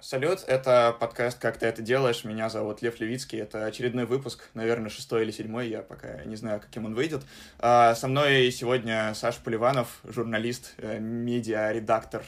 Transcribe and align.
Салют, 0.00 0.44
это 0.46 0.96
подкаст 0.98 1.38
«Как 1.38 1.58
ты 1.58 1.66
это 1.66 1.82
делаешь?». 1.82 2.22
Меня 2.22 2.48
зовут 2.48 2.82
Лев 2.82 3.00
Левицкий. 3.00 3.40
Это 3.40 3.66
очередной 3.66 4.06
выпуск, 4.06 4.48
наверное, 4.54 4.90
шестой 4.90 5.24
или 5.24 5.32
седьмой, 5.32 5.68
я 5.68 5.82
пока 5.82 6.24
не 6.24 6.36
знаю, 6.36 6.60
каким 6.60 6.84
он 6.84 6.94
выйдет. 6.94 7.22
А, 7.58 7.96
со 7.96 8.06
мной 8.06 8.50
сегодня 8.52 9.12
Саша 9.14 9.40
Поливанов, 9.42 10.00
журналист, 10.04 10.74
э, 10.78 11.00
медиа-редактор 11.00 12.22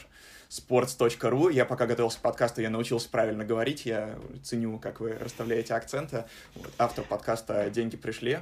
sports.ru. 0.49 1.51
Я 1.51 1.63
пока 1.63 1.85
готовился 1.87 2.17
к 2.19 2.21
подкасту, 2.21 2.61
я 2.61 2.69
научился 2.69 3.09
правильно 3.09 3.45
говорить, 3.45 3.85
я 3.85 4.15
ценю, 4.43 4.77
как 4.77 4.99
вы 4.99 5.13
расставляете 5.13 5.73
акценты. 5.73 6.25
Вот, 6.55 6.71
автор 6.77 7.05
подкаста 7.05 7.69
«Деньги 7.69 7.95
пришли». 7.95 8.39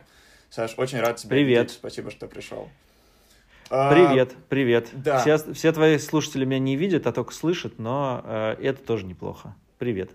Саш, 0.50 0.74
очень 0.78 1.00
рад 1.00 1.18
тебя 1.18 1.30
Привет. 1.30 1.68
видеть. 1.68 1.76
Спасибо, 1.76 2.10
что 2.10 2.28
пришел. 2.28 2.68
А, 3.70 3.92
привет, 3.94 4.36
привет. 4.50 4.90
Да. 4.94 5.20
Все, 5.20 5.38
все 5.54 5.72
твои 5.72 6.00
слушатели 6.00 6.44
меня 6.44 6.60
не 6.60 6.76
видят, 6.76 7.06
а 7.06 7.12
только 7.12 7.34
слышат, 7.34 7.78
но 7.78 8.22
э, 8.24 8.56
это 8.62 8.82
тоже 8.84 9.06
неплохо. 9.06 9.56
Привет. 9.78 10.12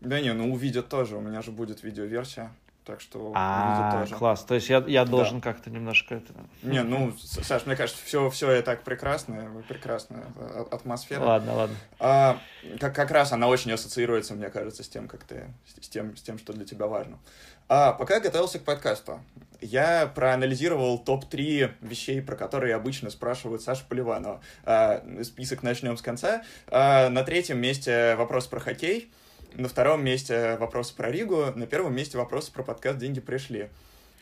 Да 0.00 0.20
не, 0.20 0.32
ну 0.32 0.52
увидят 0.52 0.88
тоже, 0.88 1.16
у 1.16 1.20
меня 1.20 1.40
же 1.42 1.52
будет 1.52 1.84
видеоверсия, 1.84 2.50
так 2.88 3.02
что 3.02 3.32
а, 3.36 4.00
тоже. 4.00 4.14
класс, 4.14 4.44
то 4.44 4.54
есть 4.54 4.70
я, 4.70 4.82
я 4.86 5.04
должен 5.04 5.40
да. 5.40 5.52
как-то 5.52 5.68
немножко 5.68 6.14
это... 6.14 6.32
Не, 6.62 6.82
ну, 6.82 7.14
Саш, 7.18 7.66
мне 7.66 7.76
кажется, 7.76 8.02
все, 8.02 8.30
все 8.30 8.50
и 8.54 8.62
так 8.62 8.82
прекрасно, 8.82 9.62
прекрасная 9.68 10.24
атмосфера. 10.70 11.20
Ладно, 11.22 11.54
ладно. 11.54 11.76
А, 11.98 12.40
как, 12.80 12.94
как 12.94 13.10
раз 13.10 13.32
она 13.32 13.46
очень 13.46 13.70
ассоциируется, 13.72 14.32
мне 14.32 14.48
кажется, 14.48 14.82
с 14.82 14.88
тем, 14.88 15.06
как 15.06 15.24
ты, 15.24 15.52
с 15.78 15.88
тем, 15.90 16.16
с 16.16 16.22
тем, 16.22 16.38
что 16.38 16.54
для 16.54 16.64
тебя 16.64 16.86
важно. 16.86 17.18
А, 17.68 17.92
пока 17.92 18.14
я 18.14 18.20
готовился 18.20 18.58
к 18.58 18.62
подкасту, 18.62 19.20
я 19.60 20.06
проанализировал 20.06 20.98
топ-3 20.98 21.72
вещей, 21.82 22.22
про 22.22 22.36
которые 22.36 22.74
обычно 22.74 23.10
спрашивают 23.10 23.60
Саша 23.60 23.84
Поливанова. 23.86 24.40
А, 24.64 25.04
список 25.24 25.62
начнем 25.62 25.98
с 25.98 26.00
конца. 26.00 26.42
А, 26.68 27.10
на 27.10 27.22
третьем 27.22 27.58
месте 27.58 28.14
вопрос 28.16 28.46
про 28.46 28.60
хоккей. 28.60 29.12
На 29.54 29.68
втором 29.68 30.04
месте 30.04 30.56
вопрос 30.58 30.92
про 30.92 31.10
Ригу. 31.10 31.46
На 31.54 31.66
первом 31.66 31.94
месте 31.94 32.18
вопрос 32.18 32.48
про 32.48 32.62
подкаст 32.62 32.98
«Деньги 32.98 33.20
пришли». 33.20 33.68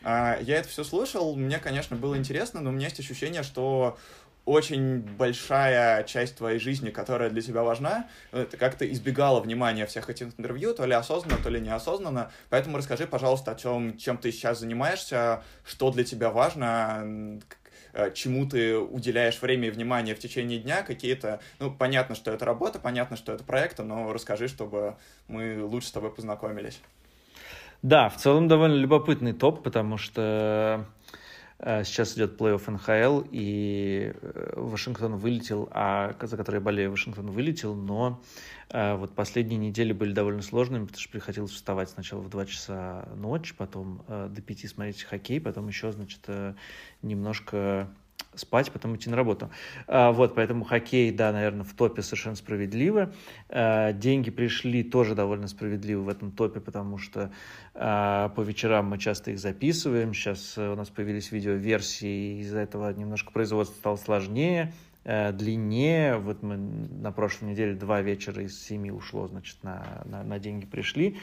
А, 0.03 0.37
я 0.41 0.57
это 0.57 0.69
все 0.69 0.83
слушал, 0.83 1.35
мне, 1.35 1.59
конечно, 1.59 1.95
было 1.95 2.17
интересно, 2.17 2.61
но 2.61 2.69
у 2.69 2.73
меня 2.73 2.85
есть 2.85 2.99
ощущение, 2.99 3.43
что 3.43 3.97
очень 4.45 4.99
большая 4.99 6.03
часть 6.05 6.37
твоей 6.37 6.57
жизни, 6.59 6.89
которая 6.89 7.29
для 7.29 7.41
тебя 7.41 7.63
важна, 7.63 8.07
ты 8.31 8.55
как-то 8.55 8.89
избегала 8.89 9.41
внимания 9.41 9.85
всех 9.85 10.09
этих 10.09 10.27
интервью, 10.27 10.73
то 10.73 10.85
ли 10.85 10.93
осознанно, 10.93 11.37
то 11.43 11.49
ли 11.49 11.59
неосознанно. 11.59 12.31
Поэтому 12.49 12.77
расскажи, 12.77 13.07
пожалуйста, 13.07 13.51
о 13.51 13.55
чем, 13.55 13.97
чем 13.97 14.17
ты 14.17 14.31
сейчас 14.31 14.59
занимаешься, 14.59 15.43
что 15.65 15.91
для 15.91 16.05
тебя 16.05 16.29
важно, 16.29 17.41
чему 18.13 18.47
ты 18.47 18.77
уделяешь 18.77 19.41
время 19.41 19.67
и 19.67 19.71
внимание 19.71 20.15
в 20.15 20.19
течение 20.19 20.59
дня, 20.59 20.83
какие-то, 20.83 21.39
ну, 21.59 21.71
понятно, 21.71 22.15
что 22.15 22.31
это 22.31 22.45
работа, 22.45 22.79
понятно, 22.79 23.17
что 23.17 23.33
это 23.33 23.43
проекты, 23.43 23.83
но 23.83 24.11
расскажи, 24.13 24.47
чтобы 24.47 24.95
мы 25.27 25.63
лучше 25.63 25.87
с 25.87 25.91
тобой 25.91 26.11
познакомились. 26.13 26.79
Да, 27.81 28.09
в 28.09 28.17
целом 28.17 28.47
довольно 28.47 28.75
любопытный 28.75 29.33
топ, 29.33 29.63
потому 29.63 29.97
что 29.97 30.87
Э, 31.59 31.83
сейчас 31.83 32.15
идет 32.15 32.39
плей-офф 32.39 32.71
НХЛ, 32.71 33.27
и 33.31 34.13
э, 34.13 34.53
Вашингтон 34.55 35.15
вылетел, 35.15 35.67
а 35.71 36.13
за 36.21 36.37
который 36.37 36.57
я 36.57 36.61
болею, 36.61 36.91
Вашингтон 36.91 37.31
вылетел, 37.31 37.73
но 37.73 38.21
э, 38.21 38.56
вот 38.71 39.15
последние 39.15 39.57
недели 39.57 39.93
были 39.93 40.13
довольно 40.13 40.41
сложными, 40.41 40.85
потому 40.85 40.99
что 40.99 41.11
приходилось 41.11 41.51
вставать 41.51 41.89
сначала 41.89 42.21
в 42.21 42.29
2 42.29 42.45
часа 42.45 43.07
ночи, 43.15 43.53
потом 43.57 44.03
до 44.07 44.41
5 44.41 44.69
смотреть 44.69 45.03
хоккей, 45.03 45.39
потом 45.39 45.67
еще, 45.67 45.91
значит, 45.91 46.27
немножко 47.01 47.89
спать, 48.35 48.71
потом 48.71 48.95
идти 48.95 49.09
на 49.09 49.15
работу. 49.15 49.49
А, 49.87 50.11
вот, 50.11 50.35
поэтому 50.35 50.63
хоккей, 50.63 51.11
да, 51.11 51.31
наверное, 51.31 51.63
в 51.63 51.73
топе 51.73 52.01
совершенно 52.01 52.35
справедливо. 52.35 53.13
А, 53.49 53.93
деньги 53.93 54.29
пришли 54.29 54.83
тоже 54.83 55.15
довольно 55.15 55.47
справедливо 55.47 56.01
в 56.01 56.09
этом 56.09 56.31
топе, 56.31 56.59
потому 56.59 56.97
что 56.97 57.31
а, 57.73 58.29
по 58.29 58.41
вечерам 58.41 58.87
мы 58.87 58.97
часто 58.97 59.31
их 59.31 59.39
записываем. 59.39 60.13
Сейчас 60.13 60.57
у 60.57 60.75
нас 60.75 60.89
появились 60.89 61.31
видеоверсии, 61.31 62.41
из-за 62.41 62.59
этого 62.59 62.91
немножко 62.93 63.31
производство 63.31 63.75
стало 63.75 63.95
сложнее 63.97 64.73
длиннее. 65.07 66.17
Вот 66.17 66.43
мы 66.43 66.57
на 66.57 67.11
прошлой 67.11 67.51
неделе 67.51 67.75
два 67.75 68.01
вечера 68.01 68.43
из 68.43 68.61
семи 68.61 68.91
ушло, 68.91 69.27
значит, 69.27 69.63
на, 69.63 70.03
на, 70.05 70.23
на 70.23 70.39
деньги 70.39 70.65
пришли. 70.65 71.17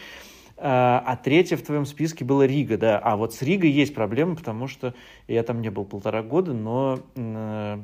А, 0.56 1.02
а 1.04 1.16
третье 1.16 1.56
в 1.56 1.62
твоем 1.62 1.84
списке 1.84 2.24
было 2.24 2.46
Рига, 2.46 2.78
да. 2.78 2.98
А 2.98 3.16
вот 3.16 3.34
с 3.34 3.42
Ригой 3.42 3.70
есть 3.70 3.94
проблема, 3.94 4.36
потому 4.36 4.68
что 4.68 4.94
я 5.28 5.42
там 5.42 5.60
не 5.60 5.70
был 5.70 5.84
полтора 5.84 6.22
года, 6.22 6.52
но 6.54 7.00
э, 7.14 7.78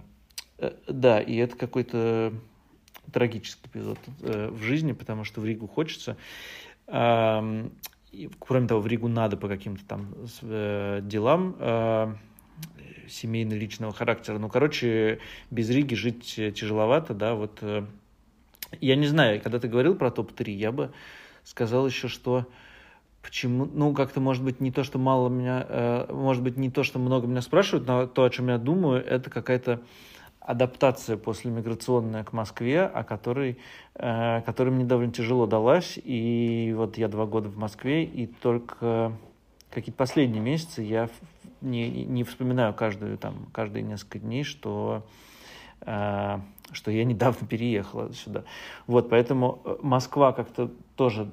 да, 0.88 1.20
и 1.20 1.36
это 1.36 1.56
какой-то 1.56 2.32
трагический 3.12 3.68
эпизод 3.68 3.98
э, 4.22 4.48
в 4.50 4.62
жизни, 4.62 4.92
потому 4.92 5.24
что 5.24 5.40
в 5.40 5.44
Ригу 5.44 5.66
хочется. 5.66 6.16
И, 8.12 8.28
кроме 8.40 8.66
того, 8.66 8.80
в 8.80 8.86
Ригу 8.86 9.08
надо 9.08 9.36
по 9.36 9.46
каким-то 9.46 9.84
там 9.86 10.14
э, 10.42 11.00
делам 11.02 11.54
э, 11.58 12.14
семейно-личного 13.08 13.92
характера. 13.92 14.38
Ну, 14.38 14.48
короче, 14.48 15.20
без 15.50 15.68
Риги 15.70 15.94
жить 15.94 16.34
тяжеловато, 16.34 17.14
да, 17.14 17.34
вот. 17.34 17.58
Э, 17.62 17.84
я 18.80 18.96
не 18.96 19.06
знаю, 19.06 19.40
когда 19.40 19.58
ты 19.58 19.68
говорил 19.68 19.96
про 19.96 20.10
топ-3, 20.10 20.50
я 20.52 20.70
бы 20.70 20.92
сказал 21.44 21.86
еще, 21.86 22.08
что 22.08 22.46
почему, 23.22 23.66
ну, 23.66 23.92
как-то, 23.92 24.20
может 24.20 24.44
быть, 24.44 24.60
не 24.60 24.70
то, 24.70 24.84
что 24.84 24.98
мало 24.98 25.28
меня, 25.28 25.66
э, 25.68 26.12
может 26.12 26.42
быть, 26.42 26.56
не 26.56 26.70
то, 26.70 26.82
что 26.82 26.98
много 26.98 27.26
меня 27.26 27.42
спрашивают, 27.42 27.86
но 27.86 28.06
то, 28.06 28.24
о 28.24 28.30
чем 28.30 28.48
я 28.48 28.58
думаю, 28.58 29.04
это 29.04 29.28
какая-то 29.28 29.82
адаптация 30.40 31.16
после 31.16 31.50
миграционная 31.50 32.24
к 32.24 32.32
Москве, 32.32 32.82
о 32.82 33.04
которой, 33.04 33.58
э, 33.94 34.42
которой 34.42 34.70
мне 34.70 34.84
довольно 34.84 35.12
тяжело 35.12 35.46
далась. 35.46 35.98
И 36.02 36.72
вот 36.76 36.96
я 36.96 37.08
два 37.08 37.26
года 37.26 37.48
в 37.48 37.58
Москве, 37.58 38.04
и 38.04 38.26
только 38.26 39.12
какие-то 39.70 39.98
последние 39.98 40.40
месяцы 40.40 40.82
я 40.82 41.08
не, 41.60 42.04
не 42.04 42.24
вспоминаю 42.24 42.74
каждую, 42.74 43.18
там, 43.18 43.46
каждые 43.52 43.82
несколько 43.82 44.18
дней, 44.18 44.44
что 44.44 45.06
э, 45.82 46.38
что 46.72 46.90
я 46.90 47.04
недавно 47.04 47.46
переехала 47.46 48.12
сюда. 48.12 48.44
Вот, 48.86 49.10
поэтому 49.10 49.60
э, 49.64 49.76
Москва 49.82 50.32
как-то 50.32 50.70
тоже... 50.96 51.28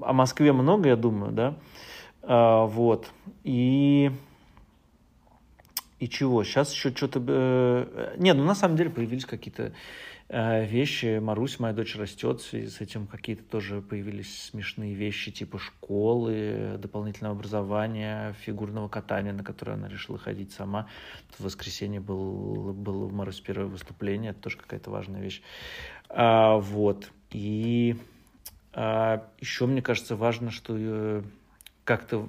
О 0.00 0.12
Москве 0.12 0.52
много, 0.52 0.88
я 0.88 0.96
думаю, 0.96 1.32
да? 1.32 1.54
А, 2.22 2.66
вот. 2.66 3.10
И... 3.44 4.10
И 5.98 6.08
чего? 6.08 6.44
Сейчас 6.44 6.72
еще 6.72 6.90
что-то... 6.90 7.22
Э... 7.26 8.14
Нет, 8.18 8.36
ну 8.36 8.44
на 8.44 8.54
самом 8.54 8.76
деле 8.76 8.90
появились 8.90 9.24
какие-то 9.24 9.64
Э, 9.64 9.72
вещи. 10.32 11.18
Марусь, 11.18 11.58
моя 11.58 11.74
дочь, 11.74 11.94
растет, 11.94 12.40
в 12.40 12.46
связи 12.46 12.68
с 12.68 12.80
этим 12.80 13.06
какие-то 13.06 13.44
тоже 13.44 13.82
появились 13.82 14.44
смешные 14.44 14.94
вещи, 14.94 15.30
типа 15.30 15.58
школы, 15.58 16.78
дополнительного 16.78 17.36
образования, 17.36 18.34
фигурного 18.40 18.88
катания, 18.88 19.32
на 19.32 19.44
которое 19.44 19.72
она 19.72 19.88
решила 19.88 20.18
ходить 20.18 20.52
сама. 20.52 20.88
В 21.38 21.44
воскресенье 21.44 22.00
был, 22.00 22.72
было 22.72 23.04
у 23.04 23.10
Марусь 23.10 23.40
первое 23.40 23.66
выступление, 23.66 24.30
это 24.30 24.40
тоже 24.40 24.56
какая-то 24.56 24.90
важная 24.90 25.20
вещь. 25.20 25.42
А, 26.08 26.56
вот. 26.56 27.10
И 27.30 27.96
а, 28.72 29.28
еще, 29.38 29.66
мне 29.66 29.82
кажется, 29.82 30.16
важно, 30.16 30.50
что 30.50 30.74
э, 30.78 31.22
как-то 31.84 32.28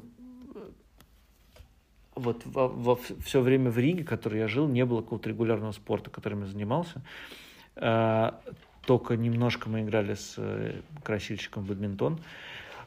вот 2.16 2.42
во, 2.46 2.68
во 2.68 2.96
все 2.96 3.42
время 3.42 3.72
в 3.72 3.78
Риге, 3.78 4.04
в 4.04 4.08
которой 4.08 4.40
я 4.40 4.48
жил, 4.48 4.68
не 4.68 4.86
было 4.86 5.02
какого-то 5.02 5.30
регулярного 5.30 5.72
спорта, 5.72 6.10
которым 6.10 6.42
я 6.42 6.48
занимался. 6.48 7.02
А, 7.76 8.40
только 8.86 9.16
немножко 9.16 9.70
мы 9.70 9.82
играли 9.82 10.16
с 10.16 10.36
э, 10.38 10.82
красильщиком 11.04 11.64
бадминтон. 11.64 12.20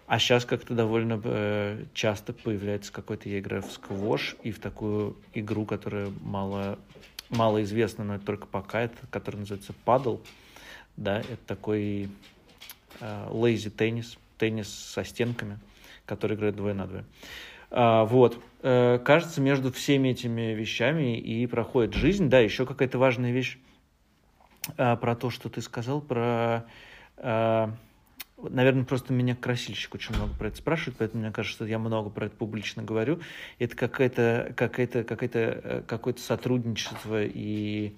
А 0.07 0.19
сейчас 0.19 0.45
как-то 0.45 0.75
довольно 0.75 1.21
э, 1.25 1.85
часто 1.95 2.33
появляется 2.33 2.93
какой-то, 2.93 3.29
я 3.29 3.41
играю 3.41 3.63
в 3.63 3.73
сквош 3.73 4.37
и 4.43 4.53
в 4.53 4.61
такую 4.61 5.17
игру, 5.35 5.65
которая 5.65 6.11
мало, 6.21 6.79
мало 7.29 7.63
известна, 7.63 8.05
но 8.05 8.15
это 8.17 8.25
только 8.25 8.47
пока, 8.47 8.83
это, 8.83 8.97
которая 9.11 9.41
называется 9.41 9.75
падл. 9.85 10.19
Да, 10.97 11.21
это 11.21 11.39
такой 11.47 12.09
лейзи 13.31 13.69
теннис, 13.69 14.17
теннис 14.39 14.69
со 14.69 15.05
стенками, 15.05 15.59
который 16.07 16.37
играет 16.37 16.57
двое 16.57 16.75
на 16.75 16.87
двое. 16.87 17.05
А, 17.71 18.05
вот. 18.05 18.41
Э, 18.63 18.99
кажется, 19.05 19.41
между 19.41 19.71
всеми 19.73 20.09
этими 20.09 20.55
вещами 20.55 21.19
и 21.19 21.47
проходит 21.47 21.95
жизнь. 21.95 22.29
Да, 22.29 22.41
еще 22.41 22.67
какая-то 22.67 22.99
важная 22.99 23.33
вещь 23.33 23.59
про 24.75 25.15
то, 25.15 25.31
что 25.31 25.49
ты 25.49 25.61
сказал, 25.61 26.01
про... 26.01 26.67
А, 27.19 27.73
наверное, 28.37 28.85
просто 28.85 29.13
меня 29.13 29.35
красильщик 29.35 29.95
очень 29.95 30.15
много 30.15 30.35
про 30.35 30.49
это 30.49 30.57
спрашивает, 30.57 30.99
поэтому 30.99 31.23
мне 31.23 31.33
кажется, 31.33 31.57
что 31.57 31.65
я 31.67 31.79
много 31.79 32.11
про 32.11 32.27
это 32.27 32.37
публично 32.37 32.83
говорю. 32.83 33.21
Это 33.59 33.77
какое-то 33.77 34.53
какое 34.57 34.87
какое 34.87 35.83
какое 35.87 36.15
сотрудничество 36.15 37.23
и 37.25 37.95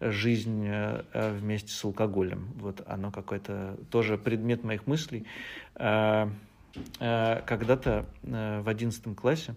жизнь 0.00 0.66
э, 0.66 1.02
вместе 1.12 1.72
с 1.72 1.84
алкоголем. 1.84 2.52
Вот 2.56 2.82
оно 2.86 3.10
какое-то 3.10 3.76
тоже 3.90 4.16
предмет 4.18 4.62
моих 4.62 4.86
мыслей. 4.86 5.26
Когда-то 7.00 8.06
э, 8.22 8.60
в 8.60 8.68
одиннадцатом 8.68 9.14
классе, 9.16 9.54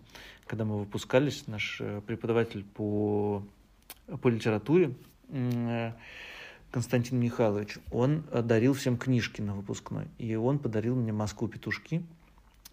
когда 0.48 0.66
мы 0.66 0.80
выпускались, 0.80 1.46
наш 1.46 1.80
э, 1.80 2.02
преподаватель 2.08 2.64
по, 2.64 3.44
по 4.22 4.28
литературе 4.30 4.96
Константин 6.72 7.20
Михайлович, 7.20 7.78
он 7.92 8.24
дарил 8.32 8.74
всем 8.74 8.98
книжки 8.98 9.42
на 9.42 9.54
выпускной. 9.54 10.08
И 10.18 10.36
он 10.36 10.58
подарил 10.58 10.96
мне 10.96 11.12
«Москву 11.12 11.48
петушки». 11.48 12.04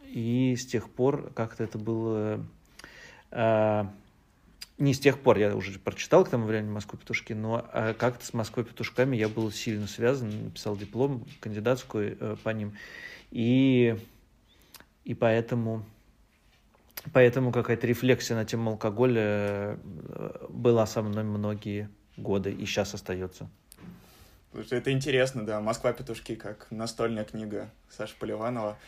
И 0.06 0.54
с 0.56 0.66
тех 0.66 0.88
пор 0.88 1.32
как-то 1.34 1.64
это 1.64 1.78
было... 1.78 2.44
Э, 3.30 3.84
не 4.78 4.94
с 4.94 5.00
тех 5.00 5.18
пор, 5.18 5.38
я 5.38 5.54
уже 5.56 5.78
прочитал 5.80 6.24
к 6.24 6.30
тому 6.30 6.46
времени 6.46 6.70
«Москву 6.70 6.98
петушки», 6.98 7.32
но 7.32 7.68
э, 7.72 7.94
как-то 7.94 8.24
с 8.24 8.32
«Москвой 8.32 8.64
петушками» 8.64 9.16
я 9.16 9.28
был 9.28 9.50
сильно 9.50 9.88
связан, 9.88 10.44
написал 10.44 10.76
диплом 10.76 11.26
кандидатскую 11.40 12.16
э, 12.18 12.36
по 12.42 12.50
ним. 12.50 12.74
И, 13.30 13.96
и 15.04 15.14
поэтому 15.14 15.84
Поэтому 17.12 17.52
какая-то 17.52 17.86
рефлексия 17.86 18.36
на 18.36 18.44
тему 18.44 18.72
алкоголя 18.72 19.22
э, 19.22 20.46
была 20.48 20.86
со 20.86 21.02
мной 21.02 21.24
многие 21.24 21.88
годы 22.16 22.52
и 22.52 22.66
сейчас 22.66 22.94
остается. 22.94 23.48
Это 24.52 24.92
интересно, 24.92 25.44
да. 25.44 25.60
«Москва. 25.60 25.92
Петушки» 25.92 26.34
как 26.34 26.66
настольная 26.70 27.24
книга 27.24 27.70
Саши 27.90 28.14
Поливанова. 28.18 28.78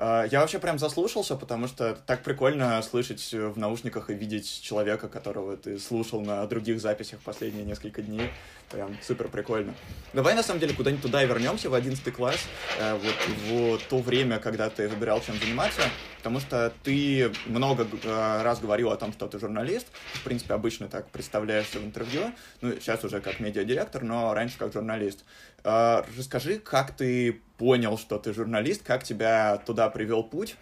А, 0.00 0.26
я 0.30 0.40
вообще 0.40 0.60
прям 0.60 0.78
заслушался, 0.78 1.34
потому 1.34 1.66
что 1.66 1.98
так 2.06 2.22
прикольно 2.22 2.80
слышать 2.82 3.32
в 3.32 3.58
наушниках 3.58 4.10
и 4.10 4.14
видеть 4.14 4.62
человека, 4.62 5.08
которого 5.08 5.56
ты 5.56 5.78
слушал 5.78 6.20
на 6.20 6.46
других 6.46 6.80
записях 6.80 7.18
последние 7.18 7.64
несколько 7.64 8.00
дней. 8.00 8.30
Прям 8.70 8.96
супер 9.02 9.28
прикольно. 9.28 9.74
Давай, 10.12 10.34
на 10.34 10.42
самом 10.42 10.60
деле, 10.60 10.74
куда-нибудь 10.74 11.02
туда 11.02 11.24
вернемся, 11.24 11.70
в 11.70 11.74
11 11.74 12.12
класс, 12.14 12.38
э, 12.78 12.94
вот 12.94 13.78
в 13.80 13.88
то 13.88 13.98
время, 13.98 14.38
когда 14.38 14.68
ты 14.68 14.88
выбирал, 14.88 15.22
чем 15.22 15.38
заниматься, 15.38 15.80
потому 16.18 16.38
что 16.38 16.72
ты 16.84 17.32
много 17.46 17.86
э, 18.04 18.42
раз 18.42 18.60
говорил 18.60 18.90
о 18.90 18.96
том, 18.96 19.12
что 19.14 19.26
ты 19.26 19.38
журналист, 19.38 19.86
в 20.12 20.22
принципе, 20.22 20.52
обычно 20.52 20.88
так 20.88 21.08
представляешься 21.08 21.80
в 21.80 21.84
интервью, 21.84 22.30
ну, 22.60 22.72
сейчас 22.74 23.02
уже 23.04 23.20
как 23.22 23.40
медиадиректор, 23.40 24.02
но 24.02 24.34
раньше 24.34 24.58
как 24.58 24.72
журналист. 24.72 25.24
Э, 25.68 26.02
расскажи, 26.16 26.58
как 26.58 26.96
ты 26.96 27.42
понял, 27.58 27.98
что 27.98 28.18
ты 28.18 28.32
журналист, 28.32 28.82
как 28.82 29.04
тебя 29.04 29.58
туда 29.66 29.90
привел 29.90 30.22
путь, 30.22 30.56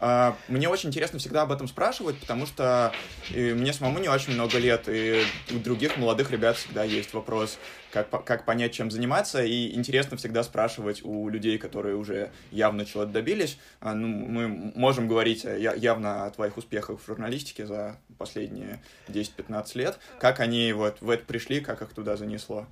а, 0.00 0.36
мне 0.46 0.68
очень 0.68 0.90
интересно 0.90 1.18
всегда 1.18 1.42
об 1.42 1.50
этом 1.50 1.66
спрашивать, 1.66 2.16
потому 2.18 2.46
что 2.46 2.92
мне 3.30 3.72
самому 3.72 3.98
не 3.98 4.08
очень 4.08 4.32
много 4.32 4.56
лет, 4.58 4.84
и 4.86 5.24
у 5.50 5.58
других 5.58 5.96
молодых 5.96 6.30
ребят 6.30 6.56
всегда 6.56 6.84
есть 6.84 7.12
вопрос, 7.14 7.58
как, 7.90 8.08
как 8.24 8.44
понять, 8.44 8.72
чем 8.72 8.92
заниматься, 8.92 9.42
и 9.42 9.74
интересно 9.74 10.16
всегда 10.16 10.44
спрашивать 10.44 11.04
у 11.04 11.28
людей, 11.28 11.58
которые 11.58 11.96
уже 11.96 12.30
явно 12.52 12.86
чего-то 12.86 13.10
добились. 13.10 13.58
А, 13.80 13.92
ну, 13.92 14.06
мы 14.06 14.46
можем 14.76 15.08
говорить 15.08 15.44
явно 15.44 16.26
о 16.26 16.30
твоих 16.30 16.56
успехах 16.56 17.00
в 17.00 17.06
журналистике 17.06 17.66
за 17.66 17.98
последние 18.18 18.80
10-15 19.08 19.70
лет, 19.74 19.98
как 20.20 20.38
они 20.38 20.72
вот 20.72 21.00
в 21.00 21.10
это 21.10 21.24
пришли, 21.24 21.60
как 21.60 21.82
их 21.82 21.92
туда 21.92 22.16
занесло. 22.16 22.68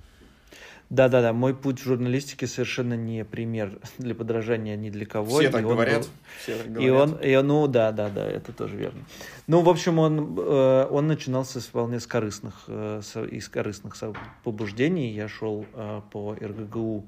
Да-да-да, 0.89 1.33
мой 1.33 1.53
путь 1.53 1.79
в 1.79 1.83
журналистике 1.83 2.47
совершенно 2.47 2.93
не 2.93 3.25
пример 3.25 3.79
для 3.97 4.15
подражания 4.15 4.75
ни 4.77 4.89
для 4.89 5.05
кого. 5.05 5.39
Все 5.39 5.49
так 5.49 5.63
говорят. 5.63 6.03
Был... 6.03 6.09
Все 6.41 6.57
так 6.57 6.71
говорят. 6.71 6.83
И 6.83 6.89
он, 6.89 7.13
и, 7.15 7.41
ну 7.41 7.67
да, 7.67 7.91
да, 7.91 8.09
да, 8.09 8.25
это 8.25 8.53
тоже 8.53 8.77
верно. 8.77 9.01
Ну, 9.47 9.61
в 9.61 9.69
общем, 9.69 9.99
он, 9.99 10.37
э, 10.37 10.87
он 10.89 11.07
начинался 11.07 11.59
с 11.59 11.65
вполне 11.65 11.99
с 11.99 12.07
корыстных, 12.07 12.63
э, 12.67 13.01
из 13.31 13.49
корыстных 13.49 13.95
побуждений. 14.43 15.11
Я 15.11 15.27
шел 15.27 15.65
э, 15.73 16.01
по 16.11 16.35
РГГУ 16.35 17.05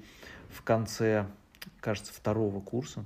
в 0.49 0.61
конце, 0.63 1.27
кажется, 1.79 2.11
второго 2.13 2.59
курса 2.59 3.05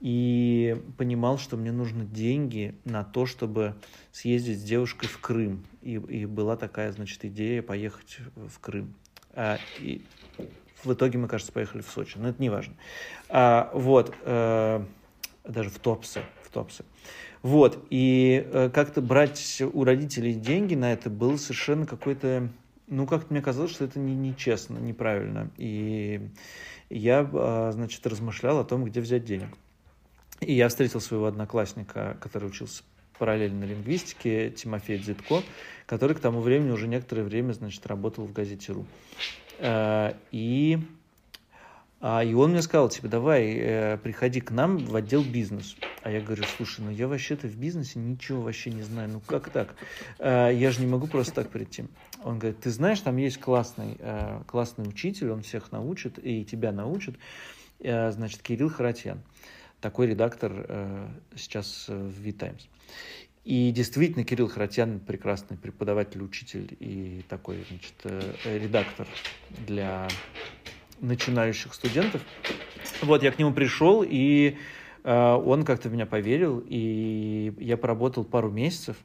и 0.00 0.80
понимал, 0.96 1.38
что 1.38 1.56
мне 1.56 1.72
нужны 1.72 2.04
деньги 2.04 2.74
на 2.84 3.04
то, 3.04 3.26
чтобы 3.26 3.74
съездить 4.12 4.60
с 4.60 4.62
девушкой 4.62 5.08
в 5.08 5.18
Крым. 5.18 5.64
И, 5.82 5.94
и 5.94 6.26
была 6.26 6.56
такая, 6.56 6.92
значит, 6.92 7.24
идея 7.24 7.62
поехать 7.62 8.18
в 8.36 8.58
Крым. 8.60 8.94
А, 9.34 9.58
и 9.78 10.02
в 10.84 10.92
итоге 10.92 11.18
мы, 11.18 11.28
кажется, 11.28 11.52
поехали 11.52 11.82
в 11.82 11.88
Сочи, 11.88 12.18
но 12.18 12.28
это 12.28 12.40
не 12.40 12.50
важно. 12.50 12.74
А, 13.28 13.70
вот, 13.74 14.14
а, 14.22 14.84
даже 15.44 15.70
в 15.70 15.78
Топсы, 15.78 16.22
в 16.42 16.50
Топсы. 16.50 16.84
Вот, 17.42 17.84
и 17.90 18.48
а, 18.52 18.70
как-то 18.70 19.00
брать 19.00 19.62
у 19.72 19.84
родителей 19.84 20.34
деньги 20.34 20.74
на 20.74 20.92
это 20.92 21.10
было 21.10 21.36
совершенно 21.36 21.86
какой-то, 21.86 22.48
ну, 22.86 23.06
как-то 23.06 23.32
мне 23.32 23.42
казалось, 23.42 23.72
что 23.72 23.84
это 23.84 23.98
не, 23.98 24.14
нечестно, 24.14 24.78
неправильно. 24.78 25.50
И 25.56 26.28
я, 26.90 27.28
а, 27.32 27.70
значит, 27.72 28.06
размышлял 28.06 28.58
о 28.58 28.64
том, 28.64 28.84
где 28.84 29.00
взять 29.00 29.24
денег. 29.24 29.48
И 30.40 30.52
я 30.52 30.68
встретил 30.68 31.00
своего 31.00 31.26
одноклассника, 31.26 32.16
который 32.20 32.48
учился 32.48 32.82
параллельно 33.18 33.64
лингвистике 33.64 34.50
Тимофей 34.50 34.98
Дзитко, 34.98 35.42
который 35.86 36.14
к 36.14 36.20
тому 36.20 36.40
времени 36.40 36.70
уже 36.70 36.86
некоторое 36.86 37.22
время, 37.22 37.52
значит, 37.52 37.86
работал 37.86 38.26
в 38.26 38.32
газете 38.32 38.72
«Ру». 38.72 38.86
Э, 39.58 40.14
и, 40.30 40.78
а, 42.00 42.22
и 42.22 42.32
он 42.34 42.52
мне 42.52 42.62
сказал, 42.62 42.88
типа, 42.88 43.08
давай, 43.08 43.54
э, 43.54 43.98
приходи 43.98 44.40
к 44.40 44.50
нам 44.50 44.78
в 44.78 44.94
отдел 44.94 45.24
бизнес. 45.24 45.76
А 46.02 46.10
я 46.10 46.20
говорю, 46.20 46.44
слушай, 46.56 46.80
ну 46.80 46.90
я 46.90 47.08
вообще-то 47.08 47.48
в 47.48 47.56
бизнесе 47.56 47.98
ничего 47.98 48.42
вообще 48.42 48.70
не 48.70 48.82
знаю, 48.82 49.10
ну 49.10 49.20
как 49.20 49.50
так? 49.50 49.74
Э, 50.18 50.50
я 50.52 50.70
же 50.70 50.80
не 50.80 50.86
могу 50.86 51.06
просто 51.06 51.34
так 51.34 51.50
прийти. 51.50 51.86
Он 52.22 52.38
говорит, 52.38 52.60
ты 52.60 52.70
знаешь, 52.70 53.00
там 53.00 53.16
есть 53.16 53.38
классный, 53.38 53.98
классный 54.46 54.88
учитель, 54.88 55.30
он 55.30 55.42
всех 55.42 55.70
научит 55.70 56.18
и 56.22 56.44
тебя 56.44 56.72
научит, 56.72 57.16
значит, 57.78 58.42
Кирилл 58.42 58.70
Харатьян 58.70 59.22
такой 59.80 60.08
редактор 60.08 61.08
сейчас 61.36 61.86
в 61.86 62.20
V-Times. 62.24 62.68
И 63.44 63.70
действительно, 63.70 64.24
Кирилл 64.24 64.48
Харатьян 64.48 65.00
прекрасный 65.00 65.56
преподаватель, 65.56 66.22
учитель 66.22 66.76
и 66.80 67.24
такой, 67.28 67.64
значит, 67.70 67.94
э, 68.04 68.58
редактор 68.58 69.06
для 69.66 70.06
начинающих 71.00 71.72
студентов. 71.72 72.20
Вот, 73.00 73.22
я 73.22 73.30
к 73.30 73.38
нему 73.38 73.54
пришел, 73.54 74.04
и 74.06 74.58
э, 75.02 75.32
он 75.32 75.64
как-то 75.64 75.88
в 75.88 75.92
меня 75.92 76.04
поверил, 76.04 76.62
и 76.66 77.54
я 77.58 77.78
поработал 77.78 78.24
пару 78.24 78.50
месяцев, 78.50 78.96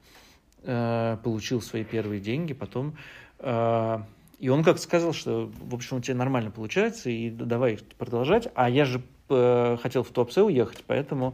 э, 0.64 1.18
получил 1.24 1.62
свои 1.62 1.84
первые 1.84 2.20
деньги, 2.20 2.54
потом... 2.54 2.98
Э, 3.40 4.00
и 4.40 4.50
он 4.50 4.66
как-то 4.66 4.82
сказал, 4.82 5.14
что, 5.14 5.50
в 5.58 5.74
общем, 5.74 5.98
у 5.98 6.02
тебя 6.02 6.16
нормально 6.16 6.52
получается, 6.52 7.10
и 7.10 7.30
давай 7.30 7.80
продолжать. 7.98 8.50
А 8.56 8.70
я 8.70 8.84
же 8.84 9.02
э, 9.30 9.78
хотел 9.82 10.04
в 10.04 10.10
Туапсе 10.10 10.42
уехать, 10.42 10.84
поэтому 10.86 11.34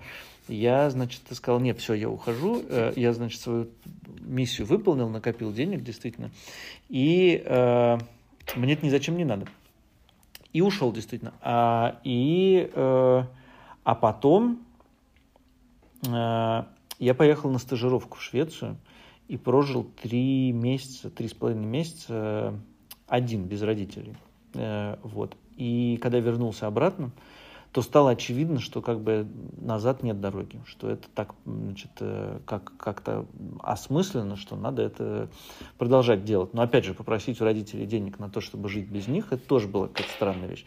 я, 0.49 0.89
значит, 0.89 1.21
сказал, 1.31 1.59
нет, 1.59 1.79
все, 1.79 1.93
я 1.93 2.09
ухожу. 2.09 2.63
Э, 2.67 2.93
я, 2.95 3.13
значит, 3.13 3.41
свою 3.41 3.69
миссию 4.21 4.67
выполнил, 4.67 5.09
накопил 5.09 5.53
денег, 5.53 5.83
действительно. 5.83 6.31
И 6.89 7.41
э, 7.45 7.97
мне 8.55 8.73
это 8.73 8.85
ни 8.85 8.89
зачем 8.89 9.17
не 9.17 9.25
надо. 9.25 9.47
И 10.53 10.61
ушел, 10.61 10.91
действительно. 10.91 11.33
А, 11.41 11.99
и, 12.03 12.69
э, 12.73 13.23
а 13.83 13.95
потом 13.95 14.65
э, 16.05 16.63
я 16.99 17.13
поехал 17.13 17.51
на 17.51 17.59
стажировку 17.59 18.17
в 18.17 18.23
Швецию 18.23 18.77
и 19.27 19.37
прожил 19.37 19.83
три 20.01 20.51
месяца, 20.51 21.09
три 21.09 21.27
с 21.27 21.33
половиной 21.33 21.67
месяца 21.67 22.59
один, 23.07 23.45
без 23.45 23.61
родителей. 23.61 24.15
Э, 24.55 24.97
вот. 25.03 25.35
И 25.55 25.99
когда 26.01 26.19
вернулся 26.19 26.67
обратно, 26.67 27.11
то 27.71 27.81
стало 27.83 28.11
очевидно, 28.11 28.59
что 28.59 28.81
как 28.81 28.99
бы 28.99 29.27
назад 29.57 30.01
нет 30.01 30.19
дороги, 30.19 30.59
что 30.65 30.89
это 30.89 31.07
так, 31.13 31.35
значит, 31.45 31.91
э, 31.99 32.39
как, 32.45 32.73
как-то 32.77 33.27
осмысленно, 33.59 34.35
что 34.35 34.55
надо 34.55 34.81
это 34.81 35.29
продолжать 35.77 36.25
делать. 36.25 36.53
Но 36.53 36.63
опять 36.63 36.85
же, 36.85 36.95
попросить 36.95 37.39
у 37.41 37.45
родителей 37.45 37.85
денег 37.85 38.17
на 38.17 38.29
то, 38.29 38.41
чтобы 38.41 38.69
жить 38.69 38.89
без 38.89 39.07
них, 39.07 39.31
это 39.31 39.47
тоже 39.47 39.67
была 39.67 39.87
какая-то 39.87 40.11
странная 40.13 40.47
вещь. 40.47 40.65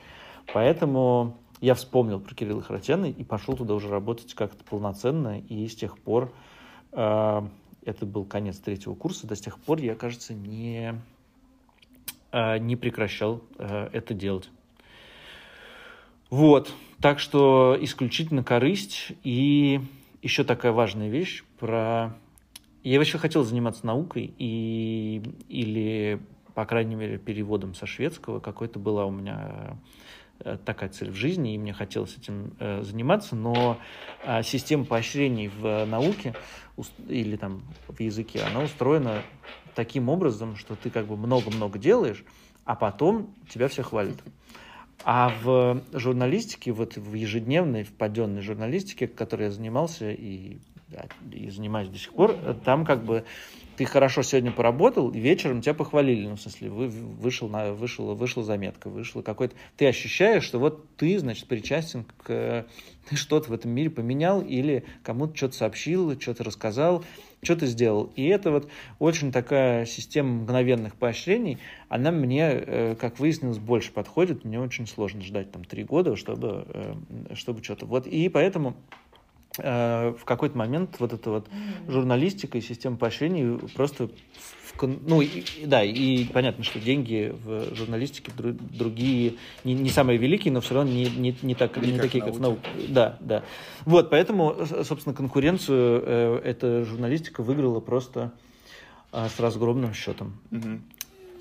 Поэтому 0.55 1.37
я 1.61 1.75
вспомнил 1.75 2.21
про 2.21 2.35
Кирилла 2.35 2.63
Харатьяна 2.63 3.07
и 3.07 3.25
пошел 3.25 3.57
туда 3.57 3.75
уже 3.75 3.89
работать 3.89 4.35
как-то 4.35 4.63
полноценно, 4.63 5.41
и 5.41 5.67
с 5.67 5.75
тех 5.75 5.99
пор, 5.99 6.33
э, 6.93 7.43
это 7.85 8.07
был 8.07 8.25
конец 8.25 8.59
третьего 8.59 8.95
курса, 8.95 9.27
до 9.27 9.35
тех 9.35 9.59
пор 9.59 9.79
я, 9.79 9.97
кажется, 9.97 10.35
не, 10.35 10.95
э, 12.31 12.59
не 12.59 12.77
прекращал 12.77 13.43
э, 13.59 13.89
это 13.93 14.15
делать. 14.15 14.51
Вот, 16.33 16.73
так 17.03 17.19
что 17.19 17.77
исключительно 17.79 18.43
корысть. 18.43 19.13
И 19.23 19.83
еще 20.23 20.45
такая 20.45 20.73
важная 20.73 21.11
вещь 21.11 21.45
про... 21.59 22.17
Я 22.83 22.99
вообще 22.99 23.19
хотел 23.19 23.45
заниматься 23.45 23.85
наукой 23.85 24.33
и... 24.39 25.23
или, 25.51 26.23
по 26.55 26.65
крайней 26.65 26.95
мере, 26.95 27.19
переводом 27.19 27.75
со 27.75 27.85
шведского. 27.85 28.41
Какой-то 28.41 28.79
была 28.79 29.05
у 29.05 29.11
меня 29.11 29.77
э, 30.41 30.57
такая 30.65 30.89
цель 30.89 31.11
в 31.11 31.15
жизни, 31.15 31.55
и 31.55 31.59
мне 31.59 31.75
хотелось 31.75 32.17
этим 32.17 32.55
э, 32.59 32.81
заниматься, 32.83 33.37
но 33.37 33.77
э, 34.25 34.43
система 34.43 34.87
поощрений 34.87 35.49
в 35.49 35.85
науке 35.85 36.35
или 37.09 37.37
там 37.37 37.61
в 37.89 38.01
языке, 38.01 38.41
она 38.41 38.63
устроена 38.63 39.23
таким 39.75 40.09
образом, 40.09 40.57
что 40.57 40.77
ты 40.77 40.89
как 40.89 41.09
бы 41.09 41.19
много-много 41.19 41.79
делаешь, 41.79 42.25
а 42.65 42.75
потом 42.75 43.35
тебя 43.51 43.69
все 43.69 43.83
хвалят. 43.83 44.17
А 45.05 45.33
в 45.43 45.83
журналистике, 45.93 46.73
вот 46.73 46.97
в 46.97 47.15
ежедневной, 47.15 47.83
в 47.83 47.93
паденной 47.93 48.43
журналистике, 48.43 49.09
которой 49.09 49.45
я 49.45 49.51
занимался 49.51 50.11
и, 50.11 50.59
и 51.31 51.51
занимаюсь 51.51 51.89
до 51.89 51.99
сих 51.99 52.13
пор, 52.13 52.37
там 52.65 52.85
как 52.85 53.05
бы 53.05 53.25
ты 53.77 53.85
хорошо 53.85 54.23
сегодня 54.23 54.53
поработал, 54.53 55.11
и 55.11 55.19
вечером 55.19 55.61
тебя 55.61 55.75
похвалили, 55.75 56.27
ну, 56.27 56.37
в 56.37 56.41
смысле, 56.41 56.71
вы, 56.71 56.89
вышел, 56.89 57.49
на, 57.49 57.73
вышел, 57.73 58.15
вышла 58.15 58.43
заметка, 58.43 58.89
вышла 58.89 59.23
какой-то... 59.23 59.55
Ты 59.77 59.87
ощущаешь, 59.87 60.45
что 60.45 60.59
вот 60.59 60.97
ты, 60.97 61.19
значит, 61.19 61.47
причастен 61.47 62.05
к... 62.25 62.67
Ты 63.09 63.17
что-то 63.17 63.51
в 63.51 63.53
этом 63.53 63.73
мире 63.73 63.91
поменял 63.91 64.41
или 64.41 64.85
кому-то 65.03 65.37
что-то 65.37 65.57
сообщил, 65.57 66.19
что-то 66.21 66.45
рассказал, 66.45 67.05
что 67.43 67.57
ты 67.57 67.67
сделал. 67.67 68.13
И 68.15 68.25
это 68.27 68.53
вот 68.53 68.71
очень 69.01 69.33
такая 69.33 69.87
система 69.87 70.43
мгновенных 70.43 70.95
поощрений, 70.95 71.59
она 71.89 72.13
мне, 72.13 72.49
э, 72.53 72.95
как 72.95 73.19
выяснилось, 73.19 73.59
больше 73.59 73.93
подходит. 73.93 74.45
Мне 74.45 74.61
очень 74.61 74.87
сложно 74.87 75.23
ждать 75.23 75.51
там 75.51 75.65
три 75.65 75.83
года, 75.83 76.15
чтобы, 76.15 76.65
э, 76.69 76.95
чтобы 77.35 77.65
что-то... 77.65 77.87
Вот, 77.87 78.07
и 78.07 78.29
поэтому 78.29 78.77
в 79.59 80.25
какой-то 80.25 80.57
момент 80.57 80.97
вот 80.99 81.13
эта 81.13 81.31
вот 81.31 81.47
журналистика 81.87 82.59
и 82.59 82.61
система 82.61 82.97
поощрений 82.97 83.59
просто 83.75 84.09
в, 84.77 84.87
ну 85.07 85.21
и, 85.21 85.45
да 85.65 85.83
и 85.83 86.25
понятно 86.25 86.65
что 86.65 86.81
деньги 86.81 87.35
в 87.45 87.75
журналистике 87.75 88.33
другие 88.37 89.35
не, 89.65 89.75
не 89.75 89.91
самые 89.91 90.19
великие 90.19 90.53
но 90.53 90.61
все 90.61 90.75
равно 90.75 90.93
не, 90.93 91.05
не, 91.05 91.37
не 91.43 91.55
так 91.55 91.77
не, 91.77 91.93
не 91.93 91.93
как 91.93 92.03
такие 92.03 92.25
как 92.25 92.35
в 92.35 92.41
науке. 92.41 92.69
Да 92.89 93.19
да. 93.21 93.43
Вот 93.85 94.11
поэтому 94.11 94.57
собственно 94.85 95.15
конкуренцию 95.15 96.03
э, 96.05 96.41
эта 96.45 96.85
журналистика 96.85 97.43
выиграла 97.43 97.81
просто 97.81 98.33
э, 99.13 99.29
с 99.29 99.39
разгромным 99.39 99.93
счетом. 99.95 100.39
Угу. 100.51 100.81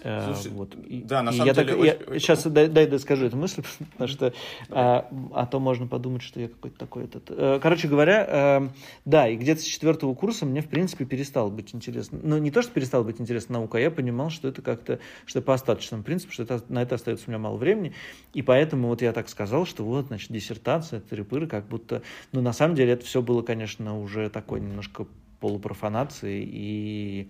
Э, 0.04 0.34
Слушай, 0.34 0.52
вот. 0.52 0.76
да, 1.06 1.22
на 1.22 1.32
самом 1.32 1.48
я 1.48 1.54
деле... 1.54 1.68
Так, 1.68 1.80
очень... 1.80 2.14
я, 2.14 2.20
сейчас 2.20 2.44
дай, 2.48 2.68
дай 2.68 2.88
доскажу 2.88 3.26
эту 3.26 3.38
мысль, 3.38 3.62
потому 3.92 4.08
что 4.08 4.34
а, 4.70 5.08
а 5.34 5.46
то 5.46 5.60
можно 5.60 5.88
подумать, 5.88 6.24
что 6.24 6.40
я 6.40 6.48
какой-то 6.48 6.78
такой 6.78 7.04
этот... 7.04 7.30
Э, 7.30 7.60
короче 7.62 7.88
говоря, 7.88 8.26
э, 8.28 8.70
да, 9.06 9.28
и 9.28 9.36
где-то 9.36 9.62
с 9.62 9.66
четвертого 9.66 10.14
курса 10.16 10.46
мне, 10.46 10.62
в 10.62 10.68
принципе, 10.68 11.06
перестало 11.06 11.50
быть 11.50 11.76
интересно. 11.76 12.20
Ну, 12.24 12.38
не 12.40 12.50
то, 12.50 12.62
что 12.62 12.72
перестало 12.72 13.04
быть 13.04 13.22
интересно 13.22 13.60
наука, 13.60 13.78
а 13.78 13.82
я 13.82 13.92
понимал, 13.92 14.32
что 14.32 14.48
это 14.48 14.62
как-то, 14.62 15.00
что 15.26 15.42
по 15.42 15.54
остаточному 15.54 16.04
принципу, 16.04 16.34
что 16.34 16.44
это, 16.44 16.64
на 16.70 16.82
это 16.82 16.96
остается 16.96 17.26
у 17.28 17.32
меня 17.32 17.40
мало 17.40 17.58
времени, 17.58 17.94
и 18.34 18.42
поэтому 18.42 18.88
вот 18.88 19.02
я 19.02 19.14
так 19.14 19.30
сказал, 19.30 19.66
что 19.66 19.84
вот, 19.84 20.08
значит, 20.08 20.32
диссертация, 20.32 21.00
трипыры, 21.00 21.46
как 21.46 21.68
будто... 21.68 22.02
Ну, 22.32 22.42
на 22.42 22.54
самом 22.54 22.76
деле 22.76 22.94
это 22.94 23.06
все 23.06 23.22
было, 23.22 23.44
конечно, 23.44 24.00
уже 24.00 24.30
такой 24.30 24.62
немножко 24.62 25.06
полупрофанации 25.40 26.48
и 26.48 27.30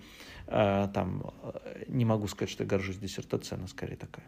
там 0.93 1.33
э, 1.43 1.85
не 1.87 2.05
могу 2.05 2.27
сказать, 2.27 2.49
что 2.49 2.63
я 2.63 2.69
горжусь 2.69 2.97
диссертацией, 2.97 3.59
она 3.59 3.67
скорее 3.67 3.95
такая. 3.95 4.25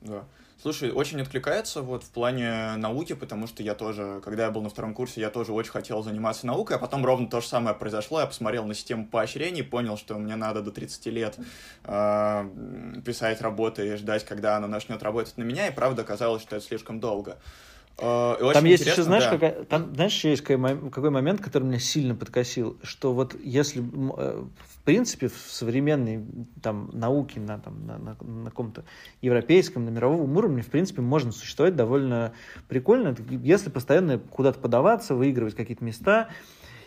Да. 0.00 0.24
Слушай, 0.64 0.92
очень 0.92 1.20
откликается 1.20 1.82
вот 1.82 2.04
в 2.04 2.08
плане 2.08 2.76
науки, 2.76 3.12
потому 3.12 3.46
что 3.46 3.62
я 3.62 3.74
тоже, 3.74 4.22
когда 4.24 4.44
я 4.44 4.50
был 4.50 4.62
на 4.62 4.70
втором 4.70 4.94
курсе, 4.94 5.20
я 5.20 5.28
тоже 5.28 5.52
очень 5.52 5.70
хотел 5.70 6.02
заниматься 6.02 6.46
наукой, 6.46 6.76
а 6.76 6.78
потом 6.78 7.04
ровно 7.04 7.28
то 7.28 7.42
же 7.42 7.46
самое 7.46 7.76
произошло. 7.76 8.20
Я 8.20 8.26
посмотрел 8.26 8.64
на 8.64 8.72
систему 8.72 9.06
поощрений, 9.06 9.62
понял, 9.62 9.98
что 9.98 10.16
мне 10.16 10.36
надо 10.36 10.62
до 10.62 10.70
30 10.70 11.06
лет 11.06 11.36
э, 11.84 12.50
писать 13.04 13.42
работы 13.42 13.88
и 13.88 13.96
ждать, 13.96 14.24
когда 14.24 14.56
она 14.56 14.66
начнет 14.66 15.02
работать 15.02 15.36
на 15.36 15.42
меня, 15.42 15.68
и 15.68 15.74
правда 15.74 16.00
оказалось, 16.00 16.40
что 16.40 16.56
это 16.56 16.64
слишком 16.64 16.98
долго. 16.98 17.36
Э, 17.98 18.50
там 18.52 18.64
есть 18.64 18.86
еще, 18.86 19.02
знаешь, 19.02 19.24
да. 19.24 19.30
какая, 19.30 19.64
там, 19.64 19.94
знаешь, 19.94 20.24
есть 20.24 20.42
какой, 20.42 20.90
какой 20.90 21.10
момент, 21.10 21.40
который 21.40 21.64
меня 21.64 21.78
сильно 21.78 22.14
подкосил, 22.14 22.76
что 22.82 23.12
вот 23.12 23.36
если, 23.42 23.82
э, 23.82 24.44
в 24.66 24.78
принципе, 24.84 25.28
в 25.28 25.36
современной 25.48 26.24
там, 26.60 26.90
науке 26.92 27.38
на, 27.38 27.58
там, 27.58 27.86
на, 27.86 27.98
на, 27.98 28.16
на 28.20 28.50
каком-то 28.50 28.84
европейском, 29.22 29.84
на 29.84 29.90
мировом 29.90 30.36
уровне, 30.36 30.62
в 30.62 30.68
принципе, 30.68 31.02
можно 31.02 31.30
существовать 31.30 31.76
довольно 31.76 32.32
прикольно, 32.68 33.14
если 33.30 33.70
постоянно 33.70 34.18
куда-то 34.18 34.58
подаваться, 34.58 35.14
выигрывать 35.14 35.54
какие-то 35.54 35.84
места, 35.84 36.28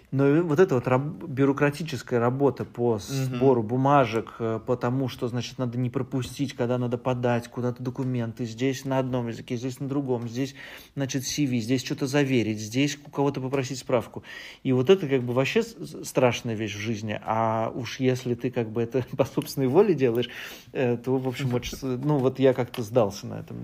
но 0.09 0.41
вот 0.43 0.59
эта 0.59 0.75
вот 0.75 0.87
раб 0.87 1.01
бюрократическая 1.01 2.17
работа 2.17 2.63
по 2.63 2.97
сбору 2.97 3.59
угу. 3.59 3.69
бумажек, 3.69 4.35
э, 4.39 4.59
по 4.65 4.77
тому, 4.77 5.09
что, 5.09 5.27
значит, 5.27 5.57
надо 5.57 5.77
не 5.77 5.89
пропустить, 5.89 6.53
когда 6.53 6.77
надо 6.77 6.97
подать 6.97 7.49
куда-то 7.49 7.83
документы, 7.83 8.45
здесь 8.45 8.85
на 8.85 8.99
одном 8.99 9.27
языке, 9.27 9.57
здесь 9.57 9.81
на 9.81 9.89
другом, 9.89 10.29
здесь, 10.29 10.55
значит, 10.95 11.23
CV, 11.23 11.57
здесь 11.59 11.83
что-то 11.83 12.07
заверить, 12.07 12.59
здесь 12.59 12.97
у 13.05 13.09
кого-то 13.09 13.41
попросить 13.41 13.79
справку. 13.79 14.23
И 14.63 14.71
вот 14.71 14.89
это 14.89 15.09
как 15.09 15.23
бы 15.23 15.33
вообще 15.33 15.61
страшная 15.61 16.55
вещь 16.55 16.75
в 16.75 16.79
жизни. 16.79 17.19
А 17.25 17.69
уж 17.75 17.99
если 17.99 18.33
ты 18.33 18.49
как 18.49 18.69
бы 18.69 18.81
это 18.81 19.03
по 19.17 19.25
собственной 19.25 19.67
воле 19.67 19.93
делаешь, 19.93 20.29
э, 20.71 20.95
то, 20.95 21.17
в 21.17 21.27
общем, 21.27 21.53
очень, 21.53 21.77
ну 21.81 22.17
вот 22.17 22.39
я 22.39 22.53
как-то 22.53 22.81
сдался 22.81 23.27
на 23.27 23.39
этом. 23.41 23.57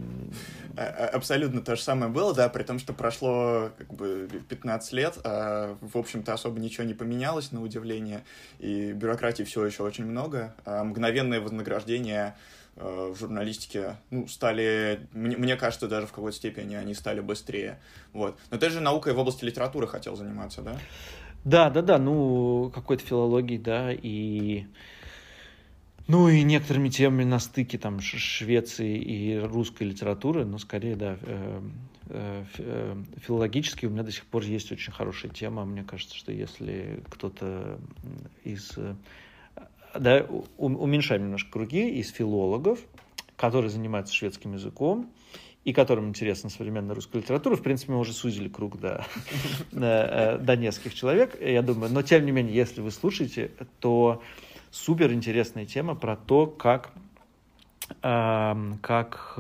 А, 0.76 0.82
а, 0.82 1.08
абсолютно 1.16 1.62
то 1.62 1.78
же 1.78 1.82
самое 1.82 2.12
было, 2.12 2.34
да, 2.34 2.50
при 2.50 2.64
том, 2.64 2.80
что 2.80 2.92
прошло 2.92 3.70
как 3.78 3.94
бы 3.94 4.28
15 4.50 4.92
лет, 4.92 5.18
а, 5.24 5.78
в 5.80 5.98
общем-то, 5.98 6.33
особо 6.34 6.60
ничего 6.60 6.84
не 6.86 6.94
поменялось, 6.94 7.52
на 7.52 7.62
удивление, 7.62 8.24
и 8.60 8.92
бюрократии 8.92 9.44
все 9.44 9.66
еще 9.66 9.84
очень 9.84 10.06
много. 10.06 10.56
А 10.66 10.84
мгновенные 10.84 11.40
вознаграждения 11.40 12.36
э, 12.75 13.12
в 13.13 13.18
журналистике, 13.18 13.98
ну, 14.10 14.28
стали, 14.28 15.08
мне, 15.13 15.38
мне 15.38 15.56
кажется, 15.56 15.88
даже 15.88 16.08
в 16.08 16.12
какой-то 16.12 16.38
степени 16.38 16.75
они 16.75 16.94
стали 16.94 17.20
быстрее. 17.20 17.80
Вот. 18.13 18.38
Но 18.52 18.58
ты 18.58 18.70
же 18.70 18.80
наукой 18.80 19.13
в 19.13 19.20
области 19.20 19.46
литературы 19.46 19.88
хотел 19.88 20.16
заниматься, 20.16 20.62
да? 20.62 20.78
Да, 21.46 21.70
да, 21.70 21.82
да, 21.82 21.98
ну, 21.98 22.72
какой-то 22.74 23.04
филологией, 23.06 23.60
да, 23.60 23.92
и... 23.92 24.66
Ну 26.08 26.28
и 26.28 26.44
некоторыми 26.44 26.90
темами 26.90 27.24
на 27.24 27.40
стыке 27.40 27.78
там 27.78 28.02
Швеции 28.02 28.98
и 28.98 29.40
русской 29.40 29.84
литературы, 29.84 30.44
но 30.44 30.58
скорее, 30.58 30.98
да, 30.98 31.18
э, 31.22 31.62
филологически 32.13 33.86
у 33.86 33.89
меня 33.89 34.03
до 34.03 34.12
сих 34.12 34.25
пор 34.25 34.43
есть 34.43 34.72
очень 34.72 34.93
хорошая 34.93 35.32
тема. 35.32 35.65
Мне 35.65 35.84
кажется, 35.84 36.15
что 36.15 36.32
если 36.32 37.01
кто-то 37.10 37.79
из... 38.43 38.77
Э, 38.77 38.96
да, 39.98 40.25
уменьшаем 40.58 41.24
немножко 41.24 41.51
круги, 41.51 41.89
из 42.00 42.12
филологов, 42.12 42.79
которые 43.36 43.70
занимаются 43.70 44.13
шведским 44.13 44.53
языком, 44.53 45.12
и 45.63 45.72
которым 45.72 46.10
интересна 46.10 46.50
современная 46.50 46.93
русская 46.93 47.20
литература. 47.20 47.55
В 47.55 47.63
принципе, 47.63 47.93
мы 47.93 48.00
уже 48.00 48.13
сузили 48.13 48.50
круг 48.50 48.79
до, 48.79 49.05
до 49.72 50.55
нескольких 50.58 50.93
человек, 50.93 51.41
я 51.41 51.62
думаю. 51.62 51.91
Но, 51.91 52.01
тем 52.01 52.25
не 52.25 52.32
менее, 52.32 52.53
если 52.53 52.82
вы 52.82 52.91
слушаете, 52.91 53.51
то 53.79 54.22
супер 54.72 55.13
интересная 55.13 55.65
тема 55.65 55.96
про 55.96 56.17
то, 56.17 56.48
как, 56.48 56.91
как 58.01 59.39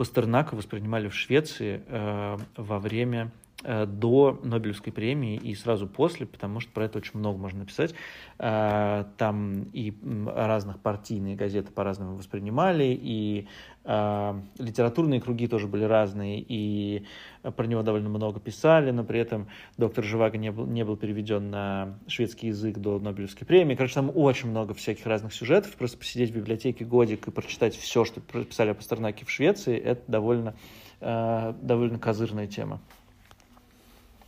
Пастернака 0.00 0.56
воспринимали 0.56 1.08
в 1.08 1.14
Швеции 1.14 1.82
э, 1.86 2.38
во 2.56 2.78
время 2.78 3.30
до 3.62 4.40
Нобелевской 4.42 4.92
премии 4.92 5.36
и 5.36 5.54
сразу 5.54 5.86
после, 5.86 6.26
потому 6.26 6.60
что 6.60 6.72
про 6.72 6.86
это 6.86 6.98
очень 6.98 7.18
много 7.18 7.38
можно 7.38 7.60
написать. 7.60 7.94
Э, 8.38 9.04
там 9.18 9.64
и 9.72 9.94
разных 10.26 10.80
партийные 10.80 11.36
газеты 11.36 11.70
по-разному 11.70 12.16
воспринимали, 12.16 12.98
и 13.00 13.48
э, 13.84 14.40
литературные 14.58 15.20
круги 15.20 15.46
тоже 15.46 15.66
были 15.66 15.84
разные, 15.84 16.40
и 16.40 17.04
про 17.42 17.66
него 17.66 17.82
довольно 17.82 18.08
много 18.08 18.40
писали, 18.40 18.90
но 18.90 19.04
при 19.04 19.20
этом 19.20 19.48
доктор 19.76 20.04
Живаго 20.04 20.38
не 20.38 20.50
был, 20.50 20.66
не 20.66 20.84
был 20.84 20.96
переведен 20.96 21.50
на 21.50 21.98
шведский 22.06 22.48
язык 22.48 22.78
до 22.78 22.98
Нобелевской 22.98 23.46
премии. 23.46 23.74
Короче, 23.74 23.94
там 23.94 24.10
очень 24.14 24.50
много 24.50 24.72
всяких 24.72 25.06
разных 25.06 25.34
сюжетов. 25.34 25.74
Просто 25.76 25.98
посидеть 25.98 26.30
в 26.30 26.34
библиотеке 26.34 26.84
годик 26.84 27.28
и 27.28 27.30
прочитать 27.30 27.76
все, 27.76 28.04
что 28.04 28.20
писали 28.20 28.70
о 28.70 28.74
Пастернаке 28.74 29.26
в 29.26 29.30
Швеции, 29.30 29.76
это 29.78 30.02
довольно, 30.06 30.54
довольно 31.00 31.98
козырная 31.98 32.46
тема. 32.46 32.80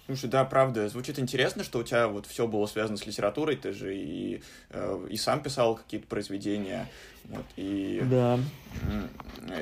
Слушай, 0.06 0.30
да, 0.30 0.44
правда, 0.44 0.88
звучит 0.88 1.18
интересно, 1.18 1.62
что 1.62 1.78
у 1.78 1.82
тебя 1.84 2.08
вот 2.08 2.26
все 2.26 2.48
было 2.48 2.66
связано 2.66 2.96
с 2.96 3.06
литературой, 3.06 3.56
ты 3.56 3.72
же 3.72 3.96
и, 3.96 4.42
э, 4.70 5.06
и 5.08 5.16
сам 5.16 5.42
писал 5.42 5.76
какие-то 5.76 6.08
произведения, 6.08 6.88
вот, 7.26 7.44
и, 7.56 8.02
да. 8.10 8.38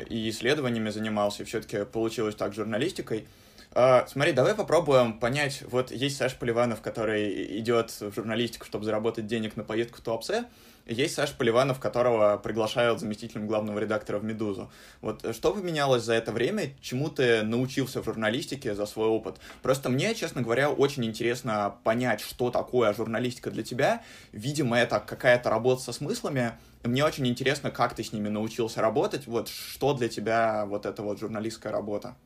и 0.09 0.31
исследованиями 0.31 0.89
занимался, 0.89 1.43
и 1.43 1.47
все-таки 1.47 1.85
получилось 1.85 2.37
так 2.37 2.55
журналистикой. 2.55 3.27
А, 3.73 4.07
смотри, 4.09 4.33
давай 4.33 4.55
попробуем 4.55 5.13
понять, 5.13 5.63
вот 5.71 5.93
есть 5.93 6.17
Саша 6.17 6.37
Поливанов, 6.37 6.81
который 6.81 7.59
идет 7.59 7.91
в 8.01 8.13
журналистику, 8.13 8.65
чтобы 8.65 8.87
заработать 8.87 9.27
денег 9.27 9.57
на 9.57 9.63
поездку 9.63 9.99
в 9.99 10.01
Туапсе, 10.01 10.47
есть 10.91 11.15
Саша 11.15 11.35
Поливанов, 11.37 11.79
которого 11.79 12.37
приглашают 12.37 12.99
заместителем 12.99 13.47
главного 13.47 13.79
редактора 13.79 14.19
в 14.19 14.25
«Медузу». 14.25 14.71
Вот 15.01 15.25
э, 15.25 15.33
что 15.33 15.53
поменялось 15.53 16.03
за 16.03 16.15
это 16.15 16.33
время? 16.33 16.73
Чему 16.81 17.09
ты 17.09 17.43
научился 17.43 18.03
в 18.03 18.05
журналистике 18.05 18.75
за 18.75 18.87
свой 18.87 19.07
опыт? 19.07 19.37
Просто 19.63 19.89
мне, 19.89 20.15
честно 20.17 20.43
говоря, 20.43 20.69
очень 20.69 21.05
интересно 21.05 21.77
понять, 21.85 22.21
что 22.21 22.51
такое 22.51 22.93
журналистика 22.93 23.51
для 23.53 23.63
тебя. 23.63 24.03
Видимо, 24.33 24.77
это 24.77 24.99
какая-то 24.99 25.49
работа 25.49 25.83
со 25.83 25.93
смыслами. 25.93 26.53
Мне 26.83 27.05
очень 27.05 27.27
интересно, 27.29 27.71
как 27.71 27.95
ты 27.95 28.03
с 28.03 28.13
ними 28.13 28.29
научился 28.29 28.81
работать. 28.81 29.29
Вот 29.29 29.49
что 29.49 29.95
для 29.95 30.09
тебя 30.09 30.67
вот 30.67 30.87
эта 30.87 31.03
вот 31.03 31.21
журналистская 31.21 31.73
работа? 31.73 32.17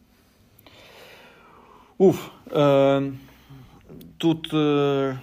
Уф, 1.99 2.31
э, 2.47 3.13
тут... 4.19 4.49
Э 4.53 5.17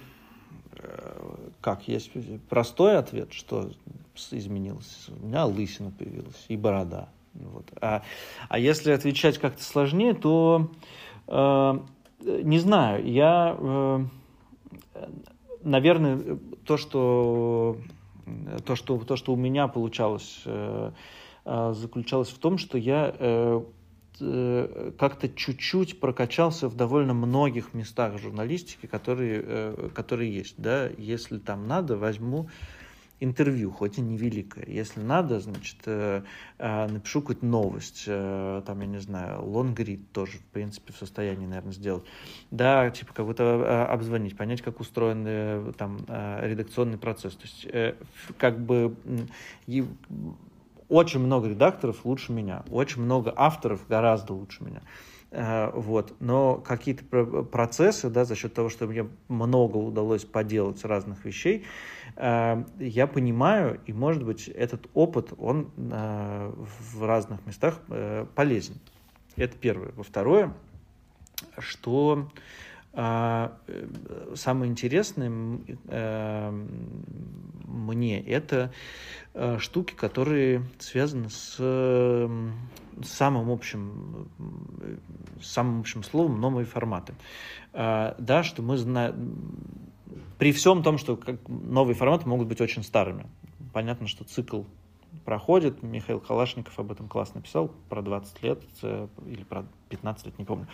как, 1.62 1.88
есть 1.88 2.10
простой 2.50 2.98
ответ, 2.98 3.32
что 3.32 3.70
изменилось. 4.30 5.08
У 5.08 5.26
меня 5.26 5.46
лысина 5.46 5.90
появилась 5.90 6.44
и 6.48 6.56
борода. 6.56 7.08
Вот. 7.32 7.64
А, 7.80 8.02
а 8.48 8.58
если 8.58 8.90
отвечать 8.90 9.38
как-то 9.38 9.62
сложнее, 9.62 10.12
то 10.12 10.70
э, 11.28 11.78
не 12.20 12.58
знаю, 12.58 13.06
я... 13.10 13.56
Э, 13.58 14.04
наверное, 15.62 16.38
то, 16.66 16.76
что 16.76 17.78
то, 18.66 18.76
что, 18.76 18.98
то, 18.98 19.16
что 19.16 19.32
у 19.32 19.36
меня 19.36 19.68
получалось, 19.68 20.42
заключалось 21.44 22.28
в 22.28 22.38
том, 22.38 22.58
что 22.58 22.78
я 22.78 23.62
как-то 24.18 25.28
чуть-чуть 25.28 26.00
прокачался 26.00 26.68
в 26.68 26.76
довольно 26.76 27.14
многих 27.14 27.74
местах 27.74 28.18
журналистики, 28.18 28.86
которые, 28.86 29.90
которые 29.94 30.34
есть. 30.34 30.54
Да? 30.58 30.88
Если 30.98 31.38
там 31.38 31.66
надо, 31.66 31.96
возьму 31.96 32.48
интервью, 33.22 33.70
хоть 33.70 33.98
и 33.98 34.00
невеликое. 34.00 34.64
Если 34.66 35.00
надо, 35.00 35.38
значит, 35.38 35.76
э, 35.86 36.22
э, 36.58 36.86
напишу 36.88 37.20
какую-то 37.20 37.46
новость, 37.46 38.04
э, 38.08 38.62
там, 38.66 38.80
я 38.80 38.86
не 38.86 38.98
знаю, 38.98 39.44
лонгрид 39.44 40.10
тоже, 40.10 40.38
в 40.38 40.44
принципе, 40.46 40.92
в 40.92 40.96
состоянии, 40.96 41.46
наверное, 41.46 41.72
сделать. 41.72 42.02
Да, 42.50 42.90
типа, 42.90 43.14
кого-то 43.14 43.86
обзвонить, 43.86 44.36
понять, 44.36 44.60
как 44.60 44.80
устроен 44.80 45.72
там 45.74 45.98
редакционный 46.08 46.98
процесс. 46.98 47.34
То 47.34 47.42
есть, 47.44 47.96
как 48.38 48.58
бы 48.58 48.96
очень 50.92 51.20
много 51.20 51.48
редакторов 51.48 52.04
лучше 52.04 52.32
меня, 52.32 52.62
очень 52.70 53.02
много 53.02 53.32
авторов 53.34 53.86
гораздо 53.88 54.34
лучше 54.34 54.62
меня. 54.64 54.82
Вот. 55.74 56.14
Но 56.20 56.56
какие-то 56.56 57.24
процессы, 57.44 58.10
да, 58.10 58.26
за 58.26 58.36
счет 58.36 58.52
того, 58.52 58.68
что 58.68 58.86
мне 58.86 59.06
много 59.28 59.78
удалось 59.78 60.26
поделать 60.26 60.84
разных 60.84 61.24
вещей, 61.24 61.64
Э, 62.16 62.64
я 62.78 63.06
понимаю, 63.06 63.80
и, 63.86 63.92
может 63.92 64.24
быть, 64.24 64.48
этот 64.48 64.88
опыт, 64.94 65.32
он 65.38 65.70
э, 65.76 66.52
в 66.56 67.04
разных 67.04 67.44
местах 67.46 67.80
э, 67.88 68.26
полезен. 68.34 68.74
Это 69.36 69.56
первое. 69.56 69.92
Во 69.92 70.02
второе, 70.02 70.52
что 71.58 72.30
самое 72.94 74.70
интересное 74.70 75.30
мне 77.66 78.20
это 78.20 78.72
штуки, 79.58 79.94
которые 79.94 80.62
связаны 80.78 81.30
с 81.30 81.56
самым 83.02 83.50
общим, 83.50 84.28
самым 85.40 85.80
общим 85.80 86.02
словом 86.02 86.40
новые 86.40 86.66
форматы. 86.66 87.14
Да, 87.72 88.42
что 88.42 88.60
мы 88.60 88.76
знаем, 88.76 89.90
при 90.38 90.52
всем 90.52 90.82
том, 90.82 90.98
что 90.98 91.16
как, 91.16 91.36
новые 91.48 91.94
форматы 91.94 92.28
могут 92.28 92.48
быть 92.48 92.60
очень 92.60 92.82
старыми. 92.82 93.26
Понятно, 93.72 94.06
что 94.06 94.24
цикл 94.24 94.64
проходит. 95.24 95.82
Михаил 95.82 96.20
Калашников 96.20 96.78
об 96.78 96.92
этом 96.92 97.08
классно 97.08 97.40
писал, 97.40 97.70
про 97.88 98.02
20 98.02 98.42
лет 98.42 98.62
э, 98.82 99.08
или 99.26 99.44
про 99.44 99.64
15 99.92 100.26
лет, 100.26 100.38
не 100.38 100.44
помню. 100.44 100.66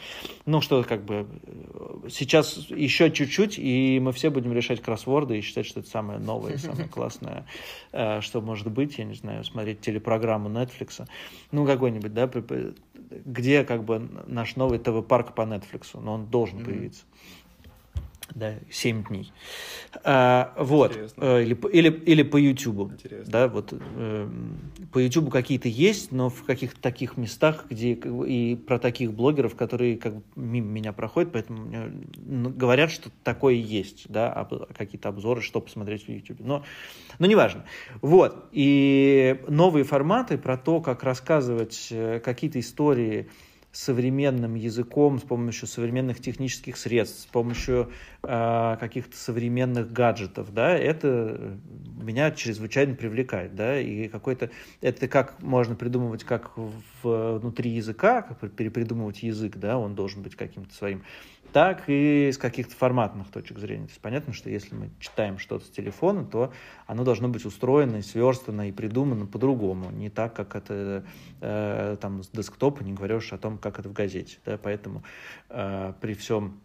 Ну, 0.47 0.61
что 0.61 0.83
как 0.85 1.05
бы 1.05 1.27
э, 1.43 2.09
сейчас 2.09 2.57
еще 2.71 3.11
чуть-чуть, 3.11 3.59
и 3.59 3.99
мы 4.01 4.13
все 4.13 4.31
будем 4.31 4.53
решать 4.53 4.81
кроссворды 4.81 5.39
и 5.39 5.41
считать, 5.41 5.67
что 5.67 5.81
это 5.81 5.89
самое 5.91 6.19
новое, 6.19 6.57
самое 6.59 6.89
классное, 6.89 7.47
э, 7.93 8.21
что 8.21 8.41
может 8.41 8.69
быть, 8.69 8.99
я 8.99 9.05
не 9.05 9.15
знаю, 9.15 9.45
смотреть 9.45 9.81
телепрограмму 9.81 10.49
Netflix, 10.49 11.07
ну, 11.51 11.67
какой-нибудь, 11.67 12.15
да, 12.15 12.31
где 13.25 13.65
как 13.65 13.85
бы 13.85 13.99
наш 14.27 14.57
новый 14.57 14.79
ТВ-парк 14.79 15.35
по 15.35 15.43
Netflix, 15.43 16.01
но 16.01 16.15
он 16.15 16.27
должен 16.27 16.65
появиться 16.65 17.05
да, 18.35 18.55
7 18.71 19.05
дней. 19.05 19.33
А, 20.05 20.55
вот. 20.59 20.93
Интересно. 20.93 21.39
Или, 21.41 21.55
или, 21.73 21.91
или 21.91 22.23
по 22.23 22.37
YouTube. 22.37 22.93
Интересно. 22.93 23.33
Да, 23.33 23.49
вот, 23.49 23.73
э, 23.73 24.29
по 24.93 24.99
YouTube 24.99 25.31
какие-то 25.31 25.69
есть, 25.69 26.13
но 26.13 26.29
в 26.29 26.45
каких-то 26.45 26.81
таких 26.81 27.17
местах, 27.17 27.67
где 27.69 27.93
и 27.93 28.57
про 28.57 28.79
таких 28.79 29.13
блогеров, 29.13 29.55
которые 29.55 29.97
как 29.97 30.15
мимо 30.37 30.67
меня 30.69 30.93
проходят, 30.93 31.33
поэтому 31.33 31.65
мне, 31.65 31.91
говорят, 32.51 32.91
что 32.91 33.11
такое 33.25 33.55
есть, 33.55 34.07
да, 34.09 34.33
об, 34.33 34.73
какие-то 34.73 35.09
обзоры, 35.09 35.41
что 35.41 35.61
посмотреть 35.61 36.05
в 36.05 36.09
YouTube. 36.09 36.41
Но, 36.41 36.65
но 37.19 37.27
неважно. 37.27 37.65
Вот. 38.03 38.49
И 38.53 39.41
новые 39.49 39.85
форматы 39.85 40.39
про 40.39 40.57
то, 40.57 40.81
как 40.81 41.03
рассказывать 41.03 41.89
э, 41.91 42.21
какие-то 42.21 42.61
истории, 42.61 43.29
современным 43.79 44.57
языком, 44.57 45.21
с 45.21 45.23
помощью 45.23 45.69
современных 45.69 46.21
технических 46.21 46.77
средств, 46.77 47.21
с 47.21 47.27
помощью 47.27 47.93
э, 48.25 48.77
каких-то 48.81 49.17
современных 49.17 49.93
гаджетов, 49.93 50.53
да, 50.53 50.77
это 50.77 51.57
меня 52.03 52.33
чрезвычайно 52.33 52.97
привлекает, 52.97 53.55
да, 53.55 53.81
и 53.81 54.09
какой-то, 54.09 54.51
это 54.81 55.07
как 55.07 55.41
можно 55.41 55.77
придумывать 55.77 56.25
как 56.25 56.55
внутри 57.05 57.71
языка, 57.71 58.23
как 58.23 58.51
перепридумывать 58.51 59.23
язык, 59.23 59.57
да, 59.59 59.79
он 59.79 59.95
должен 59.95 60.23
быть 60.23 60.35
каким-то 60.35 60.75
своим, 60.75 61.05
так 61.53 61.85
и 61.87 62.31
с 62.33 62.39
каких-то 62.39 62.75
форматных 62.75 63.31
точек 63.31 63.59
зрения. 63.59 63.87
То 63.87 63.91
есть 63.91 64.01
понятно, 64.01 64.33
что 64.33 64.51
если 64.51 64.75
мы 64.75 64.91
читаем 65.01 65.39
что-то 65.39 65.65
с 65.65 65.71
телефона, 65.71 66.25
то 66.25 66.53
оно 66.87 67.05
должно 67.05 67.29
быть 67.29 67.45
устроено, 67.45 67.97
и 67.97 68.03
сверстано 68.03 68.69
и 68.69 68.73
придумано 68.73 69.27
по-другому, 69.27 69.91
не 69.91 70.11
так, 70.11 70.35
как 70.35 70.55
это 70.55 71.05
э, 71.41 71.97
там 72.01 72.23
с 72.23 72.29
десктопа, 72.29 72.83
не 72.83 72.93
говоря 72.93 73.17
уж 73.17 73.33
о 73.33 73.39
том, 73.39 73.59
как 73.59 73.79
это 73.79 73.89
в 73.89 73.93
газете. 73.93 74.39
Да? 74.45 74.59
Поэтому 74.63 75.03
э, 75.49 75.93
при 76.01 76.15
всем 76.15 76.61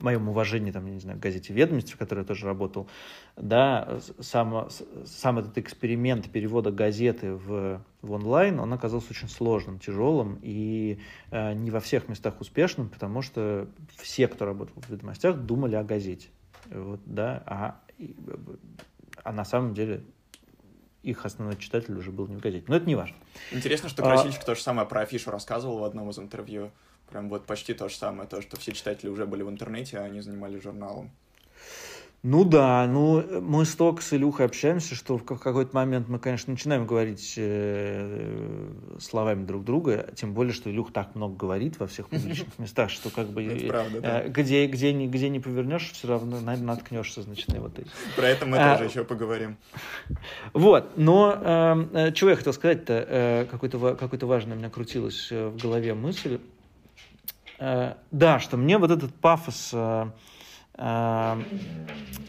моем 0.00 0.28
уважении, 0.28 0.70
там, 0.70 0.86
я 0.86 0.94
не 0.94 1.00
знаю, 1.00 1.18
газете 1.18 1.52
«Ведомости», 1.52 1.92
в 1.92 1.96
которой 1.96 2.20
я 2.20 2.24
тоже 2.24 2.46
работал, 2.46 2.88
да, 3.36 4.00
сам, 4.20 4.68
сам 5.04 5.38
этот 5.38 5.58
эксперимент 5.58 6.30
перевода 6.30 6.70
газеты 6.70 7.34
в, 7.34 7.82
в 8.02 8.12
онлайн, 8.12 8.60
он 8.60 8.72
оказался 8.72 9.08
очень 9.10 9.28
сложным, 9.28 9.78
тяжелым 9.78 10.38
и 10.42 11.00
э, 11.30 11.52
не 11.54 11.70
во 11.70 11.80
всех 11.80 12.08
местах 12.08 12.40
успешным, 12.40 12.88
потому 12.88 13.22
что 13.22 13.68
все, 13.96 14.28
кто 14.28 14.44
работал 14.44 14.82
в 14.82 14.90
«Ведомостях», 14.90 15.36
думали 15.36 15.74
о 15.74 15.84
газете. 15.84 16.28
Вот, 16.70 17.00
да, 17.06 17.42
а, 17.46 17.80
а 19.24 19.32
на 19.32 19.44
самом 19.44 19.74
деле 19.74 20.02
их 21.02 21.24
основной 21.24 21.56
читатель 21.56 21.96
уже 21.96 22.10
был 22.10 22.26
не 22.26 22.36
в 22.36 22.40
газете. 22.40 22.64
Но 22.68 22.76
это 22.76 22.86
не 22.86 22.94
важно. 22.94 23.16
Интересно, 23.52 23.88
что 23.88 24.02
Красильщик 24.02 24.42
а... 24.42 24.46
то 24.46 24.54
же 24.54 24.60
самое 24.60 24.86
про 24.86 25.00
афишу 25.00 25.30
рассказывал 25.30 25.78
в 25.78 25.84
одном 25.84 26.10
из 26.10 26.18
интервью. 26.18 26.70
Прям 27.10 27.28
вот 27.28 27.46
почти 27.46 27.74
то 27.74 27.88
же 27.88 27.96
самое, 27.96 28.28
то, 28.28 28.42
что 28.42 28.58
все 28.58 28.72
читатели 28.72 29.08
уже 29.08 29.26
были 29.26 29.42
в 29.42 29.48
интернете, 29.48 29.98
а 29.98 30.04
они 30.04 30.20
занимались 30.20 30.62
журналом. 30.62 31.10
Ну 32.24 32.42
да, 32.44 32.84
ну 32.88 33.40
мы 33.40 33.64
столько 33.64 34.02
с 34.02 34.12
Илюхой 34.12 34.46
общаемся, 34.46 34.96
что 34.96 35.18
в 35.18 35.24
какой-то 35.24 35.70
момент 35.72 36.08
мы, 36.08 36.18
конечно, 36.18 36.50
начинаем 36.50 36.84
говорить 36.84 37.34
э, 37.36 38.72
словами 38.98 39.44
друг 39.44 39.62
друга, 39.62 40.08
тем 40.16 40.34
более, 40.34 40.52
что 40.52 40.68
Илюх 40.68 40.92
так 40.92 41.14
много 41.14 41.36
говорит 41.36 41.78
во 41.78 41.86
всех 41.86 42.08
публичных 42.08 42.58
местах, 42.58 42.90
что 42.90 43.10
как 43.10 43.28
бы 43.28 43.44
э, 43.44 44.28
где, 44.30 44.66
где, 44.66 44.92
не, 44.92 45.06
где 45.06 45.28
не 45.28 45.38
повернешь, 45.38 45.92
все 45.92 46.08
равно 46.08 46.40
наткнешься, 46.40 47.22
значит, 47.22 47.48
на 47.48 47.60
вот 47.60 47.78
эти. 47.78 47.88
Про 48.16 48.26
это 48.26 48.46
мы 48.46 48.58
а, 48.58 48.76
тоже 48.76 48.90
еще 48.90 49.04
поговорим. 49.04 49.56
Вот, 50.54 50.96
но 50.96 51.32
эм, 51.40 51.90
э, 51.94 52.12
чего 52.12 52.30
я 52.30 52.36
хотел 52.36 52.52
сказать-то, 52.52 53.06
э, 53.08 53.46
какой-то 53.48 53.94
какой 53.94 54.18
важный 54.18 54.56
у 54.56 54.58
меня 54.58 54.70
крутилась 54.70 55.30
в 55.30 55.56
голове 55.56 55.94
мысль, 55.94 56.40
Э, 56.40 56.57
да, 57.58 58.38
что 58.40 58.56
мне 58.56 58.78
вот 58.78 58.90
этот 58.90 59.14
пафос 59.14 59.70
э, 59.72 60.10
э, 60.74 61.42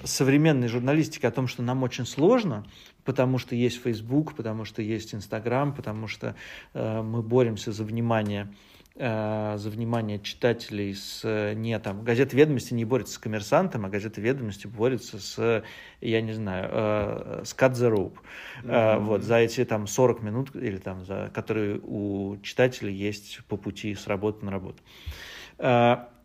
современной 0.04 0.68
журналистики 0.68 1.26
о 1.26 1.32
том, 1.32 1.48
что 1.48 1.62
нам 1.62 1.84
очень 1.84 2.06
сложно, 2.06 2.65
потому 3.06 3.38
что 3.38 3.56
есть 3.56 3.82
Facebook, 3.82 4.36
потому 4.36 4.65
что 4.65 4.82
есть 4.82 5.13
Instagram, 5.13 5.74
потому 5.74 6.08
что 6.08 6.36
мы 6.74 7.22
боремся 7.22 7.72
за 7.72 7.84
внимание 7.84 8.48
Э, 8.95 9.56
за 9.58 9.69
внимание 9.69 10.19
читателей 10.19 10.93
с 10.93 11.54
не 11.56 11.78
там 11.80 12.04
газета 12.04 12.36
ведомости 12.36 12.73
не 12.73 12.84
борется 12.84 13.13
с 13.13 13.17
коммерсантом, 13.17 13.86
а 13.86 13.89
газета 13.89 14.19
ведомости 14.19 14.67
борется 14.67 15.19
с 15.19 15.63
я 16.02 16.21
не 16.21 16.34
знаю 16.34 16.69
э, 16.69 17.41
с 17.45 17.54
cut 17.54 17.73
the 17.73 17.89
rope 17.89 18.17
mm-hmm. 18.63 18.99
вот 18.99 19.23
за 19.23 19.38
эти 19.38 19.63
там 19.63 19.88
40 19.88 20.21
минут 20.23 20.56
или 20.56 20.78
там 20.78 21.06
за 21.06 21.32
которые 21.34 21.80
у 21.82 22.38
читателя 22.41 22.89
есть 22.89 23.39
по 23.47 23.56
пути 23.56 23.95
с 23.95 24.08
работы 24.08 24.43
на 24.43 24.52
работу 24.52 24.82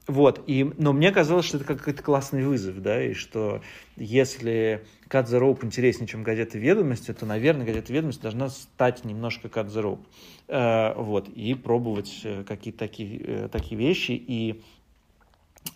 вот, 0.07 0.43
и, 0.47 0.71
но 0.77 0.93
мне 0.93 1.11
казалось, 1.13 1.47
что 1.47 1.57
это 1.57 1.67
какой-то 1.67 2.03
классный 2.03 2.45
вызов, 2.45 2.83
да, 2.83 3.03
и 3.03 3.15
что 3.15 3.63
если 3.97 4.85
Cut 5.09 5.27
the 5.27 5.65
интереснее, 5.65 6.07
чем 6.07 6.23
газета 6.23 6.59
«Ведомости», 6.59 7.13
то, 7.15 7.25
наверное, 7.25 7.65
газета 7.65 7.93
«Ведомости» 7.93 8.21
должна 8.21 8.51
стать 8.51 9.05
немножко 9.05 9.49
Cut 9.49 9.69
the. 9.69 9.99
Э, 10.49 10.95
вот, 10.95 11.29
и 11.29 11.55
пробовать 11.55 12.21
э, 12.25 12.45
какие-то 12.45 12.81
такие, 12.81 13.19
э, 13.19 13.49
такие 13.49 13.79
вещи, 13.79 14.13
и 14.13 14.63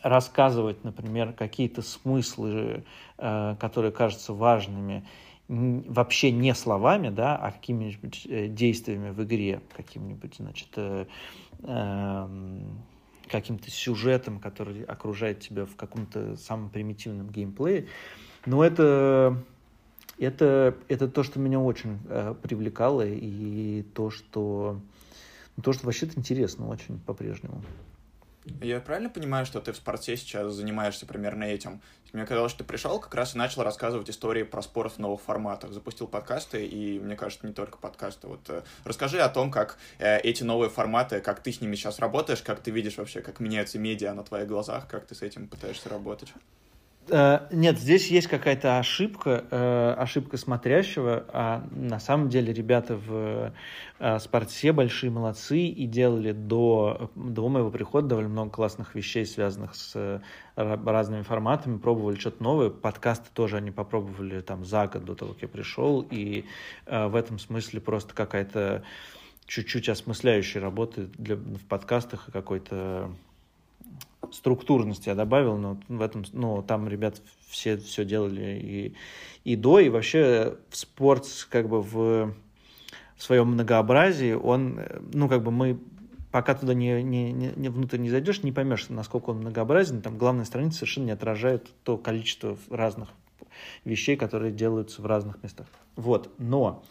рассказывать, 0.03 0.85
например, 0.85 1.33
какие-то 1.33 1.81
смыслы, 1.81 2.85
э, 3.17 3.57
которые 3.59 3.93
кажутся 3.93 4.35
важными, 4.35 5.07
вообще 5.49 6.31
не 6.31 6.55
словами, 6.55 7.09
да, 7.09 7.35
а 7.35 7.53
какими-нибудь 7.53 8.27
э, 8.29 8.49
действиями 8.49 9.09
в 9.09 9.25
игре, 9.25 9.63
каким-нибудь, 9.75 10.35
значит, 10.39 10.69
э, 10.77 11.07
э, 11.63 12.29
каким-то 13.29 13.71
сюжетом, 13.71 14.41
который 14.41 14.83
окружает 14.83 15.41
тебя 15.41 15.67
в 15.67 15.77
каком-то 15.77 16.37
самом 16.37 16.71
примитивном 16.71 17.29
геймплее. 17.31 17.87
Но 18.47 18.65
это, 18.65 19.37
это, 20.19 20.75
это 20.89 21.09
то, 21.09 21.23
что 21.23 21.39
меня 21.39 21.61
очень 21.61 21.99
э, 22.09 22.35
привлекало, 22.43 23.07
и 23.07 23.83
то, 23.95 24.11
что, 24.11 24.81
то, 25.63 25.73
что 25.73 25.87
вообще-то 25.87 26.19
интересно 26.19 26.69
очень 26.69 26.99
по-прежнему. 27.01 27.63
Я 28.61 28.81
правильно 28.81 29.11
понимаю, 29.11 29.45
что 29.47 29.61
ты 29.61 29.73
в 29.73 29.77
спорте 29.77 30.17
сейчас 30.17 30.53
занимаешься 30.53 31.07
примерно 31.07 31.45
этим? 31.45 31.81
Мне 32.13 32.25
казалось, 32.25 32.53
что 32.53 32.65
ты 32.65 32.65
пришел 32.65 32.99
как 32.99 33.15
раз 33.15 33.35
и 33.35 33.39
начал 33.39 33.63
рассказывать 33.63 34.09
истории 34.09 34.43
про 34.43 34.63
спорт 34.63 34.95
в 34.95 34.99
новых 34.99 35.21
форматах. 35.21 35.73
Запустил 35.73 36.07
подкасты, 36.07 36.65
и, 36.67 36.99
мне 36.99 37.17
кажется, 37.17 37.47
не 37.47 37.53
только 37.53 37.77
подкасты. 37.77 38.29
Вот 38.29 38.41
э, 38.49 38.63
расскажи 38.85 39.21
о 39.21 39.29
том, 39.29 39.51
как 39.51 39.77
э, 39.99 40.19
эти 40.21 40.43
новые 40.43 40.71
форматы, 40.71 41.21
как 41.21 41.43
ты 41.43 41.53
с 41.53 41.61
ними 41.61 41.77
сейчас 41.77 41.99
работаешь, 41.99 42.41
как 42.41 42.61
ты 42.61 42.71
видишь 42.71 42.97
вообще, 42.97 43.21
как 43.21 43.41
меняются 43.41 43.79
медиа 43.79 44.15
на 44.15 44.25
твоих 44.25 44.49
глазах, 44.49 44.89
как 44.89 45.07
ты 45.07 45.15
с 45.15 45.21
этим 45.21 45.49
пытаешься 45.49 45.91
работать. 45.91 46.33
Э, 47.11 47.47
нет, 47.51 47.79
здесь 47.79 48.09
есть 48.09 48.27
какая-то 48.27 48.79
ошибка, 48.79 49.45
э, 49.51 49.95
ошибка 49.99 50.37
смотрящего. 50.37 51.25
А 51.33 51.67
на 51.71 51.99
самом 52.01 52.29
деле 52.29 52.53
ребята 52.53 52.97
в 52.97 53.53
э, 53.99 54.19
спорте 54.19 54.73
большие 54.73 55.11
молодцы 55.11 55.59
и 55.59 55.87
делали 55.87 56.33
до, 56.33 57.11
до 57.15 57.49
моего 57.49 57.71
прихода 57.71 58.09
довольно 58.09 58.31
много 58.31 58.51
классных 58.51 58.95
вещей, 58.95 59.25
связанных 59.27 59.75
с 59.75 60.23
разными 60.57 61.23
форматами, 61.23 61.79
пробовали 61.79 62.17
что-то 62.17 62.43
новое. 62.43 62.71
Подкасты 62.71 63.29
тоже 63.33 63.57
они 63.57 63.71
попробовали 63.71 64.41
там 64.41 64.65
за 64.65 64.87
год 64.87 65.05
до 65.05 65.15
того, 65.15 65.33
как 65.33 65.43
я 65.43 65.49
пришел. 65.49 66.07
И 66.11 66.45
в 66.87 67.15
этом 67.15 67.39
смысле 67.39 67.81
просто 67.81 68.15
какая-то 68.15 68.83
чуть-чуть 69.47 69.89
осмысляющая 69.89 70.61
работа 70.61 71.09
для, 71.17 71.37
в 71.37 71.65
подкастах 71.69 72.29
и 72.29 72.33
какой-то 72.33 73.11
структурности 74.33 75.09
я 75.09 75.15
добавил, 75.15 75.57
но 75.57 75.79
в 75.89 76.03
этом, 76.03 76.25
ну, 76.33 76.63
там 76.63 76.89
ребят 76.89 77.21
все 77.49 77.77
все 77.77 78.05
делали 78.05 78.61
и, 78.63 78.95
и 79.45 79.57
до, 79.57 79.81
и 79.81 79.89
вообще 79.89 80.57
в 80.71 80.77
спорт 80.77 81.27
как 81.51 81.69
бы 81.69 81.81
в, 81.83 82.35
в 83.17 83.23
своем 83.23 83.49
многообразии, 83.49 84.33
он, 84.33 84.81
ну, 85.13 85.29
как 85.29 85.43
бы 85.43 85.51
мы 85.51 85.79
пока 86.31 86.55
туда 86.55 86.75
не, 86.75 87.03
не, 87.03 87.33
не, 87.33 87.69
внутрь 87.69 87.99
не 87.99 88.11
зайдешь, 88.11 88.43
не 88.43 88.53
поймешь, 88.53 88.89
насколько 88.89 89.31
он 89.31 89.39
многообразен. 89.39 90.03
Там 90.03 90.19
главная 90.19 90.45
страница 90.45 90.79
совершенно 90.79 91.07
не 91.07 91.13
отражает 91.13 91.69
то 91.85 91.97
количество 91.97 92.57
разных 92.71 93.09
вещей, 93.85 94.17
которые 94.17 94.53
делаются 94.53 95.03
в 95.03 95.07
разных 95.07 95.43
местах. 95.43 95.67
Вот, 95.97 96.33
но 96.39 96.85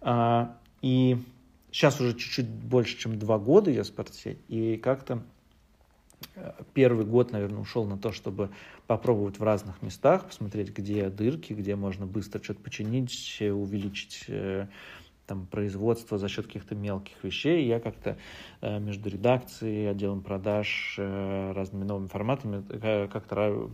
а, 0.00 0.56
и 0.82 1.18
сейчас 1.72 2.00
уже 2.00 2.14
чуть-чуть 2.14 2.48
больше, 2.48 2.98
чем 2.98 3.18
два 3.18 3.38
года 3.38 3.70
я 3.70 3.82
в 3.82 3.86
спорте, 3.86 4.38
и 4.48 4.76
как-то 4.76 5.22
первый 6.72 7.04
год, 7.04 7.32
наверное, 7.32 7.60
ушел 7.60 7.84
на 7.84 7.98
то, 7.98 8.12
чтобы 8.12 8.50
попробовать 8.86 9.38
в 9.38 9.42
разных 9.42 9.82
местах, 9.82 10.26
посмотреть, 10.26 10.70
где 10.70 11.08
дырки, 11.08 11.52
где 11.52 11.76
можно 11.76 12.06
быстро 12.06 12.42
что-то 12.42 12.60
починить, 12.60 13.38
увеличить 13.40 14.24
э, 14.28 14.66
там, 15.26 15.46
производство 15.46 16.18
за 16.18 16.28
счет 16.28 16.46
каких-то 16.46 16.74
мелких 16.74 17.22
вещей. 17.22 17.66
Я 17.66 17.80
как-то 17.80 18.18
э, 18.60 18.78
между 18.78 19.08
редакцией, 19.08 19.90
отделом 19.90 20.22
продаж, 20.22 20.96
э, 20.98 21.52
разными 21.52 21.84
новыми 21.84 22.08
форматами 22.08 22.64
как-то 23.08 23.70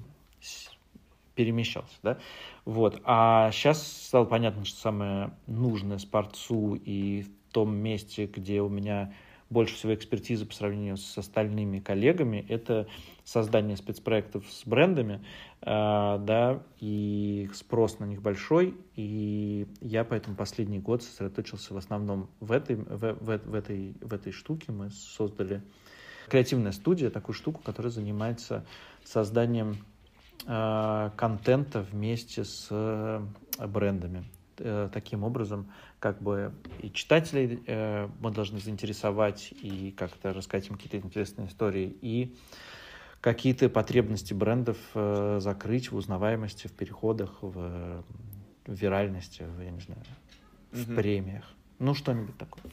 перемещался, 1.34 1.94
да, 2.02 2.18
вот. 2.64 3.00
А 3.04 3.50
сейчас 3.52 3.86
стало 3.86 4.26
понятно, 4.26 4.64
что 4.64 4.78
самое 4.78 5.30
нужное 5.46 5.98
спортсу 5.98 6.74
и 6.74 7.22
в 7.22 7.52
том 7.52 7.74
месте, 7.74 8.26
где 8.26 8.60
у 8.60 8.68
меня 8.68 9.14
больше 9.50 9.74
всего 9.74 9.92
экспертизы 9.94 10.46
по 10.46 10.54
сравнению 10.54 10.96
с 10.96 11.18
остальными 11.18 11.80
коллегами, 11.80 12.46
это 12.48 12.86
создание 13.24 13.76
спецпроектов 13.76 14.44
с 14.48 14.64
брендами, 14.64 15.24
э, 15.60 15.66
да, 15.66 16.62
и 16.78 17.50
спрос 17.52 17.98
на 17.98 18.04
них 18.04 18.22
большой, 18.22 18.74
и 18.94 19.66
я 19.80 20.04
поэтому 20.04 20.36
последний 20.36 20.78
год 20.78 21.02
сосредоточился 21.02 21.74
в 21.74 21.76
основном 21.76 22.30
в 22.38 22.52
этой, 22.52 22.76
в, 22.76 23.14
в, 23.14 23.38
в 23.44 23.54
этой, 23.54 23.96
в 24.00 24.14
этой 24.14 24.32
штуке. 24.32 24.70
Мы 24.70 24.90
создали 24.90 25.62
креативная 26.28 26.72
студия, 26.72 27.10
такую 27.10 27.34
штуку, 27.34 27.60
которая 27.64 27.90
занимается 27.90 28.64
созданием 29.04 29.78
э, 30.46 31.10
контента 31.16 31.82
вместе 31.82 32.44
с 32.44 32.68
э, 32.70 33.20
брендами. 33.66 34.24
Э, 34.62 34.90
таким 34.92 35.24
образом, 35.24 35.70
как 36.00 36.20
бы 36.20 36.52
и 36.82 36.92
читателей 36.92 37.62
э, 37.66 38.08
мы 38.20 38.30
должны 38.30 38.58
заинтересовать 38.58 39.52
и 39.52 39.90
как-то 39.96 40.34
рассказать 40.34 40.68
им 40.68 40.76
какие-то 40.76 40.98
интересные 40.98 41.48
истории, 41.48 41.96
и 42.02 42.36
какие-то 43.22 43.70
потребности 43.70 44.34
брендов 44.34 44.76
э, 44.94 45.38
закрыть 45.40 45.90
в 45.90 45.96
узнаваемости, 45.96 46.66
в 46.66 46.72
переходах, 46.72 47.38
в, 47.40 48.04
в 48.66 48.72
виральности, 48.72 49.44
в, 49.44 49.62
я 49.62 49.70
не 49.70 49.80
знаю, 49.80 50.02
в 50.72 50.82
угу. 50.82 50.96
премиях. 50.96 51.44
Ну, 51.78 51.94
что-нибудь 51.94 52.36
такое. 52.36 52.64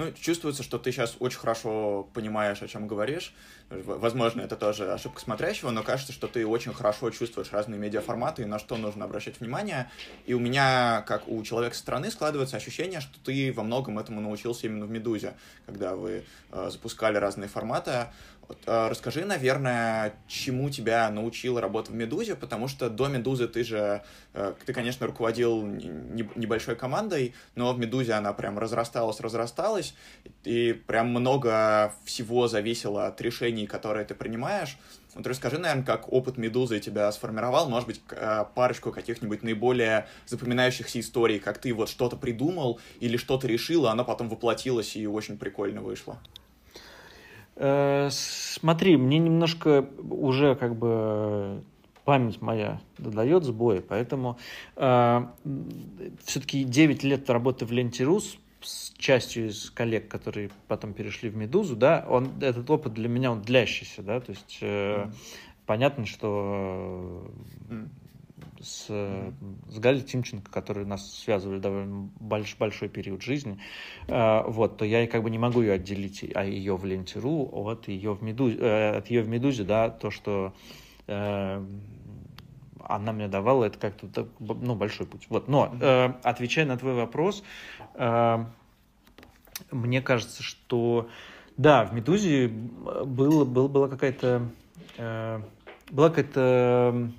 Ну, 0.00 0.12
чувствуется, 0.12 0.62
что 0.62 0.78
ты 0.78 0.92
сейчас 0.92 1.16
очень 1.20 1.38
хорошо 1.38 2.08
понимаешь, 2.14 2.62
о 2.62 2.68
чем 2.68 2.88
говоришь. 2.88 3.34
Возможно, 3.68 4.40
это 4.40 4.56
тоже 4.56 4.90
ошибка 4.90 5.20
смотрящего, 5.20 5.70
но 5.72 5.82
кажется, 5.82 6.14
что 6.14 6.26
ты 6.26 6.46
очень 6.46 6.72
хорошо 6.72 7.10
чувствуешь 7.10 7.52
разные 7.52 7.78
медиаформаты 7.78 8.42
и 8.42 8.46
на 8.46 8.58
что 8.58 8.78
нужно 8.78 9.04
обращать 9.04 9.40
внимание. 9.40 9.90
И 10.24 10.32
у 10.32 10.38
меня, 10.38 11.04
как 11.06 11.28
у 11.28 11.42
человека 11.42 11.74
со 11.74 11.82
стороны, 11.82 12.10
складывается 12.10 12.56
ощущение, 12.56 13.02
что 13.02 13.18
ты 13.22 13.52
во 13.52 13.62
многом 13.62 13.98
этому 13.98 14.22
научился 14.22 14.68
именно 14.68 14.86
в 14.86 14.90
«Медузе», 14.90 15.34
когда 15.66 15.94
вы 15.94 16.24
э, 16.50 16.70
запускали 16.72 17.18
разные 17.18 17.50
форматы. 17.50 18.06
Э, 18.66 18.88
расскажи, 18.88 19.24
наверное, 19.24 20.14
чему 20.26 20.70
тебя 20.70 21.10
научила 21.10 21.60
работа 21.60 21.92
в 21.92 21.94
«Медузе», 21.94 22.34
потому 22.34 22.68
что 22.68 22.90
до 22.90 23.08
«Медузы» 23.08 23.48
ты 23.48 23.64
же, 23.64 24.02
э, 24.34 24.54
ты, 24.64 24.72
конечно, 24.72 25.06
руководил 25.06 25.64
небольшой 25.64 26.76
командой, 26.76 27.34
но 27.54 27.72
в 27.72 27.78
«Медузе» 27.78 28.12
она 28.12 28.32
прям 28.32 28.58
разрасталась, 28.58 29.20
разрасталась, 29.20 29.94
и 30.44 30.72
прям 30.72 31.08
много 31.08 31.94
всего 32.04 32.48
зависело 32.48 33.06
от 33.06 33.20
решений, 33.20 33.66
которые 33.66 34.04
ты 34.04 34.14
принимаешь. 34.14 34.78
Вот 35.14 35.26
расскажи, 35.26 35.58
наверное, 35.58 35.84
как 35.84 36.12
опыт 36.12 36.36
«Медузы» 36.36 36.78
тебя 36.78 37.10
сформировал, 37.12 37.68
может 37.68 37.88
быть, 37.88 38.00
э, 38.10 38.44
парочку 38.54 38.92
каких-нибудь 38.92 39.42
наиболее 39.42 40.06
запоминающихся 40.26 41.00
историй, 41.00 41.40
как 41.40 41.58
ты 41.58 41.72
вот 41.74 41.88
что-то 41.88 42.16
придумал 42.16 42.80
или 43.00 43.16
что-то 43.16 43.48
решил, 43.48 43.86
а 43.86 43.92
оно 43.92 44.04
потом 44.04 44.28
воплотилось 44.28 44.96
и 44.96 45.06
очень 45.06 45.36
прикольно 45.36 45.82
вышло. 45.82 46.18
Э, 47.62 48.08
смотри, 48.10 48.96
мне 48.96 49.18
немножко 49.18 49.86
уже 50.08 50.54
как 50.54 50.76
бы 50.76 51.62
память 52.06 52.40
моя 52.40 52.80
дает 52.96 53.44
сбои, 53.44 53.80
поэтому 53.80 54.38
э, 54.76 55.26
все-таки 56.24 56.64
9 56.64 57.04
лет 57.04 57.28
работы 57.28 57.66
в 57.66 57.72
Ленте 57.72 58.04
Рус 58.04 58.38
с 58.62 58.94
частью 58.96 59.48
из 59.48 59.70
коллег, 59.70 60.08
которые 60.08 60.50
потом 60.68 60.94
перешли 60.94 61.28
в 61.28 61.36
Медузу, 61.36 61.76
да, 61.76 62.06
он, 62.08 62.30
этот 62.40 62.70
опыт 62.70 62.94
для 62.94 63.10
меня, 63.10 63.30
он 63.30 63.42
длящийся, 63.42 64.02
да, 64.02 64.20
то 64.20 64.30
есть 64.32 64.58
э, 64.62 65.04
mm. 65.04 65.14
понятно, 65.66 66.06
что 66.06 67.30
mm 67.68 67.88
с, 68.60 68.86
с 68.86 69.78
Галей 69.78 70.02
Тимченко, 70.02 70.50
которые 70.50 70.86
нас 70.86 71.18
связывали 71.18 71.58
довольно 71.58 72.10
больш, 72.20 72.56
большой 72.58 72.88
период 72.88 73.22
жизни, 73.22 73.58
э, 74.06 74.42
вот, 74.46 74.76
то 74.76 74.84
я 74.84 75.06
как 75.06 75.22
бы 75.22 75.30
не 75.30 75.38
могу 75.38 75.62
ее 75.62 75.72
отделить, 75.72 76.24
а 76.34 76.44
ее 76.44 76.76
в 76.76 76.84
Ленте.ру 76.84 77.50
от 77.68 77.88
ее 77.88 78.14
в 78.14 78.22
Медузе, 78.22 78.58
э, 78.58 78.96
от 78.98 79.08
ее 79.08 79.22
в 79.22 79.28
Медузе, 79.28 79.64
да, 79.64 79.90
то, 79.90 80.10
что 80.10 80.52
э, 81.06 81.64
она 82.84 83.12
мне 83.12 83.28
давала, 83.28 83.64
это 83.64 83.78
как-то 83.78 84.28
ну, 84.38 84.74
большой 84.74 85.06
путь. 85.06 85.26
Вот. 85.28 85.48
Но, 85.48 85.74
э, 85.80 86.12
отвечая 86.22 86.66
на 86.66 86.76
твой 86.76 86.94
вопрос, 86.94 87.42
э, 87.94 88.44
мне 89.70 90.02
кажется, 90.02 90.42
что 90.42 91.08
да, 91.56 91.84
в 91.84 91.94
Медузе 91.94 92.48
было, 92.48 93.44
было, 93.44 93.68
была 93.68 93.88
какая-то 93.88 94.48
э, 94.96 95.40
была 95.90 96.08
какая-то 96.08 97.10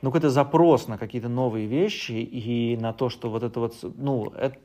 ну, 0.00 0.10
какой-то 0.10 0.30
запрос 0.30 0.86
на 0.86 0.96
какие-то 0.96 1.28
новые 1.28 1.66
вещи 1.66 2.12
и 2.12 2.76
на 2.76 2.92
то, 2.92 3.08
что 3.08 3.30
вот 3.30 3.42
это 3.42 3.60
вот, 3.60 3.74
ну, 3.96 4.30
это, 4.30 4.58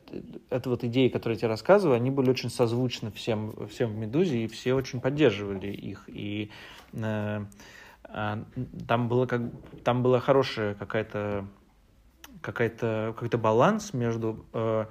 это 0.50 0.70
вот 0.70 0.84
идеи, 0.84 1.08
которые 1.08 1.36
я 1.36 1.40
тебе 1.40 1.48
рассказываю, 1.50 1.96
они 1.96 2.12
были 2.12 2.30
очень 2.30 2.50
созвучны 2.50 3.12
всем, 3.12 3.68
всем 3.68 3.92
в 3.92 3.96
«Медузе», 3.96 4.44
и 4.44 4.48
все 4.48 4.74
очень 4.74 5.02
поддерживали 5.02 5.68
их. 5.68 6.04
И 6.08 6.52
э, 6.94 7.46
э, 8.10 8.44
там, 8.88 9.08
было 9.08 9.26
как, 9.26 9.42
там 9.84 10.04
была 10.04 10.20
хорошая 10.20 10.76
какая-то 10.76 11.48
какая-то 12.42 13.14
какой-то 13.16 13.38
баланс 13.38 13.94
между 13.94 14.46
э, 14.54 14.86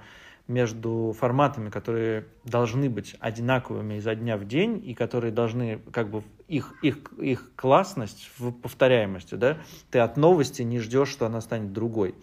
между 0.47 1.15
форматами, 1.17 1.69
которые 1.69 2.25
должны 2.43 2.89
быть 2.89 3.15
одинаковыми 3.19 3.95
изо 3.95 4.13
дня 4.15 4.37
в 4.37 4.45
день 4.45 4.81
и 4.83 4.93
которые 4.93 5.31
должны 5.31 5.79
как 5.91 6.09
бы 6.09 6.23
их, 6.53 6.75
их, 6.83 6.97
их 7.19 7.51
классность 7.55 8.29
в 8.37 8.51
повторяемости, 8.51 9.35
да, 9.35 9.57
ты 9.89 9.99
от 9.99 10.17
новости 10.17 10.61
не 10.61 10.79
ждешь, 10.79 11.09
что 11.09 11.25
она 11.25 11.41
станет 11.41 11.73
другой. 11.73 12.13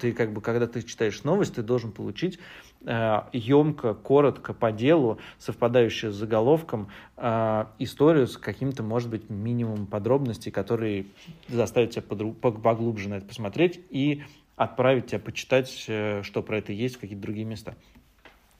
Ты 0.00 0.12
как 0.12 0.32
бы, 0.32 0.40
когда 0.40 0.66
ты 0.66 0.82
читаешь 0.82 1.24
новость, 1.24 1.56
ты 1.56 1.62
должен 1.62 1.90
получить 1.90 2.38
э, 2.84 3.22
емко, 3.32 3.94
коротко, 3.94 4.54
по 4.54 4.70
делу, 4.70 5.18
совпадающую 5.38 6.12
с 6.12 6.16
заголовком, 6.16 6.88
э, 7.16 7.64
историю 7.80 8.28
с 8.28 8.36
каким-то, 8.36 8.84
может 8.84 9.10
быть, 9.10 9.28
минимумом 9.28 9.86
подробностей, 9.86 10.52
которые 10.52 11.06
заставят 11.48 11.90
тебя 11.90 12.02
поглубже 12.02 13.08
на 13.08 13.14
это 13.14 13.26
посмотреть 13.26 13.80
и 13.90 14.22
отправить 14.54 15.06
тебя 15.06 15.18
почитать, 15.18 15.84
э, 15.88 16.22
что 16.22 16.42
про 16.42 16.58
это 16.58 16.72
есть 16.72 16.96
в 16.96 17.00
какие-то 17.00 17.22
другие 17.22 17.44
места. 17.44 17.74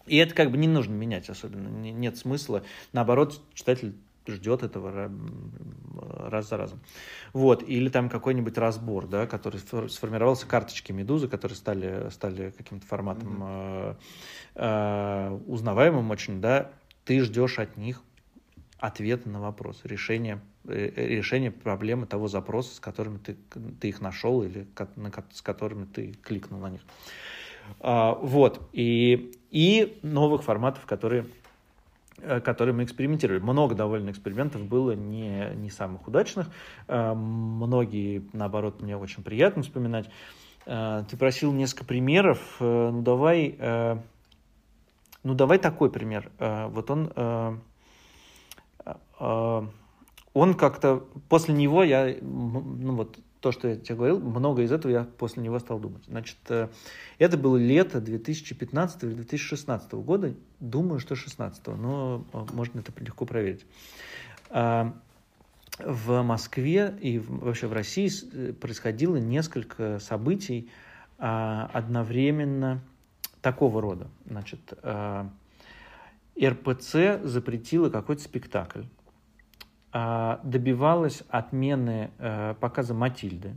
И 0.07 0.17
это 0.17 0.35
как 0.35 0.51
бы 0.51 0.57
не 0.57 0.67
нужно 0.67 0.93
менять 0.93 1.29
особенно, 1.29 1.69
нет 1.69 2.17
смысла. 2.17 2.65
Наоборот, 2.93 3.41
читатель 3.55 3.95
ждет 4.27 4.63
этого 4.63 5.11
раз 6.29 6.49
за 6.49 6.57
разом. 6.57 6.81
Вот, 7.33 7.63
или 7.69 7.89
там 7.89 8.09
какой-нибудь 8.09 8.57
разбор, 8.59 9.07
да, 9.07 9.27
который 9.27 9.61
сформировался 9.89 10.47
карточки 10.47 10.93
Медузы, 10.93 11.29
которые 11.29 11.57
стали, 11.57 12.09
стали 12.11 12.51
каким-то 12.51 12.87
форматом 12.87 13.43
mm-hmm. 13.43 13.97
э, 14.55 15.31
э, 15.31 15.39
узнаваемым 15.47 16.11
очень, 16.11 16.41
да, 16.41 16.71
ты 17.05 17.21
ждешь 17.23 17.59
от 17.59 17.77
них 17.77 18.03
ответа 18.79 19.29
на 19.29 19.41
вопрос, 19.41 19.81
решение, 19.85 20.41
э, 20.65 20.91
решение 20.95 21.51
проблемы 21.51 22.07
того 22.07 22.29
запроса, 22.29 22.75
с 22.75 22.81
которыми 22.81 23.19
ты, 23.19 23.37
ты 23.81 23.89
их 23.89 24.01
нашел 24.01 24.43
или 24.43 24.67
с 25.33 25.43
которыми 25.43 25.85
ты 25.87 26.13
кликнул 26.23 26.61
на 26.61 26.71
них. 26.71 26.81
А, 27.81 28.15
вот, 28.15 28.69
и, 28.73 29.33
и 29.51 29.99
новых 30.03 30.43
форматов, 30.43 30.87
которые 30.87 31.27
Э, 31.27 31.40
которые 32.45 32.75
мы 32.75 32.85
экспериментировали. 32.85 33.41
Много 33.41 33.75
довольно 33.75 34.11
экспериментов 34.11 34.65
было 34.65 34.93
не, 34.93 35.55
не 35.57 35.71
самых 35.71 36.07
удачных. 36.09 36.49
Э, 36.89 37.15
многие, 37.15 38.23
наоборот, 38.33 38.83
мне 38.83 38.97
очень 38.97 39.23
приятно 39.23 39.63
вспоминать. 39.63 40.09
Э, 40.67 41.05
ты 41.11 41.17
просил 41.17 41.53
несколько 41.53 41.85
примеров. 41.85 42.39
Ну, 42.61 43.03
давай, 43.03 43.57
ну, 45.23 45.35
давай 45.35 45.59
такой 45.59 45.91
пример. 45.91 46.31
Вот 46.39 46.91
он, 46.91 47.13
он 50.33 50.55
как-то, 50.55 51.05
после 51.29 51.55
него 51.55 51.83
я, 51.83 52.17
ну, 52.21 52.95
вот 52.95 53.19
то, 53.41 53.53
что 53.53 53.69
я 53.69 53.77
тебе 53.77 53.97
говорил, 53.97 54.21
много 54.21 54.63
из 54.63 54.73
этого 54.73 54.93
я 54.93 55.05
после 55.05 55.43
него 55.43 55.59
стал 55.59 55.79
думать. 55.79 56.05
Значит, 56.07 56.37
э, 56.49 56.69
это 57.19 57.39
было 57.39 57.57
лето 57.57 58.01
2015 58.01 59.03
или 59.05 59.15
2016 59.15 59.93
года, 59.93 60.35
думаю, 60.61 61.01
что 61.01 61.15
16, 61.15 61.67
но 61.69 62.27
э, 62.33 62.45
можно 62.53 62.81
это 62.81 62.93
легко 63.03 63.25
проверить. 63.25 63.65
А, 64.51 64.95
в 65.79 66.23
Москве 66.23 66.95
и 67.01 67.19
вообще 67.19 67.67
в 67.67 67.73
России 67.73 68.11
э, 68.33 68.53
происходило 68.53 69.17
несколько 69.17 69.99
событий 70.01 70.71
а, 71.19 71.71
одновременно 71.73 72.83
такого 73.41 73.81
рода. 73.81 74.09
Значит, 74.27 74.61
РПЦ 76.39 77.23
запретила 77.25 77.89
какой-то 77.89 78.23
спектакль 78.23 78.83
добивалась 79.93 81.23
отмены 81.29 82.11
э, 82.19 82.55
показа 82.61 82.95
Матильды, 82.95 83.57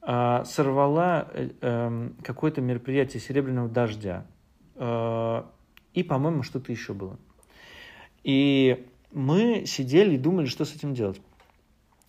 а, 0.00 0.44
сорвала 0.44 1.28
э, 1.32 1.50
эм, 1.60 2.16
какое-то 2.24 2.60
мероприятие 2.60 3.20
«Серебряного 3.20 3.68
дождя», 3.68 4.26
э, 4.76 5.42
и, 5.94 6.02
по-моему, 6.02 6.42
что-то 6.42 6.72
еще 6.72 6.94
было. 6.94 7.18
И 8.24 8.86
мы 9.12 9.64
сидели 9.66 10.14
и 10.14 10.18
думали, 10.18 10.46
что 10.46 10.64
с 10.64 10.74
этим 10.74 10.94
делать. 10.94 11.20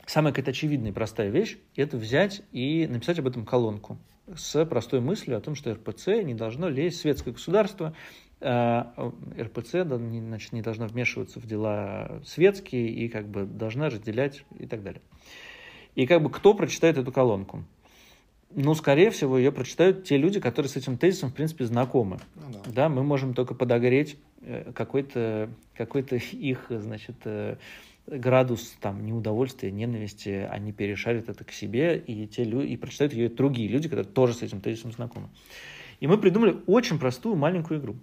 Самая 0.06 0.34
какая-то 0.34 0.52
очевидная 0.52 0.92
и 0.92 0.94
простая 0.94 1.30
вещь– 1.30 1.58
это 1.76 1.98
взять 1.98 2.42
и 2.52 2.88
написать 2.88 3.20
об 3.20 3.28
этом 3.28 3.46
колонку 3.46 3.98
с 4.36 4.66
простой 4.66 5.02
мыслью 5.02 5.38
о 5.38 5.42
том, 5.42 5.56
что 5.56 5.74
РПЦ 5.74 6.24
не 6.24 6.34
должно 6.34 6.70
лезть 6.70 6.98
в 6.98 7.02
светское 7.02 7.34
государство, 7.34 7.88
а, 7.90 7.94
РПЦ 8.42 9.84
значит, 9.84 10.54
не 10.54 10.62
должна 10.62 10.88
вмешиваться 10.88 11.40
в 11.40 11.46
дела 11.46 12.22
светские 12.26 12.90
и 12.90 13.10
как 13.10 13.28
бы 13.28 13.46
должна 13.46 13.90
разделять 13.90 14.46
и 14.58 14.66
так 14.66 14.82
далее. 14.82 15.02
И 15.96 16.08
как 16.08 16.22
бы 16.22 16.30
кто 16.30 16.54
прочитает 16.54 16.98
эту 16.98 17.12
колонку? 17.12 17.66
Ну, 18.52 18.74
скорее 18.74 19.12
всего, 19.12 19.38
ее 19.38 19.52
прочитают 19.52 20.06
те 20.06 20.18
люди, 20.18 20.40
которые 20.40 20.70
с 20.70 20.76
этим 20.76 20.98
тезисом, 20.98 21.30
в 21.30 21.34
принципе, 21.36 21.66
знакомы. 21.66 22.20
Ну, 22.36 22.62
да. 22.66 22.72
да, 22.72 22.90
мы 22.90 23.04
можем 23.04 23.34
только 23.34 23.54
подогреть 23.54 24.18
э, 24.42 24.72
какой-то 24.74 25.50
какой 25.76 26.02
их, 26.02 26.66
значит, 26.70 27.16
э, 27.26 27.58
градус 28.08 28.76
там 28.82 29.06
неудовольствия, 29.06 29.70
ненависти, 29.70 30.48
они 30.50 30.72
перешарят 30.72 31.30
это 31.30 31.44
к 31.44 31.52
себе, 31.52 31.98
и, 31.98 32.26
те 32.26 32.44
люди, 32.44 32.70
и 32.70 32.78
прочитают 32.78 33.14
ее 33.14 33.30
другие 33.30 33.68
люди, 33.68 33.88
которые 33.88 34.08
тоже 34.08 34.34
с 34.34 34.42
этим 34.42 34.62
тезисом 34.62 34.92
знакомы. 34.94 35.30
И 36.00 36.08
мы 36.08 36.18
придумали 36.18 36.58
очень 36.66 36.98
простую 36.98 37.36
маленькую 37.36 37.80
игру 37.80 37.98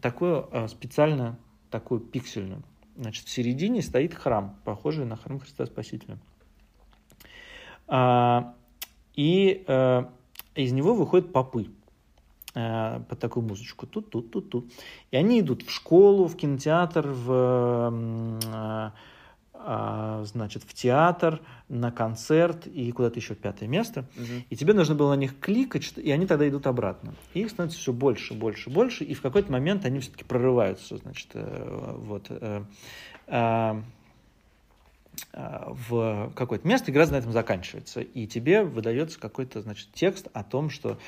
такую 0.00 0.48
а, 0.50 0.68
специально 0.68 1.38
такую 1.70 2.00
пиксельную. 2.00 2.62
Значит, 2.96 3.26
в 3.26 3.30
середине 3.30 3.82
стоит 3.82 4.14
храм, 4.14 4.56
похожий 4.64 5.04
на 5.04 5.16
храм 5.16 5.40
Христа 5.40 5.66
Спасителя. 5.66 6.18
А, 7.88 8.54
и 9.14 9.64
а, 9.66 10.10
из 10.54 10.72
него 10.72 10.94
выходят 10.94 11.32
попы 11.32 11.70
под 12.54 13.18
такую 13.18 13.46
музычку. 13.46 13.86
Тут, 13.86 14.10
тут, 14.10 14.30
тут, 14.30 14.50
тут. 14.50 14.70
И 15.10 15.16
они 15.16 15.40
идут 15.40 15.62
в 15.62 15.70
школу, 15.70 16.26
в 16.26 16.36
кинотеатр, 16.36 17.08
в 17.08 18.92
значит, 20.24 20.62
в 20.64 20.74
театр, 20.74 21.40
на 21.68 21.90
концерт 21.90 22.66
и 22.66 22.92
куда-то 22.92 23.18
еще 23.18 23.34
пятое 23.34 23.68
место. 23.68 24.04
Угу. 24.16 24.44
И 24.50 24.56
тебе 24.56 24.74
нужно 24.74 24.94
было 24.94 25.14
на 25.14 25.18
них 25.18 25.38
кликать, 25.38 25.92
и 25.96 26.10
они 26.10 26.26
тогда 26.26 26.48
идут 26.48 26.66
обратно. 26.66 27.14
И 27.34 27.40
их 27.40 27.50
становится 27.50 27.78
все 27.78 27.92
больше, 27.92 28.34
больше, 28.34 28.70
больше, 28.70 29.04
и 29.04 29.14
в 29.14 29.22
какой-то 29.22 29.50
момент 29.50 29.84
они 29.84 30.00
все-таки 30.00 30.24
прорываются, 30.24 30.98
значит, 30.98 31.28
э, 31.34 31.94
вот, 31.98 32.26
э, 32.28 32.64
э, 33.28 33.82
в 35.32 36.32
какое-то 36.34 36.66
место, 36.66 36.90
игра 36.90 37.06
на 37.06 37.16
этом 37.16 37.32
заканчивается. 37.32 38.00
И 38.00 38.26
тебе 38.26 38.64
выдается 38.64 39.18
какой-то, 39.18 39.62
значит, 39.62 39.88
текст 39.94 40.28
о 40.32 40.42
том, 40.42 40.70
что 40.70 40.98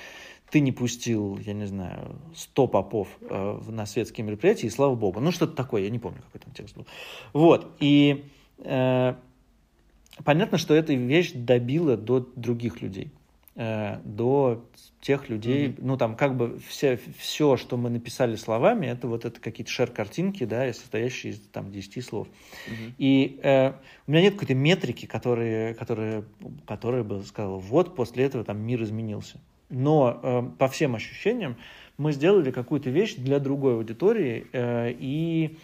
ты 0.50 0.60
не 0.60 0.72
пустил, 0.72 1.38
я 1.38 1.52
не 1.52 1.66
знаю, 1.66 2.16
100 2.34 2.68
попов 2.68 3.08
э, 3.20 3.60
на 3.68 3.86
светские 3.86 4.26
мероприятия, 4.26 4.66
и 4.66 4.70
слава 4.70 4.94
богу. 4.94 5.20
Ну, 5.20 5.30
что-то 5.30 5.54
такое, 5.54 5.82
я 5.82 5.90
не 5.90 5.98
помню, 5.98 6.22
какой 6.22 6.40
там 6.40 6.54
текст 6.54 6.76
был. 6.76 6.86
Вот, 7.32 7.74
и 7.80 8.30
понятно, 8.56 10.58
что 10.58 10.74
эта 10.74 10.94
вещь 10.94 11.32
добила 11.32 11.96
до 11.96 12.20
других 12.36 12.82
людей 12.82 13.10
э, 13.56 13.98
до 14.04 14.64
тех 15.00 15.28
людей, 15.28 15.68
mm-hmm. 15.68 15.78
ну 15.80 15.96
там 15.96 16.16
как 16.16 16.36
бы 16.36 16.58
все, 16.66 16.98
все, 17.18 17.56
что 17.56 17.76
мы 17.76 17.90
написали 17.90 18.36
словами, 18.36 18.86
это 18.86 19.06
вот 19.06 19.24
это 19.24 19.40
какие-то 19.40 19.70
шер-картинки, 19.70 20.44
да, 20.44 20.72
состоящие 20.72 21.34
из 21.34 21.40
там 21.52 21.70
10 21.70 22.04
слов. 22.04 22.28
Mm-hmm. 22.28 22.92
И 22.98 23.40
э, 23.42 23.72
у 24.06 24.10
меня 24.10 24.22
нет 24.22 24.34
какой-то 24.34 24.54
метрики, 24.54 25.06
которые, 25.06 25.74
которые, 25.74 26.24
которая 26.66 27.02
бы 27.02 27.22
сказала, 27.22 27.58
вот 27.58 27.94
после 27.94 28.24
этого 28.24 28.44
там 28.44 28.58
мир 28.58 28.82
изменился. 28.82 29.38
Но 29.68 30.20
э, 30.22 30.42
по 30.58 30.68
всем 30.68 30.94
ощущениям 30.94 31.56
мы 31.96 32.12
сделали 32.12 32.50
какую-то 32.50 32.90
вещь 32.90 33.14
для 33.14 33.38
другой 33.38 33.74
аудитории 33.74 34.46
э, 34.52 34.94
и 34.98 35.58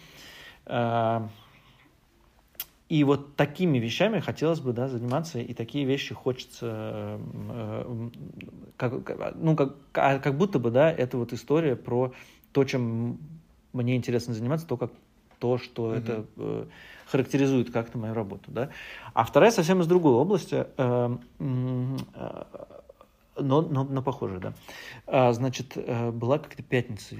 э, 0.65 1.27
и 2.91 3.05
вот 3.05 3.37
такими 3.37 3.77
вещами 3.77 4.19
хотелось 4.19 4.59
бы 4.59 4.73
да, 4.73 4.89
заниматься, 4.89 5.39
и 5.39 5.53
такие 5.53 5.85
вещи 5.85 6.13
хочется, 6.13 7.21
э, 7.23 8.09
как, 8.75 9.35
ну, 9.35 9.55
как, 9.55 9.75
а, 9.93 10.19
как 10.19 10.37
будто 10.37 10.59
бы, 10.59 10.71
да, 10.71 10.91
это 10.91 11.17
вот 11.17 11.31
история 11.31 11.77
про 11.77 12.11
то, 12.51 12.65
чем 12.65 13.17
мне 13.71 13.95
интересно 13.95 14.33
заниматься, 14.33 14.67
то, 14.67 14.75
как 14.75 14.91
то, 15.39 15.57
что 15.57 15.95
mm-hmm. 15.95 15.97
это 15.99 16.25
э, 16.35 16.65
характеризует 17.05 17.71
как-то 17.71 17.97
мою 17.97 18.13
работу, 18.13 18.51
да. 18.51 18.71
А 19.13 19.23
вторая 19.23 19.51
совсем 19.51 19.79
из 19.79 19.87
другой 19.87 20.11
области, 20.11 20.65
э, 20.75 21.17
э, 21.39 22.43
но, 23.39 23.61
но, 23.61 23.83
но 23.85 24.01
похоже, 24.01 24.39
да. 24.39 24.53
А, 25.07 25.31
значит, 25.31 25.77
э, 25.77 26.11
была 26.11 26.39
как-то 26.39 26.61
пятница, 26.61 27.15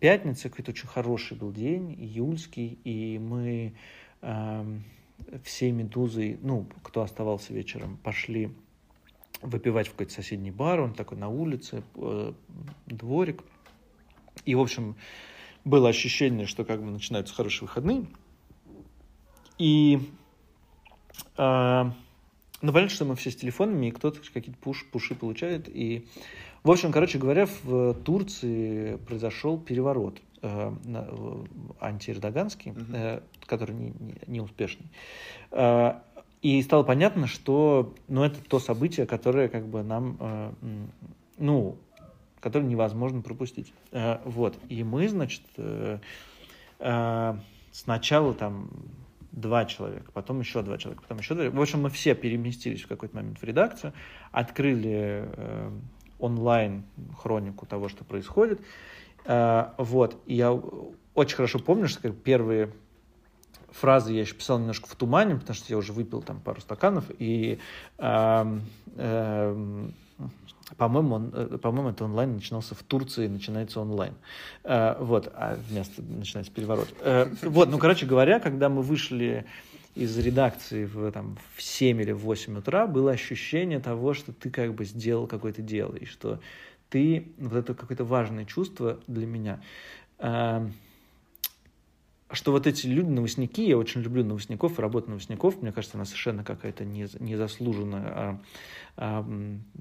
пятница, 0.00 0.48
какой-то 0.48 0.72
очень 0.72 0.88
хороший 0.88 1.36
был 1.36 1.52
день, 1.52 1.92
июльский, 1.92 2.80
и 2.82 3.20
мы 3.20 3.74
эм, 4.22 4.84
всей 5.44 5.70
«Медузой», 5.70 6.38
ну, 6.42 6.66
кто 6.82 7.02
оставался 7.02 7.52
вечером, 7.52 7.98
пошли 8.02 8.50
выпивать 9.42 9.88
в 9.88 9.92
какой-то 9.92 10.12
соседний 10.12 10.50
бар, 10.50 10.80
он 10.80 10.94
такой 10.94 11.18
на 11.18 11.28
улице, 11.28 11.82
э, 11.96 12.32
дворик. 12.86 13.42
И, 14.44 14.54
в 14.54 14.60
общем, 14.60 14.96
было 15.64 15.88
ощущение, 15.88 16.46
что 16.46 16.64
как 16.64 16.82
бы 16.82 16.90
начинаются 16.90 17.34
хорошие 17.34 17.62
выходные. 17.62 18.06
И 19.58 20.00
э, 21.36 21.84
ну, 22.62 22.72
понятно, 22.72 22.94
что 22.94 23.04
мы 23.04 23.16
все 23.16 23.30
с 23.30 23.36
телефонами, 23.36 23.86
и 23.86 23.90
кто-то 23.90 24.20
какие-то 24.32 24.58
пуш, 24.60 24.86
пуши 24.90 25.14
получает. 25.14 25.68
И, 25.68 26.06
в 26.62 26.70
общем, 26.70 26.92
короче 26.92 27.18
говоря, 27.18 27.46
в 27.46 27.94
Турции 27.94 28.96
произошел 28.96 29.58
переворот 29.58 30.20
антиэрдоганский, 31.80 32.72
угу. 32.72 32.80
э, 32.92 33.20
который 33.46 33.74
не, 33.74 33.92
не, 33.98 34.14
не 34.26 34.40
успешный. 34.40 34.86
Э, 35.50 35.94
и 36.42 36.62
стало 36.62 36.82
понятно, 36.82 37.26
что 37.26 37.94
ну, 38.08 38.22
это 38.22 38.42
то 38.42 38.58
событие, 38.58 39.06
которое 39.06 39.48
как 39.48 39.66
бы 39.66 39.82
нам, 39.82 40.16
э, 40.20 40.52
ну, 41.38 41.76
которое 42.40 42.66
невозможно 42.66 43.22
пропустить. 43.22 43.72
Э, 43.92 44.18
вот. 44.24 44.58
И 44.68 44.84
мы, 44.84 45.08
значит, 45.08 45.42
э, 45.56 45.98
э, 46.78 47.38
сначала 47.72 48.34
там 48.34 48.70
два 49.32 49.66
человека, 49.66 50.10
потом 50.12 50.40
еще 50.40 50.62
два 50.62 50.78
человека, 50.78 51.02
потом 51.02 51.18
еще 51.18 51.34
два. 51.34 51.50
В 51.50 51.60
общем, 51.60 51.82
мы 51.82 51.90
все 51.90 52.14
переместились 52.14 52.82
в 52.82 52.88
какой-то 52.88 53.16
момент 53.16 53.38
в 53.38 53.44
редакцию, 53.44 53.92
открыли 54.32 55.24
э, 55.26 55.70
онлайн 56.18 56.84
хронику 57.18 57.66
того, 57.66 57.88
что 57.88 58.04
происходит. 58.04 58.60
Э, 59.26 59.70
вот. 59.78 60.16
Я 60.26 60.52
очень 61.14 61.36
хорошо 61.36 61.58
помню, 61.58 61.88
что 61.88 62.02
как 62.02 62.16
первые 62.16 62.70
фразы 63.70 64.12
я 64.12 64.20
еще 64.20 64.34
писал 64.34 64.58
немножко 64.58 64.88
в 64.88 64.94
тумане, 64.94 65.36
потому 65.36 65.54
что 65.54 65.66
я 65.68 65.76
уже 65.76 65.92
выпил 65.92 66.22
там 66.22 66.40
пару 66.40 66.60
стаканов, 66.60 67.04
и 67.18 67.58
э, 67.98 68.58
э, 68.96 69.88
по-моему, 70.76 71.14
он, 71.14 71.32
э, 71.32 71.58
по-моему, 71.60 71.90
это 71.90 72.04
онлайн 72.04 72.34
начинался 72.34 72.74
в 72.74 72.82
Турции, 72.82 73.28
начинается 73.28 73.80
онлайн. 73.80 74.14
Э, 74.64 74.96
вот, 74.98 75.30
а 75.34 75.56
вместо 75.68 76.02
начинается 76.02 76.52
переворот. 76.52 76.88
Э, 77.00 77.28
вот, 77.42 77.70
ну, 77.70 77.78
короче 77.78 78.06
говоря, 78.06 78.40
когда 78.40 78.68
мы 78.68 78.82
вышли 78.82 79.46
из 79.94 80.18
редакции 80.18 80.84
в, 80.84 81.10
там, 81.12 81.38
в 81.54 81.62
7 81.62 82.02
или 82.02 82.12
в 82.12 82.18
8 82.18 82.58
утра, 82.58 82.86
было 82.86 83.12
ощущение 83.12 83.78
того, 83.78 84.12
что 84.12 84.32
ты 84.32 84.50
как 84.50 84.74
бы 84.74 84.84
сделал 84.84 85.26
какое-то 85.26 85.62
дело, 85.62 85.94
и 85.94 86.04
что 86.04 86.40
ты, 86.90 87.28
вот 87.38 87.54
это 87.54 87.74
какое-то 87.74 88.04
важное 88.04 88.44
чувство 88.44 89.00
для 89.06 89.26
меня, 89.26 89.60
что 92.32 92.50
вот 92.50 92.66
эти 92.66 92.86
люди, 92.86 93.08
новостники, 93.08 93.60
я 93.60 93.78
очень 93.78 94.00
люблю 94.02 94.24
новостников, 94.24 94.80
работу 94.80 95.10
новостников, 95.10 95.62
мне 95.62 95.70
кажется, 95.70 95.96
она 95.96 96.04
совершенно 96.04 96.42
какая-то 96.42 96.84
незаслуженная, 96.84 98.02
а, 98.06 98.40
а, 98.96 99.26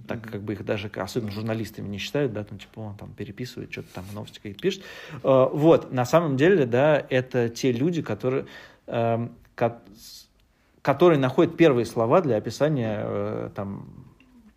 так 0.08 0.22
как 0.22 0.44
бы 0.44 0.54
их 0.54 0.64
даже, 0.64 0.88
особенно 0.96 1.32
журналистами 1.32 1.88
не 1.88 1.98
считают, 1.98 2.34
да, 2.34 2.44
там, 2.44 2.60
типа, 2.60 2.80
он 2.82 2.96
там 2.98 3.14
переписывает, 3.14 3.72
что-то 3.72 3.96
там 3.96 4.06
новости 4.14 4.38
какие-то 4.38 4.60
пишет. 4.60 4.84
А, 5.24 5.48
вот, 5.48 5.92
на 5.92 6.06
самом 6.06 6.38
деле, 6.38 6.68
да, 6.68 7.04
это 7.10 7.50
те 7.50 7.72
люди, 7.72 8.04
которые, 8.04 8.46
а, 8.86 9.28
которые 10.84 11.18
находят 11.18 11.58
первые 11.58 11.86
слова 11.86 12.22
для 12.22 12.38
описания, 12.38 13.00
а, 13.00 13.52
там, 13.56 14.05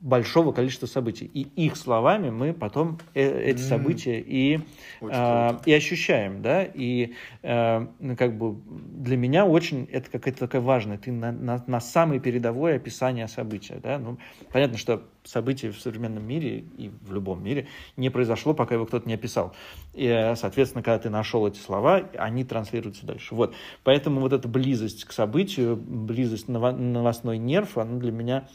большого 0.00 0.52
количества 0.52 0.87
событий. 0.87 1.28
И 1.34 1.42
их 1.56 1.76
словами 1.76 2.30
мы 2.30 2.52
потом 2.52 2.98
э 3.14 3.50
эти 3.50 3.61
события 3.61 4.20
и, 4.20 4.61
э, 5.00 5.58
и 5.66 5.72
ощущаем, 5.72 6.40
да, 6.40 6.62
и 6.62 7.14
э, 7.42 7.87
как 8.16 8.38
бы 8.38 8.56
для 8.68 9.16
меня 9.16 9.44
очень 9.44 9.88
это 9.90 10.11
какая-то 10.11 10.40
такая 10.40 10.62
важная, 10.62 10.98
ты 10.98 11.11
на, 11.11 11.32
на, 11.32 11.64
на 11.66 11.80
самой 11.80 12.20
передовой 12.20 12.76
описание 12.76 13.26
события, 13.26 13.80
да, 13.82 13.98
ну, 13.98 14.18
понятно, 14.52 14.78
что 14.78 15.02
событие 15.24 15.72
в 15.72 15.80
современном 15.80 16.26
мире 16.26 16.64
и 16.78 16.90
в 17.02 17.12
любом 17.12 17.42
мире 17.42 17.66
не 17.96 18.08
произошло, 18.08 18.54
пока 18.54 18.76
его 18.76 18.87
кто-то 18.87 19.06
не 19.06 19.14
описал. 19.14 19.54
И, 19.94 20.32
соответственно, 20.37 20.82
когда 20.82 20.98
ты 20.98 21.11
нашел 21.11 21.46
эти 21.46 21.58
слова, 21.58 22.02
они 22.16 22.44
транслируются 22.44 23.04
дальше. 23.04 23.34
Вот. 23.34 23.54
Поэтому 23.84 24.20
вот 24.20 24.32
эта 24.32 24.48
близость 24.48 25.04
к 25.04 25.12
событию, 25.12 25.76
близость 25.76 26.48
новостной 26.48 27.37
нерв, 27.37 27.76
она 27.76 27.98
для 27.98 28.12
меня 28.12 28.48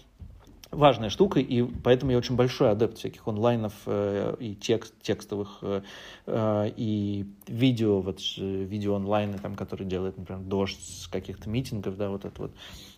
важная 0.74 1.10
штука, 1.10 1.40
и 1.40 1.64
поэтому 1.64 2.12
я 2.12 2.18
очень 2.18 2.36
большой 2.36 2.72
адепт 2.72 2.98
всяких 2.98 3.28
онлайнов 3.28 3.74
э, 3.86 4.36
и 4.40 4.56
текст, 4.56 4.94
текстовых, 5.02 5.60
э, 5.62 5.82
э, 6.26 6.72
и 6.76 7.26
видео, 7.48 8.02
вот 8.02 8.20
видео 8.38 8.96
онлайны, 8.96 9.38
там, 9.38 9.56
которые 9.56 9.88
делает, 9.88 10.18
например, 10.18 10.42
дождь 10.42 10.80
с 10.82 11.08
каких-то 11.08 11.50
митингов, 11.50 11.98
да, 11.98 12.10
вот 12.10 12.26
это 12.26 12.42
вот. 12.42 12.52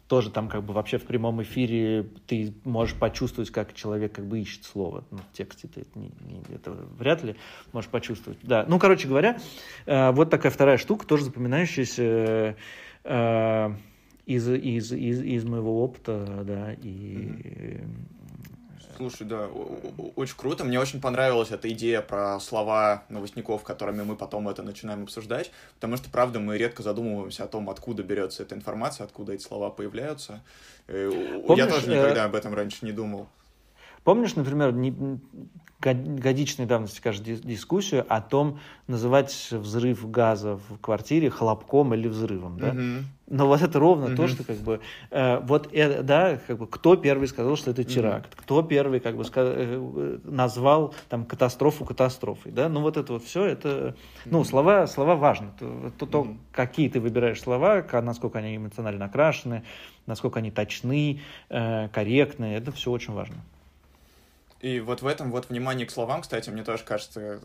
Тоже 0.08 0.30
там 0.30 0.50
как 0.50 0.64
бы 0.64 0.72
вообще 0.72 1.00
в 1.00 1.06
прямом 1.06 1.42
эфире 1.42 2.08
ты 2.28 2.54
можешь 2.64 2.96
почувствовать, 2.96 3.50
как 3.50 3.74
человек 3.74 4.14
как 4.14 4.28
бы 4.28 4.40
ищет 4.40 4.64
слово. 4.64 5.04
Ну, 5.10 5.18
в 5.18 5.36
тексте 5.36 5.68
ты 5.68 5.82
это, 5.82 5.98
не, 5.98 6.12
не, 6.22 6.44
это 6.54 6.72
вряд 7.00 7.24
ли 7.24 7.36
можешь 7.74 7.90
почувствовать. 7.90 8.38
Да, 8.44 8.66
ну, 8.68 8.78
короче 8.78 9.08
говоря, 9.08 9.40
э, 9.88 10.12
вот 10.12 10.30
такая 10.30 10.52
вторая 10.52 10.78
штука, 10.78 11.08
тоже 11.08 11.24
запоминающаяся. 11.24 12.56
Э, 13.04 13.74
из, 14.26 14.48
из, 14.48 14.92
из, 14.92 15.22
из 15.22 15.44
моего 15.44 15.84
опыта, 15.84 16.44
да, 16.46 16.74
и... 16.82 17.80
Слушай, 18.98 19.28
да, 19.28 19.48
очень 20.16 20.38
круто. 20.38 20.64
Мне 20.64 20.80
очень 20.80 21.02
понравилась 21.02 21.52
эта 21.52 21.70
идея 21.74 22.02
про 22.02 22.40
слова 22.40 23.04
новостников, 23.10 23.64
которыми 23.64 24.04
мы 24.04 24.16
потом 24.16 24.48
это 24.48 24.64
начинаем 24.64 25.04
обсуждать, 25.04 25.52
потому 25.76 25.98
что, 25.98 26.10
правда, 26.10 26.40
мы 26.40 26.58
редко 26.58 26.82
задумываемся 26.82 27.44
о 27.44 27.48
том, 27.48 27.70
откуда 27.70 28.04
берется 28.04 28.44
эта 28.44 28.56
информация, 28.56 29.04
откуда 29.04 29.34
эти 29.34 29.44
слова 29.44 29.70
появляются. 29.70 30.42
Э, 30.88 31.42
Помнишь, 31.46 31.66
Я 31.66 31.70
тоже 31.70 31.90
никогда 31.90 32.24
э... 32.24 32.26
об 32.26 32.36
этом 32.36 32.54
раньше 32.54 32.86
не 32.86 32.94
думал. 32.94 33.28
Помнишь, 34.06 34.36
например, 34.36 34.72
не, 34.72 35.20
годичной 35.94 36.66
давности, 36.66 37.02
кажется, 37.02 37.36
дискуссию 37.36 38.06
о 38.08 38.22
том, 38.22 38.60
называть 38.88 39.50
взрыв 39.52 40.10
газа 40.10 40.58
в 40.70 40.78
квартире 40.80 41.30
хлопком 41.30 41.94
или 41.94 42.08
взрывом, 42.08 42.60
да? 42.60 42.70
Mm-hmm. 42.70 43.02
Но 43.28 43.48
вот 43.48 43.62
это 43.62 43.80
ровно 43.80 44.06
mm-hmm. 44.06 44.16
то, 44.16 44.28
что 44.28 44.44
как 44.44 44.58
бы 44.58 44.80
э, 45.10 45.40
вот 45.40 45.74
э, 45.74 46.04
да, 46.04 46.40
как 46.46 46.60
бы 46.60 46.68
кто 46.68 46.96
первый 46.96 47.28
сказал, 47.28 47.56
что 47.56 47.72
это 47.72 47.84
теракт, 47.84 48.34
mm-hmm. 48.34 48.42
кто 48.42 48.62
первый 48.62 49.00
как 49.00 49.18
бы 49.18 49.24
сказ- 49.24 49.54
э, 49.56 50.20
назвал 50.24 50.94
там 51.10 51.26
катастрофу 51.26 51.86
катастрофой, 51.86 52.52
да? 52.52 52.70
Ну 52.70 52.82
вот 52.82 52.98
это 52.98 53.14
вот 53.14 53.24
все, 53.24 53.46
это 53.46 53.96
ну 54.26 54.44
слова 54.44 54.86
слова 54.86 55.16
важны, 55.16 55.48
то, 55.60 55.92
то, 55.98 56.06
то 56.06 56.22
mm-hmm. 56.22 56.38
какие 56.52 56.90
ты 56.90 57.00
выбираешь 57.00 57.42
слова, 57.42 57.84
насколько 58.04 58.38
они 58.40 58.56
эмоционально 58.58 59.06
окрашены, 59.06 59.64
насколько 60.06 60.40
они 60.40 60.52
точны, 60.52 61.22
э, 61.50 61.90
корректны, 61.90 62.46
это 62.56 62.72
все 62.72 62.92
очень 62.92 63.14
важно. 63.14 63.38
И 64.66 64.80
вот 64.80 65.04
в 65.04 65.06
этом 65.06 65.30
вот 65.30 65.50
внимание 65.50 65.86
к 65.86 65.92
словам, 65.92 66.24
кстати, 66.24 66.50
мне 66.50 66.64
тоже 66.64 66.84
кажется, 66.84 67.40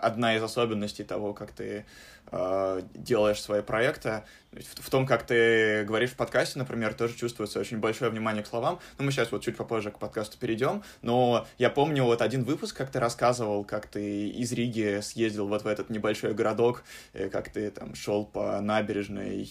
одна 0.00 0.36
из 0.36 0.42
особенностей 0.42 1.04
того, 1.04 1.34
как 1.34 1.52
ты 1.52 1.84
э, 2.30 2.82
делаешь 2.94 3.42
свои 3.42 3.60
проекты. 3.60 4.22
В, 4.52 4.82
в 4.82 4.90
том, 4.90 5.06
как 5.06 5.26
ты 5.26 5.82
говоришь 5.84 6.10
в 6.10 6.16
подкасте, 6.16 6.58
например, 6.58 6.92
тоже 6.92 7.14
чувствуется 7.14 7.58
очень 7.58 7.78
большое 7.78 8.10
внимание 8.10 8.42
к 8.42 8.46
словам. 8.46 8.80
Ну, 8.98 9.06
мы 9.06 9.10
сейчас 9.10 9.32
вот 9.32 9.42
чуть 9.42 9.56
попозже 9.56 9.90
к 9.90 9.98
подкасту 9.98 10.38
перейдем, 10.38 10.82
но 11.00 11.46
я 11.56 11.70
помню 11.70 12.04
вот 12.04 12.20
один 12.20 12.44
выпуск, 12.44 12.76
как 12.76 12.90
ты 12.90 13.00
рассказывал, 13.00 13.64
как 13.64 13.86
ты 13.86 14.28
из 14.28 14.52
Риги 14.52 15.00
съездил 15.00 15.48
вот 15.48 15.64
в 15.64 15.66
этот 15.66 15.88
небольшой 15.88 16.34
городок, 16.34 16.84
как 17.32 17.50
ты 17.50 17.70
там 17.70 17.94
шел 17.94 18.26
по 18.26 18.60
набережной, 18.60 19.50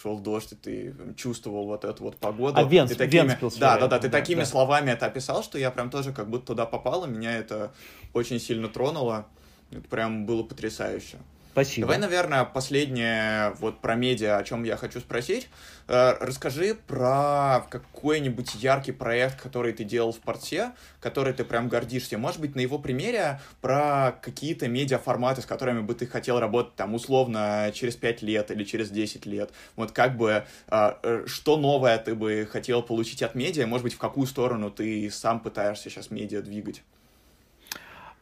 шел 0.00 0.20
дождь, 0.20 0.52
и 0.52 0.54
ты 0.54 0.94
чувствовал 1.16 1.66
вот 1.66 1.84
эту 1.84 2.04
вот 2.04 2.16
погоду. 2.16 2.56
А 2.56 2.62
Венс, 2.62 2.90
ты 2.90 2.96
такими... 2.96 3.22
Венспилс, 3.22 3.56
да, 3.56 3.78
да, 3.78 3.88
да, 3.88 3.98
ты 3.98 4.08
да, 4.08 4.18
такими 4.18 4.40
да. 4.40 4.46
словами 4.46 4.92
это 4.92 5.06
описал, 5.06 5.42
что 5.42 5.58
я 5.58 5.72
прям 5.72 5.90
тоже 5.90 6.12
как 6.12 6.30
будто 6.30 6.46
туда 6.46 6.66
попал, 6.66 7.04
и 7.04 7.08
меня 7.08 7.36
это 7.36 7.72
очень 8.12 8.38
сильно 8.38 8.68
тронуло. 8.68 9.26
Это 9.72 9.88
прям 9.88 10.24
было 10.24 10.44
потрясающе. 10.44 11.16
Спасибо. 11.54 11.86
Давай, 11.86 12.00
наверное, 12.00 12.44
последнее 12.44 13.50
вот 13.60 13.80
про 13.80 13.94
медиа, 13.94 14.38
о 14.38 14.42
чем 14.42 14.64
я 14.64 14.76
хочу 14.76 14.98
спросить. 14.98 15.48
Э, 15.86 16.14
расскажи 16.18 16.74
про 16.74 17.64
какой-нибудь 17.70 18.56
яркий 18.56 18.90
проект, 18.90 19.40
который 19.40 19.72
ты 19.72 19.84
делал 19.84 20.10
в 20.10 20.18
порте, 20.18 20.72
который 21.00 21.32
ты 21.32 21.44
прям 21.44 21.68
гордишься. 21.68 22.18
Может 22.18 22.40
быть, 22.40 22.56
на 22.56 22.60
его 22.60 22.80
примере 22.80 23.38
про 23.60 24.18
какие-то 24.20 24.66
медиаформаты, 24.66 25.42
с 25.42 25.46
которыми 25.46 25.82
бы 25.82 25.94
ты 25.94 26.08
хотел 26.08 26.40
работать 26.40 26.74
там 26.74 26.92
условно 26.92 27.70
через 27.72 27.94
5 27.94 28.22
лет 28.22 28.50
или 28.50 28.64
через 28.64 28.90
10 28.90 29.24
лет. 29.24 29.52
Вот 29.76 29.92
как 29.92 30.16
бы, 30.16 30.46
э, 30.66 30.92
э, 31.04 31.24
что 31.28 31.56
новое 31.56 31.98
ты 31.98 32.16
бы 32.16 32.48
хотел 32.50 32.82
получить 32.82 33.22
от 33.22 33.36
медиа, 33.36 33.68
может 33.68 33.84
быть, 33.84 33.94
в 33.94 33.98
какую 33.98 34.26
сторону 34.26 34.72
ты 34.72 35.08
сам 35.08 35.38
пытаешься 35.38 35.88
сейчас 35.88 36.10
медиа 36.10 36.42
двигать? 36.42 36.82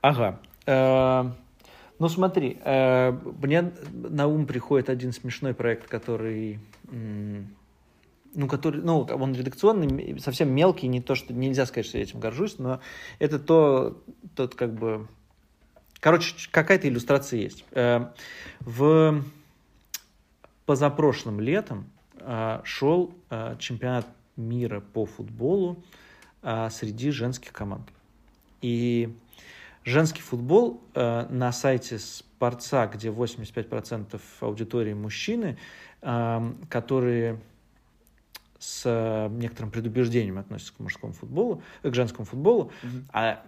Ага. 0.02 0.38
Ну 2.02 2.08
смотри, 2.08 2.58
э, 2.64 3.12
мне 3.40 3.72
на 3.92 4.26
ум 4.26 4.44
приходит 4.44 4.90
один 4.90 5.12
смешной 5.12 5.54
проект, 5.54 5.86
который, 5.86 6.58
ну, 6.90 8.48
который, 8.48 8.82
ну, 8.82 9.02
он 9.02 9.34
редакционный, 9.34 10.18
совсем 10.18 10.52
мелкий, 10.52 10.88
не 10.88 11.00
то, 11.00 11.14
что 11.14 11.32
нельзя 11.32 11.64
сказать, 11.64 11.86
что 11.86 11.98
я 11.98 12.02
этим 12.02 12.18
горжусь, 12.18 12.58
но 12.58 12.80
это 13.20 13.38
то, 13.38 14.02
тот 14.34 14.56
как 14.56 14.74
бы, 14.74 15.06
короче, 16.00 16.34
какая-то 16.50 16.88
иллюстрация 16.88 17.38
есть. 17.38 17.64
Э, 17.70 18.08
в 18.58 19.22
позапрошлым 20.66 21.38
летом 21.38 21.88
э, 22.16 22.62
шел 22.64 23.14
чемпионат 23.60 24.08
мира 24.34 24.80
по 24.80 25.06
футболу 25.06 25.84
среди 26.42 27.12
женских 27.12 27.52
команд. 27.52 27.88
И 28.60 29.14
Женский 29.84 30.22
футбол 30.22 30.80
э, 30.94 31.26
на 31.28 31.52
сайте 31.52 31.98
Спорца, 31.98 32.86
где 32.86 33.08
85% 33.08 34.20
аудитории 34.40 34.94
мужчины, 34.94 35.58
э, 36.02 36.52
которые 36.68 37.40
с 38.58 39.28
некоторым 39.32 39.72
предубеждением 39.72 40.38
относятся 40.38 40.74
к 40.74 40.78
мужскому 40.78 41.12
футболу, 41.12 41.62
э, 41.82 41.90
к 41.90 41.94
женскому 41.94 42.24
футболу, 42.24 42.70
mm-hmm. 42.82 43.02
а 43.12 43.42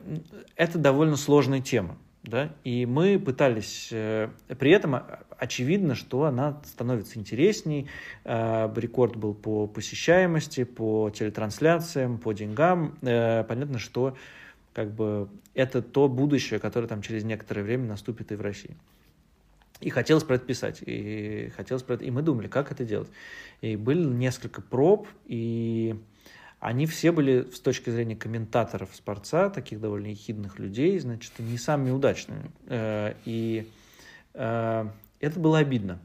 это 0.56 0.78
довольно 0.78 1.16
сложная 1.16 1.60
тема. 1.60 1.96
Да? 2.24 2.50
И 2.64 2.86
мы 2.86 3.18
пытались, 3.18 3.90
э, 3.92 4.28
при 4.58 4.70
этом 4.70 5.02
очевидно, 5.38 5.94
что 5.94 6.24
она 6.24 6.60
становится 6.64 7.18
интересней. 7.18 7.88
Э, 8.24 8.72
рекорд 8.74 9.14
был 9.16 9.34
по 9.34 9.66
посещаемости, 9.66 10.64
по 10.64 11.10
телетрансляциям, 11.10 12.18
по 12.18 12.32
деньгам. 12.32 12.96
Э, 13.02 13.44
понятно, 13.44 13.78
что 13.78 14.16
как 14.74 14.92
бы 14.92 15.28
это 15.54 15.80
то 15.80 16.08
будущее, 16.08 16.58
которое 16.60 16.88
там 16.88 17.00
через 17.00 17.24
некоторое 17.24 17.62
время 17.62 17.86
наступит 17.86 18.32
и 18.32 18.34
в 18.34 18.40
России. 18.40 18.76
И 19.80 19.90
хотелось 19.90 20.24
про 20.24 20.36
это 20.36 20.44
писать, 20.44 20.82
и 20.84 21.52
хотелось 21.56 21.82
про 21.82 21.94
это, 21.94 22.04
и 22.04 22.10
мы 22.10 22.22
думали, 22.22 22.48
как 22.48 22.72
это 22.72 22.84
делать. 22.84 23.08
И 23.60 23.76
были 23.76 24.04
несколько 24.04 24.62
проб, 24.62 25.08
и 25.26 25.96
они 26.60 26.86
все 26.86 27.12
были 27.12 27.48
с 27.52 27.60
точки 27.60 27.90
зрения 27.90 28.16
комментаторов 28.16 28.90
спорца, 28.94 29.50
таких 29.50 29.80
довольно 29.80 30.06
ехидных 30.06 30.58
людей, 30.58 30.98
значит, 30.98 31.32
не 31.38 31.58
самыми 31.58 31.90
удачными. 31.90 32.50
Э, 32.66 33.14
и 33.24 33.68
э, 34.32 34.88
это 35.20 35.40
было 35.40 35.58
обидно. 35.58 35.98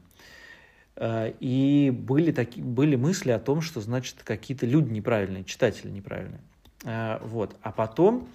Э, 0.96 1.32
и 1.40 1.90
были, 1.90 2.32
такие, 2.32 2.62
были 2.62 2.96
мысли 2.96 3.30
о 3.30 3.38
том, 3.38 3.62
что, 3.62 3.80
значит, 3.80 4.16
какие-то 4.22 4.66
люди 4.66 4.92
неправильные, 4.92 5.44
читатели 5.44 5.90
неправильные. 5.90 6.40
Вот. 7.22 7.56
А 7.62 7.72
потом 7.72 8.28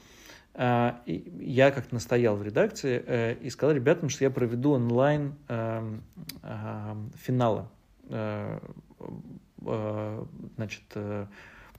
я 0.57 1.71
как-то 1.71 1.93
настоял 1.93 2.37
в 2.37 2.43
редакции 2.43 3.35
и 3.41 3.49
сказал 3.49 3.75
ребятам, 3.75 4.07
что 4.07 4.23
я 4.23 4.29
проведу 4.29 4.71
онлайн 4.71 5.35
эм, 5.49 6.01
эм, 6.43 7.11
финала. 7.17 7.69
Значит, 10.55 10.83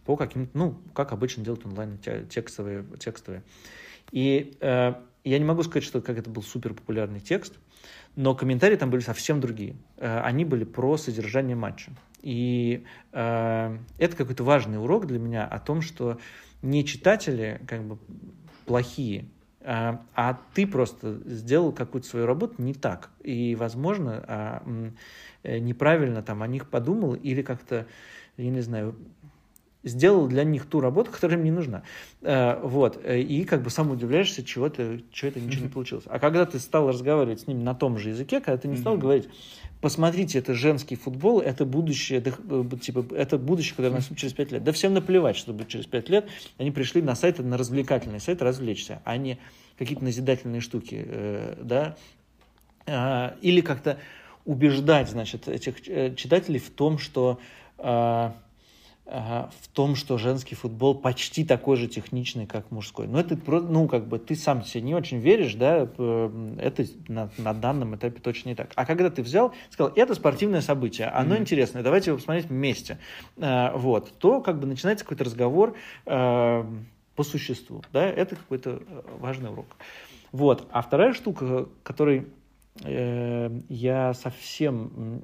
по 0.04 0.16
каким-то, 0.16 0.50
ну, 0.52 0.78
как 0.92 1.12
обычно 1.12 1.42
делают 1.42 1.64
онлайн 1.64 1.98
текстовые, 2.28 2.84
текстовые. 2.98 3.42
И 4.12 4.58
я 4.60 5.38
не 5.38 5.44
могу 5.44 5.62
сказать, 5.64 5.82
что 5.82 6.00
как 6.00 6.18
это 6.18 6.30
был 6.30 6.42
супер 6.42 6.72
популярный 6.72 7.20
текст, 7.20 7.54
но 8.14 8.34
комментарии 8.34 8.76
там 8.76 8.90
были 8.90 9.02
совсем 9.02 9.40
другие. 9.40 9.76
Э, 9.98 10.20
они 10.20 10.44
были 10.44 10.64
про 10.64 10.96
содержание 10.96 11.56
матча. 11.56 11.90
И 12.22 12.84
э, 13.12 13.78
это 13.98 14.16
какой-то 14.16 14.44
важный 14.44 14.80
урок 14.80 15.06
для 15.06 15.18
меня 15.18 15.44
о 15.44 15.58
том, 15.58 15.82
что 15.82 16.18
не 16.62 16.84
читатели 16.84 17.60
как 17.66 17.82
бы 17.82 17.98
плохие, 18.66 19.26
э, 19.60 19.98
а 20.14 20.40
ты 20.54 20.66
просто 20.66 21.20
сделал 21.24 21.72
какую-то 21.72 22.08
свою 22.08 22.26
работу 22.26 22.54
не 22.58 22.74
так. 22.74 23.10
И, 23.22 23.54
возможно, 23.54 24.92
э, 25.42 25.58
неправильно 25.58 26.22
там 26.22 26.42
о 26.42 26.46
них 26.46 26.68
подумал 26.68 27.14
или 27.14 27.42
как-то, 27.42 27.86
я 28.36 28.50
не 28.50 28.60
знаю, 28.60 28.94
сделал 29.86 30.26
для 30.26 30.44
них 30.44 30.66
ту 30.66 30.80
работу, 30.80 31.10
которая 31.10 31.38
им 31.38 31.44
не 31.44 31.50
нужна. 31.50 31.82
Э, 32.22 32.60
вот. 32.62 33.00
И 33.06 33.44
как 33.44 33.62
бы 33.62 33.70
сам 33.70 33.90
удивляешься, 33.90 34.44
чего 34.44 34.66
это, 34.66 35.00
чего 35.12 35.30
это 35.30 35.40
ничего 35.40 35.64
не 35.64 35.70
получилось. 35.70 36.04
А 36.06 36.18
когда 36.18 36.44
ты 36.44 36.58
стал 36.58 36.88
разговаривать 36.88 37.40
с 37.40 37.46
ними 37.46 37.62
на 37.62 37.74
том 37.74 37.98
же 37.98 38.10
языке, 38.10 38.40
когда 38.40 38.58
ты 38.58 38.68
не 38.68 38.76
стал 38.76 38.98
говорить, 38.98 39.28
посмотрите, 39.80 40.38
это 40.38 40.54
женский 40.54 40.96
футбол, 40.96 41.40
это 41.40 41.64
будущее, 41.64 42.18
это, 42.18 42.34
э, 42.48 42.64
типа, 42.80 43.06
это 43.14 43.38
будущее, 43.38 43.76
которое 43.76 43.94
наступит 43.94 44.18
через 44.18 44.32
пять 44.34 44.52
лет. 44.52 44.64
Да 44.64 44.72
всем 44.72 44.92
наплевать, 44.92 45.36
что 45.36 45.52
будет 45.52 45.68
через 45.68 45.86
пять 45.86 46.08
лет. 46.08 46.28
Они 46.58 46.70
пришли 46.70 47.00
на 47.00 47.14
сайт, 47.14 47.38
на 47.38 47.56
развлекательный 47.56 48.20
сайт 48.20 48.42
развлечься, 48.42 49.00
а 49.04 49.16
не 49.16 49.38
какие-то 49.78 50.02
назидательные 50.04 50.60
штуки, 50.60 51.04
э, 51.06 51.54
да. 51.62 51.96
А, 52.88 53.36
или 53.40 53.60
как-то 53.60 53.98
убеждать, 54.44 55.08
значит, 55.10 55.48
этих 55.48 55.82
читателей 56.16 56.60
в 56.60 56.70
том, 56.70 56.98
что 56.98 57.40
в 59.06 59.68
том, 59.72 59.94
что 59.94 60.18
женский 60.18 60.56
футбол 60.56 60.96
почти 60.96 61.44
такой 61.44 61.76
же 61.76 61.86
техничный, 61.86 62.46
как 62.46 62.72
мужской. 62.72 63.06
Но 63.06 63.20
это, 63.20 63.38
ну, 63.60 63.86
как 63.86 64.08
бы, 64.08 64.18
ты 64.18 64.34
сам 64.34 64.64
себе 64.64 64.82
не 64.82 64.94
очень 64.96 65.18
веришь, 65.18 65.54
да, 65.54 65.82
это 65.82 66.86
на, 67.06 67.30
на 67.38 67.54
данном 67.54 67.94
этапе 67.94 68.20
точно 68.20 68.48
не 68.48 68.54
так. 68.56 68.72
А 68.74 68.84
когда 68.84 69.08
ты 69.08 69.22
взял, 69.22 69.54
сказал, 69.70 69.92
это 69.94 70.16
спортивное 70.16 70.60
событие, 70.60 71.06
оно 71.06 71.36
mm-hmm. 71.36 71.40
интересное, 71.40 71.82
давайте 71.84 72.10
его 72.10 72.18
посмотреть 72.18 72.46
вместе, 72.46 72.98
а, 73.38 73.76
вот, 73.76 74.12
то 74.18 74.40
как 74.40 74.58
бы 74.58 74.66
начинается 74.66 75.04
какой-то 75.04 75.22
разговор 75.22 75.76
а, 76.04 76.66
по 77.14 77.22
существу, 77.22 77.82
да, 77.92 78.04
это 78.04 78.36
какой-то 78.36 78.82
э, 78.86 79.02
важный 79.18 79.50
урок. 79.50 79.76
Вот, 80.32 80.68
а 80.70 80.82
вторая 80.82 81.14
штука, 81.14 81.66
которой 81.82 82.18
э, 82.18 82.24
я 82.84 84.12
совсем 84.14 85.22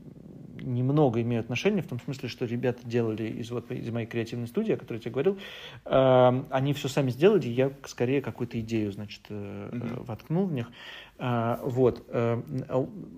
немного 0.65 1.21
имею 1.23 1.41
отношение, 1.41 1.83
в 1.83 1.87
том 1.87 2.01
смысле, 2.01 2.29
что 2.29 2.45
ребята 2.45 2.81
делали 2.85 3.25
из, 3.25 3.51
вот, 3.51 3.71
из 3.71 3.91
моей 3.91 4.07
креативной 4.07 4.47
студии, 4.47 4.73
о 4.73 4.77
которой 4.77 4.99
я 4.99 5.03
тебе 5.03 5.13
говорил, 5.13 5.39
э, 5.85 6.45
они 6.51 6.73
все 6.73 6.89
сами 6.89 7.11
сделали, 7.11 7.49
я 7.49 7.73
скорее 7.87 8.21
какую-то 8.21 8.59
идею, 8.61 8.93
значит, 8.93 9.23
э, 9.29 9.71
mm-hmm. 9.73 10.05
воткнул 10.05 10.47
в 10.47 10.53
них. 10.53 10.71
Э, 11.19 11.59
вот. 11.63 12.05
Э, 12.09 12.43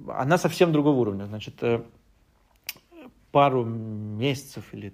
она 0.09 0.39
совсем 0.39 0.73
другого 0.73 0.99
уровня. 1.01 1.27
Значит, 1.27 1.63
э, 1.63 1.83
пару 3.31 3.65
месяцев 3.65 4.65
или 4.73 4.93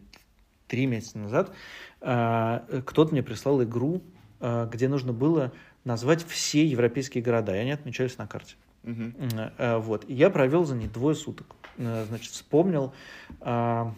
три 0.67 0.87
месяца 0.87 1.19
назад 1.19 1.53
э, 2.01 2.83
кто-то 2.87 3.13
мне 3.13 3.23
прислал 3.23 3.63
игру, 3.63 4.03
э, 4.41 4.69
где 4.71 4.89
нужно 4.89 5.13
было 5.13 5.53
назвать 5.85 6.25
все 6.27 6.65
европейские 6.65 7.23
города, 7.23 7.55
и 7.55 7.59
они 7.59 7.73
отмечались 7.73 8.19
на 8.19 8.27
карте. 8.27 8.57
Uh-huh. 8.83 9.79
Вот. 9.81 10.09
И 10.09 10.15
я 10.15 10.31
провел 10.31 10.65
за 10.65 10.75
ней 10.75 10.89
двое 10.89 11.15
суток. 11.15 11.55
Э, 11.77 12.05
значит, 12.09 12.33
вспомнил 12.33 12.93
а, 13.41 13.95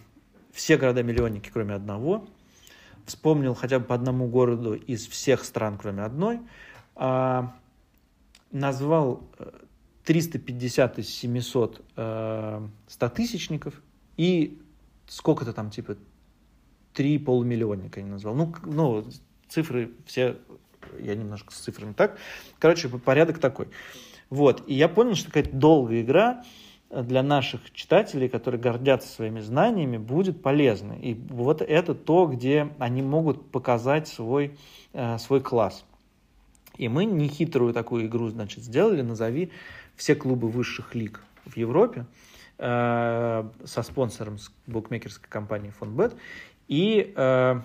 все 0.52 0.76
города-миллионники, 0.76 1.50
кроме 1.52 1.74
одного. 1.74 2.28
Вспомнил 3.06 3.54
хотя 3.54 3.80
бы 3.80 3.84
по 3.84 3.94
одному 3.94 4.28
городу 4.28 4.74
из 4.74 5.06
всех 5.06 5.44
стран, 5.44 5.78
кроме 5.78 6.02
одной. 6.02 6.40
А, 6.94 7.56
назвал 8.50 9.28
350 10.04 10.98
из 11.00 11.08
700 11.08 11.84
а, 11.96 12.68
100-тысячников 12.88 13.74
и 14.16 14.60
сколько-то 15.08 15.52
там, 15.52 15.70
типа, 15.70 15.96
три 16.92 17.18
полумиллионника 17.18 18.00
я 18.00 18.06
назвал. 18.06 18.34
Ну, 18.34 18.54
ну, 18.64 19.04
цифры 19.48 19.90
все, 20.06 20.36
я 21.00 21.14
немножко 21.14 21.52
с 21.52 21.56
цифрами 21.56 21.94
так. 21.94 22.18
Короче, 22.58 22.88
порядок 22.88 23.38
такой. 23.38 23.68
Вот, 24.32 24.62
и 24.66 24.72
я 24.72 24.88
понял, 24.88 25.14
что 25.14 25.26
какая-то 25.26 25.54
долгая 25.54 26.00
игра, 26.00 26.42
для 26.90 27.22
наших 27.22 27.70
читателей, 27.74 28.30
которые 28.30 28.58
гордятся 28.58 29.08
своими 29.08 29.40
знаниями, 29.40 29.98
будет 29.98 30.40
полезно. 30.42 30.94
И 30.94 31.12
вот 31.28 31.60
это 31.60 31.94
то, 31.94 32.24
где 32.24 32.70
они 32.78 33.02
могут 33.02 33.50
показать 33.50 34.08
свой, 34.08 34.56
э, 34.94 35.18
свой 35.18 35.42
класс. 35.42 35.84
И 36.78 36.88
мы 36.88 37.04
нехитрую 37.04 37.74
такую 37.74 38.06
игру, 38.06 38.30
значит, 38.30 38.64
сделали, 38.64 39.02
назови 39.02 39.50
все 39.96 40.14
клубы 40.14 40.48
высших 40.48 40.94
лиг 40.94 41.22
в 41.44 41.54
Европе 41.58 42.06
э, 42.56 43.44
со 43.64 43.82
спонсором 43.82 44.38
с 44.38 44.50
букмекерской 44.66 45.28
компании 45.28 45.74
Фонбет. 45.78 46.16
И 46.68 47.12
э, 47.14 47.60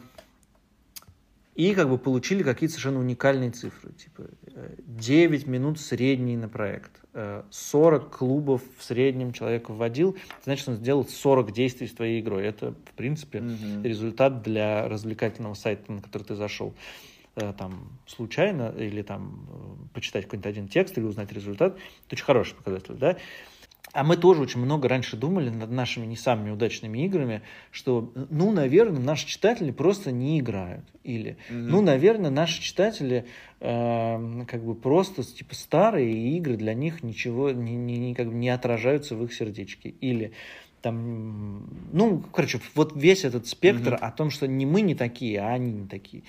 и 1.57 1.73
как 1.73 1.89
бы 1.89 1.97
получили 1.97 2.43
какие-то 2.43 2.75
совершенно 2.75 2.99
уникальные 2.99 3.49
цифры. 3.49 3.91
Типа 3.93 4.25
9 4.85 5.47
минут 5.47 5.79
средний 5.79 6.37
на 6.37 6.47
проект, 6.47 6.91
40 7.49 8.15
клубов 8.15 8.61
в 8.77 8.83
среднем 8.83 9.33
человек 9.33 9.67
вводил, 9.69 10.15
значит, 10.43 10.69
он 10.69 10.75
сделал 10.75 11.03
40 11.03 11.51
действий 11.51 11.87
с 11.87 11.93
твоей 11.93 12.21
игрой. 12.21 12.45
Это, 12.45 12.73
в 12.73 12.93
принципе, 12.95 13.39
mm-hmm. 13.39 13.81
результат 13.81 14.43
для 14.43 14.87
развлекательного 14.87 15.55
сайта, 15.55 15.91
на 15.91 16.01
который 16.03 16.23
ты 16.23 16.35
зашел 16.35 16.75
э, 17.35 17.51
там 17.57 17.89
случайно 18.05 18.71
или 18.77 19.01
там 19.01 19.47
э, 19.49 19.93
почитать 19.95 20.25
какой-нибудь 20.25 20.51
один 20.51 20.67
текст 20.67 20.95
или 20.99 21.05
узнать 21.05 21.31
результат, 21.31 21.75
это 22.05 22.13
очень 22.15 22.25
хороший 22.25 22.53
показатель, 22.53 22.93
да. 22.93 23.17
А 23.93 24.03
мы 24.03 24.17
тоже 24.17 24.41
очень 24.41 24.59
много 24.59 24.89
раньше 24.89 25.15
думали 25.15 25.49
над 25.49 25.71
нашими 25.71 26.05
не 26.05 26.17
самыми 26.17 26.51
удачными 26.51 27.05
играми, 27.05 27.41
что, 27.71 28.11
ну, 28.29 28.51
наверное, 28.51 29.01
наши 29.01 29.25
читатели 29.25 29.71
просто 29.71 30.11
не 30.11 30.39
играют. 30.39 30.83
Или, 31.03 31.37
mm-hmm. 31.49 31.53
ну, 31.53 31.81
наверное, 31.81 32.29
наши 32.29 32.61
читатели 32.61 33.25
э, 33.61 34.43
как 34.47 34.63
бы 34.63 34.75
просто 34.75 35.23
типа 35.23 35.55
старые 35.55 36.37
игры 36.37 36.57
для 36.57 36.73
них 36.73 37.01
ничего 37.01 37.51
не, 37.51 37.75
не, 37.75 37.97
не, 37.97 38.13
как 38.13 38.27
бы 38.27 38.33
не 38.33 38.49
отражаются 38.49 39.15
в 39.15 39.23
их 39.23 39.33
сердечке. 39.33 39.89
Или 39.89 40.33
там, 40.81 41.67
ну, 41.93 42.23
короче, 42.33 42.59
вот 42.75 42.93
весь 42.95 43.23
этот 43.23 43.47
спектр 43.47 43.93
mm-hmm. 43.93 44.05
о 44.05 44.11
том, 44.11 44.31
что 44.31 44.47
не 44.47 44.65
мы 44.65 44.81
не 44.81 44.95
такие, 44.95 45.39
а 45.39 45.53
они 45.53 45.71
не 45.71 45.87
такие. 45.87 46.23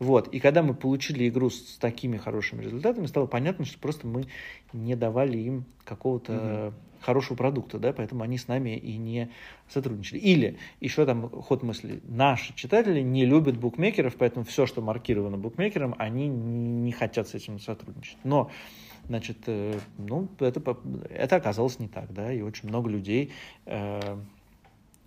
Вот. 0.00 0.28
И 0.28 0.40
когда 0.40 0.64
мы 0.64 0.74
получили 0.74 1.28
игру 1.28 1.48
с 1.48 1.78
такими 1.78 2.16
хорошими 2.16 2.62
результатами, 2.62 3.06
стало 3.06 3.26
понятно, 3.26 3.64
что 3.64 3.78
просто 3.78 4.08
мы 4.08 4.26
не 4.72 4.96
давали 4.96 5.38
им 5.38 5.64
какого-то 5.84 6.32
mm-hmm 6.32 6.72
хорошего 7.04 7.36
продукта, 7.36 7.78
да, 7.78 7.92
поэтому 7.92 8.24
они 8.24 8.38
с 8.38 8.48
нами 8.48 8.76
и 8.76 8.96
не 8.96 9.30
сотрудничали. 9.68 10.18
Или 10.18 10.58
еще 10.80 11.04
там 11.06 11.28
ход 11.28 11.62
мысли, 11.62 12.00
наши 12.04 12.54
читатели 12.54 13.00
не 13.00 13.26
любят 13.26 13.56
букмекеров, 13.56 14.16
поэтому 14.16 14.44
все, 14.44 14.66
что 14.66 14.80
маркировано 14.80 15.36
букмекером, 15.36 15.94
они 15.98 16.28
не 16.28 16.92
хотят 16.92 17.28
с 17.28 17.34
этим 17.34 17.60
сотрудничать. 17.60 18.18
Но 18.24 18.50
значит, 19.06 19.38
э, 19.46 19.78
ну, 19.98 20.28
это, 20.40 20.76
это 21.10 21.36
оказалось 21.36 21.78
не 21.78 21.88
так, 21.88 22.12
да, 22.12 22.32
и 22.32 22.40
очень 22.40 22.68
много 22.68 22.88
людей 22.88 23.32
э, 23.66 24.16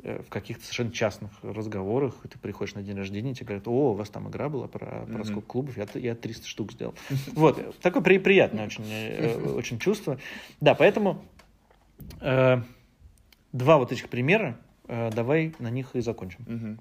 э, 0.04 0.22
в 0.22 0.30
каких-то 0.30 0.64
совершенно 0.64 0.92
частных 0.92 1.32
разговорах, 1.42 2.16
ты 2.30 2.38
приходишь 2.38 2.76
на 2.76 2.84
день 2.84 2.96
рождения, 2.96 3.34
тебе 3.34 3.48
говорят, 3.48 3.68
о, 3.68 3.92
у 3.92 3.94
вас 3.94 4.10
там 4.10 4.30
игра 4.30 4.50
была 4.50 4.68
про, 4.68 4.86
про 4.86 5.02
mm-hmm. 5.02 5.26
сколько 5.26 5.48
клубов, 5.48 5.78
я, 5.78 5.88
я 5.96 6.16
300 6.16 6.48
штук 6.48 6.74
сделал. 6.74 6.94
Вот, 7.34 7.80
такое 7.80 8.04
при, 8.04 8.20
приятное 8.20 8.68
очень, 8.68 8.86
очень 9.56 9.80
чувство. 9.80 10.20
Да, 10.62 10.76
поэтому 10.76 11.24
Э, 11.37 11.37
два 13.54 13.78
вот 13.78 13.92
этих 13.92 14.10
примера, 14.10 14.58
э, 14.88 15.10
давай 15.12 15.56
на 15.60 15.70
них 15.70 15.96
и 15.96 16.02
закончим. 16.02 16.42
Угу. 16.48 16.78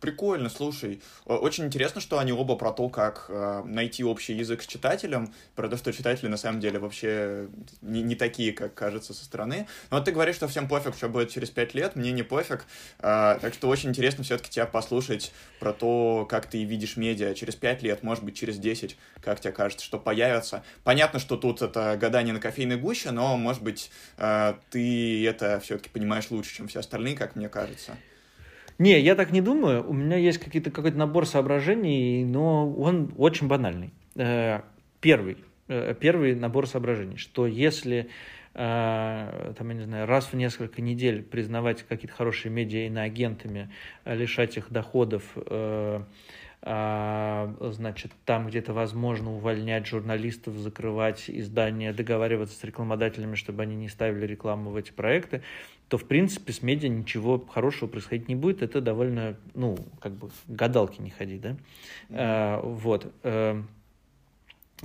Прикольно, 0.00 0.48
слушай. 0.48 1.02
Очень 1.26 1.66
интересно, 1.66 2.00
что 2.00 2.18
они 2.18 2.32
оба 2.32 2.56
про 2.56 2.72
то, 2.72 2.88
как 2.88 3.26
э, 3.28 3.62
найти 3.66 4.02
общий 4.02 4.32
язык 4.32 4.62
с 4.62 4.66
читателем, 4.66 5.34
про 5.54 5.68
то, 5.68 5.76
что 5.76 5.92
читатели 5.92 6.26
на 6.28 6.38
самом 6.38 6.58
деле 6.58 6.78
вообще 6.78 7.48
не, 7.82 8.00
не 8.00 8.14
такие, 8.14 8.54
как 8.54 8.72
кажется 8.72 9.12
со 9.12 9.22
стороны. 9.26 9.66
Но 9.90 9.98
вот 9.98 10.06
ты 10.06 10.12
говоришь, 10.12 10.36
что 10.36 10.48
всем 10.48 10.68
пофиг, 10.68 10.94
что 10.94 11.10
будет 11.10 11.28
через 11.28 11.50
пять 11.50 11.74
лет, 11.74 11.96
мне 11.96 12.12
не 12.12 12.22
пофиг. 12.22 12.64
Э, 13.00 13.38
так 13.42 13.52
что 13.52 13.68
очень 13.68 13.90
интересно 13.90 14.24
все-таки 14.24 14.48
тебя 14.48 14.64
послушать 14.64 15.32
про 15.58 15.74
то, 15.74 16.26
как 16.26 16.46
ты 16.46 16.64
видишь 16.64 16.96
медиа 16.96 17.34
через 17.34 17.54
пять 17.54 17.82
лет, 17.82 18.02
может 18.02 18.24
быть, 18.24 18.34
через 18.34 18.56
десять, 18.56 18.96
как 19.20 19.40
тебе 19.40 19.52
кажется, 19.52 19.84
что 19.84 19.98
появится. 19.98 20.64
Понятно, 20.82 21.18
что 21.18 21.36
тут 21.36 21.60
это 21.60 21.98
гадание 22.00 22.32
на 22.32 22.40
кофейной 22.40 22.78
гуще, 22.78 23.10
но, 23.10 23.36
может 23.36 23.62
быть, 23.62 23.90
э, 24.16 24.54
ты 24.70 25.26
это 25.26 25.60
все-таки 25.60 25.90
понимаешь 25.90 26.30
лучше, 26.30 26.54
чем 26.54 26.68
все 26.68 26.80
остальные, 26.80 27.16
как 27.16 27.36
мне 27.36 27.50
кажется. 27.50 27.98
Не, 28.80 28.98
я 28.98 29.14
так 29.14 29.30
не 29.30 29.42
думаю. 29.42 29.86
У 29.86 29.92
меня 29.92 30.16
есть 30.16 30.38
какие-то, 30.38 30.70
какой-то 30.70 30.96
набор 30.96 31.26
соображений, 31.26 32.24
но 32.24 32.72
он 32.72 33.12
очень 33.18 33.46
банальный. 33.46 33.90
Э, 34.16 34.62
первый, 35.02 35.36
э, 35.68 35.94
первый 36.00 36.34
набор 36.34 36.66
соображений, 36.66 37.18
что 37.18 37.46
если 37.46 38.08
э, 38.54 39.52
там, 39.58 39.68
я 39.68 39.74
не 39.74 39.82
знаю, 39.82 40.06
раз 40.06 40.32
в 40.32 40.34
несколько 40.34 40.80
недель 40.80 41.22
признавать 41.22 41.82
какие-то 41.82 42.16
хорошие 42.16 42.50
медиа 42.50 42.86
иноагентами, 42.86 43.68
лишать 44.06 44.56
их 44.56 44.72
доходов, 44.72 45.24
а, 46.62 47.54
значит, 47.60 48.12
там 48.26 48.48
где-то 48.48 48.74
возможно 48.74 49.32
увольнять 49.32 49.86
журналистов, 49.86 50.54
закрывать 50.56 51.24
издания, 51.28 51.94
договариваться 51.94 52.58
с 52.58 52.64
рекламодателями, 52.64 53.34
чтобы 53.34 53.62
они 53.62 53.76
не 53.76 53.88
ставили 53.88 54.26
рекламу 54.26 54.70
в 54.70 54.76
эти 54.76 54.92
проекты, 54.92 55.40
то, 55.90 55.98
в 55.98 56.04
принципе, 56.04 56.52
с 56.52 56.62
медиа 56.62 56.88
ничего 56.88 57.44
хорошего 57.44 57.88
происходить 57.88 58.28
не 58.28 58.36
будет. 58.36 58.62
Это 58.62 58.80
довольно, 58.80 59.36
ну, 59.54 59.76
как 60.00 60.12
бы, 60.12 60.30
гадалки 60.46 61.02
не 61.02 61.10
ходи, 61.10 61.36
да? 61.36 61.56
А, 62.10 62.60
вот. 62.62 63.12
А, 63.24 63.60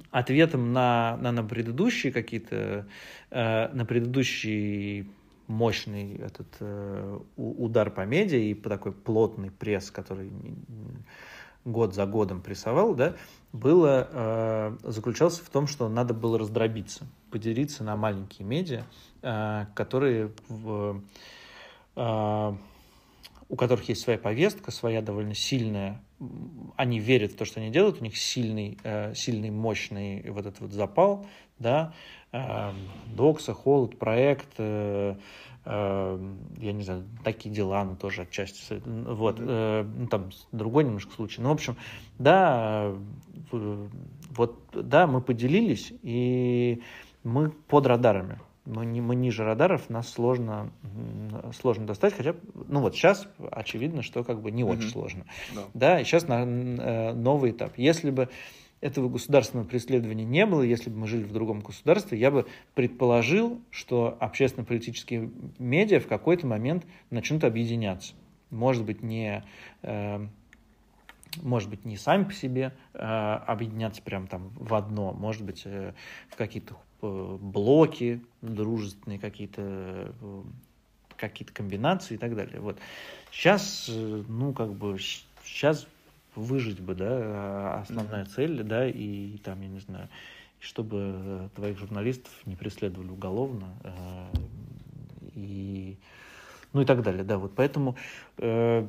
ответом 0.10 0.74
на, 0.74 1.16
на, 1.22 1.32
на 1.32 1.44
предыдущие 1.44 2.12
какие-то, 2.12 2.88
а, 3.30 3.72
на 3.72 3.86
предыдущий 3.86 5.08
мощный 5.48 6.16
этот 6.16 6.48
э, 6.60 7.20
удар 7.38 7.92
по 7.92 8.04
медиа 8.04 8.40
и 8.40 8.56
по 8.56 8.68
такой 8.68 8.94
плотный 8.94 9.52
пресс, 9.52 9.92
который 9.92 10.32
год 11.66 11.94
за 11.94 12.08
годом 12.08 12.42
прессовал, 12.42 12.96
да, 12.96 13.16
было, 13.54 14.08
э, 14.12 14.78
заключался 14.84 15.44
в 15.44 15.50
том, 15.50 15.68
что 15.68 15.88
надо 15.88 16.14
было 16.14 16.40
раздробиться, 16.40 17.06
поделиться 17.30 17.84
на 17.84 17.96
маленькие 17.96 18.48
медиа, 18.48 18.80
э, 18.80 18.84
которые 19.74 20.32
в, 20.50 21.02
э, 21.96 22.54
у 23.50 23.56
которых 23.56 23.90
есть 23.90 24.02
своя 24.02 24.18
повестка, 24.18 24.72
своя 24.72 25.02
довольно 25.02 25.36
сильная, 25.36 26.02
они 26.76 27.00
верят 27.00 27.34
в 27.34 27.36
то, 27.36 27.46
что 27.46 27.60
они 27.60 27.70
делают, 27.70 28.02
у 28.02 28.04
них 28.04 28.18
сильный, 28.18 28.78
э, 28.84 29.14
сильный 29.14 29.52
мощный 29.52 30.30
вот 30.30 30.46
этот 30.46 30.62
вот 30.62 30.72
запал, 30.72 31.26
да, 31.60 31.94
э, 32.32 32.72
Докса, 33.16 33.54
Холод, 33.54 33.98
проект, 34.00 34.48
э, 34.58 35.16
я 35.66 36.74
не 36.74 36.84
знаю, 36.84 37.06
такие 37.24 37.54
дела, 37.54 37.84
ну, 37.84 37.96
тоже 37.96 38.22
отчасти, 38.24 38.82
вот, 38.86 39.38
э, 39.40 39.84
ну, 39.98 40.08
там, 40.08 40.30
другой 40.52 40.84
немножко 40.84 41.12
случай. 41.14 41.42
Ну, 41.42 41.50
в 41.50 41.54
общем, 41.54 41.76
да, 42.20 42.94
вот, 43.52 44.60
да, 44.74 45.08
мы 45.08 45.22
поделились, 45.22 45.92
и 46.04 46.84
мы 47.24 47.50
под 47.50 47.88
радарами. 47.88 48.40
Мы 48.66 49.16
ниже 49.16 49.44
радаров, 49.44 49.90
нас 49.90 50.10
сложно, 50.10 50.72
сложно 51.60 51.86
достать, 51.86 52.14
хотя, 52.16 52.36
ну 52.68 52.82
вот 52.82 52.96
сейчас 52.96 53.28
очевидно, 53.52 54.02
что 54.02 54.24
как 54.24 54.42
бы 54.42 54.52
не 54.52 54.64
mm-hmm. 54.64 54.72
очень 54.72 54.90
сложно. 54.90 55.26
Да, 55.54 55.62
да 55.74 56.02
и 56.02 56.04
сейчас 56.04 56.28
на, 56.28 56.44
э, 56.44 57.14
новый 57.14 57.52
этап. 57.52 57.78
Если 57.78 58.10
бы 58.10 58.30
этого 58.82 59.10
государственного 59.10 59.68
преследования 59.68 60.26
не 60.26 60.46
было, 60.46 60.62
если 60.62 60.90
бы 60.90 61.00
мы 61.00 61.08
жили 61.08 61.24
в 61.24 61.32
другом 61.32 61.62
государстве, 61.62 62.20
я 62.20 62.30
бы 62.30 62.46
предположил, 62.74 63.60
что 63.72 64.16
общественно-политические 64.20 65.32
медиа 65.58 66.00
в 66.00 66.08
какой-то 66.08 66.46
момент 66.46 66.86
начнут 67.10 67.44
объединяться. 67.44 68.14
Может 68.52 68.84
быть, 68.84 69.02
не, 69.02 69.44
э, 69.82 70.28
может 71.42 71.70
быть, 71.70 71.86
не 71.86 71.98
сами 71.98 72.26
по 72.26 72.34
себе 72.34 72.74
э, 72.94 73.00
объединяться 73.00 74.02
прям 74.02 74.28
там 74.28 74.50
в 74.56 74.74
одно, 74.76 75.14
может 75.14 75.44
быть, 75.44 75.64
э, 75.66 75.94
в 76.30 76.36
какие-то 76.36 76.76
блоки 77.40 78.22
дружественные, 78.42 79.20
какие-то 79.20 79.62
э, 80.22 80.42
какие-то 81.18 81.54
комбинации 81.54 82.16
и 82.16 82.18
так 82.18 82.36
далее. 82.36 82.60
Вот. 82.60 82.78
Сейчас, 83.32 83.88
э, 83.90 84.24
ну, 84.28 84.54
как 84.54 84.74
бы, 84.74 84.98
сейчас 85.44 85.88
выжить 86.36 86.80
бы, 86.80 86.96
да, 86.96 87.82
основная 87.82 88.26
mm-hmm. 88.26 88.36
цель, 88.36 88.64
да, 88.64 88.88
и 88.88 89.38
там, 89.38 89.62
я 89.62 89.68
не 89.68 89.80
знаю, 89.80 90.10
чтобы 90.60 91.50
твоих 91.56 91.78
журналистов 91.78 92.34
не 92.46 92.56
преследовали 92.56 93.10
уголовно, 93.10 93.68
э, 93.84 94.26
и, 95.36 95.98
ну 96.74 96.82
и 96.82 96.86
так 96.86 97.02
далее, 97.04 97.24
да, 97.24 97.38
вот 97.38 97.54
поэтому, 97.56 97.96
э, 98.38 98.88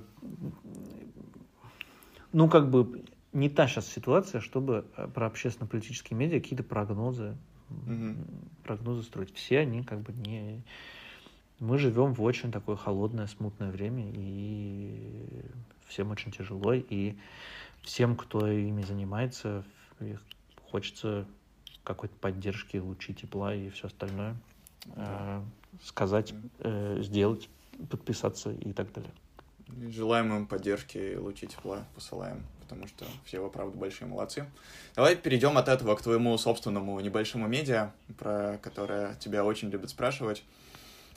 ну, 2.32 2.48
как 2.48 2.70
бы, 2.70 3.04
не 3.32 3.50
та 3.50 3.68
сейчас 3.68 3.86
ситуация, 3.86 4.40
чтобы 4.40 4.86
э, 4.96 5.08
про 5.08 5.26
общественно-политические 5.26 6.16
медиа 6.16 6.40
какие-то 6.40 6.64
прогнозы, 6.64 7.36
mm-hmm. 7.70 8.16
прогнозы 8.64 9.02
строить. 9.02 9.34
Все 9.34 9.60
они 9.60 9.82
как 9.82 10.00
бы 10.00 10.12
не... 10.12 10.62
Мы 11.58 11.78
живем 11.78 12.12
в 12.12 12.22
очень 12.22 12.52
такое 12.52 12.76
холодное, 12.76 13.26
смутное 13.26 13.70
время, 13.70 14.04
и 14.12 15.42
всем 15.86 16.10
очень 16.10 16.30
тяжело, 16.30 16.74
и 16.74 17.16
всем, 17.82 18.14
кто 18.14 18.46
ими 18.46 18.82
занимается, 18.82 19.64
хочется 20.70 21.26
какой-то 21.82 22.14
поддержки, 22.16 22.76
лучи 22.76 23.14
тепла 23.14 23.54
и 23.54 23.70
все 23.70 23.86
остальное 23.86 24.36
э, 24.94 25.42
сказать, 25.82 26.34
э, 26.60 27.00
сделать, 27.02 27.48
подписаться 27.90 28.52
и 28.52 28.72
так 28.72 28.92
далее. 28.92 29.10
Желаем 29.90 30.34
им 30.34 30.46
поддержки, 30.46 31.16
лучи 31.16 31.46
тепла 31.46 31.84
посылаем, 31.94 32.42
потому 32.66 32.88
что 32.88 33.04
все 33.24 33.40
вы, 33.40 33.48
правда, 33.48 33.78
большие 33.78 34.08
молодцы. 34.08 34.44
Давай 34.96 35.14
перейдем 35.14 35.56
от 35.56 35.68
этого 35.68 35.94
к 35.94 36.02
твоему 36.02 36.36
собственному 36.36 36.98
небольшому 36.98 37.46
медиа, 37.46 37.92
про 38.18 38.58
которое 38.60 39.14
тебя 39.14 39.44
очень 39.44 39.70
любят 39.70 39.90
спрашивать. 39.90 40.42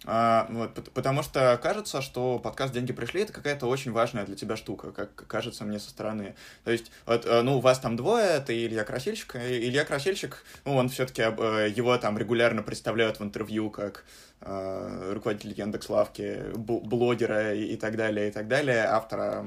А, 0.06 0.48
вот, 0.50 0.92
потому 0.94 1.24
что 1.24 1.60
кажется, 1.62 2.02
что 2.02 2.40
подкаст 2.40 2.74
«Деньги 2.74 2.94
пришли»— 2.94 3.22
это 3.24 3.34
какая-то 3.34 3.68
очень 3.68 3.92
важная 3.92 4.26
для 4.26 4.36
тебя 4.36 4.56
штука, 4.56 4.92
как 4.92 5.14
кажется 5.28 5.66
мне 5.66 5.80
со 5.80 5.90
стороны. 5.90 6.36
То 6.64 6.72
есть, 6.72 6.92
вот, 7.06 7.26
э, 7.26 7.42
ну, 7.42 7.58
у 7.58 7.60
вас 7.60 7.80
там 7.80 7.98
двое, 7.98 8.26
это 8.26 8.54
Илья 8.54 8.86
Красильщик. 8.86 9.36
Илья 9.36 9.84
Красильщик, 9.84 10.44
ну, 10.64 10.78
он 10.78 10.90
все-таки, 10.90 11.24
э, 11.24 11.70
его 11.76 11.98
там 11.98 12.18
регулярно 12.18 12.64
представляют 12.64 13.20
в 13.20 13.24
интервью 13.24 13.70
как 13.70 14.06
э, 14.42 15.12
руководитель 15.14 15.54
Яндекс.Лавки, 15.60 16.44
блогера 16.56 17.54
и, 17.54 17.74
и 17.74 17.76
так 17.76 17.98
далее, 17.98 18.30
и 18.30 18.32
так 18.32 18.48
далее, 18.48 18.86
автора 18.86 19.46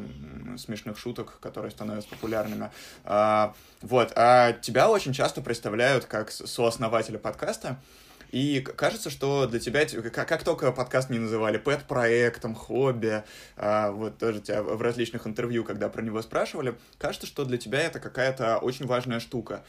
смешных 0.59 0.99
шуток, 0.99 1.39
которые 1.41 1.71
становятся 1.71 2.11
популярными. 2.11 2.71
А, 3.05 3.55
вот, 3.81 4.13
а 4.17 4.53
тебя 4.53 4.91
очень 4.91 5.15
часто 5.15 5.41
представляют 5.41 6.05
как 6.05 6.31
сооснователя 6.31 7.19
подкаста, 7.19 7.79
и 8.33 8.61
кажется, 8.61 9.11
что 9.11 9.47
для 9.47 9.61
тебя, 9.61 9.87
как, 9.87 10.27
как 10.27 10.43
только 10.43 10.73
подкаст 10.73 11.11
не 11.11 11.19
называли, 11.19 11.59
пэт-проектом, 11.59 12.55
хобби, 12.55 13.23
а, 13.57 13.93
вот 13.93 14.19
тоже 14.19 14.41
тебя 14.41 14.63
в 14.63 14.81
различных 14.81 15.27
интервью, 15.27 15.65
когда 15.65 15.89
про 15.91 16.03
него 16.03 16.21
спрашивали, 16.23 16.75
кажется, 16.99 17.27
что 17.27 17.45
для 17.45 17.59
тебя 17.59 17.81
это 17.81 18.01
какая-то 18.01 18.59
очень 18.59 18.87
важная 18.87 19.21
штука. 19.21 19.63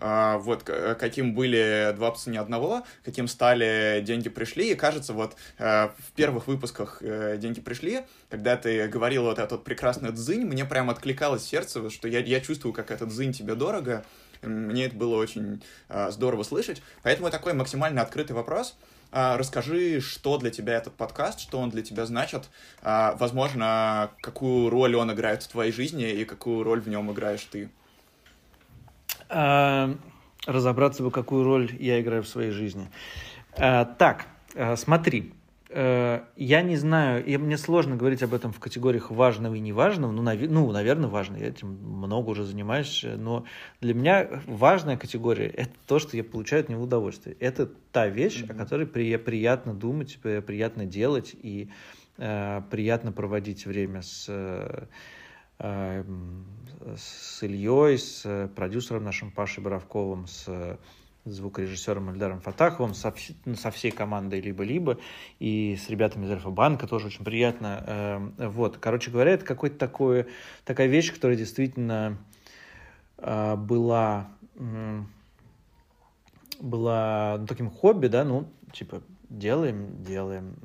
Uh, 0.00 0.38
вот 0.38 0.62
каким 0.62 1.34
были 1.34 1.92
два 1.96 2.12
пса 2.12 2.30
не 2.30 2.38
одного, 2.38 2.84
каким 3.04 3.26
стали 3.26 4.00
деньги 4.00 4.28
пришли, 4.28 4.70
и 4.70 4.76
кажется, 4.76 5.12
вот 5.12 5.34
uh, 5.58 5.90
в 5.98 6.12
первых 6.12 6.46
выпусках 6.46 7.02
uh, 7.02 7.36
деньги 7.36 7.60
пришли, 7.60 8.02
когда 8.30 8.56
ты 8.56 8.86
говорил 8.86 9.24
вот 9.24 9.40
этот 9.40 9.64
прекрасный 9.64 10.12
дзынь, 10.12 10.44
мне 10.44 10.64
прям 10.64 10.88
откликалось 10.88 11.42
сердце, 11.42 11.90
что 11.90 12.06
я, 12.06 12.20
я 12.20 12.38
чувствую, 12.38 12.72
как 12.72 12.92
этот 12.92 13.08
дзынь 13.08 13.32
тебе 13.32 13.56
дорого, 13.56 14.04
мне 14.42 14.86
это 14.86 14.96
было 14.96 15.16
очень 15.16 15.62
э, 15.88 16.10
здорово 16.10 16.42
слышать. 16.42 16.82
Поэтому 17.02 17.30
такой 17.30 17.54
максимально 17.54 18.02
открытый 18.02 18.36
вопрос. 18.36 18.76
Э, 19.12 19.36
расскажи, 19.36 20.00
что 20.00 20.38
для 20.38 20.50
тебя 20.50 20.74
этот 20.74 20.94
подкаст, 20.94 21.40
что 21.40 21.58
он 21.58 21.70
для 21.70 21.82
тебя 21.82 22.06
значит. 22.06 22.48
Э, 22.82 23.16
возможно, 23.16 24.10
какую 24.20 24.70
роль 24.70 24.96
он 24.96 25.12
играет 25.12 25.42
в 25.42 25.48
твоей 25.48 25.72
жизни 25.72 26.10
и 26.10 26.24
какую 26.24 26.62
роль 26.62 26.80
в 26.80 26.88
нем 26.88 27.10
играешь 27.12 27.44
ты. 27.50 27.70
разобраться 30.46 31.02
бы, 31.02 31.10
какую 31.10 31.44
роль 31.44 31.76
я 31.78 32.00
играю 32.00 32.22
в 32.22 32.28
своей 32.28 32.50
жизни. 32.50 32.88
так, 33.54 34.26
смотри. 34.76 35.34
Э, 35.80 36.24
я 36.34 36.62
не 36.62 36.74
знаю, 36.74 37.24
и 37.24 37.36
мне 37.36 37.56
сложно 37.56 37.94
говорить 37.94 38.24
об 38.24 38.34
этом 38.34 38.52
в 38.52 38.58
категориях 38.58 39.12
важного 39.12 39.54
и 39.54 39.60
неважного. 39.60 40.10
Ну, 40.10 40.22
нав... 40.22 40.36
ну, 40.40 40.72
наверное, 40.72 41.08
важно, 41.08 41.36
я 41.36 41.46
этим 41.46 41.68
много 41.68 42.30
уже 42.30 42.44
занимаюсь, 42.44 43.06
но 43.16 43.44
для 43.80 43.94
меня 43.94 44.28
важная 44.46 44.96
категория– 44.96 45.46
это 45.56 45.70
то, 45.86 46.00
что 46.00 46.16
я 46.16 46.24
получаю 46.24 46.62
от 46.64 46.68
него 46.68 46.82
удовольствие. 46.82 47.36
Это 47.38 47.66
та 47.92 48.08
вещь, 48.08 48.42
mm-hmm. 48.42 48.52
о 48.52 48.54
которой 48.56 48.86
при... 48.88 49.16
приятно 49.18 49.72
думать, 49.72 50.18
приятно 50.20 50.84
делать 50.84 51.36
и 51.40 51.70
э, 52.16 52.60
приятно 52.72 53.12
проводить 53.12 53.64
время 53.64 54.02
с, 54.02 54.24
с 55.60 57.42
Ильей, 57.42 57.98
с 57.98 58.50
продюсером 58.56 59.04
нашим 59.04 59.30
Пашей 59.30 59.62
Боровковым, 59.62 60.26
с 60.26 60.76
звукорежиссером 61.30 62.10
Эльдаром 62.10 62.40
Фатаховым, 62.40 62.94
со, 62.94 63.14
ну, 63.44 63.54
со 63.54 63.70
всей 63.70 63.90
командой 63.90 64.40
либо-либо, 64.40 64.98
и 65.38 65.76
с 65.76 65.88
ребятами 65.88 66.26
из 66.26 66.30
Альфа-банка 66.30 66.86
тоже 66.86 67.06
очень 67.06 67.24
приятно. 67.24 67.84
Эм, 67.86 68.34
вот, 68.38 68.78
короче 68.78 69.10
говоря, 69.10 69.32
это 69.32 69.44
какой-то 69.44 69.78
такой, 69.78 70.26
такая 70.64 70.86
вещь, 70.86 71.12
которая 71.12 71.36
действительно 71.36 72.18
э, 73.18 73.56
была, 73.56 74.28
была 76.60 77.36
ну, 77.38 77.46
таким 77.46 77.70
хобби, 77.70 78.08
да, 78.08 78.24
ну, 78.24 78.48
типа, 78.72 79.02
делаем, 79.30 80.02
делаем, 80.02 80.56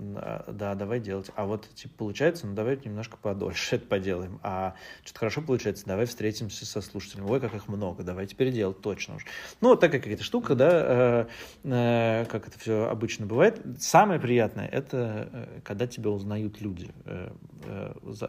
да, 0.47 0.75
давай 0.75 0.99
делать. 0.99 1.29
А 1.35 1.45
вот, 1.45 1.67
типа, 1.75 1.93
получается, 1.97 2.47
ну, 2.47 2.53
давай 2.53 2.79
немножко 2.83 3.17
подольше 3.17 3.75
это 3.75 3.85
поделаем. 3.85 4.39
А 4.43 4.75
что-то 5.03 5.19
хорошо 5.19 5.41
получается, 5.41 5.85
давай 5.85 6.05
встретимся 6.05 6.65
со 6.65 6.81
слушателями. 6.81 7.29
Ой, 7.29 7.39
как 7.39 7.53
их 7.53 7.67
много, 7.67 8.03
давай 8.03 8.27
теперь 8.27 8.51
делать, 8.51 8.81
точно 8.81 9.15
уж. 9.15 9.25
Ну, 9.61 9.69
вот 9.69 9.79
такая 9.81 9.99
какая-то 9.99 10.23
штука, 10.23 10.55
да, 10.55 10.69
э, 10.71 11.25
э, 11.63 12.25
как 12.25 12.47
это 12.47 12.57
все 12.57 12.87
обычно 12.87 13.25
бывает. 13.25 13.61
Самое 13.79 14.19
приятное, 14.19 14.67
это 14.67 15.29
э, 15.31 15.59
когда 15.63 15.87
тебя 15.87 16.09
узнают 16.09 16.61
люди 16.61 16.89
э, 17.05 17.31
э, 17.65 17.93
за, 18.03 18.27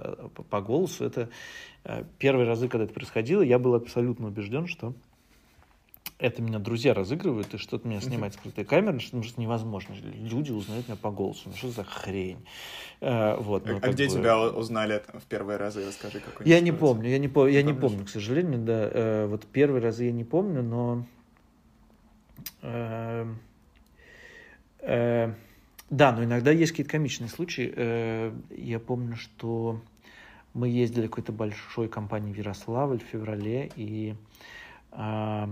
по 0.51 0.61
голосу. 0.61 1.05
Это 1.05 1.28
э, 1.85 2.05
первые 2.18 2.47
разы, 2.47 2.68
когда 2.68 2.85
это 2.85 2.95
происходило, 2.95 3.43
я 3.43 3.59
был 3.59 3.74
абсолютно 3.74 4.26
убежден, 4.28 4.66
что 4.66 4.95
это 6.19 6.43
меня 6.43 6.59
друзья 6.59 6.95
разыгрывают, 6.95 7.53
и 7.55 7.59
что-то 7.59 7.89
меня 7.89 8.01
снимает 8.01 8.35
скрытая 8.35 8.65
камера, 8.65 8.99
что 9.01 9.17
ну, 9.17 9.25
невозможно. 9.37 9.95
Люди 9.95 10.53
узнают 10.53 10.87
меня 10.89 10.97
по 10.97 11.11
голосу. 11.11 11.43
Ну 11.47 11.55
что 11.55 11.71
за 11.71 11.85
хрень? 11.85 12.39
А, 13.01 13.37
вот, 13.41 13.67
ну, 13.67 13.79
а 13.83 13.89
где 13.89 14.07
бы... 14.07 14.11
тебя 14.11 14.41
узнали 14.41 15.03
в 15.12 15.25
первые 15.25 15.59
разы? 15.59 15.85
Расскажи, 15.85 16.21
какой 16.21 16.47
Я 16.47 16.61
не 16.61 16.73
помню, 16.73 17.11
я 17.11 17.19
не, 17.19 17.29
по... 17.29 17.49
я 17.49 17.62
не 17.62 17.73
помню, 17.73 18.05
к 18.05 18.09
сожалению, 18.09 18.61
да. 18.61 18.91
Э, 18.93 19.27
вот 19.27 19.45
первые 19.47 19.83
разы 19.83 20.05
я 20.05 20.12
не 20.12 20.25
помню, 20.25 20.62
но... 20.62 21.07
Э, 22.62 23.27
э, 24.81 25.35
да, 25.91 26.12
но 26.12 26.25
иногда 26.25 26.53
есть 26.53 26.73
какие-то 26.73 26.93
комичные 26.93 27.29
случаи. 27.29 27.73
Э, 27.75 28.33
я 28.51 28.79
помню, 28.79 29.17
что 29.17 29.81
мы 30.55 30.69
ездили 30.69 31.09
какой-то 31.09 31.33
большой 31.33 31.89
компании 31.89 32.33
в 32.33 32.37
Ярославль 32.37 33.01
в 33.01 33.03
феврале, 33.03 33.73
и 33.75 34.15
э, 34.93 35.47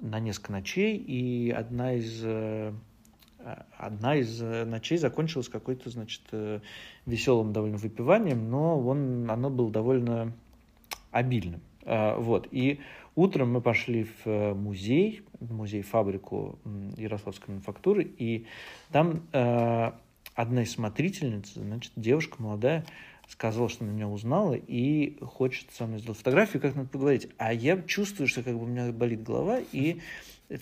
на 0.00 0.20
несколько 0.20 0.52
ночей, 0.52 0.96
и 0.96 1.50
одна 1.50 1.94
из 1.94 2.20
э, 2.24 2.72
одна 3.76 4.16
из 4.16 4.40
ночей 4.40 4.98
закончилась 4.98 5.48
какой-то, 5.48 5.90
значит, 5.90 6.22
э, 6.32 6.60
веселым 7.06 7.52
довольно 7.52 7.78
выпиванием, 7.78 8.50
но 8.50 8.80
он, 8.80 9.30
оно 9.30 9.50
было 9.50 9.70
довольно 9.70 10.32
обильным. 11.10 11.60
Вот. 11.84 12.48
И 12.50 12.80
утром 13.14 13.52
мы 13.52 13.62
пошли 13.62 14.04
в 14.04 14.26
э, 14.26 14.54
музей, 14.54 15.22
музей-фабрику 15.40 16.58
Ярославской 16.96 17.54
мануфактуры, 17.54 18.02
и 18.02 18.46
там 18.92 19.22
одна 19.32 20.62
из 20.62 20.72
смотрительниц, 20.72 21.54
значит, 21.54 21.92
девушка 21.96 22.40
молодая, 22.40 22.84
сказала, 23.28 23.68
что 23.68 23.84
меня 23.84 24.08
узнала 24.08 24.54
и 24.54 25.18
хочет 25.20 25.70
со 25.72 25.86
мной 25.86 26.00
сделать 26.00 26.18
фотографию, 26.18 26.62
как 26.62 26.74
надо 26.74 26.88
поговорить. 26.88 27.28
А 27.36 27.52
я 27.52 27.80
чувствую, 27.82 28.26
что 28.26 28.42
как 28.42 28.54
бы 28.54 28.64
у 28.64 28.66
меня 28.66 28.90
болит 28.90 29.22
голова, 29.22 29.60
и 29.72 30.00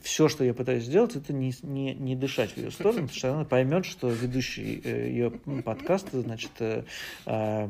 все, 0.02 0.28
что 0.28 0.42
я 0.42 0.52
пытаюсь 0.52 0.84
сделать, 0.84 1.14
это 1.14 1.32
не, 1.32 1.54
не, 1.62 1.94
не 1.94 2.16
дышать 2.16 2.50
в 2.50 2.56
ее 2.56 2.72
сторону, 2.72 3.02
потому 3.02 3.16
что 3.16 3.32
она 3.32 3.44
поймет, 3.44 3.86
что 3.86 4.08
ведущий 4.08 4.80
э, 4.82 5.08
ее 5.08 5.30
подкаста, 5.30 6.22
значит, 6.22 6.50
э, 6.58 6.82
э, 7.26 7.68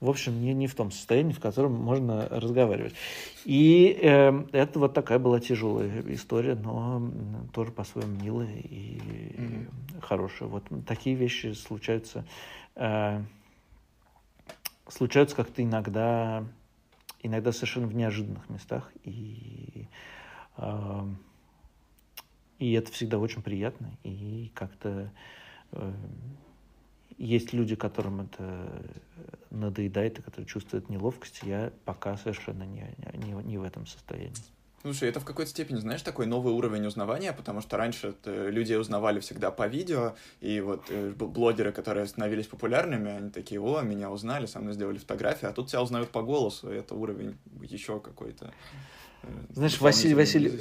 в 0.00 0.10
общем, 0.10 0.40
не, 0.40 0.54
не 0.54 0.66
в 0.66 0.74
том 0.74 0.90
состоянии, 0.90 1.32
в 1.32 1.38
котором 1.38 1.74
можно 1.74 2.28
разговаривать. 2.30 2.94
И 3.44 3.96
э, 4.02 4.44
это 4.50 4.80
вот 4.80 4.92
такая 4.92 5.20
была 5.20 5.38
тяжелая 5.38 6.02
история, 6.08 6.56
но 6.56 7.12
тоже 7.54 7.70
по-своему 7.70 8.20
милая 8.20 8.56
и 8.56 8.98
mm-hmm. 8.98 10.00
хорошая. 10.00 10.48
Вот 10.48 10.64
такие 10.84 11.14
вещи 11.14 11.52
случаются 11.52 12.24
э, 12.78 13.22
случаются 14.88 15.36
как-то 15.36 15.62
иногда, 15.62 16.44
иногда 17.22 17.52
совершенно 17.52 17.86
в 17.86 17.94
неожиданных 17.94 18.48
местах, 18.48 18.90
и, 19.04 19.88
э, 20.56 21.06
и 22.58 22.72
это 22.72 22.90
всегда 22.92 23.18
очень 23.18 23.42
приятно, 23.42 23.90
и 24.04 24.50
как-то 24.54 25.12
э, 25.72 25.92
есть 27.18 27.52
люди, 27.52 27.74
которым 27.74 28.22
это 28.22 28.82
надоедает, 29.50 30.18
и 30.18 30.22
которые 30.22 30.46
чувствуют 30.46 30.88
неловкость, 30.88 31.40
я 31.42 31.72
пока 31.84 32.16
совершенно 32.16 32.62
не, 32.62 32.94
не, 33.14 33.32
не 33.32 33.58
в 33.58 33.64
этом 33.64 33.86
состоянии. 33.86 34.34
Слушай, 34.88 35.10
это 35.10 35.20
в 35.20 35.26
какой-то 35.26 35.50
степени, 35.50 35.76
знаешь, 35.76 36.00
такой 36.00 36.24
новый 36.24 36.54
уровень 36.54 36.86
узнавания, 36.86 37.34
потому 37.34 37.60
что 37.60 37.76
раньше 37.76 38.14
люди 38.24 38.72
узнавали 38.72 39.20
всегда 39.20 39.50
по 39.50 39.66
видео, 39.66 40.14
и 40.40 40.62
вот 40.62 40.86
э, 40.88 41.10
блогеры, 41.10 41.72
которые 41.72 42.06
становились 42.06 42.46
популярными, 42.46 43.10
они 43.10 43.28
такие, 43.28 43.60
о, 43.60 43.82
меня 43.82 44.10
узнали, 44.10 44.46
со 44.46 44.60
мной 44.60 44.72
сделали 44.72 44.96
фотографии, 44.96 45.44
а 45.44 45.52
тут 45.52 45.68
тебя 45.68 45.82
узнают 45.82 46.08
по 46.08 46.22
голосу, 46.22 46.72
и 46.72 46.76
это 46.76 46.94
уровень 46.94 47.36
еще 47.60 48.00
какой-то. 48.00 48.50
Э, 49.24 49.28
знаешь, 49.50 49.78
Василий, 49.78 50.14
Василий, 50.14 50.58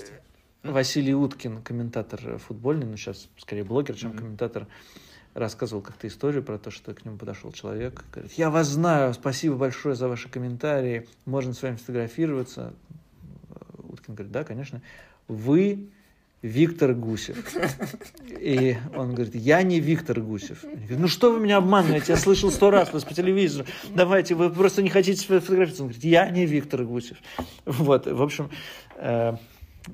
Василий 0.61 1.15
Уткин, 1.15 1.61
комментатор 1.61 2.37
футбольный, 2.37 2.85
ну 2.85 2.97
сейчас 2.97 3.29
скорее 3.37 3.63
блогер, 3.63 3.95
чем 3.95 4.11
mm-hmm. 4.11 4.17
комментатор, 4.17 4.67
рассказывал 5.35 5.81
как-то 5.81 6.05
историю 6.05 6.43
про 6.43 6.57
то, 6.57 6.69
что 6.69 6.93
к 6.93 7.05
нему 7.05 7.17
подошел 7.17 7.53
человек, 7.53 8.03
говорит, 8.11 8.33
я 8.33 8.49
вас 8.49 8.67
знаю, 8.67 9.13
спасибо 9.13 9.55
большое 9.55 9.95
за 9.95 10.09
ваши 10.09 10.27
комментарии, 10.27 11.07
можно 11.23 11.53
с 11.53 11.61
вами 11.61 11.77
фотографироваться. 11.77 12.73
Уткин 14.07 14.15
говорит, 14.15 14.31
да, 14.31 14.43
конечно. 14.43 14.81
Вы 15.27 15.89
Виктор 16.41 16.93
Гусев. 16.93 17.37
И 18.39 18.77
он 18.95 19.13
говорит, 19.13 19.35
я 19.35 19.63
не 19.63 19.79
Виктор 19.79 20.21
Гусев. 20.21 20.63
Я 20.63 20.69
говорю, 20.69 20.99
ну 20.99 21.07
что 21.07 21.31
вы 21.31 21.39
меня 21.39 21.57
обманываете? 21.57 22.13
Я 22.13 22.17
слышал 22.17 22.51
сто 22.51 22.69
раз 22.69 22.93
вас 22.93 23.03
по 23.03 23.13
телевизору. 23.13 23.65
Давайте, 23.89 24.35
вы 24.35 24.49
просто 24.49 24.81
не 24.81 24.89
хотите 24.89 25.25
фотографироваться. 25.25 25.83
Он 25.83 25.89
говорит, 25.89 26.03
я 26.03 26.29
не 26.29 26.45
Виктор 26.45 26.83
Гусев. 26.83 27.17
Вот, 27.65 28.05
в 28.05 28.21
общем, 28.21 28.49
э, 28.95 29.35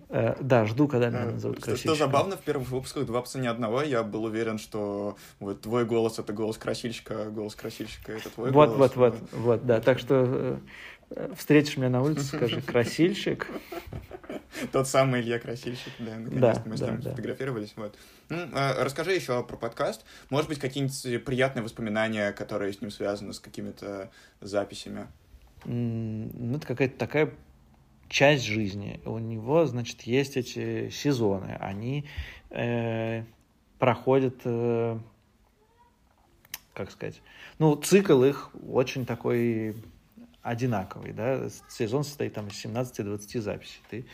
э, 0.09 0.36
да, 0.41 0.66
жду, 0.66 0.88
когда 0.88 1.09
меня 1.09 1.32
назовут 1.32 1.59
что, 1.59 1.78
что 1.78 1.95
забавно, 1.95 2.36
в 2.36 2.41
первых 2.41 2.70
выпусках 2.70 3.05
«Два 3.05 3.22
пса 3.22 3.39
ни 3.39 3.47
одного» 3.47 3.82
я 3.82 4.03
был 4.03 4.26
уверен, 4.26 4.59
что 4.59 5.16
вот 5.39 5.61
твой 5.61 5.86
голос— 5.86 6.20
это 6.20 6.34
голос 6.34 6.57
красильщика, 6.57 7.24
а 7.24 7.30
голос 7.30 7.55
красильщика— 7.55 8.11
это 8.14 8.30
твой 8.30 8.51
вот, 8.51 8.76
голос. 8.76 8.95
Вот, 8.95 8.95
вот, 8.95 9.20
вот, 9.32 9.39
вот, 9.39 9.66
да. 9.66 9.80
Так 9.80 9.97
что 9.97 10.26
э, 10.28 10.57
Встретишь 11.36 11.78
меня 11.78 11.89
на 11.89 12.01
улице, 12.01 12.24
скажи, 12.38 12.61
красильщик. 12.61 13.47
Тот 14.72 14.88
самый 14.88 15.22
Илья 15.22 15.39
Красильщик, 15.39 15.93
да, 15.99 16.18
наконец-то 16.18 16.70
мы 16.70 16.78
с 16.78 16.82
ним 16.82 17.01
сфотографировались. 17.01 17.74
Вот. 17.76 17.97
Ну, 18.30 18.38
а, 18.53 18.84
расскажи 18.84 19.14
еще 19.14 19.43
про 19.43 19.57
подкаст. 19.57 20.05
Может 20.30 20.49
быть, 20.49 20.59
какие-нибудь 20.59 21.26
приятные 21.26 21.64
воспоминания, 21.64 22.32
которые 22.32 22.72
с 22.74 22.82
ним 22.82 22.91
связаны, 22.91 23.34
с 23.34 23.39
какими-то 23.39 24.11
записями? 24.41 25.07
Ну, 25.66 26.57
это 26.57 26.68
какая-то 26.68 26.97
такая 26.97 27.34
часть 28.09 28.43
жизни. 28.43 29.01
У 29.05 29.18
него, 29.18 29.66
значит, 29.66 30.01
есть 30.03 30.38
эти 30.38 30.89
сезоны. 30.89 31.57
Они 31.59 32.05
э, 32.51 33.24
проходят, 33.80 34.36
э, 34.45 34.97
как 36.74 36.91
сказать, 36.91 37.22
ну, 37.59 37.76
цикл 37.76 38.24
их 38.24 38.51
очень 38.68 39.05
такой 39.05 39.76
одинаковый, 40.44 41.14
да, 41.14 41.50
сезон 41.70 42.04
состоит 42.04 42.34
там 42.34 42.48
из 42.48 42.66
17-20 42.66 43.41
записей, 43.41 43.80
ты 43.89 44.06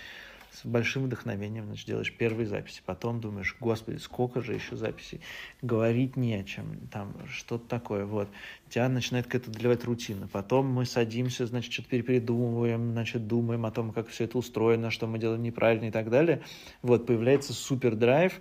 с 0.52 0.66
большим 0.66 1.04
вдохновением, 1.04 1.66
значит, 1.66 1.88
делаешь 1.88 2.14
первые 2.14 2.48
записи, 2.48 2.82
потом 2.86 3.22
думаешь, 3.22 3.56
господи, 3.60 3.98
сколько 3.98 4.42
же 4.42 4.54
еще 4.54 4.76
записей, 4.76 5.22
говорить 5.62 6.18
не 6.18 6.36
о 6.36 6.44
чем, 6.44 6.88
там, 6.92 7.14
что-то 7.28 7.68
такое, 7.68 8.06
вот, 8.06 8.30
тебя 8.70 8.90
начинает 8.90 9.26
какая-то 9.26 9.52
доливать 9.52 9.84
рутина, 9.86 10.28
потом 10.28 10.68
мы 10.68 10.86
садимся, 10.86 11.46
значит, 11.46 11.72
что-то 11.72 11.90
передумываем, 12.02 12.92
значит, 12.92 13.28
думаем 13.28 13.66
о 13.66 13.72
том, 13.72 13.92
как 13.92 14.08
все 14.08 14.26
это 14.26 14.38
устроено, 14.38 14.90
что 14.90 15.08
мы 15.08 15.20
делаем 15.20 15.44
неправильно 15.44 15.86
и 15.86 15.92
так 15.92 16.10
далее, 16.10 16.42
вот, 16.82 17.06
появляется 17.06 17.54
супер 17.54 17.96
драйв, 17.96 18.34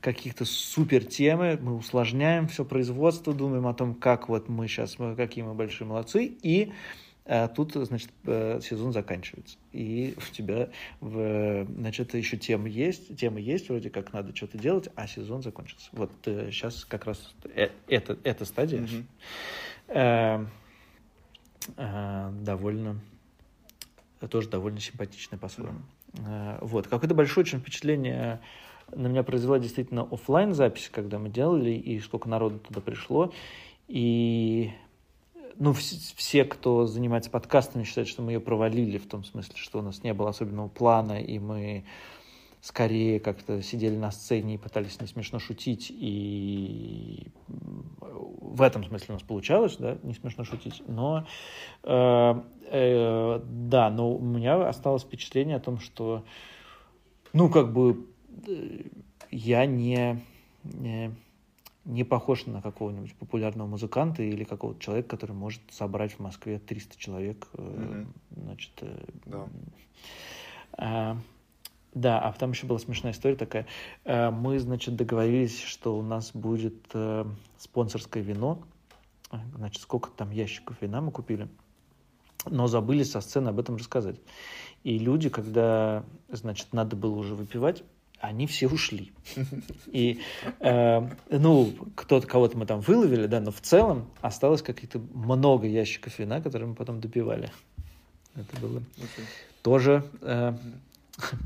каких-то 0.00 0.44
супер 0.44 1.04
темы, 1.04 1.58
мы 1.60 1.76
усложняем 1.76 2.48
все 2.48 2.64
производство, 2.64 3.34
думаем 3.34 3.66
о 3.66 3.74
том, 3.74 3.94
как 3.94 4.28
вот 4.28 4.48
мы 4.48 4.68
сейчас, 4.68 4.96
какие 5.16 5.44
мы 5.44 5.54
большие 5.54 5.86
молодцы, 5.86 6.24
и 6.24 6.72
а 7.28 7.48
тут, 7.48 7.72
значит, 7.74 8.10
э, 8.24 8.60
сезон 8.62 8.92
заканчивается. 8.92 9.58
И 9.72 10.14
у 10.30 10.34
тебя, 10.34 10.70
в, 11.00 11.66
значит, 11.66 12.14
еще 12.14 12.36
тема 12.36 12.68
есть, 12.68 13.16
тема 13.18 13.40
есть, 13.40 13.68
вроде 13.68 13.90
как 13.90 14.12
надо 14.12 14.34
что-то 14.34 14.58
делать, 14.58 14.88
а 14.94 15.06
сезон 15.08 15.42
закончился. 15.42 15.88
Вот 15.92 16.12
сейчас 16.24 16.84
э, 16.84 16.86
как 16.88 17.06
раз 17.06 17.34
э, 17.44 17.70
это, 17.88 18.16
эта 18.22 18.44
стадия 18.44 18.80
mm-hmm. 18.80 19.04
э, 19.88 20.46
э, 21.76 22.30
довольно, 22.42 23.00
тоже 24.30 24.48
довольно 24.48 24.78
симпатичная 24.78 25.38
по-своему. 25.38 25.80
Mm-hmm. 26.12 26.58
Э, 26.58 26.58
вот. 26.60 26.86
Какое-то 26.86 27.14
большое 27.14 27.44
очень 27.44 27.58
впечатление 27.58 28.40
на 28.94 29.08
меня 29.08 29.24
произвела 29.24 29.58
действительно 29.58 30.02
офлайн 30.02 30.54
запись, 30.54 30.88
когда 30.92 31.18
мы 31.18 31.28
делали, 31.28 31.70
и 31.70 31.98
сколько 31.98 32.28
народу 32.28 32.60
туда 32.60 32.80
пришло. 32.80 33.32
И 33.88 34.70
ну, 35.58 35.72
все, 35.72 36.44
кто 36.44 36.86
занимается 36.86 37.30
подкастами, 37.30 37.84
считают, 37.84 38.08
что 38.08 38.22
мы 38.22 38.32
ее 38.32 38.40
провалили 38.40 38.98
в 38.98 39.06
том 39.06 39.24
смысле, 39.24 39.54
что 39.56 39.78
у 39.78 39.82
нас 39.82 40.02
не 40.02 40.12
было 40.14 40.30
особенного 40.30 40.68
плана, 40.68 41.20
и 41.20 41.38
мы 41.38 41.84
скорее 42.60 43.20
как-то 43.20 43.62
сидели 43.62 43.96
на 43.96 44.10
сцене 44.10 44.56
и 44.56 44.58
пытались 44.58 45.00
не 45.00 45.06
смешно 45.06 45.38
шутить, 45.38 45.86
и 45.90 47.28
в 47.46 48.60
этом 48.60 48.84
смысле 48.84 49.06
у 49.10 49.12
нас 49.12 49.22
получалось, 49.22 49.76
да, 49.78 49.98
не 50.02 50.14
смешно 50.14 50.44
шутить, 50.44 50.82
но 50.88 51.26
э, 51.84 52.34
э, 52.70 53.40
да, 53.44 53.90
но 53.90 54.12
у 54.12 54.20
меня 54.20 54.68
осталось 54.68 55.02
впечатление 55.02 55.56
о 55.56 55.60
том, 55.60 55.78
что, 55.78 56.24
ну, 57.32 57.50
как 57.50 57.72
бы 57.72 58.06
э, 58.48 58.82
я 59.30 59.64
не, 59.66 60.20
не 60.64 61.14
не 61.86 62.04
похож 62.04 62.46
на 62.46 62.60
какого-нибудь 62.60 63.14
популярного 63.14 63.68
музыканта 63.68 64.22
или 64.22 64.44
какого-то 64.44 64.80
человека, 64.80 65.08
который 65.08 65.32
может 65.32 65.62
собрать 65.70 66.12
в 66.12 66.18
Москве 66.18 66.58
300 66.58 66.98
человек. 66.98 67.48
Mm-hmm. 67.54 68.06
Значит, 68.36 68.72
э, 68.80 69.04
да. 69.24 69.46
А, 70.72 71.16
да, 71.94 72.20
а 72.20 72.32
там 72.32 72.50
еще 72.50 72.66
была 72.66 72.78
смешная 72.78 73.12
история 73.12 73.36
такая. 73.36 73.66
Э, 74.04 74.30
мы, 74.30 74.58
значит, 74.58 74.96
договорились, 74.96 75.62
что 75.62 75.96
у 75.96 76.02
нас 76.02 76.32
будет 76.32 76.92
спонсорское 77.58 78.22
вино. 78.22 78.62
Значит, 79.54 79.82
сколько 79.82 80.10
там 80.10 80.30
ящиков 80.30 80.76
вина 80.80 81.00
мы 81.00 81.12
купили. 81.12 81.48
Но 82.48 82.66
забыли 82.66 83.02
со 83.02 83.20
сцены 83.20 83.48
об 83.48 83.58
этом 83.58 83.76
рассказать. 83.76 84.20
И 84.84 84.98
люди, 84.98 85.28
когда, 85.28 86.04
значит, 86.28 86.72
надо 86.72 86.94
было 86.94 87.16
уже 87.16 87.34
выпивать, 87.34 87.82
они 88.20 88.46
все 88.46 88.68
ушли. 88.68 89.12
И, 89.86 90.20
э, 90.60 91.08
ну, 91.30 91.72
кто-то, 91.94 92.26
кого-то 92.26 92.56
мы 92.56 92.66
там 92.66 92.80
выловили, 92.80 93.26
да, 93.26 93.40
но 93.40 93.50
в 93.50 93.60
целом 93.60 94.10
осталось 94.20 94.62
какие-то 94.62 94.98
много 94.98 95.66
ящиков 95.66 96.18
вина, 96.18 96.40
которые 96.40 96.68
мы 96.68 96.74
потом 96.74 97.00
допивали. 97.00 97.50
Это 98.34 98.60
было 98.60 98.78
okay. 98.96 99.24
тоже 99.62 100.04
э, 100.20 100.54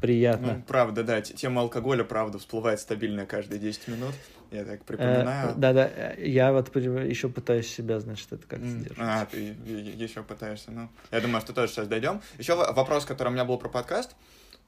приятно. 0.00 0.54
Ну, 0.54 0.62
правда, 0.66 1.04
да, 1.04 1.20
тема 1.20 1.62
алкоголя, 1.62 2.04
правда, 2.04 2.38
всплывает 2.38 2.80
стабильно 2.80 3.26
каждые 3.26 3.60
10 3.60 3.88
минут. 3.88 4.14
Я 4.50 4.64
так 4.64 4.84
припоминаю. 4.84 5.54
Да-да, 5.56 5.88
я 6.18 6.52
вот 6.52 6.74
еще 6.74 7.28
пытаюсь 7.28 7.68
себя, 7.68 8.00
значит, 8.00 8.32
это 8.32 8.46
как 8.48 8.60
сдерживать. 8.64 8.98
А, 8.98 9.26
ты 9.26 9.38
еще 9.38 10.22
пытаешься, 10.24 10.72
ну. 10.72 10.88
Я 11.12 11.20
думаю, 11.20 11.40
что 11.40 11.52
тоже 11.52 11.72
сейчас 11.72 11.86
дойдем. 11.86 12.20
Еще 12.38 12.56
вопрос, 12.56 13.04
который 13.04 13.28
у 13.28 13.32
меня 13.32 13.44
был 13.44 13.58
про 13.58 13.68
подкаст. 13.68 14.10
А 14.10 14.14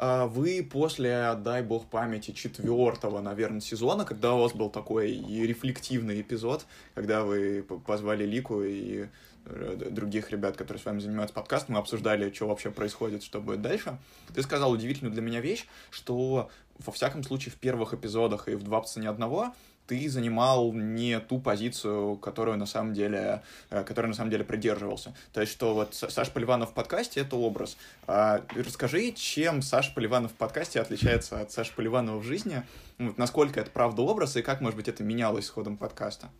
вы 0.03 0.68
после, 0.68 1.36
дай 1.44 1.62
бог 1.62 1.86
памяти, 1.86 2.32
четвертого, 2.32 3.20
наверное, 3.20 3.61
сезона, 3.61 4.05
когда 4.05 4.34
у 4.34 4.40
вас 4.40 4.53
был 4.53 4.68
такой 4.68 5.12
рефлективный 5.12 6.20
эпизод, 6.20 6.66
когда 6.94 7.22
вы 7.22 7.62
позвали 7.86 8.24
Лику 8.24 8.62
и 8.64 9.07
э, 9.44 9.90
других 9.90 10.30
ребят, 10.30 10.57
которые 10.57 10.82
с 10.82 10.84
вами 10.84 10.98
занимаются 10.98 11.34
подкастом, 11.34 11.74
мы 11.74 11.80
обсуждали, 11.80 12.32
что 12.32 12.48
вообще 12.48 12.72
происходит, 12.72 13.22
что 13.22 13.40
будет 13.40 13.62
дальше. 13.62 13.96
Ты 14.34 14.42
сказал 14.42 14.72
удивительную 14.72 15.12
для 15.12 15.22
меня 15.22 15.40
вещь, 15.40 15.66
что 15.90 16.50
во 16.78 16.92
всяком 16.92 17.22
случае 17.22 17.53
в 17.53 17.57
первых 17.57 17.94
эпизодах 17.94 18.48
и 18.48 18.57
в 18.57 18.64
«Два 18.64 18.80
пса 18.80 18.98
ни 18.98 19.07
одного» 19.07 19.55
ты 19.93 20.09
занимал 20.09 20.72
не 20.72 21.20
ту 21.20 21.38
позицию, 21.38 22.16
которую 22.16 22.57
на 22.57 22.64
самом 22.64 22.95
деле, 22.95 23.43
э, 23.68 23.84
которой 23.84 24.07
на 24.07 24.14
самом 24.14 24.30
деле 24.30 24.43
придерживался. 24.43 25.14
То 25.34 25.43
есть, 25.43 25.53
что 25.53 25.74
вот 25.74 25.95
Саша 25.95 26.30
Поливанов 26.30 26.70
в 26.70 26.72
подкасте— 26.72 27.20
это 27.22 27.36
образ. 27.36 27.76
А 28.07 28.40
расскажи, 28.57 29.12
чем 29.12 29.61
Саша 29.61 29.93
Поливанов 29.93 30.32
в 30.32 30.34
подкасте 30.34 30.80
отличается 30.80 31.38
от 31.38 31.53
Саши 31.53 31.74
Поливанова 31.76 32.16
в 32.20 32.22
жизни? 32.22 32.62
Вот 32.99 33.18
насколько 33.18 33.61
это 33.61 33.70
правда 33.70 34.01
образ, 34.01 34.34
и 34.36 34.40
как, 34.40 34.62
может 34.62 34.78
быть, 34.78 34.88
это 34.88 35.05
менялось 35.05 35.45
с 35.45 35.51
ходом 35.51 35.76
подкаста? 35.76 36.30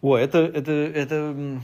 О, 0.00 0.16
это, 0.16 0.38
это, 0.38 0.72
это, 0.72 1.62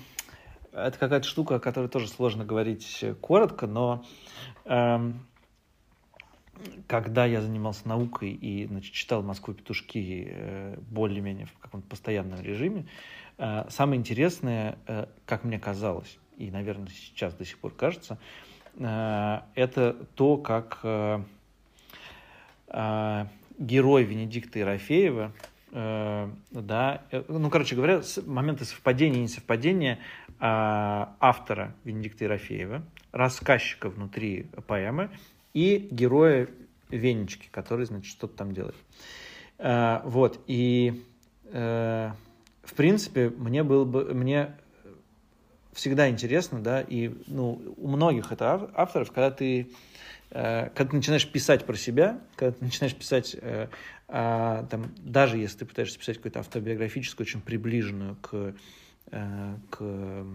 это 0.71 0.99
какая-то 1.01 1.27
штука, 1.27 1.57
о 1.57 1.59
которой 1.59 1.89
тоже 1.89 2.07
сложно 2.07 2.45
говорить 2.45 3.05
коротко, 3.21 3.67
но 3.67 4.05
эм, 4.67 5.27
когда 6.87 7.25
я 7.27 7.41
занимался 7.41 7.89
наукой 7.89 8.31
и 8.31 8.67
значит, 8.67 8.93
читал 8.93 9.23
«Москву 9.23 9.55
петушки» 9.55 10.29
э, 10.31 10.77
более-менее 10.91 11.47
в 11.47 11.59
каком-то 11.59 11.87
постоянном 11.89 12.41
режиме, 12.41 12.87
э, 13.39 13.65
самое 13.71 13.99
интересное, 13.99 14.79
э, 14.87 15.07
как 15.27 15.45
мне 15.45 15.59
казалось, 15.59 16.19
и, 16.37 16.51
наверное, 16.51 16.89
сейчас 16.89 17.35
до 17.35 17.45
сих 17.45 17.59
пор 17.59 17.73
кажется, 17.73 18.19
это 18.75 20.07
то, 20.15 20.39
как 20.39 20.81
герой 23.59 24.05
Венедикта 24.05 24.61
Ерофеева, 24.61 25.33
да, 25.71 27.03
ну, 27.29 27.51
короче 27.51 27.77
говоря, 27.77 28.01
моменты 28.25 28.65
совпадения 28.65 29.19
и 29.19 29.25
несовпадения 29.25 29.99
автора 30.41 31.75
Венедикта 31.85 32.25
Ерофеева, 32.25 32.83
рассказчика 33.13 33.91
внутри 33.91 34.47
поэмы 34.67 35.11
и 35.55 35.89
героя 35.91 36.49
Венечки, 36.91 37.49
который, 37.51 37.87
значит, 37.87 38.11
что-то 38.11 38.37
там 38.37 38.53
делает. 38.53 38.77
А, 39.59 40.03
вот, 40.05 40.41
и 40.47 41.03
э, 41.47 42.11
в 42.63 42.75
принципе, 42.75 43.31
мне 43.31 43.63
было 43.63 43.85
бы, 43.85 44.13
мне 44.15 44.55
всегда 45.73 46.09
интересно, 46.09 46.61
да, 46.61 46.81
и 46.81 47.13
ну, 47.27 47.75
у 47.77 47.89
многих 47.89 48.33
это 48.33 48.71
авторов, 48.75 49.11
когда 49.11 49.31
ты, 49.31 49.71
э, 50.31 50.69
когда 50.75 50.91
ты 50.91 50.97
начинаешь 50.97 51.27
писать 51.29 51.65
про 51.65 51.77
себя, 51.77 52.21
когда 52.37 52.53
ты 52.53 52.65
начинаешь 52.65 52.95
писать, 52.95 53.37
э, 53.41 53.69
а, 54.09 54.67
там, 54.67 54.93
даже 54.99 55.39
если 55.39 55.59
ты 55.59 55.65
пытаешься 55.65 55.99
писать 55.99 56.17
какую-то 56.19 56.41
автобиографическую, 56.41 57.27
очень 57.27 57.41
приближенную 57.41 58.17
к, 58.17 58.55
к, 59.71 60.27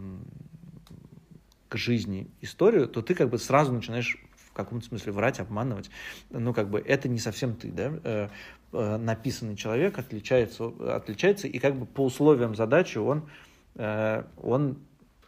к 1.69 1.77
жизни 1.77 2.27
историю, 2.41 2.87
то 2.87 3.03
ты 3.03 3.13
как 3.13 3.29
бы 3.29 3.37
сразу 3.37 3.71
начинаешь 3.71 4.17
каком-то 4.57 4.87
смысле 4.87 5.13
врать, 5.13 5.39
обманывать. 5.39 5.89
Ну, 6.29 6.53
как 6.53 6.69
бы 6.69 6.79
это 6.79 7.07
не 7.07 7.19
совсем 7.19 7.55
ты, 7.55 7.71
да. 7.71 7.93
Э, 8.03 8.29
э, 8.73 8.97
написанный 8.97 9.55
человек 9.55 9.97
отличается, 9.97 10.73
отличается, 10.95 11.47
и 11.47 11.59
как 11.59 11.75
бы 11.75 11.85
по 11.85 12.03
условиям 12.03 12.55
задачи 12.55 12.97
он, 12.97 13.29
э, 13.75 14.23
он 14.41 14.79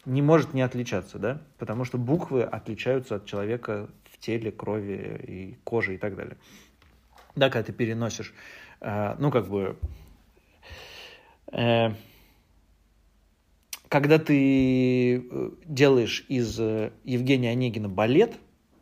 не 0.05 0.21
может 0.21 0.53
не 0.53 0.61
отличаться, 0.61 1.19
да, 1.19 1.41
потому 1.57 1.85
что 1.85 1.97
буквы 1.97 2.43
отличаются 2.43 3.15
от 3.15 3.25
человека 3.25 3.89
в 4.11 4.17
теле, 4.17 4.51
крови 4.51 5.21
и 5.27 5.57
коже 5.63 5.95
и 5.95 5.97
так 5.97 6.15
далее. 6.15 6.37
Да, 7.35 7.49
когда 7.49 7.67
ты 7.67 7.73
переносишь, 7.73 8.33
ну, 8.81 9.29
как 9.29 9.47
бы, 9.47 9.77
когда 13.89 14.19
ты 14.19 15.23
делаешь 15.65 16.25
из 16.27 16.57
Евгения 16.59 17.51
Онегина 17.51 17.87
балет, 17.87 18.33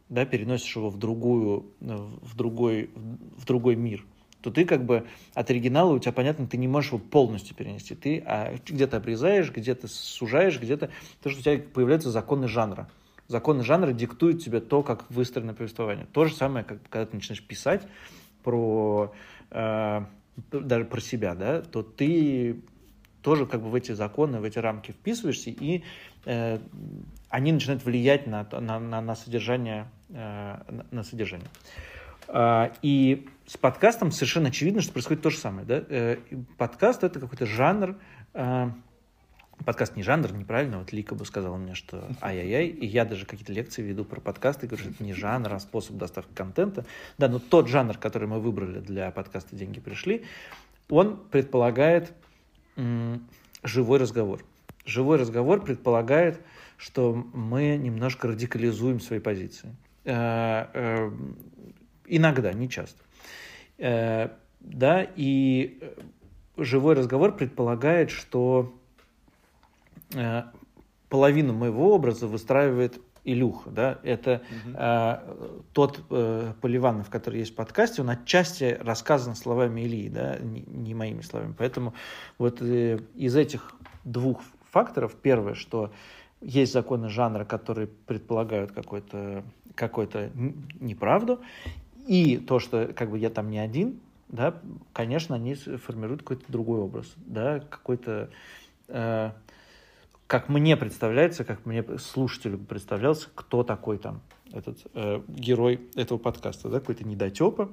да, 0.10 0.26
переносишь 0.26 0.76
его 0.76 0.90
в, 0.90 0.98
другую, 0.98 1.66
в, 1.80 2.36
другой, 2.36 2.90
в 2.96 3.46
другой 3.46 3.76
мир, 3.76 4.06
то 4.42 4.52
ты 4.52 4.66
как 4.66 4.86
бы 4.86 5.06
от 5.34 5.50
оригинала 5.50 5.94
у 5.94 6.00
тебя, 6.00 6.12
понятно, 6.12 6.48
ты 6.48 6.58
не 6.58 6.68
можешь 6.68 6.92
его 6.92 7.00
полностью 7.00 7.56
перенести. 7.56 7.96
Ты 7.96 8.24
а, 8.26 8.56
где-то 8.66 8.98
обрезаешь, 8.98 9.52
где-то 9.52 9.88
сужаешь, 9.88 10.60
где-то... 10.60 10.90
То, 11.22 11.30
что 11.30 11.40
у 11.40 11.44
тебя 11.44 11.64
появляются 11.74 12.12
законы 12.12 12.48
жанра. 12.48 12.90
Законы 13.28 13.64
жанра 13.64 13.92
диктуют 13.92 14.44
тебе 14.44 14.62
то, 14.62 14.84
как 14.84 15.10
выстроено 15.12 15.54
повествование. 15.54 16.08
То 16.14 16.26
же 16.26 16.36
самое, 16.36 16.64
как 16.64 16.82
когда 16.90 17.06
ты 17.08 17.16
начинаешь 17.16 17.44
писать 17.44 17.86
про... 18.44 19.14
Э, 19.52 20.06
даже 20.52 20.86
про 20.86 21.02
себя, 21.02 21.34
да, 21.34 21.62
то 21.64 21.82
ты 21.82 22.62
тоже 23.24 23.48
как 23.48 23.64
бы 23.64 23.70
в 23.70 23.76
эти 23.76 23.94
законы, 23.94 24.40
в 24.40 24.44
эти 24.44 24.60
рамки 24.60 24.92
вписываешься, 24.92 25.50
и 25.50 25.84
э, 26.26 26.60
они 27.30 27.52
начинают 27.52 27.84
влиять 27.84 28.28
на, 28.28 28.48
на, 28.52 28.80
на, 28.80 29.02
на 29.02 29.16
содержание 29.16 29.88
Э, 29.88 29.97
на 30.10 31.04
содержание. 31.04 31.50
А, 32.28 32.74
и 32.82 33.28
с 33.46 33.58
подкастом 33.58 34.12
совершенно 34.12 34.50
очевидно, 34.50 34.82
что 34.82 34.92
происходит 34.92 35.24
то 35.24 35.30
же 35.30 35.38
самое. 35.38 35.66
Да? 35.66 35.84
Э, 35.90 36.18
подкаст 36.58 37.04
это 37.04 37.20
какой-то 37.20 37.46
жанр. 37.46 37.96
Э, 38.34 38.70
подкаст 39.64 39.96
не 39.96 40.04
жанр, 40.04 40.34
неправильно. 40.34 40.80
Вот 40.80 40.92
Лика 40.92 41.16
бы 41.16 41.26
сказала 41.26 41.56
мне, 41.58 41.74
что 41.74 42.10
ай-яй-яй. 42.22 42.68
И 42.68 42.86
я 42.86 43.06
даже 43.06 43.26
какие-то 43.26 43.54
лекции 43.54 43.82
веду 43.82 44.04
про 44.04 44.20
подкасты 44.20 44.68
говорю, 44.68 44.84
что 44.84 44.94
это 44.94 45.04
не 45.04 45.14
жанр, 45.14 45.54
а 45.54 45.60
способ 45.60 45.96
доставки 45.96 46.34
контента. 46.34 46.86
Да, 47.18 47.30
но 47.30 47.40
тот 47.40 47.70
жанр, 47.70 47.98
который 47.98 48.28
мы 48.28 48.40
выбрали 48.40 48.80
для 48.80 49.12
подкаста 49.12 49.56
«Деньги 49.56 49.80
пришли», 49.80 50.26
он 50.90 51.18
предполагает 51.18 52.14
живой 53.64 54.00
разговор. 54.00 54.44
Живой 54.86 55.18
разговор 55.18 55.62
предполагает, 55.62 56.40
что 56.78 57.14
мы 57.14 57.76
немножко 57.76 58.28
радикализуем 58.28 59.00
свои 59.00 59.20
позиции. 59.20 59.76
Э, 60.08 60.68
э, 60.74 61.12
иногда, 62.06 62.54
не 62.54 62.70
часто. 62.70 63.04
Э, 63.78 64.30
да, 64.62 65.06
и 65.16 65.80
живой 66.56 66.96
разговор 66.96 67.36
предполагает, 67.36 68.10
что 68.10 68.74
половину 71.10 71.54
моего 71.54 71.94
образа 71.94 72.28
выстраивает 72.28 73.02
Илюха, 73.26 73.70
да, 73.70 74.00
это 74.04 74.42
угу. 74.50 74.76
э, 74.78 75.62
тот 75.74 76.00
э, 76.10 76.54
Поливанов, 76.62 77.10
который 77.10 77.40
есть 77.40 77.52
в 77.52 77.56
подкасте, 77.56 78.02
он 78.02 78.10
отчасти 78.10 78.78
рассказан 78.80 79.36
словами 79.36 79.82
Ильи, 79.82 80.08
да, 80.08 80.38
не, 80.38 80.62
не 80.62 80.96
моими 80.96 81.20
словами. 81.20 81.54
Поэтому 81.58 81.94
вот 82.38 82.62
э, 82.62 83.00
из 83.16 83.36
этих 83.36 83.76
двух 84.06 84.42
факторов. 84.72 85.16
Первое, 85.22 85.56
что 85.56 85.92
есть 86.40 86.72
законы 86.72 87.10
жанра, 87.10 87.44
которые 87.44 87.88
предполагают 87.88 88.72
какой-то 88.72 89.44
какой-то 89.78 90.32
неправду, 90.80 91.40
и 92.08 92.38
то, 92.38 92.60
что 92.60 92.88
как 92.94 93.12
бы 93.12 93.18
я 93.18 93.30
там 93.30 93.50
не 93.50 93.60
один, 93.60 94.00
да, 94.28 94.60
конечно, 94.92 95.36
они 95.36 95.56
формируют 95.56 96.22
какой-то 96.22 96.44
другой 96.52 96.80
образ, 96.80 97.14
да, 97.18 97.60
какой-то, 97.60 98.30
э, 98.90 99.32
как 100.26 100.50
мне 100.50 100.76
представляется, 100.76 101.46
как 101.46 101.66
мне 101.66 101.84
слушателю 102.00 102.58
представлялся, 102.58 103.30
кто 103.36 103.64
такой 103.64 103.98
там 103.98 104.22
этот 104.52 104.80
э, 104.94 105.22
герой 105.28 105.88
этого 105.96 106.18
подкаста, 106.18 106.70
да, 106.70 106.80
какой-то 106.80 107.06
недотепа, 107.06 107.70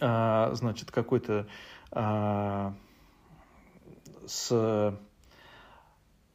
э, 0.00 0.50
значит, 0.54 0.90
какой-то 0.90 1.46
э, 1.90 2.72
с 4.26 4.98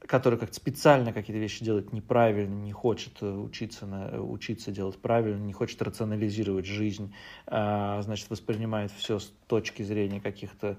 который 0.09 0.39
как-то 0.39 0.55
специально 0.55 1.13
какие-то 1.13 1.39
вещи 1.39 1.63
делает 1.63 1.93
неправильно, 1.93 2.55
не 2.55 2.71
хочет 2.71 3.13
э, 3.21 3.31
учиться, 3.31 3.85
на, 3.85 4.19
учиться 4.19 4.71
делать 4.71 4.97
правильно, 4.97 5.39
не 5.39 5.53
хочет 5.53 5.79
рационализировать 5.83 6.65
жизнь, 6.65 7.13
а, 7.45 8.01
значит, 8.01 8.27
воспринимает 8.31 8.91
все 8.91 9.19
с 9.19 9.31
точки 9.47 9.83
зрения 9.83 10.19
каких-то 10.19 10.77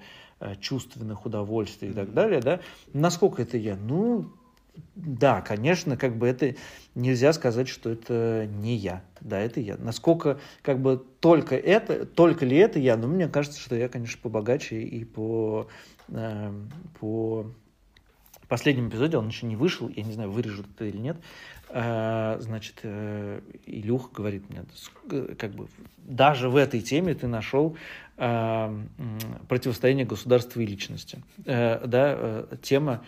чувственных 0.58 1.26
удовольствий 1.26 1.90
и 1.90 1.92
так 1.92 2.12
далее, 2.12 2.40
да, 2.40 2.60
насколько 2.94 3.42
это 3.42 3.56
я? 3.58 3.76
Ну, 3.76 4.32
да, 4.96 5.42
конечно, 5.42 5.96
как 5.96 6.16
бы 6.16 6.26
это 6.26 6.56
нельзя 6.94 7.32
сказать, 7.32 7.68
что 7.68 7.90
это 7.90 8.48
не 8.50 8.74
я. 8.74 9.04
Да, 9.20 9.38
это 9.38 9.60
я. 9.60 9.76
Насколько 9.76 10.40
как 10.62 10.80
бы 10.80 11.04
только 11.20 11.56
это, 11.56 12.06
только 12.06 12.46
ли 12.46 12.56
это 12.56 12.78
я? 12.78 12.96
Ну, 12.96 13.06
мне 13.06 13.28
кажется, 13.28 13.60
что 13.60 13.76
я, 13.76 13.88
конечно, 13.88 14.18
побогаче 14.22 14.80
и 14.80 15.04
по, 15.04 15.68
э, 16.08 16.52
по 16.98 17.46
последнем 18.50 18.88
эпизоде, 18.88 19.16
он 19.16 19.28
еще 19.28 19.46
не 19.46 19.56
вышел, 19.56 19.88
я 19.88 20.02
не 20.02 20.12
знаю, 20.12 20.30
вырежут 20.30 20.66
это 20.74 20.84
или 20.84 20.98
нет, 20.98 21.16
а, 21.70 22.36
значит, 22.40 22.80
э, 22.82 23.40
Илюх 23.64 24.12
говорит 24.12 24.42
мне, 24.50 24.64
как 25.36 25.52
бы, 25.52 25.68
даже 25.98 26.48
в 26.48 26.56
этой 26.56 26.80
теме 26.80 27.14
ты 27.14 27.28
нашел 27.28 27.76
а, 28.16 28.76
противостояние 29.48 30.04
государства 30.04 30.60
и 30.60 30.66
личности. 30.66 31.22
Э, 31.46 31.86
да, 31.86 32.14
э, 32.18 32.56
тема, 32.60 33.04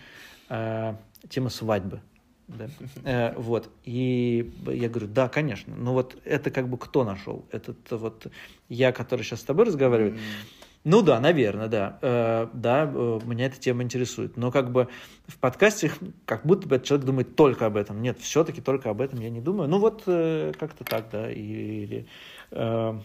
тема 1.29 1.49
свадьбы. 1.49 2.01
Да? 2.47 2.67
Вот. 3.37 3.69
И 3.83 4.51
я 4.67 4.89
говорю, 4.89 5.07
да, 5.07 5.27
конечно. 5.27 5.75
Но 5.75 5.93
вот 5.93 6.17
это 6.23 6.51
как 6.51 6.67
бы 6.69 6.77
кто 6.77 7.03
нашел? 7.03 7.45
Этот 7.51 7.91
вот 7.91 8.27
я, 8.69 8.91
который 8.91 9.23
сейчас 9.23 9.41
с 9.41 9.43
тобой 9.43 9.65
разговаривает, 9.65 10.15
mm-hmm 10.15 10.62
ну 10.83 11.01
да, 11.01 11.19
наверное, 11.19 11.67
да. 11.67 11.97
Э, 12.01 12.47
да, 12.53 12.83
э, 12.93 13.19
меня 13.25 13.45
эта 13.45 13.59
тема 13.59 13.83
интересует. 13.83 14.35
Но 14.35 14.51
как 14.51 14.71
бы 14.71 14.89
в 15.27 15.37
подкасте 15.37 15.91
как 16.25 16.45
будто 16.45 16.67
бы 16.67 16.75
этот 16.75 16.87
человек 16.87 17.05
думает 17.05 17.35
только 17.35 17.65
об 17.65 17.77
этом. 17.77 18.01
Нет, 18.01 18.19
все-таки 18.19 18.61
только 18.61 18.89
об 18.89 18.99
этом 18.99 19.19
я 19.21 19.29
не 19.29 19.39
думаю. 19.39 19.69
Ну 19.69 19.79
вот 19.79 20.03
э, 20.07 20.51
как-то 20.59 20.83
так, 20.83 21.09
да. 21.09 21.31
Или, 21.31 22.05
э, 22.51 22.99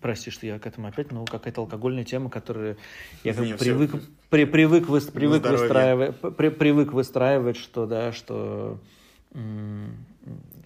прости, 0.00 0.30
что 0.30 0.46
я 0.46 0.58
к 0.58 0.66
этому 0.66 0.88
опять, 0.88 1.10
ну, 1.10 1.24
какая-то 1.24 1.62
алкогольная 1.62 2.04
тема, 2.04 2.30
которую 2.30 2.76
я 3.24 3.34
как 3.34 3.58
привык, 3.58 3.90
при, 4.30 4.44
привык, 4.44 4.88
вы, 4.88 5.00
привык, 5.00 5.46
выстраивать, 5.46 6.16
при, 6.36 6.48
привык 6.48 6.92
выстраивать, 6.92 7.56
что, 7.56 7.86
да, 7.86 8.12
что, 8.12 8.78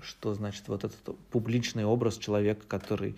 что 0.02 0.34
значит 0.34 0.68
вот 0.68 0.84
этот 0.84 1.16
публичный 1.30 1.84
образ 1.84 2.18
человека, 2.18 2.62
который 2.66 3.10
э, 3.10 3.14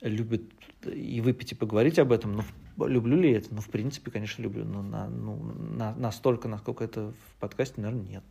любит 0.00 0.52
и 0.84 1.20
выпить, 1.20 1.52
и 1.52 1.54
поговорить 1.54 1.98
об 1.98 2.12
этом. 2.12 2.36
Ну, 2.76 2.86
люблю 2.86 3.16
ли 3.16 3.32
это? 3.32 3.54
Ну, 3.54 3.60
в 3.60 3.68
принципе, 3.68 4.10
конечно, 4.10 4.42
люблю. 4.42 4.64
Но 4.64 4.82
на, 4.82 5.08
ну, 5.08 5.36
на, 5.36 5.94
настолько, 5.94 6.48
насколько 6.48 6.84
это 6.84 7.12
в 7.12 7.40
подкасте, 7.40 7.80
наверное, 7.80 8.06
нет. 8.06 8.24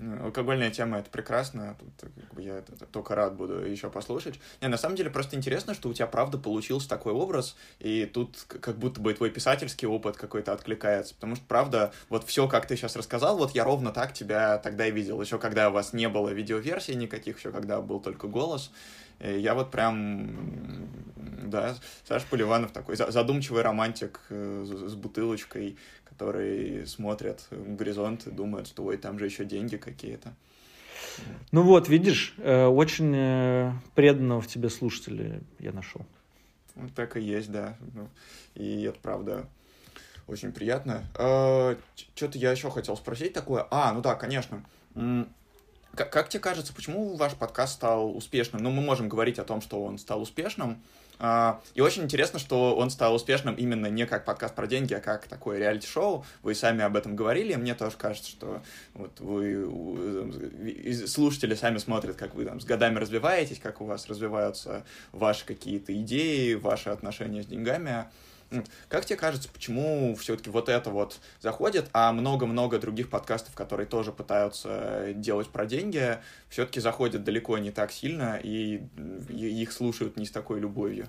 Ну, 0.00 0.26
алкогольная 0.26 0.70
тема— 0.70 0.98
это 1.00 1.10
прекрасно, 1.10 1.76
Тут, 1.80 2.10
как 2.14 2.34
бы, 2.34 2.40
я 2.40 2.62
только 2.92 3.16
рад 3.16 3.34
буду 3.34 3.54
еще 3.54 3.90
послушать. 3.90 4.38
Не, 4.60 4.68
на 4.68 4.78
самом 4.78 4.94
деле 4.94 5.10
просто 5.10 5.34
интересно, 5.34 5.74
что 5.74 5.88
у 5.88 5.92
тебя 5.92 6.06
правда 6.06 6.38
получился 6.38 6.88
такой 6.88 7.12
образ, 7.12 7.56
и 7.80 8.06
тут 8.06 8.36
как 8.46 8.78
будто 8.78 9.00
бы 9.00 9.12
твой 9.12 9.30
писательский 9.30 9.88
опыт 9.88 10.16
какой-то 10.16 10.52
откликается, 10.52 11.16
потому 11.16 11.34
что, 11.34 11.44
правда, 11.48 11.92
вот 12.10 12.24
все, 12.28 12.46
как 12.46 12.66
ты 12.66 12.76
сейчас 12.76 12.94
рассказал, 12.94 13.38
вот 13.38 13.56
я 13.56 13.64
ровно 13.64 13.90
так 13.90 14.12
тебя 14.12 14.58
тогда 14.58 14.86
и 14.86 14.92
видел, 14.92 15.20
еще 15.20 15.36
когда 15.36 15.68
у 15.68 15.72
вас 15.72 15.92
не 15.92 16.08
было 16.08 16.28
видеоверсий 16.28 16.94
никаких, 16.94 17.38
еще 17.38 17.50
когда 17.50 17.80
был 17.80 17.98
только 17.98 18.28
голос, 18.28 18.70
я 19.18 19.54
вот 19.54 19.72
прям, 19.72 20.88
да, 21.16 21.74
Саша 22.06 22.24
Поливанов 22.30 22.70
такой 22.70 22.94
задумчивый 22.94 23.62
романтик 23.62 24.20
э, 24.28 24.64
с 24.64 24.94
бутылочкой, 24.94 25.76
который 26.18 26.84
смотрят 26.88 27.46
в 27.50 27.76
горизонт 27.76 28.26
и 28.26 28.30
думают, 28.32 28.66
что 28.66 28.82
ой, 28.82 28.96
там 28.96 29.20
же 29.20 29.26
еще 29.26 29.44
деньги 29.44 29.76
какие-то. 29.76 30.34
Ну 31.52 31.62
вот, 31.62 31.88
видишь, 31.88 32.34
э, 32.38 32.64
очень 32.66 33.14
э, 33.14 33.72
преданного 33.94 34.40
в 34.40 34.48
тебе 34.48 34.68
слушателя 34.68 35.40
я 35.60 35.70
нашел. 35.70 36.04
Вот 36.74 36.92
так 36.94 37.16
и 37.16 37.20
есть, 37.20 37.52
да. 37.52 37.76
Ну, 37.94 38.08
и 38.56 38.82
это 38.82 38.98
правда 39.00 39.46
очень 40.26 40.50
приятно. 40.50 41.04
А, 41.14 41.76
Что-то 42.16 42.36
я 42.38 42.50
еще 42.50 42.70
хотел 42.70 42.96
спросить 42.96 43.32
такое. 43.32 43.66
А, 43.70 43.92
ну 43.92 44.00
да, 44.00 44.16
конечно. 44.16 44.64
Как, 45.94 46.10
как 46.10 46.28
тебе 46.28 46.40
кажется, 46.40 46.72
почему 46.72 47.14
ваш 47.16 47.34
подкаст 47.34 47.74
стал 47.74 48.16
успешным? 48.16 48.62
Ну, 48.62 48.70
мы 48.70 48.82
можем 48.82 49.08
говорить 49.08 49.38
о 49.38 49.44
том, 49.44 49.60
что 49.60 49.82
он 49.84 49.98
стал 49.98 50.22
успешным. 50.22 50.82
А, 51.18 51.60
и 51.74 51.80
очень 51.80 52.04
интересно, 52.04 52.38
что 52.38 52.76
он 52.76 52.90
стал 52.90 53.14
успешным 53.14 53.54
именно 53.54 53.86
не 53.86 54.06
как 54.06 54.24
подкаст 54.24 54.54
про 54.54 54.66
деньги, 54.66 54.94
а 54.94 55.00
как 55.00 55.26
такое 55.26 55.58
реалити-шоу. 55.58 56.24
Вы 56.42 56.54
сами 56.54 56.82
об 56.82 56.96
этом 56.96 57.16
говорили. 57.16 57.54
Мне 57.54 57.74
тоже 57.74 57.96
кажется, 57.96 58.30
что 58.30 58.62
вот 58.94 59.18
вы, 59.20 60.26
слушатели 61.06 61.54
сами 61.54 61.78
смотрят, 61.78 62.16
как 62.16 62.34
вы 62.34 62.44
там 62.44 62.60
с 62.60 62.64
годами 62.64 62.98
развиваетесь, 62.98 63.58
как 63.58 63.80
у 63.80 63.84
вас 63.84 64.08
развиваются 64.08 64.84
ваши 65.12 65.44
какие-то 65.44 65.92
идеи, 66.00 66.54
ваши 66.54 66.90
отношения 66.90 67.42
с 67.42 67.46
деньгами. 67.46 68.06
Как 68.88 69.04
тебе 69.04 69.18
кажется, 69.18 69.48
почему 69.48 70.14
все-таки 70.16 70.48
вот 70.48 70.68
это 70.68 70.90
вот 70.90 71.20
заходит, 71.40 71.90
а 71.92 72.12
много-много 72.12 72.78
других 72.78 73.10
подкастов, 73.10 73.54
которые 73.54 73.86
тоже 73.86 74.10
пытаются 74.10 75.12
делать 75.14 75.48
про 75.48 75.66
деньги, 75.66 76.18
все-таки 76.48 76.80
заходят 76.80 77.24
далеко 77.24 77.58
не 77.58 77.70
так 77.70 77.92
сильно, 77.92 78.38
и 78.42 78.82
их 79.28 79.72
слушают 79.72 80.16
не 80.16 80.24
с 80.24 80.30
такой 80.30 80.60
любовью? 80.60 81.06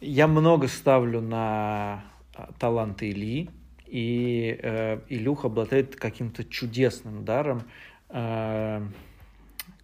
Я 0.00 0.26
много 0.26 0.68
ставлю 0.68 1.20
на 1.20 2.04
а, 2.34 2.50
таланты 2.58 3.10
Ильи, 3.10 3.50
и 3.86 4.58
э, 4.62 5.00
Илюха 5.10 5.48
обладает 5.48 5.96
каким-то 5.96 6.44
чудесным 6.44 7.26
даром, 7.26 7.62
э, 8.08 8.80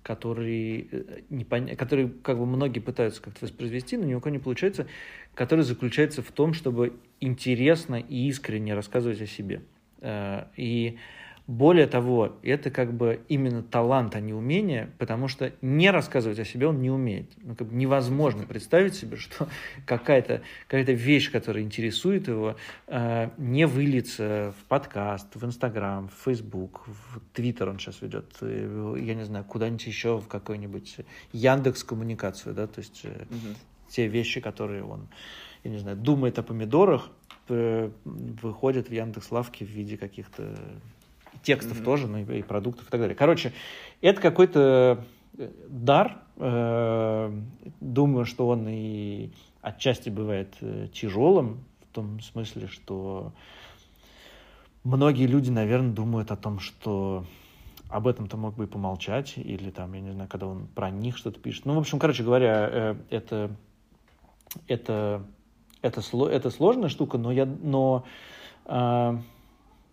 который, 0.03 0.89
э, 0.91 1.21
не 1.29 1.45
пон... 1.45 1.77
который 1.77 2.09
как 2.09 2.39
бы 2.39 2.47
многие 2.47 2.81
пытаются 2.81 3.21
как-то 3.21 3.45
воспроизвести, 3.45 3.99
но 3.99 4.07
ни 4.07 4.15
у 4.15 4.21
кого 4.21 4.33
не 4.33 4.39
получается, 4.39 4.87
который 5.35 5.65
заключается 5.65 6.23
в 6.23 6.31
том, 6.31 6.53
чтобы 6.53 6.95
интересно 7.21 7.97
и 7.97 8.29
искренне 8.29 8.75
рассказывать 8.75 9.21
о 9.23 9.27
себе. 9.27 9.63
Э, 10.01 10.45
и 10.57 10.99
более 11.49 11.87
того, 11.87 12.37
это 12.43 12.71
как 12.71 12.93
бы 12.93 13.23
именно 13.29 13.63
талант, 13.63 14.15
а 14.15 14.21
не 14.21 14.35
умение, 14.35 14.91
потому 14.99 15.29
что 15.29 15.51
не 15.63 15.91
рассказывать 15.91 16.39
о 16.39 16.45
себе 16.45 16.67
он 16.67 16.83
не 16.83 16.91
умеет. 16.91 17.31
Ну, 17.39 17.55
как 17.55 17.69
бы 17.69 17.75
невозможно 17.75 18.45
представить 18.45 18.95
себе, 18.95 19.17
что 19.17 19.49
какая-то 19.87 20.43
какая 20.67 20.95
вещь, 20.95 21.33
которая 21.33 21.65
интересует 21.65 22.29
его, 22.29 22.57
э, 22.87 23.31
не 23.39 23.67
выльется 23.67 24.55
в 24.61 24.65
подкаст, 24.67 25.35
в 25.35 25.45
Инстаграм, 25.45 26.11
в 26.11 26.25
Фейсбук, 26.25 26.87
в 26.87 27.21
Твиттер 27.33 27.71
он 27.71 27.79
сейчас 27.79 28.03
ведет, 28.03 28.27
э, 28.43 28.97
я 28.99 29.15
не 29.15 29.25
знаю, 29.25 29.47
куда-нибудь 29.47 29.87
еще 29.87 30.19
в 30.19 30.29
какой-нибудь 30.29 30.99
Яндекс 31.33 31.83
коммуникацию, 31.83 32.55
да, 32.55 32.67
то 32.67 32.81
есть 32.81 33.07
угу 33.07 33.55
те 33.89 34.07
вещи, 34.07 34.41
которые 34.41 34.85
он, 34.85 35.09
я 35.65 35.71
не 35.71 35.79
знаю, 35.79 35.97
думает 35.97 36.39
о 36.39 36.43
помидорах, 36.43 37.11
выходят 37.49 38.89
в 38.89 38.93
Яндекс 38.93 39.31
Лавке 39.31 39.65
в 39.65 39.69
виде 39.69 39.97
каких-то 39.97 40.55
текстов 41.43 41.81
mm-hmm. 41.81 41.85
тоже, 41.85 42.07
ну 42.07 42.19
и, 42.19 42.43
продуктов 42.43 42.89
и 42.89 42.91
так 42.91 43.01
далее. 43.01 43.17
Короче, 43.17 43.53
это 44.01 44.21
какой-то 44.21 45.05
э, 45.37 45.51
дар. 45.69 46.23
Э, 46.37 47.33
думаю, 47.81 48.25
что 48.25 48.49
он 48.49 48.67
и 48.69 49.31
отчасти 49.61 50.11
бывает 50.11 50.55
э, 50.61 50.89
тяжелым, 50.93 51.65
в 51.91 51.95
том 51.95 52.21
смысле, 52.21 52.67
что 52.67 53.33
многие 54.85 55.27
люди, 55.27 55.51
наверное, 55.51 55.93
думают 55.93 56.31
о 56.31 56.37
том, 56.37 56.61
что 56.61 57.25
об 57.89 58.07
этом-то 58.07 58.37
мог 58.37 58.55
бы 58.55 58.65
и 58.65 58.67
помолчать, 58.67 59.35
или 59.37 59.71
там, 59.71 59.95
я 59.95 60.01
не 60.01 60.13
знаю, 60.13 60.29
когда 60.29 60.47
он 60.47 60.67
про 60.67 60.91
них 60.91 61.17
что-то 61.17 61.41
пишет. 61.41 61.65
Ну, 61.65 61.75
в 61.75 61.79
общем, 61.79 61.99
короче 61.99 62.23
говоря, 62.23 62.97
это 63.09 63.51
это, 64.67 65.27
это, 65.83 66.03
это 66.31 66.51
сложная 66.51 66.89
штука, 66.89 67.19
но, 67.19 67.33
я, 67.33 67.47
но 67.47 68.05
э, 68.67 69.19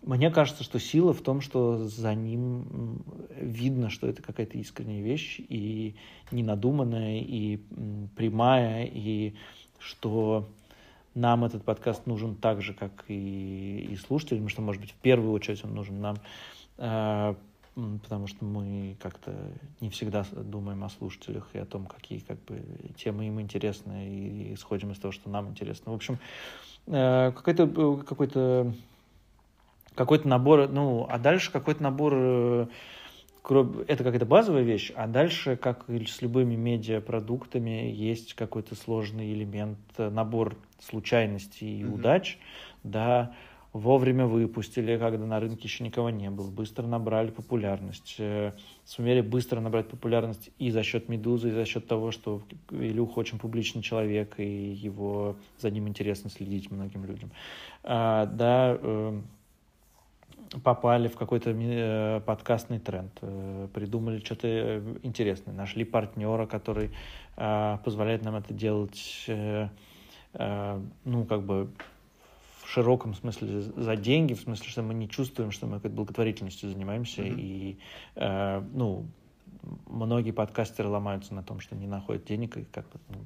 мне 0.02 0.30
кажется, 0.30 0.64
что 0.64 0.78
сила 0.78 1.12
в 1.12 1.20
том, 1.20 1.40
что 1.40 1.78
за 1.78 2.14
ним 2.14 3.02
видно, 3.36 3.90
что 3.90 4.06
это 4.06 4.22
какая-то 4.22 4.58
искренняя 4.58 5.02
вещь, 5.02 5.40
и 5.40 5.96
ненадуманная, 6.30 7.20
и 7.20 7.60
прямая, 8.16 8.84
и 8.84 9.34
что 9.78 10.48
нам 11.14 11.44
этот 11.44 11.64
подкаст 11.64 12.06
нужен 12.06 12.36
так 12.36 12.62
же, 12.62 12.74
как 12.74 13.04
и, 13.08 13.88
и 13.90 13.96
слушателям, 13.96 14.48
что, 14.48 14.62
может 14.62 14.80
быть, 14.80 14.92
в 14.92 14.96
первую 14.96 15.32
очередь 15.32 15.64
он 15.64 15.74
нужен 15.74 16.00
нам, 16.00 16.16
э, 16.78 17.34
потому 17.76 18.26
что 18.26 18.44
мы 18.44 18.96
как-то 19.00 19.34
не 19.80 19.90
всегда 19.90 20.24
думаем 20.32 20.82
о 20.82 20.88
слушателях 20.88 21.48
и 21.52 21.58
о 21.58 21.66
том, 21.66 21.86
какие 21.86 22.20
как 22.20 22.42
бы, 22.44 22.62
темы 22.96 23.28
им 23.28 23.40
интересны, 23.40 24.08
и 24.08 24.54
исходим 24.54 24.92
из 24.92 24.98
того, 24.98 25.12
что 25.12 25.28
нам 25.28 25.50
интересно. 25.50 25.92
В 25.92 25.94
общем, 25.94 26.18
э, 26.86 27.32
какой-то 27.32 27.66
какой-то 27.98 28.74
какой-то 29.94 30.28
набор, 30.28 30.68
ну, 30.68 31.06
а 31.08 31.18
дальше 31.18 31.52
какой-то 31.52 31.82
набор 31.82 32.12
э, 32.14 32.66
это 33.86 34.02
какая-то 34.02 34.26
базовая 34.26 34.62
вещь, 34.62 34.90
а 34.96 35.06
дальше, 35.06 35.56
как 35.56 35.88
и 35.88 36.04
с 36.04 36.20
любыми 36.22 36.56
медиапродуктами, 36.56 37.92
есть 37.92 38.34
какой-то 38.34 38.74
сложный 38.74 39.32
элемент, 39.32 39.78
э, 39.98 40.08
набор 40.08 40.56
случайностей 40.80 41.80
и 41.80 41.82
mm-hmm. 41.82 41.94
удач, 41.94 42.38
да, 42.82 43.34
вовремя 43.76 44.26
выпустили, 44.26 44.96
когда 44.96 45.26
на 45.26 45.38
рынке 45.38 45.64
еще 45.64 45.84
никого 45.84 46.10
не 46.10 46.30
было, 46.30 46.50
быстро 46.50 46.86
набрали 46.86 47.30
популярность, 47.30 48.16
э, 48.18 48.52
сумели 48.84 49.20
быстро 49.20 49.60
набрать 49.60 49.88
популярность 49.88 50.50
и 50.58 50.70
за 50.70 50.82
счет 50.82 51.08
«Медузы», 51.08 51.50
и 51.50 51.52
за 51.52 51.64
счет 51.64 51.86
того, 51.86 52.10
что 52.10 52.42
Илюх 52.70 53.16
очень 53.16 53.38
публичный 53.38 53.82
человек, 53.82 54.34
и 54.38 54.72
его, 54.72 55.36
за 55.58 55.70
ним 55.70 55.88
интересно 55.88 56.30
следить 56.30 56.70
многим 56.70 57.04
людям. 57.04 57.30
А, 57.82 58.26
да, 58.26 58.78
э, 58.80 59.20
попали 60.62 61.08
в 61.08 61.16
какой-то 61.16 61.50
э, 61.50 62.20
подкастный 62.24 62.78
тренд, 62.78 63.12
придумали 63.74 64.20
что-то 64.20 64.82
интересное, 65.02 65.54
нашли 65.54 65.84
партнера, 65.84 66.46
который 66.46 66.90
позволяет 67.36 68.24
нам 68.24 68.36
это 68.36 68.54
делать, 68.54 69.26
ну, 70.32 71.24
как 71.28 71.42
бы 71.42 71.68
в 72.66 72.70
широком 72.70 73.14
смысле 73.14 73.60
за 73.60 73.96
деньги, 73.96 74.34
в 74.34 74.40
смысле, 74.40 74.68
что 74.68 74.82
мы 74.82 74.92
не 74.92 75.08
чувствуем, 75.08 75.52
что 75.52 75.66
мы 75.66 75.76
какой-то 75.76 75.94
благотворительностью 75.94 76.68
занимаемся, 76.68 77.22
mm-hmm. 77.22 77.38
и, 77.38 77.78
ну, 78.74 79.06
многие 79.86 80.32
подкастеры 80.32 80.88
ломаются 80.88 81.32
на 81.32 81.44
том, 81.44 81.60
что 81.60 81.76
не 81.76 81.86
находят 81.86 82.24
денег, 82.24 82.56
и 82.56 82.64
как 82.64 82.84
бы, 82.90 82.98
ну, 83.08 83.18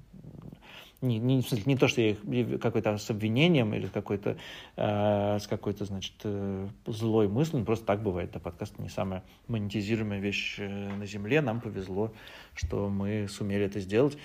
не, 1.03 1.18
не, 1.18 1.41
в 1.41 1.49
смысле, 1.49 1.64
не 1.66 1.76
то, 1.78 1.88
что 1.88 2.03
я 2.03 2.11
их 2.11 2.61
какой-то 2.61 2.99
с 2.99 3.09
обвинением 3.09 3.72
или 3.72 3.86
какой-то, 3.86 4.36
э, 4.76 5.38
с 5.38 5.47
какой-то, 5.47 5.86
значит, 5.86 6.12
э, 6.24 6.68
злой 6.86 7.26
мыслью, 7.26 7.64
просто 7.64 7.86
так 7.86 8.03
бывает, 8.03 8.32
да, 8.32 8.41
подкаст 8.41 8.78
не 8.78 8.91
самая 8.91 9.22
монетизируемая 9.49 10.20
вещь 10.20 10.57
э, 10.59 10.68
на 10.68 11.07
Земле, 11.07 11.41
нам 11.41 11.62
повезло, 11.62 12.12
что 12.55 12.91
мы 12.91 13.28
сумели 13.28 13.64
это 13.64 13.80
сделать. 13.80 14.18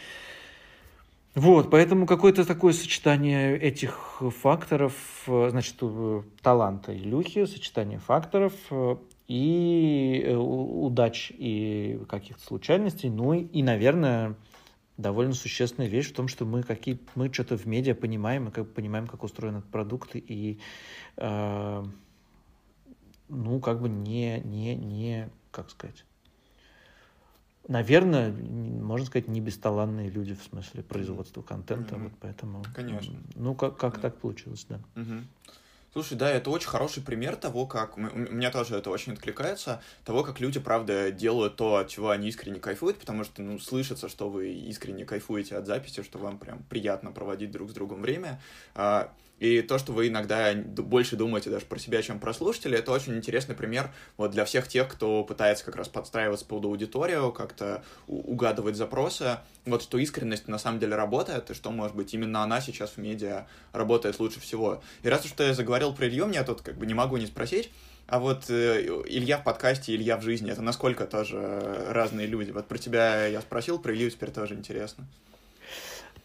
Вот, 1.36 1.70
поэтому 1.70 2.06
какое-то 2.06 2.46
такое 2.46 2.72
сочетание 2.72 3.60
этих 3.60 4.22
факторов, 4.42 4.94
э, 5.28 5.50
значит, 5.50 5.76
таланта 6.42 6.96
Илюхи, 6.96 7.46
сочетание 7.46 8.00
факторов 8.00 8.54
э, 8.72 8.96
и 9.28 10.34
удач 10.34 11.34
и 11.38 12.00
каких-то 12.08 12.42
случайностей, 12.42 13.10
ну 13.10 13.34
и, 13.34 13.64
наверное, 13.64 14.36
довольно 14.96 15.34
существенная 15.34 15.90
вещь 15.90 16.10
в 16.10 16.16
том, 16.16 16.30
что 16.30 16.46
мы 16.46 16.64
какие 16.64 17.00
мы 17.16 17.32
что-то 17.34 17.58
в 17.58 17.66
медиа 17.66 17.96
понимаем, 17.96 18.46
мы 18.46 18.52
как 18.52 18.72
понимаем, 18.74 19.06
как 19.06 19.24
устроен 19.24 19.58
этот 19.58 19.70
продукт, 19.70 20.12
и 20.14 20.60
э, 21.18 21.84
ну, 23.28 23.60
как 23.60 23.82
бы 23.82 23.90
не, 23.90 24.40
не, 24.40 24.76
не, 24.76 25.30
как 25.52 25.70
сказать, 25.70 26.06
наверное, 27.68 28.32
можно 28.32 29.06
сказать, 29.08 29.28
не 29.28 29.42
бесталанные 29.42 30.10
люди 30.10 30.36
в 30.36 30.44
смысле 30.44 30.84
производства 30.84 31.42
контента, 31.42 31.96
mm-hmm. 31.96 32.04
вот 32.04 32.12
поэтому. 32.20 32.66
Конечно. 32.76 33.16
Ну, 33.36 33.56
как, 33.56 33.78
как 33.78 33.96
да. 33.96 34.02
так 34.02 34.18
получилось, 34.18 34.66
да. 34.70 34.80
Mm-hmm. 34.96 35.24
Слушай, 35.96 36.18
да, 36.18 36.30
это 36.30 36.50
очень 36.50 36.68
хороший 36.68 37.02
пример 37.02 37.38
того, 37.38 37.66
как... 37.66 37.98
У 37.98 38.02
меня 38.02 38.52
тоже 38.52 38.76
это 38.76 38.90
очень 38.90 39.14
откликается, 39.14 39.82
того, 40.04 40.24
как 40.24 40.42
люди, 40.42 40.60
правда, 40.60 41.10
делают 41.10 41.56
то, 41.56 41.78
от 41.78 41.88
чего 41.88 42.10
они 42.10 42.28
искренне 42.28 42.60
кайфуют, 42.60 43.00
потому 43.00 43.24
что, 43.24 43.42
ну, 43.42 43.58
слышится, 43.60 44.10
что 44.10 44.30
вы 44.30 44.52
искренне 44.52 45.06
кайфуете 45.06 45.56
от 45.56 45.66
записи, 45.66 46.04
что 46.04 46.20
вам 46.20 46.38
прям 46.38 46.64
приятно 46.64 47.14
проводить 47.14 47.52
друг 47.52 47.70
с 47.70 47.74
другом 47.74 48.02
время. 48.02 48.42
И 49.40 49.62
то, 49.62 49.78
что 49.78 49.92
вы 49.92 50.08
иногда 50.08 50.54
больше 50.54 51.18
думаете 51.18 51.50
даже 51.50 51.66
про 51.66 51.78
себя, 51.78 52.02
чем 52.02 52.20
про 52.20 52.34
слушателей, 52.34 52.80
это 52.80 52.92
очень 52.92 53.16
интересный 53.16 53.54
пример 53.54 53.92
вот 54.16 54.32
для 54.32 54.46
всех 54.46 54.68
тех, 54.68 54.88
кто 54.88 55.24
пытается 55.26 55.66
как 55.66 55.76
раз 55.76 55.90
подстраиваться 55.90 56.46
под 56.46 56.64
аудиторию, 56.64 57.34
как-то 57.34 57.84
угадывать 58.08 58.78
запросы. 58.78 59.38
Вот 59.66 59.84
что 59.84 59.98
искренность 59.98 60.48
на 60.48 60.58
самом 60.58 60.80
деле 60.80 60.96
работает, 60.96 61.50
и 61.50 61.54
что, 61.54 61.72
может 61.72 61.96
быть, 61.96 62.14
именно 62.14 62.44
она 62.44 62.62
сейчас 62.62 62.92
в 62.92 62.98
медиа 62.98 63.48
работает 63.74 64.20
лучше 64.20 64.40
всего. 64.40 64.82
И 65.04 65.10
раз 65.10 65.26
уж 65.26 65.32
ты 65.32 65.54
заговорил 65.54 65.94
про 65.94 66.08
Илью, 66.08 66.28
мне 66.28 66.42
тут 66.44 66.62
как 66.62 66.78
бы 66.78 66.86
не 66.86 66.94
могу 66.94 67.18
не 67.18 67.26
спросить, 67.26 67.72
а 68.08 68.20
вот 68.20 68.50
э, 68.50 68.86
Илья 69.08 69.40
в 69.40 69.44
подкасте, 69.44 69.96
Илья 69.96 70.18
в 70.18 70.22
жизни, 70.22 70.52
это 70.52 70.62
насколько 70.62 71.08
тоже 71.08 71.88
разные 71.90 72.28
люди? 72.28 72.52
Вот 72.52 72.68
про 72.68 72.78
тебя 72.78 73.26
я 73.26 73.42
спросил, 73.42 73.80
про 73.80 73.94
Илью 73.94 74.12
теперь 74.12 74.30
тоже 74.30 74.54
интересно. 74.54 75.06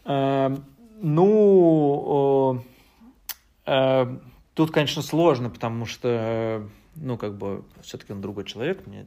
Эм, 0.05 0.65
ну, 1.01 2.63
тут, 4.55 4.71
конечно, 4.71 5.03
сложно, 5.03 5.51
потому 5.51 5.87
что, 5.87 6.69
ну, 6.97 7.17
как 7.17 7.37
бы, 7.37 7.65
все-таки 7.83 8.13
он 8.13 8.21
другой 8.21 8.45
человек, 8.45 8.87
мне 8.87 9.07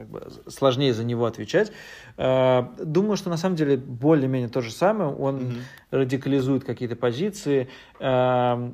как 0.00 0.08
бы 0.08 0.26
сложнее 0.48 0.94
за 0.94 1.04
него 1.04 1.26
отвечать. 1.26 1.72
Э, 2.16 2.62
думаю, 2.82 3.18
что 3.18 3.28
на 3.28 3.36
самом 3.36 3.56
деле 3.56 3.76
более-менее 3.76 4.48
то 4.48 4.62
же 4.62 4.70
самое. 4.70 5.10
Он 5.10 5.36
-hmm. 5.36 5.58
радикализует 5.90 6.64
какие-то 6.64 6.96
позиции, 6.96 7.68
э, 8.00 8.70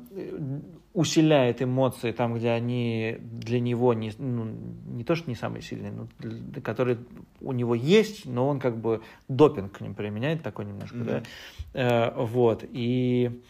усиляет 0.93 1.61
эмоции 1.61 2.13
там, 2.13 2.35
где 2.35 2.51
они 2.51 3.17
для 3.19 3.59
него 3.59 3.93
не, 3.93 4.13
ну, 4.17 4.45
не 4.85 5.03
то, 5.03 5.15
что 5.15 5.29
не 5.29 5.35
самые 5.35 5.61
сильные, 5.61 5.91
но 5.91 6.07
для, 6.19 6.61
которые 6.61 6.97
у 7.41 7.51
него 7.51 7.75
есть, 7.75 8.25
но 8.25 8.47
он 8.47 8.61
как 8.61 8.77
бы 8.77 9.01
допинг 9.27 9.77
к 9.77 9.81
ним 9.81 9.95
применяет 9.95 10.43
такой 10.43 10.63
немножко, 10.65 10.97
-hmm. 10.97 11.23
да. 11.73 12.13
Вот. 12.15 12.63
И 12.71 13.41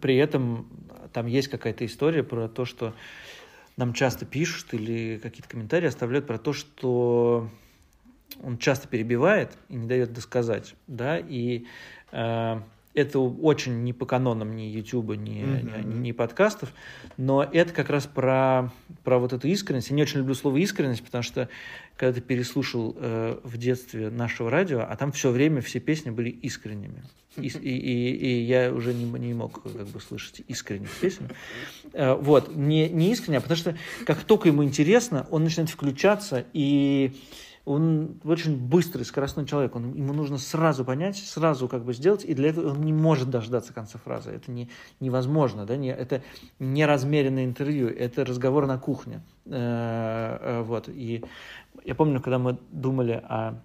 при 0.00 0.16
этом 0.16 0.68
там 1.12 1.26
есть 1.26 1.48
какая-то 1.48 1.84
история 1.86 2.22
про 2.22 2.48
то, 2.48 2.64
что 2.64 2.94
нам 3.76 3.92
часто 3.92 4.26
пишут 4.26 4.74
или 4.74 5.18
какие-то 5.22 5.48
комментарии 5.48 5.86
оставляют 5.86 6.26
про 6.26 6.38
то, 6.38 6.52
что 6.52 7.48
он 8.42 8.58
часто 8.58 8.88
перебивает 8.88 9.56
и 9.68 9.76
не 9.76 9.86
дает 9.86 10.12
досказать, 10.12 10.74
да, 10.86 11.18
и 11.18 11.66
э, 12.12 12.60
это 12.98 13.20
очень 13.20 13.84
не 13.84 13.92
по 13.92 14.06
канонам 14.06 14.56
ни 14.56 14.62
YouTube, 14.62 15.16
ни, 15.16 15.42
mm-hmm. 15.42 15.84
ни, 15.84 15.94
ни 16.08 16.12
подкастов, 16.12 16.72
но 17.16 17.44
это 17.44 17.72
как 17.72 17.90
раз 17.90 18.06
про, 18.06 18.72
про 19.04 19.18
вот 19.18 19.32
эту 19.32 19.46
искренность. 19.46 19.90
Я 19.90 19.96
не 19.96 20.02
очень 20.02 20.18
люблю 20.18 20.34
слово 20.34 20.56
искренность, 20.56 21.04
потому 21.04 21.22
что 21.22 21.48
когда 21.96 22.14
ты 22.14 22.20
переслушал 22.20 22.96
э, 22.98 23.38
в 23.42 23.56
детстве 23.56 24.10
нашего 24.10 24.50
радио, 24.50 24.80
а 24.80 24.96
там 24.96 25.12
все 25.12 25.30
время 25.30 25.60
все 25.60 25.78
песни 25.78 26.10
были 26.10 26.30
искренними. 26.30 27.04
И, 27.36 27.46
и, 27.46 27.76
и, 27.76 28.16
и 28.16 28.42
я 28.42 28.72
уже 28.72 28.92
не, 28.92 29.04
не 29.04 29.32
мог 29.32 29.62
как 29.62 29.86
бы 29.86 30.00
слышать 30.00 30.42
искренних 30.48 30.90
песен. 30.90 31.28
Э, 31.92 32.14
вот, 32.14 32.54
не, 32.54 32.88
не 32.88 33.12
искренне, 33.12 33.38
а 33.38 33.40
потому 33.40 33.58
что 33.58 33.76
как 34.06 34.24
только 34.24 34.48
ему 34.48 34.64
интересно, 34.64 35.26
он 35.30 35.44
начинает 35.44 35.70
включаться 35.70 36.44
и 36.52 37.12
он 37.68 38.18
очень 38.24 38.56
быстрый, 38.56 39.02
скоростной 39.02 39.44
человек, 39.44 39.76
он, 39.76 39.92
ему 39.92 40.14
нужно 40.14 40.38
сразу 40.38 40.86
понять, 40.86 41.18
сразу 41.18 41.68
как 41.68 41.84
бы 41.84 41.92
сделать, 41.92 42.24
и 42.24 42.32
для 42.32 42.48
этого 42.48 42.70
он 42.70 42.80
не 42.80 42.94
может 42.94 43.28
дождаться 43.28 43.74
конца 43.74 43.98
фразы. 43.98 44.30
Это 44.30 44.50
не, 44.50 44.70
невозможно, 45.00 45.66
да, 45.66 45.76
не, 45.76 45.90
это 45.90 46.22
не 46.58 46.86
размеренное 46.86 47.44
интервью, 47.44 47.88
это 47.88 48.24
разговор 48.24 48.66
на 48.66 48.78
кухне. 48.78 49.20
Э, 49.44 50.38
э, 50.40 50.62
вот, 50.62 50.88
и 50.88 51.22
я 51.84 51.94
помню, 51.94 52.22
когда 52.22 52.38
мы 52.38 52.58
думали 52.70 53.22
о 53.22 53.60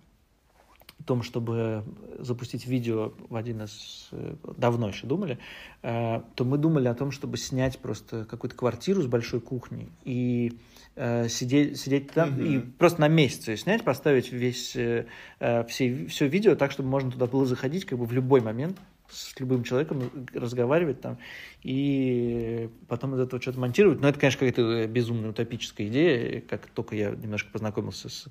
том, 1.05 1.23
чтобы 1.23 1.85
запустить 2.19 2.67
видео 2.67 3.13
в 3.29 3.37
один 3.37 3.63
из... 3.63 4.09
Э, 4.11 4.35
давно 4.57 4.89
еще 4.89 5.07
думали, 5.07 5.39
то 5.81 6.45
мы 6.45 6.57
думали 6.57 6.89
о 6.89 6.93
том, 6.93 7.11
чтобы 7.11 7.37
снять 7.37 7.79
просто 7.79 8.25
какую-то 8.25 8.55
квартиру 8.57 9.01
с 9.01 9.07
большой 9.07 9.39
кухней 9.39 9.89
и 10.03 10.57
сидеть, 10.95 11.79
сидеть 11.79 12.11
там 12.11 12.35
mm-hmm. 12.35 12.47
и 12.47 12.59
просто 12.59 13.01
на 13.01 13.07
месяц 13.07 13.47
ее 13.47 13.57
снять, 13.57 13.83
поставить 13.83 14.31
весь, 14.31 14.75
э, 14.75 15.07
э, 15.39 15.63
все, 15.65 16.05
все 16.05 16.27
видео 16.27 16.55
так, 16.55 16.71
чтобы 16.71 16.89
можно 16.89 17.11
туда 17.11 17.25
было 17.25 17.45
заходить 17.45 17.85
как 17.85 17.97
бы 17.97 18.05
в 18.05 18.11
любой 18.11 18.41
момент 18.41 18.77
с 19.09 19.39
любым 19.39 19.63
человеком, 19.63 20.09
разговаривать 20.33 21.01
там 21.01 21.17
и 21.61 22.69
потом 22.87 23.15
из 23.15 23.19
этого 23.19 23.41
что-то 23.41 23.59
монтировать. 23.59 24.01
Но 24.01 24.07
это, 24.07 24.19
конечно, 24.19 24.39
какая-то 24.39 24.87
безумная 24.87 25.31
утопическая 25.31 25.87
идея. 25.87 26.41
Как 26.41 26.67
только 26.67 26.95
я 26.95 27.11
немножко 27.11 27.51
познакомился 27.51 28.09
с 28.09 28.27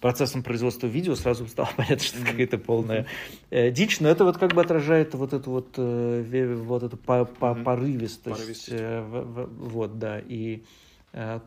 процессом 0.00 0.42
производства 0.42 0.86
видео, 0.86 1.14
сразу 1.14 1.46
стало 1.48 1.70
понятно, 1.76 2.04
что 2.04 2.18
это 2.18 2.26
какая-то 2.30 2.58
полная 2.58 3.06
э, 3.50 3.70
дичь, 3.70 4.00
но 4.00 4.08
это 4.08 4.24
вот 4.24 4.36
как 4.36 4.52
бы 4.52 4.60
отражает 4.60 5.14
вот 5.14 5.32
эту 5.32 5.50
вот, 5.50 5.74
э, 5.78 6.54
вот 6.56 6.82
эту 6.82 6.96
по, 6.98 7.24
по, 7.24 7.54
порывистость. 7.54 8.36
порывистость. 8.36 8.68
Э, 8.70 9.00
в, 9.00 9.24
в, 9.24 9.68
вот, 9.70 9.98
да, 9.98 10.18
и 10.18 10.56
Э, 10.56 10.83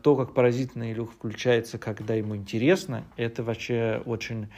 то, 0.02 0.16
как 0.16 0.32
паразитный 0.32 0.92
Илюх 0.92 1.12
включается, 1.12 1.78
когда 1.78 2.14
ему 2.14 2.34
интересно, 2.36 3.04
это 3.16 3.42
вообще 3.42 4.02
очень 4.06 4.48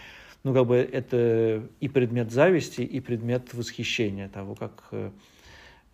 ну, 0.45 0.55
как 0.55 0.67
бы 0.67 0.77
это 0.77 1.69
и 1.81 1.89
предмет 1.89 2.31
зависти, 2.31 2.83
и 2.83 3.01
предмет 3.01 3.53
восхищения 3.53 4.29
того, 4.29 4.55
как 4.55 4.85
э, 4.93 5.11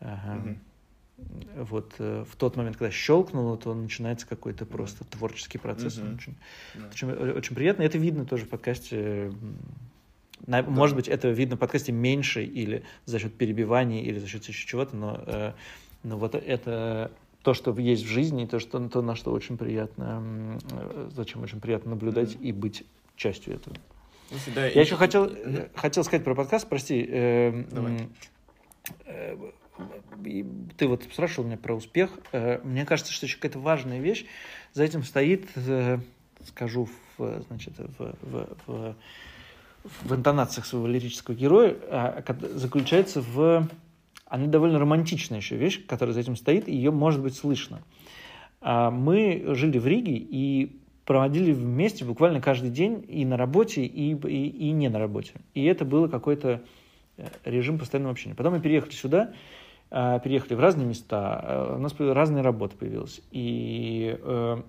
угу. 0.01 0.57
вот 1.57 1.95
э, 1.99 2.25
в 2.29 2.37
тот 2.37 2.57
момент, 2.57 2.77
когда 2.77 2.93
щелкнуло, 2.93 3.57
то 3.57 3.75
начинается 3.75 4.27
какой-то 4.27 4.65
просто 4.65 5.05
творческий 5.05 5.59
процесс. 5.59 5.99
Угу. 5.99 6.15
Очень, 6.15 6.37
да. 6.75 6.89
очень, 6.93 7.09
очень 7.33 7.57
приятно. 7.57 7.83
Это 7.83 7.99
видно 7.99 8.25
тоже 8.25 8.45
в 8.45 8.49
подкасте. 8.49 9.33
На, 10.47 10.63
да. 10.63 10.71
Может 10.71 10.95
быть, 10.95 11.09
это 11.09 11.29
видно 11.31 11.57
в 11.57 11.59
подкасте 11.59 11.91
меньше 11.91 12.45
или 12.45 12.85
за 13.05 13.19
счет 13.19 13.35
перебиваний, 13.35 14.03
или 14.03 14.19
за 14.19 14.29
счет 14.29 14.45
еще 14.45 14.67
чего-то, 14.67 14.95
но, 14.95 15.21
э, 15.27 15.53
но 16.05 16.19
вот 16.19 16.37
это 16.37 17.11
то, 17.47 17.55
что 17.55 17.73
есть 17.79 18.03
в 18.03 18.09
жизни, 18.09 18.45
то, 18.45 18.59
что, 18.59 18.89
то 18.89 19.03
на 19.03 19.15
что 19.15 19.31
очень 19.31 19.57
приятно, 19.57 20.59
э, 20.73 21.11
зачем 21.15 21.45
очень 21.45 21.61
приятно 21.61 21.91
наблюдать 21.91 22.31
mm-hmm. 22.31 22.43
и 22.43 22.51
быть 22.51 22.83
частью 23.15 23.55
этого. 23.55 23.77
Слушай, 24.31 24.53
да, 24.53 24.67
Я 24.67 24.83
и... 24.83 24.85
еще 24.85 24.97
хотел, 24.97 25.27
mm-hmm. 25.27 25.71
хотел 25.77 26.03
сказать 26.03 26.25
про 26.25 26.35
подкаст, 26.35 26.69
прости. 26.69 27.07
Э, 27.09 27.65
Давай. 27.71 28.09
Э, 29.05 29.37
ты 30.77 30.89
вот 30.89 31.05
спрашивал 31.05 31.47
меня 31.47 31.57
про 31.57 31.77
успех. 31.77 32.11
Э, 32.33 32.59
мне 32.65 32.85
кажется, 32.85 33.13
что 33.13 33.27
еще 33.27 33.37
какая-то 33.37 33.61
важная 33.61 34.01
вещь 34.01 34.27
за 34.73 34.83
этим 34.83 35.05
стоит, 35.05 35.47
э, 35.55 36.01
скажу, 36.49 36.89
в, 37.17 37.45
значит, 37.47 37.75
в, 37.79 38.17
в, 38.23 38.57
в, 38.67 38.97
в 40.03 40.15
интонациях 40.17 40.67
своего 40.67 40.89
лирического 40.89 41.37
героя, 41.37 41.77
а, 41.91 42.25
заключается 42.55 43.21
в 43.21 43.69
она 44.27 44.47
довольно 44.47 44.79
романтичная 44.79 45.39
еще 45.39 45.57
вещь, 45.57 45.87
которая 45.87 46.13
за 46.13 46.21
этим 46.21 46.37
стоит, 46.37 46.69
и 46.69 46.75
ее 46.75 46.91
может 46.91 47.23
быть 47.23 47.37
слышно. 47.37 47.83
А, 48.61 48.91
мы 48.91 49.45
жили 49.55 49.79
в 49.79 49.87
Риге 49.87 50.17
и 50.17 50.81
проводили 51.05 51.53
вместе 51.53 52.05
буквально 52.05 52.41
каждый 52.41 52.71
день 52.71 53.05
и 53.09 53.25
на 53.25 53.37
работе, 53.37 53.85
и, 53.85 54.15
и, 54.15 54.49
и 54.49 54.71
не 54.73 54.89
на 54.89 54.99
работе. 54.99 55.35
И 55.55 55.65
это 55.65 55.85
было 55.85 56.09
какой-то 56.09 56.63
э, 57.17 57.27
режим 57.45 57.79
постоянного 57.79 58.13
общения. 58.13 58.35
Потом 58.35 58.55
мы 58.55 58.61
переехали 58.61 58.93
сюда, 58.93 59.33
а, 59.89 60.19
переехали 60.19 60.55
в 60.55 60.61
разные 60.61 60.87
места, 60.87 61.41
а, 61.41 61.77
у 61.77 61.79
нас 61.79 61.95
разные 61.99 62.43
работы 62.43 62.77
появилась. 62.77 63.21
И, 63.31 64.19
э, 64.21 64.63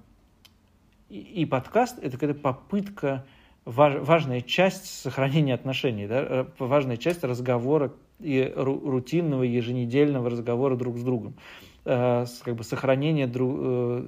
и, 1.10 1.20
и 1.20 1.46
подкаст— 1.46 1.98
это 2.02 2.12
какая-то 2.12 2.40
попытка, 2.40 3.26
важ, 3.66 3.96
важная 4.02 4.42
часть 4.42 4.86
сохранения 4.86 5.56
отношений, 5.56 6.06
да, 6.06 6.22
э, 6.22 6.46
важная 6.60 6.98
часть 6.98 7.24
разговора 7.24 7.92
и 8.20 8.52
рутинного 8.56 9.44
еженедельного 9.44 10.30
разговора 10.30 10.76
друг 10.76 10.98
с 10.98 11.04
другом, 11.04 11.36
э, 11.86 12.26
как 12.44 12.56
бы 12.56 12.64
сохранение 12.64 13.28
друг, 13.28 13.56
э, 13.60 14.06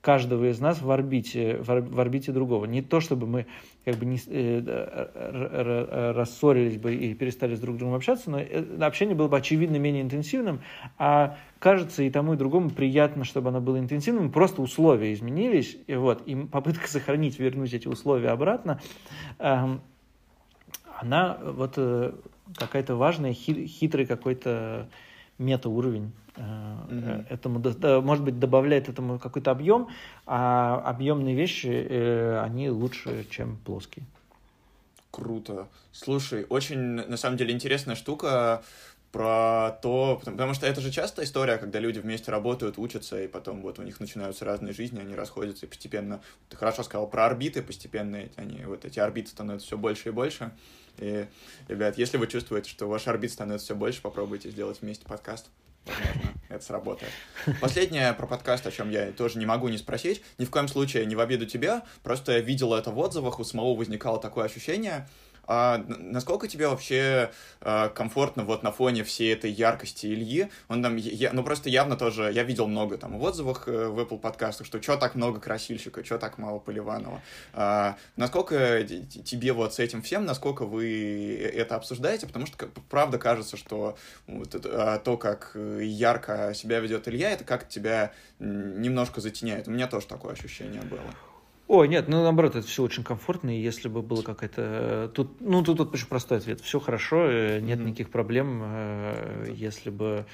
каждого 0.00 0.50
из 0.50 0.60
нас 0.60 0.80
в 0.80 0.90
орбите, 0.90 1.58
в 1.60 2.00
орбите 2.00 2.32
другого. 2.32 2.64
Не 2.66 2.82
то, 2.82 3.00
чтобы 3.00 3.26
мы 3.26 3.46
как 3.84 3.96
бы 3.96 4.06
не, 4.06 4.18
э, 4.26 6.12
рассорились 6.16 6.78
бы 6.78 6.94
и 6.94 7.14
перестали 7.14 7.54
с 7.56 7.60
друг 7.60 7.78
другом 7.78 7.94
общаться, 7.96 8.30
но 8.30 8.40
общение 8.86 9.16
было 9.16 9.28
бы 9.28 9.36
очевидно 9.36 9.76
менее 9.76 10.02
интенсивным, 10.02 10.60
а 10.98 11.36
кажется 11.58 12.02
и 12.04 12.10
тому, 12.10 12.34
и 12.34 12.36
другому 12.36 12.70
приятно, 12.70 13.24
чтобы 13.24 13.48
оно 13.48 13.60
было 13.60 13.78
интенсивным, 13.78 14.30
просто 14.30 14.62
условия 14.62 15.12
изменились, 15.12 15.76
и, 15.86 15.94
вот, 15.94 16.22
и 16.26 16.36
попытка 16.36 16.88
сохранить, 16.88 17.38
вернуть 17.38 17.74
эти 17.74 17.88
условия 17.88 18.28
обратно, 18.28 18.80
эм, 19.38 19.80
она 21.00 21.38
вот 21.42 21.76
какая-то 22.56 22.96
важная, 22.96 23.32
хитрый 23.32 24.06
какой-то 24.06 24.88
метауровень 25.38 26.12
mm-hmm. 26.36 27.26
этому, 27.28 28.02
может 28.02 28.24
быть, 28.24 28.38
добавляет 28.38 28.88
этому 28.88 29.18
какой-то 29.18 29.50
объем, 29.50 29.88
а 30.26 30.82
объемные 30.84 31.34
вещи, 31.34 31.68
э, 31.68 32.40
они 32.40 32.70
лучше, 32.70 33.26
чем 33.30 33.56
плоские. 33.64 34.04
Круто. 35.10 35.68
Слушай, 35.92 36.46
очень, 36.48 36.78
на 36.78 37.16
самом 37.16 37.36
деле, 37.36 37.52
интересная 37.52 37.94
штука 37.94 38.62
про 39.10 39.78
то, 39.82 40.20
потому 40.22 40.52
что 40.52 40.66
это 40.66 40.80
же 40.80 40.90
частая 40.90 41.24
история, 41.24 41.56
когда 41.56 41.78
люди 41.78 41.98
вместе 41.98 42.30
работают, 42.30 42.76
учатся, 42.78 43.22
и 43.22 43.26
потом 43.26 43.62
вот 43.62 43.78
у 43.78 43.82
них 43.82 44.00
начинаются 44.00 44.44
разные 44.44 44.74
жизни, 44.74 45.00
они 45.00 45.14
расходятся, 45.14 45.64
и 45.64 45.68
постепенно, 45.68 46.20
ты 46.50 46.56
хорошо 46.56 46.82
сказал 46.82 47.08
про 47.08 47.24
орбиты, 47.24 47.62
постепенно 47.62 48.22
они, 48.36 48.64
вот 48.66 48.84
эти 48.84 48.98
орбиты 48.98 49.30
становятся 49.30 49.66
все 49.66 49.78
больше 49.78 50.10
и 50.10 50.12
больше, 50.12 50.52
и, 51.00 51.26
ребят, 51.68 51.98
если 51.98 52.16
вы 52.16 52.26
чувствуете, 52.26 52.70
что 52.70 52.86
ваш 52.86 53.06
орбит 53.06 53.32
становится 53.32 53.66
все 53.66 53.74
больше, 53.74 54.02
попробуйте 54.02 54.50
сделать 54.50 54.80
вместе 54.80 55.04
подкаст. 55.06 55.46
Возможно, 55.86 56.32
это 56.48 56.64
сработает. 56.64 57.12
Последнее 57.60 58.12
про 58.12 58.26
подкаст, 58.26 58.66
о 58.66 58.70
чем 58.70 58.90
я 58.90 59.10
тоже 59.12 59.38
не 59.38 59.46
могу 59.46 59.68
не 59.68 59.78
спросить. 59.78 60.22
Ни 60.36 60.44
в 60.44 60.50
коем 60.50 60.68
случае 60.68 61.06
не 61.06 61.16
в 61.16 61.20
обиду 61.20 61.46
тебя, 61.46 61.84
просто 62.02 62.32
я 62.32 62.40
видел 62.40 62.74
это 62.74 62.90
в 62.90 62.98
отзывах, 62.98 63.38
у 63.38 63.44
самого 63.44 63.74
возникало 63.74 64.20
такое 64.20 64.44
ощущение, 64.44 65.08
а 65.48 65.82
насколько 65.88 66.46
тебе 66.46 66.68
вообще 66.68 67.30
а, 67.62 67.88
комфортно 67.88 68.44
вот 68.44 68.62
на 68.62 68.70
фоне 68.70 69.02
всей 69.02 69.32
этой 69.32 69.50
яркости 69.50 70.06
Ильи? 70.06 70.50
Он 70.68 70.82
там, 70.82 70.96
я, 70.96 71.32
ну 71.32 71.42
просто 71.42 71.70
явно 71.70 71.96
тоже, 71.96 72.30
я 72.32 72.42
видел 72.42 72.66
много 72.66 72.98
там 72.98 73.18
в 73.18 73.22
отзывах 73.22 73.66
э, 73.66 73.88
в 73.88 73.98
Apple 73.98 74.18
подкастах, 74.18 74.66
что 74.66 74.82
что 74.82 74.98
так 74.98 75.14
много 75.14 75.40
красильщика, 75.40 76.04
что 76.04 76.18
так 76.18 76.36
мало 76.36 76.58
Поливанова. 76.58 77.22
А, 77.54 77.96
насколько 78.16 78.84
тебе 78.84 79.54
вот 79.54 79.72
с 79.72 79.78
этим 79.78 80.02
всем, 80.02 80.26
насколько 80.26 80.66
вы 80.66 81.34
это 81.54 81.76
обсуждаете? 81.76 82.26
Потому 82.26 82.44
что 82.44 82.68
правда 82.90 83.16
кажется, 83.18 83.56
что 83.56 83.96
вот, 84.26 84.54
а, 84.66 84.98
то, 84.98 85.16
как 85.16 85.56
ярко 85.80 86.52
себя 86.54 86.80
ведет 86.80 87.08
Илья, 87.08 87.30
это 87.30 87.44
как 87.44 87.68
тебя 87.68 88.12
немножко 88.38 89.22
затеняет. 89.22 89.66
У 89.66 89.70
меня 89.70 89.86
тоже 89.86 90.06
такое 90.06 90.34
ощущение 90.34 90.82
было. 90.82 91.00
Ой, 91.68 91.86
нет, 91.86 92.08
ну 92.08 92.22
наоборот, 92.22 92.56
это 92.56 92.66
все 92.66 92.82
очень 92.82 93.04
комфортно, 93.04 93.54
и 93.54 93.60
если 93.60 93.88
бы 93.88 94.00
было 94.00 94.22
какая-то... 94.22 95.10
Тут, 95.14 95.38
ну, 95.40 95.62
тут, 95.62 95.76
тут 95.76 95.92
очень 95.92 96.06
простой 96.06 96.38
ответ. 96.38 96.62
Все 96.62 96.80
хорошо, 96.80 97.30
э, 97.30 97.60
нет 97.60 97.78
mm-hmm. 97.78 97.84
никаких 97.84 98.10
проблем. 98.10 98.62
Mm-hmm. 98.62 99.54
Если 99.54 99.90
бы 99.90 100.24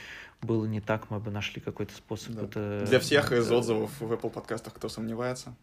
было 0.43 0.65
не 0.65 0.81
так, 0.81 1.11
мы 1.11 1.19
бы 1.19 1.33
нашли 1.33 1.61
какой-то 1.61 1.93
способ. 1.93 2.35
Да. 2.35 2.43
Это... 2.45 2.85
Для 2.87 3.01
всех 3.01 3.33
из 3.33 3.51
отзывов 3.51 3.91
в 4.01 4.13
Apple 4.13 4.31
подкастах, 4.31 4.75
кто 4.75 4.89
сомневается, 4.89 5.57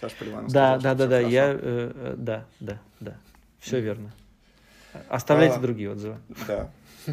Саша 0.00 0.16
Поливанов 0.18 0.50
Да, 0.50 0.78
сказал, 0.78 0.96
да, 0.96 1.06
да, 1.06 1.06
да, 1.06 1.20
я... 1.20 1.52
Э, 1.52 2.14
да, 2.16 2.46
да, 2.58 2.80
да, 2.98 3.16
все 3.60 3.76
mm-hmm. 3.76 3.82
верно. 3.82 4.12
Оставляйте 5.10 5.56
а, 5.56 5.60
другие 5.60 5.90
отзывы. 5.90 6.16
Да. 6.46 6.70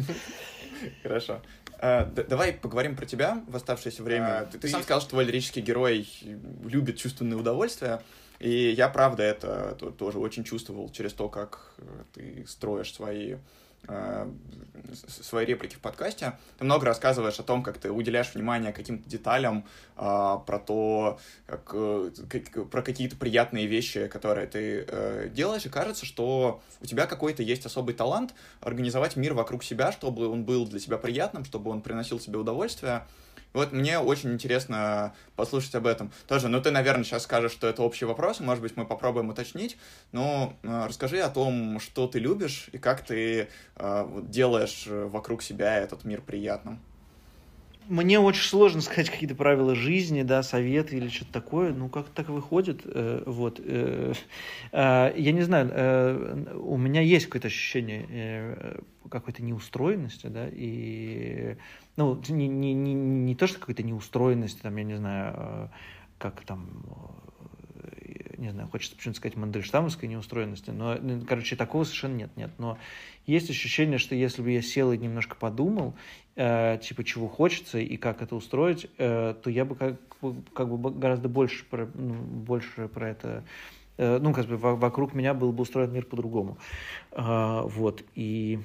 Хорошо. 1.02 1.42
Uh, 1.78 2.26
давай 2.26 2.52
поговорим 2.54 2.96
про 2.96 3.04
тебя 3.04 3.42
в 3.46 3.56
оставшееся 3.56 4.02
время. 4.02 4.42
Uh, 4.42 4.50
ты, 4.52 4.58
ты 4.58 4.68
сам 4.68 4.82
сказал, 4.82 5.00
что 5.00 5.10
твой 5.10 5.24
лирический 5.24 5.60
герой 5.60 6.08
любит 6.64 6.96
чувственное 6.96 7.36
удовольствие. 7.36 8.00
И 8.38 8.70
я, 8.70 8.88
правда, 8.88 9.22
это 9.22 9.76
тоже 9.98 10.18
очень 10.18 10.44
чувствовал 10.44 10.90
через 10.90 11.12
то, 11.12 11.28
как 11.28 11.72
э, 11.78 11.82
ты 12.12 12.44
строишь 12.46 12.92
свои 12.92 13.36
свои 15.22 15.44
реплики 15.44 15.76
в 15.76 15.80
подкасте. 15.80 16.38
Ты 16.58 16.64
много 16.64 16.86
рассказываешь 16.86 17.38
о 17.38 17.42
том, 17.42 17.62
как 17.62 17.78
ты 17.78 17.90
уделяешь 17.90 18.34
внимание 18.34 18.72
каким-то 18.72 19.08
деталям, 19.08 19.64
а, 19.96 20.38
про 20.38 20.58
то, 20.58 21.18
как, 21.46 21.70
э, 21.74 22.10
как, 22.28 22.70
про 22.70 22.82
какие-то 22.82 23.16
приятные 23.16 23.66
вещи, 23.66 24.06
которые 24.08 24.46
ты 24.46 24.84
э, 24.86 25.28
делаешь, 25.32 25.66
и 25.66 25.68
кажется, 25.68 26.06
что 26.06 26.62
у 26.80 26.86
тебя 26.86 27.06
какой-то 27.06 27.42
есть 27.42 27.66
особый 27.66 27.94
талант 27.94 28.34
организовать 28.60 29.16
мир 29.16 29.34
вокруг 29.34 29.64
себя, 29.64 29.92
чтобы 29.92 30.28
он 30.28 30.44
был 30.44 30.66
для 30.66 30.80
тебя 30.80 30.98
приятным, 30.98 31.44
чтобы 31.44 31.70
он 31.70 31.80
приносил 31.80 32.18
тебе 32.18 32.38
удовольствие. 32.38 33.06
Вот 33.56 33.72
мне 33.72 33.98
очень 33.98 34.34
интересно 34.34 35.14
послушать 35.34 35.74
об 35.76 35.86
этом. 35.86 36.12
Тоже, 36.28 36.48
ну 36.48 36.60
ты, 36.60 36.70
наверное, 36.70 37.04
сейчас 37.04 37.22
скажешь, 37.22 37.52
что 37.52 37.66
это 37.66 37.82
общий 37.82 38.04
вопрос, 38.04 38.40
может 38.40 38.60
быть, 38.60 38.76
мы 38.76 38.84
попробуем 38.84 39.30
уточнить, 39.30 39.78
но 40.12 40.58
э, 40.62 40.84
расскажи 40.86 41.20
о 41.20 41.30
том, 41.30 41.80
что 41.80 42.06
ты 42.06 42.18
любишь 42.18 42.68
и 42.72 42.76
как 42.76 43.00
ты 43.00 43.48
э, 43.76 44.20
делаешь 44.24 44.84
э, 44.86 45.06
вокруг 45.06 45.42
себя 45.42 45.78
этот 45.78 46.04
мир 46.04 46.20
приятным. 46.20 46.82
Мне 47.88 48.18
очень 48.18 48.42
сложно 48.42 48.80
сказать 48.80 49.10
какие-то 49.10 49.36
правила 49.36 49.74
жизни, 49.74 50.22
да, 50.22 50.42
советы 50.42 50.96
или 50.96 51.08
что-то 51.08 51.32
такое. 51.32 51.72
Ну, 51.72 51.88
как 51.88 52.08
так 52.08 52.28
выходит. 52.28 52.82
Э, 52.84 53.22
вот. 53.26 53.60
Э, 53.62 54.12
э, 54.72 55.14
я 55.16 55.32
не 55.32 55.42
знаю, 55.42 55.70
э, 55.72 56.56
у 56.56 56.76
меня 56.76 57.00
есть 57.00 57.26
какое-то 57.26 57.48
ощущение 57.48 58.06
э, 58.08 58.80
какой-то 59.08 59.42
неустроенности, 59.42 60.26
да, 60.26 60.48
и 60.50 61.56
ну, 61.96 62.20
не, 62.28 62.48
не, 62.48 62.74
не, 62.74 62.94
не 62.94 63.34
то, 63.34 63.46
что 63.46 63.60
какой-то 63.60 63.82
неустроенности, 63.82 64.60
там, 64.62 64.76
я 64.76 64.84
не 64.84 64.96
знаю, 64.96 65.34
э, 65.36 65.68
как 66.18 66.42
там, 66.42 66.84
не 68.38 68.50
знаю, 68.50 68.68
хочется 68.68 68.96
почему-то 68.96 69.18
сказать 69.18 69.36
мандельштамовской 69.36 70.08
неустроенности, 70.08 70.70
но, 70.70 70.96
ну, 71.00 71.24
короче, 71.26 71.56
такого 71.56 71.84
совершенно 71.84 72.14
нет, 72.14 72.30
нет. 72.36 72.50
Но 72.58 72.78
есть 73.26 73.50
ощущение, 73.50 73.98
что 73.98 74.14
если 74.14 74.42
бы 74.42 74.50
я 74.50 74.62
сел 74.62 74.92
и 74.92 74.98
немножко 74.98 75.36
подумал, 75.36 75.94
э, 76.36 76.78
типа, 76.82 77.04
чего 77.04 77.28
хочется 77.28 77.78
и 77.78 77.96
как 77.96 78.22
это 78.22 78.36
устроить, 78.36 78.86
э, 78.98 79.34
то 79.42 79.50
я 79.50 79.64
бы 79.64 79.74
как, 79.74 80.00
как 80.52 80.68
бы 80.68 80.90
гораздо 80.90 81.28
больше 81.28 81.64
про, 81.64 81.88
ну, 81.94 82.14
больше 82.14 82.88
про 82.88 83.10
это 83.10 83.44
э, 83.98 84.18
ну, 84.18 84.32
как 84.32 84.46
бы 84.46 84.56
вокруг 84.56 85.14
меня 85.14 85.34
был 85.34 85.52
бы 85.52 85.62
устроен 85.62 85.92
мир 85.92 86.04
по-другому. 86.04 86.58
Э, 87.12 87.62
вот, 87.64 88.04
и 88.14 88.60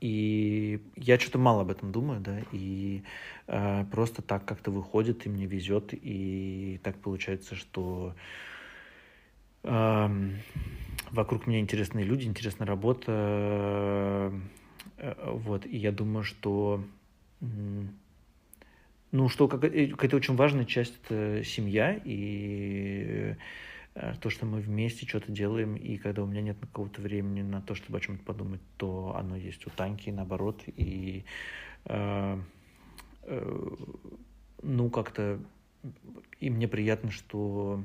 и 0.00 0.80
я 0.96 1.18
что-то 1.18 1.38
мало 1.38 1.62
об 1.62 1.70
этом 1.70 1.92
думаю, 1.92 2.20
да, 2.20 2.40
и 2.52 3.02
а, 3.46 3.84
просто 3.86 4.20
так 4.20 4.44
как-то 4.44 4.70
выходит, 4.70 5.24
и 5.24 5.30
мне 5.30 5.46
везет, 5.46 5.90
и 5.92 6.78
так 6.82 6.96
получается, 6.96 7.54
что 7.54 8.14
вокруг 9.62 11.46
меня 11.46 11.60
интересные 11.60 12.04
люди, 12.04 12.26
интересная 12.26 12.66
работа. 12.66 14.32
Вот, 14.96 15.66
и 15.66 15.76
я 15.76 15.92
думаю, 15.92 16.24
что 16.24 16.82
ну, 19.12 19.28
что 19.28 19.48
какая-то 19.48 20.16
очень 20.16 20.36
важная 20.36 20.64
часть 20.64 20.94
это 21.04 21.44
семья, 21.44 22.00
и 22.04 22.90
Э, 23.30 23.34
то, 24.20 24.30
что 24.30 24.46
мы 24.46 24.60
вместе 24.60 25.06
что-то 25.06 25.30
делаем, 25.32 25.74
и 25.74 25.96
когда 25.96 26.22
у 26.22 26.26
меня 26.26 26.42
нет 26.42 26.58
какого-то 26.60 27.00
времени 27.02 27.42
на 27.42 27.60
то, 27.60 27.74
чтобы 27.74 27.98
о 27.98 28.00
чем-то 28.00 28.24
подумать, 28.24 28.60
то 28.76 29.14
оно 29.16 29.36
есть 29.36 29.66
у 29.66 29.70
Таньки, 29.70 30.10
наоборот, 30.10 30.62
и 30.66 31.24
э, 31.84 32.40
э, 33.22 33.76
ну, 34.62 34.90
как-то 34.90 35.40
и 36.40 36.50
мне 36.50 36.68
приятно, 36.68 37.10
что 37.10 37.82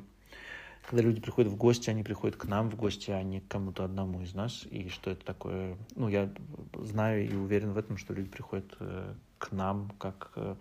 когда 0.88 1.04
люди 1.04 1.20
приходят 1.20 1.52
в 1.52 1.56
гости, 1.56 1.90
они 1.90 2.04
приходят 2.04 2.36
к 2.36 2.46
нам 2.46 2.70
в 2.70 2.76
гости, 2.76 3.12
а 3.12 3.22
не 3.24 3.40
к 3.40 3.48
кому-то 3.48 3.84
одному 3.84 4.22
из 4.22 4.34
нас, 4.34 4.66
и 4.70 4.90
что 4.90 5.12
это 5.12 5.26
такое, 5.26 5.78
ну, 5.96 6.08
я 6.08 6.32
знаю 6.76 7.28
и 7.28 7.36
уверен 7.36 7.74
в 7.74 7.78
этом, 7.78 7.98
что 7.98 8.14
люди 8.14 8.30
приходят 8.30 8.76
э, 8.80 9.14
к 9.38 9.52
нам 9.52 9.92
как 9.98 10.32
э, 10.36 10.56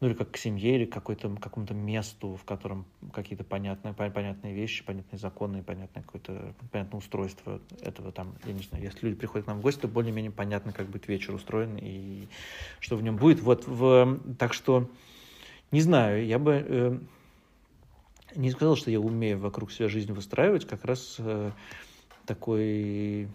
ну 0.00 0.08
или 0.08 0.14
как 0.14 0.30
к 0.30 0.36
семье, 0.38 0.76
или 0.76 0.86
к 0.86 0.92
какой-то, 0.92 1.28
какому-то 1.36 1.74
месту, 1.74 2.34
в 2.34 2.44
котором 2.44 2.86
какие-то 3.12 3.44
понятные, 3.44 3.92
понятные 3.92 4.54
вещи, 4.54 4.82
понятные 4.82 5.18
законы, 5.18 5.62
понятное 5.62 6.02
какое-то 6.02 6.54
понятное 6.72 6.98
устройство 6.98 7.60
этого 7.82 8.10
там, 8.10 8.34
я 8.46 8.54
не 8.54 8.62
знаю, 8.62 8.84
если 8.84 9.06
люди 9.06 9.18
приходят 9.18 9.44
к 9.44 9.48
нам 9.48 9.58
в 9.58 9.62
гости, 9.62 9.80
то 9.80 9.88
более-менее 9.88 10.32
понятно, 10.32 10.72
как 10.72 10.86
будет 10.86 11.06
вечер 11.06 11.34
устроен 11.34 11.76
и 11.76 12.28
что 12.80 12.96
в 12.96 13.02
нем 13.02 13.16
будет. 13.16 13.40
Вот, 13.42 13.66
в, 13.66 14.18
так 14.38 14.54
что, 14.54 14.88
не 15.70 15.82
знаю, 15.82 16.24
я 16.24 16.38
бы 16.38 16.64
э, 16.66 16.98
не 18.36 18.50
сказал, 18.50 18.76
что 18.76 18.90
я 18.90 19.00
умею 19.00 19.38
вокруг 19.38 19.70
себя 19.70 19.90
жизнь 19.90 20.12
выстраивать, 20.12 20.66
как 20.66 20.86
раз 20.86 21.16
э, 21.18 21.52
такой, 22.24 23.28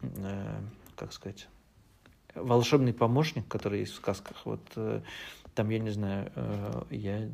э, 0.00 0.60
как 0.96 1.12
сказать, 1.12 1.48
волшебный 2.34 2.94
помощник, 2.94 3.46
который 3.48 3.80
есть 3.80 3.92
в 3.92 3.96
сказках. 3.96 4.46
Вот 4.46 4.62
э, 4.76 5.02
там, 5.54 5.70
я 5.70 5.78
не 5.78 5.90
знаю, 5.90 6.32
э, 6.34 6.82
я 6.90 7.28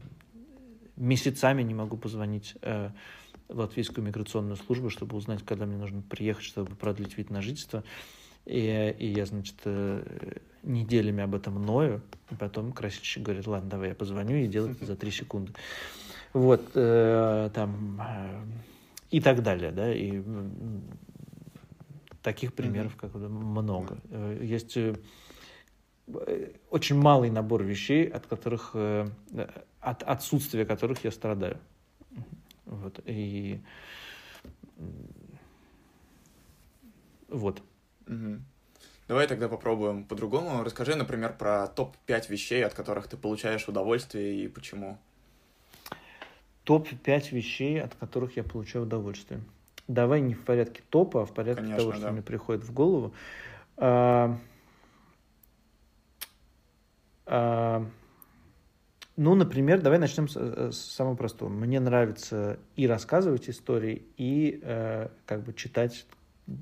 месяцами 0.96 1.62
не 1.62 1.74
могу 1.74 1.96
позвонить 1.96 2.54
э, 2.62 2.90
в 3.48 3.58
Латвийскую 3.58 4.04
миграционную 4.04 4.56
службу, 4.56 4.90
чтобы 4.90 5.16
узнать, 5.16 5.44
когда 5.44 5.66
мне 5.66 5.76
нужно 5.76 6.02
приехать, 6.02 6.44
чтобы 6.44 6.74
продлить 6.74 7.16
вид 7.16 7.30
на 7.30 7.40
жительство. 7.40 7.84
И, 8.44 8.94
и 8.98 9.06
я, 9.06 9.26
значит, 9.26 9.56
э, 9.64 10.38
неделями 10.62 11.22
об 11.22 11.34
этом 11.34 11.64
ною, 11.64 12.02
и 12.30 12.34
потом 12.34 12.72
красильщик 12.72 13.22
говорит, 13.22 13.46
ладно, 13.46 13.70
давай 13.70 13.90
я 13.90 13.94
позвоню 13.94 14.36
и 14.36 14.46
делаю 14.46 14.72
это 14.72 14.86
за 14.86 14.96
три 14.96 15.10
секунды. 15.10 15.52
Вот, 16.32 16.62
э, 16.74 17.50
там, 17.54 18.00
э, 18.00 18.44
и 19.10 19.20
так 19.20 19.42
далее, 19.42 19.70
да, 19.70 19.94
и 19.94 20.22
таких 22.22 22.54
примеров 22.54 22.96
как 22.96 23.14
много. 23.14 23.98
Есть 24.42 24.76
очень 26.70 26.96
малый 26.96 27.30
набор 27.30 27.62
вещей, 27.62 28.06
от 28.06 28.26
которых, 28.26 28.70
э, 28.74 29.08
от 29.80 30.02
отсутствия 30.02 30.64
которых 30.64 31.04
я 31.04 31.10
страдаю. 31.10 31.58
Вот. 32.64 33.00
И 33.06 33.60
вот. 37.28 37.62
Угу. 38.06 38.38
Давай 39.08 39.26
тогда 39.26 39.48
попробуем 39.48 40.04
по-другому. 40.04 40.62
Расскажи, 40.62 40.94
например, 40.94 41.34
про 41.36 41.66
топ-5 41.66 42.30
вещей, 42.30 42.64
от 42.64 42.74
которых 42.74 43.08
ты 43.08 43.16
получаешь 43.16 43.66
удовольствие 43.68 44.44
и 44.44 44.48
почему. 44.48 44.98
Топ-5 46.64 47.30
вещей, 47.30 47.80
от 47.80 47.94
которых 47.94 48.36
я 48.36 48.44
получаю 48.44 48.84
удовольствие. 48.84 49.40
Давай 49.88 50.20
не 50.20 50.34
в 50.34 50.44
порядке 50.44 50.82
топа, 50.90 51.22
а 51.22 51.24
в 51.24 51.32
порядке 51.32 51.62
Конечно, 51.62 51.80
того, 51.80 51.92
что 51.94 52.02
да. 52.02 52.12
мне 52.12 52.20
приходит 52.20 52.64
в 52.64 52.72
голову. 52.74 53.14
Ну, 59.18 59.34
например, 59.34 59.80
давай 59.80 59.98
начнем 59.98 60.28
с, 60.28 60.36
э, 60.36 60.70
с 60.70 60.78
самого 60.78 61.16
простого. 61.16 61.48
Мне 61.48 61.80
нравится 61.80 62.60
и 62.76 62.86
рассказывать 62.86 63.50
истории, 63.50 64.04
и 64.16 64.60
э, 64.62 65.08
как 65.26 65.42
бы 65.42 65.52
читать 65.54 66.06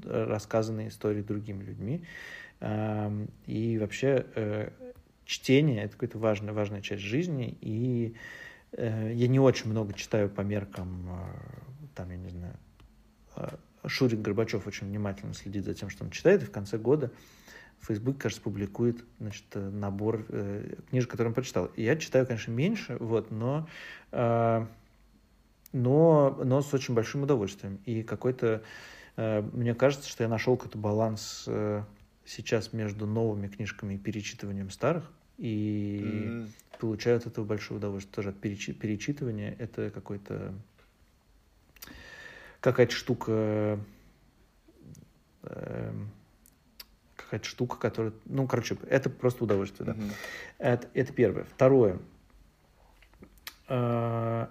рассказанные 0.04 0.88
истории 0.88 1.20
другими 1.20 1.62
людьми. 1.62 2.02
Э, 2.60 3.26
и 3.44 3.76
вообще 3.76 4.24
э, 4.34 4.70
чтение 5.26 5.84
это 5.84 5.92
какая-то 5.98 6.18
важная, 6.18 6.54
важная 6.54 6.80
часть 6.80 7.02
жизни. 7.02 7.58
И 7.60 8.14
э, 8.72 9.12
я 9.12 9.28
не 9.28 9.38
очень 9.38 9.68
много 9.68 9.92
читаю 9.92 10.30
по 10.30 10.40
меркам, 10.40 11.10
э, 11.10 11.88
там, 11.94 12.10
я 12.10 12.16
не 12.16 12.30
знаю, 12.30 12.56
э, 13.36 13.48
Шурик 13.84 14.22
Горбачев 14.22 14.66
очень 14.66 14.86
внимательно 14.86 15.34
следит 15.34 15.66
за 15.66 15.74
тем, 15.74 15.90
что 15.90 16.04
он 16.04 16.10
читает, 16.10 16.42
и 16.42 16.46
в 16.46 16.50
конце 16.50 16.78
года 16.78 17.10
Facebook, 17.80 18.18
кажется, 18.18 18.42
публикует 18.42 19.04
значит, 19.20 19.44
э, 19.54 19.60
набор 19.60 20.24
э, 20.28 20.74
книжек, 20.90 21.10
которые 21.10 21.28
он 21.28 21.34
прочитал. 21.34 21.70
Я 21.76 21.96
читаю, 21.96 22.26
конечно, 22.26 22.50
меньше, 22.50 22.96
вот, 22.98 23.30
но, 23.30 23.68
э, 24.12 24.66
но, 25.72 26.40
но 26.44 26.62
с 26.62 26.74
очень 26.74 26.94
большим 26.94 27.22
удовольствием. 27.22 27.78
И 27.84 28.02
какой-то, 28.02 28.62
э, 29.16 29.42
мне 29.52 29.74
кажется, 29.74 30.08
что 30.08 30.24
я 30.24 30.28
нашел 30.28 30.56
какой-то 30.56 30.78
баланс 30.78 31.44
э, 31.46 31.82
сейчас 32.24 32.72
между 32.72 33.06
новыми 33.06 33.48
книжками 33.48 33.94
и 33.94 33.98
перечитыванием 33.98 34.70
старых. 34.70 35.10
И 35.38 36.00
mm-hmm. 36.02 36.48
получаю 36.80 37.18
от 37.18 37.26
этого 37.26 37.44
большое 37.44 37.78
удовольствие. 37.78 38.14
Тоже 38.14 38.28
от 38.30 38.36
перечи- 38.36 38.72
перечитывания 38.72 39.54
это 39.58 39.90
какой-то 39.90 40.54
какая-то 42.60 42.92
штука 42.92 43.78
э, 45.42 45.92
какая-то 47.26 47.46
штука, 47.46 47.76
которая... 47.76 48.12
Ну, 48.24 48.46
короче, 48.46 48.76
это 48.88 49.10
просто 49.10 49.44
удовольствие, 49.44 49.86
да. 49.86 49.92
Mm-hmm. 49.92 50.12
Это, 50.58 50.88
это 50.94 51.12
первое. 51.12 51.44
Второе. 51.44 51.98
Э, 53.68 54.46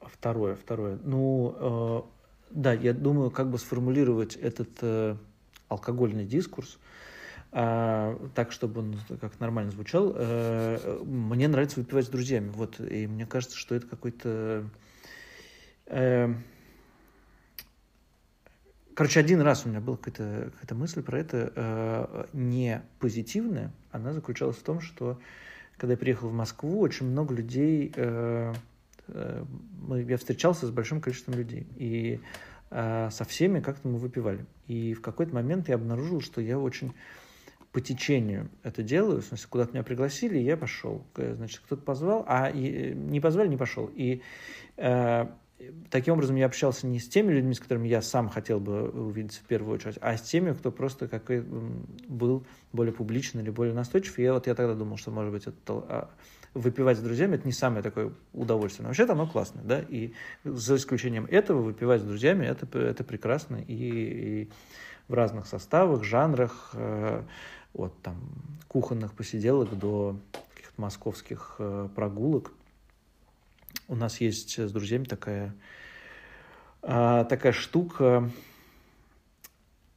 второе, 0.00 0.56
второе. 0.56 0.98
Ну, 1.02 1.54
э, 1.58 2.02
да, 2.50 2.72
я 2.72 2.92
думаю, 2.92 3.30
как 3.30 3.50
бы 3.50 3.58
сформулировать 3.58 4.36
этот 4.36 4.70
э, 4.82 5.16
алкогольный 5.68 6.24
дискурс, 6.24 6.78
так, 7.52 8.48
чтобы 8.50 8.80
он 8.80 8.98
как 9.18 9.40
нормально 9.40 9.70
звучал. 9.70 10.12
Мне 11.04 11.48
нравится 11.48 11.80
выпивать 11.80 12.04
с 12.04 12.08
друзьями. 12.08 12.50
Вот, 12.50 12.80
и 12.80 13.06
мне 13.06 13.24
кажется, 13.24 13.56
что 13.56 13.74
это 13.74 13.86
какой-то 13.86 14.68
Короче, 18.96 19.20
один 19.20 19.42
раз 19.42 19.66
у 19.66 19.68
меня 19.68 19.80
была 19.80 19.98
какая-то 19.98 20.52
какая 20.58 20.74
мысль 20.74 21.02
про 21.02 21.18
это 21.18 21.52
э, 21.54 22.24
не 22.32 22.80
позитивная. 22.98 23.70
Она 23.90 24.14
заключалась 24.14 24.56
в 24.56 24.62
том, 24.62 24.80
что 24.80 25.20
когда 25.76 25.92
я 25.92 25.98
приехал 25.98 26.30
в 26.30 26.32
Москву, 26.32 26.80
очень 26.80 27.04
много 27.04 27.34
людей... 27.34 27.92
Э, 27.94 28.54
э, 29.08 29.44
я 30.08 30.16
встречался 30.16 30.66
с 30.66 30.70
большим 30.70 31.02
количеством 31.02 31.34
людей. 31.34 31.66
И 31.76 32.20
э, 32.70 33.10
со 33.10 33.24
всеми 33.26 33.60
как-то 33.60 33.86
мы 33.86 33.98
выпивали. 33.98 34.46
И 34.66 34.94
в 34.94 35.02
какой-то 35.02 35.34
момент 35.34 35.68
я 35.68 35.74
обнаружил, 35.74 36.22
что 36.22 36.40
я 36.40 36.58
очень 36.58 36.94
по 37.72 37.82
течению 37.82 38.48
это 38.62 38.82
делаю, 38.82 39.20
в 39.20 39.26
смысле, 39.26 39.46
куда-то 39.50 39.72
меня 39.74 39.84
пригласили, 39.84 40.38
и 40.38 40.42
я 40.42 40.56
пошел. 40.56 41.06
Значит, 41.14 41.60
кто-то 41.66 41.82
позвал, 41.82 42.24
а 42.26 42.50
не 42.50 43.20
позвали, 43.20 43.48
не 43.48 43.58
пошел. 43.58 43.90
И 43.94 44.22
э, 44.78 45.26
таким 45.90 46.14
образом 46.14 46.36
я 46.36 46.46
общался 46.46 46.86
не 46.86 46.98
с 46.98 47.08
теми 47.08 47.32
людьми, 47.32 47.54
с 47.54 47.60
которыми 47.60 47.88
я 47.88 48.02
сам 48.02 48.28
хотел 48.28 48.60
бы 48.60 48.88
увидеться 48.88 49.40
в 49.40 49.44
первую 49.44 49.74
очередь, 49.74 49.98
а 50.00 50.16
с 50.16 50.22
теми, 50.22 50.52
кто 50.52 50.70
просто 50.70 51.08
какой 51.08 51.40
был 51.40 52.44
более 52.72 52.92
публичный 52.92 53.42
или 53.42 53.50
более 53.50 53.74
настойчив. 53.74 54.18
И 54.18 54.28
вот 54.28 54.46
я 54.46 54.54
тогда 54.54 54.74
думал, 54.74 54.96
что, 54.96 55.10
может 55.10 55.32
быть, 55.32 55.46
это, 55.46 55.56
а, 55.66 56.10
выпивать 56.54 56.98
с 56.98 57.00
друзьями– 57.00 57.34
это 57.36 57.46
не 57.46 57.52
самое 57.52 57.82
такое 57.82 58.12
удовольствие. 58.32 58.82
Но 58.82 58.88
вообще-то 58.88 59.12
оно 59.12 59.26
классное, 59.26 59.64
да, 59.64 59.80
и 59.80 60.12
за 60.44 60.76
исключением 60.76 61.26
этого 61.30 61.62
выпивать 61.62 62.02
с 62.02 62.04
друзьями– 62.04 62.46
это, 62.46 62.78
это 62.78 63.04
прекрасно. 63.04 63.56
И, 63.56 63.74
и 63.74 64.50
в 65.08 65.14
разных 65.14 65.46
составах, 65.46 66.04
жанрах, 66.04 66.70
э, 66.74 67.22
от 67.74 67.94
там 68.02 68.16
кухонных 68.68 69.12
посиделок 69.12 69.78
до 69.78 70.16
каких-то 70.54 70.80
московских 70.80 71.56
э, 71.58 71.88
прогулок– 71.94 72.52
у 73.88 73.94
нас 73.94 74.20
есть 74.20 74.58
с 74.58 74.72
друзьями 74.72 75.04
такая, 75.04 75.54
а, 76.82 77.24
такая 77.24 77.52
штука 77.52 78.30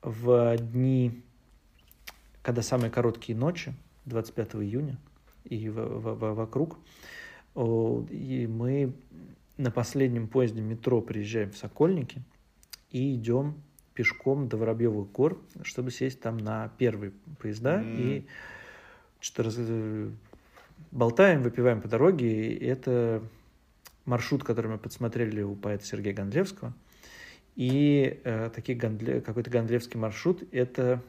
в 0.01 0.57
дни, 0.57 1.21
когда 2.41 2.61
самые 2.61 2.91
короткие 2.91 3.37
ночи, 3.37 3.73
25 4.05 4.55
июня 4.55 4.97
и 5.43 5.69
в, 5.69 5.75
в, 5.75 6.13
в, 6.15 6.33
вокруг, 6.33 6.77
и 7.55 8.47
мы 8.49 8.93
на 9.57 9.71
последнем 9.71 10.27
поезде 10.27 10.61
метро 10.61 11.01
приезжаем 11.01 11.51
в 11.51 11.57
Сокольники 11.57 12.21
и 12.91 13.15
идем 13.15 13.61
пешком 13.93 14.47
до 14.47 14.55
Воробьевых 14.55 15.11
гор, 15.11 15.41
чтобы 15.63 15.91
сесть 15.91 16.21
там 16.21 16.37
на 16.37 16.69
первые 16.77 17.11
поезда 17.39 17.81
mm. 17.81 18.01
и 18.01 18.27
что-то 19.19 19.43
раз... 19.43 19.57
болтаем, 20.91 21.43
выпиваем 21.43 21.81
по 21.81 21.89
дороге, 21.89 22.53
и 22.53 22.65
это 22.65 23.21
маршрут, 24.09 24.43
который 24.43 24.71
мы 24.71 24.77
подсмотрели 24.77 25.41
у 25.41 25.55
поэта 25.55 25.85
Сергея 25.85 26.13
Гондлевского. 26.13 26.73
И 27.55 28.19
э, 28.23 28.49
такие 28.53 28.77
Гондле... 28.77 29.21
какой-то 29.21 29.49
гондлевский 29.49 29.99
маршрут– 29.99 30.43
это, 30.51 31.01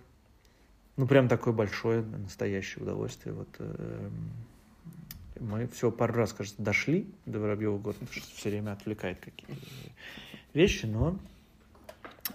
ну, 0.97 1.07
прям 1.07 1.29
такое 1.29 1.55
большое, 1.55 2.03
настоящее 2.03 2.83
удовольствие. 2.83 3.35
Вот 3.35 3.49
э, 3.59 4.09
мы 5.39 5.67
всего 5.69 5.91
пару 5.91 6.15
раз, 6.15 6.33
кажется, 6.33 6.61
дошли 6.61 7.07
до 7.27 7.41
Воробьева 7.41 7.79
города, 7.79 8.01
потому 8.01 8.25
что 8.25 8.37
все 8.37 8.51
время 8.51 8.73
отвлекает 8.73 9.19
какие-то 9.21 9.55
вещи, 10.53 10.87
но, 10.87 11.19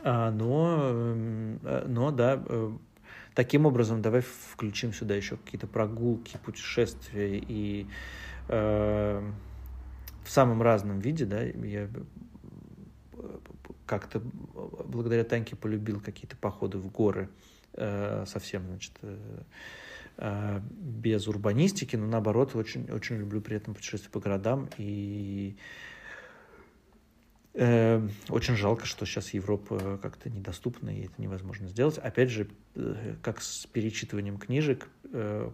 а, 0.03 0.31
но, 0.31 0.91
э, 0.91 1.85
но 1.87 2.11
да, 2.11 2.41
э, 2.47 2.71
таким 3.33 3.65
образом 3.65 4.01
давай 4.01 4.21
включим 4.21 4.93
сюда 4.93 5.15
еще 5.15 5.37
какие-то 5.37 5.67
прогулки, 5.67 6.37
путешествия 6.43 7.37
и 7.37 7.87
э, 8.47 9.31
в 10.25 10.29
самом 10.29 10.61
разном 10.61 10.99
виде, 10.99 11.25
да, 11.25 11.41
я 11.41 11.87
как-то 13.85 14.19
благодаря 14.19 15.23
Таньке 15.23 15.55
полюбил 15.55 16.01
какие-то 16.01 16.35
походы 16.35 16.77
в 16.77 16.91
горы 16.91 17.29
э, 17.73 18.25
совсем, 18.27 18.65
значит, 18.65 18.93
э, 19.01 19.17
э, 20.17 20.59
без 20.71 21.27
урбанистики, 21.27 21.95
но 21.95 22.07
наоборот 22.07 22.55
очень, 22.55 22.89
очень 22.91 23.17
люблю 23.17 23.41
при 23.41 23.57
этом 23.57 23.75
путешествовать 23.75 24.11
по 24.11 24.19
городам 24.19 24.69
и 24.77 25.55
очень 27.55 28.55
жалко, 28.55 28.85
что 28.85 29.05
сейчас 29.05 29.33
Европа 29.33 29.97
как-то 30.01 30.29
недоступна, 30.29 30.89
и 30.89 31.05
это 31.05 31.13
невозможно 31.17 31.67
сделать. 31.67 31.97
Опять 31.97 32.29
же, 32.29 32.49
э, 32.75 33.15
как 33.21 33.41
с 33.41 33.65
перечитыванием 33.67 34.37
книжек, 34.37 34.89
э, 35.13 35.51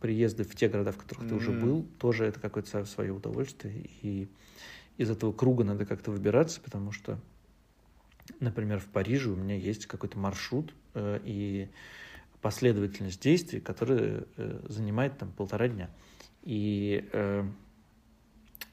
приезды 0.00 0.42
в 0.42 0.56
те 0.56 0.68
города, 0.68 0.90
в 0.90 0.96
которых 0.96 1.24
mm-hmm. 1.24 1.28
ты 1.28 1.34
уже 1.36 1.52
был, 1.52 1.86
тоже 1.98 2.24
это 2.24 2.40
какое-то 2.40 2.84
свое 2.84 3.12
удовольствие. 3.12 3.88
И 4.02 4.28
из 4.96 5.08
этого 5.08 5.32
круга 5.32 5.62
надо 5.62 5.86
как-то 5.86 6.10
выбираться, 6.10 6.60
потому 6.60 6.90
что, 6.90 7.20
например, 8.40 8.80
в 8.80 8.86
Париже 8.86 9.30
у 9.30 9.36
меня 9.36 9.54
есть 9.54 9.86
какой-то 9.86 10.18
маршрут, 10.18 10.74
э, 10.94 11.20
и 11.24 11.68
последовательность 12.40 13.22
действий, 13.22 13.60
которая 13.60 14.24
э, 14.36 14.66
занимает 14.68 15.16
там 15.18 15.30
полтора 15.30 15.68
дня. 15.68 15.90
И 16.42 17.08
э, 17.12 17.44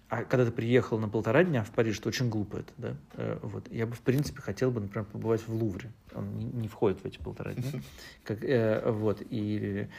а 0.09 0.23
когда 0.23 0.45
ты 0.45 0.51
приехал 0.51 0.97
на 0.97 1.09
полтора 1.09 1.43
дня 1.43 1.63
в 1.63 1.71
Париж, 1.71 1.99
это 1.99 2.07
очень 2.09 2.29
глупо 2.29 2.57
это, 2.57 2.73
да? 2.77 2.95
Э, 3.15 3.39
вот. 3.41 3.69
Я 3.69 3.85
бы, 3.85 3.93
в 3.93 4.01
принципе, 4.01 4.41
хотел 4.41 4.71
бы, 4.71 4.79
например, 4.79 5.05
побывать 5.05 5.41
в 5.45 5.53
Лувре. 5.53 5.91
Он 6.15 6.33
не, 6.37 6.45
не 6.45 6.67
входит 6.69 7.01
в 7.01 7.05
эти 7.05 7.17
полтора 7.17 7.53
дня. 7.53 7.81
Как, 8.23 8.41
э, 8.41 8.89
вот. 8.89 9.21
И, 9.29 9.89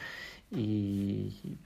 и, 0.49 1.57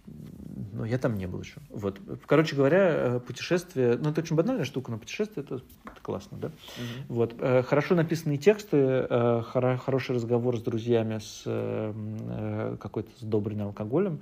но 0.74 0.84
я 0.84 0.98
там 0.98 1.18
не 1.18 1.26
был 1.26 1.42
еще. 1.42 1.62
Вот. 1.70 2.02
Короче 2.26 2.58
говоря, 2.58 3.22
путешествие, 3.26 3.98
ну, 3.98 4.10
это 4.10 4.20
очень 4.20 4.36
банальная 4.36 4.66
штука, 4.66 4.92
но 4.92 4.98
путешествие 4.98 5.46
это, 5.46 5.62
это 5.86 6.02
классно, 6.02 6.38
да? 6.38 6.48
Mm-hmm. 6.50 7.06
Вот. 7.08 7.36
Э, 7.40 7.64
хорошо 7.64 7.96
написанные 7.96 8.40
тексты, 8.40 8.78
э, 8.78 9.42
хоро, 9.46 9.78
хороший 9.78 10.16
разговор 10.16 10.58
с 10.58 10.62
друзьями, 10.62 11.20
с 11.20 11.44
э, 11.46 12.76
какой-то 12.78 13.10
сдобренным 13.22 13.68
алкоголем, 13.68 14.20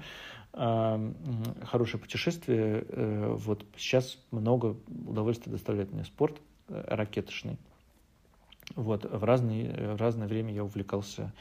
хорошее 0.54 2.02
путешествие. 2.02 2.86
Вот 3.36 3.66
сейчас 3.78 4.18
много 4.32 4.76
удовольствия 4.88 5.52
доставляет 5.52 5.92
мне 5.94 6.04
спорт 6.04 6.42
ракеточный. 6.68 7.58
Вот. 8.76 9.06
В, 9.06 9.24
разные, 9.24 9.96
в 9.96 9.98
разное 9.98 10.28
время 10.28 10.54
я 10.54 10.64
увлекался 10.64 11.34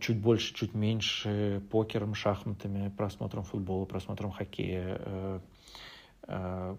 чуть 0.00 0.18
больше, 0.18 0.54
чуть 0.54 0.74
меньше 0.74 1.62
покером, 1.70 2.14
шахматами, 2.14 2.88
просмотром 2.90 3.44
футбола, 3.44 3.84
просмотром 3.84 4.30
хоккея. 4.30 4.98
Э, 5.00 5.40
э, 6.28 6.76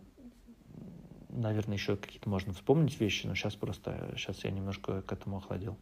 наверное, 1.30 1.76
еще 1.76 1.96
какие-то 1.96 2.30
можно 2.30 2.54
вспомнить 2.54 3.00
вещи, 3.00 3.28
но 3.28 3.36
сейчас 3.36 3.56
просто, 3.56 4.14
сейчас 4.18 4.44
я 4.44 4.52
немножко 4.52 5.02
к 5.02 5.12
этому 5.12 5.38
охладел. 5.38 5.78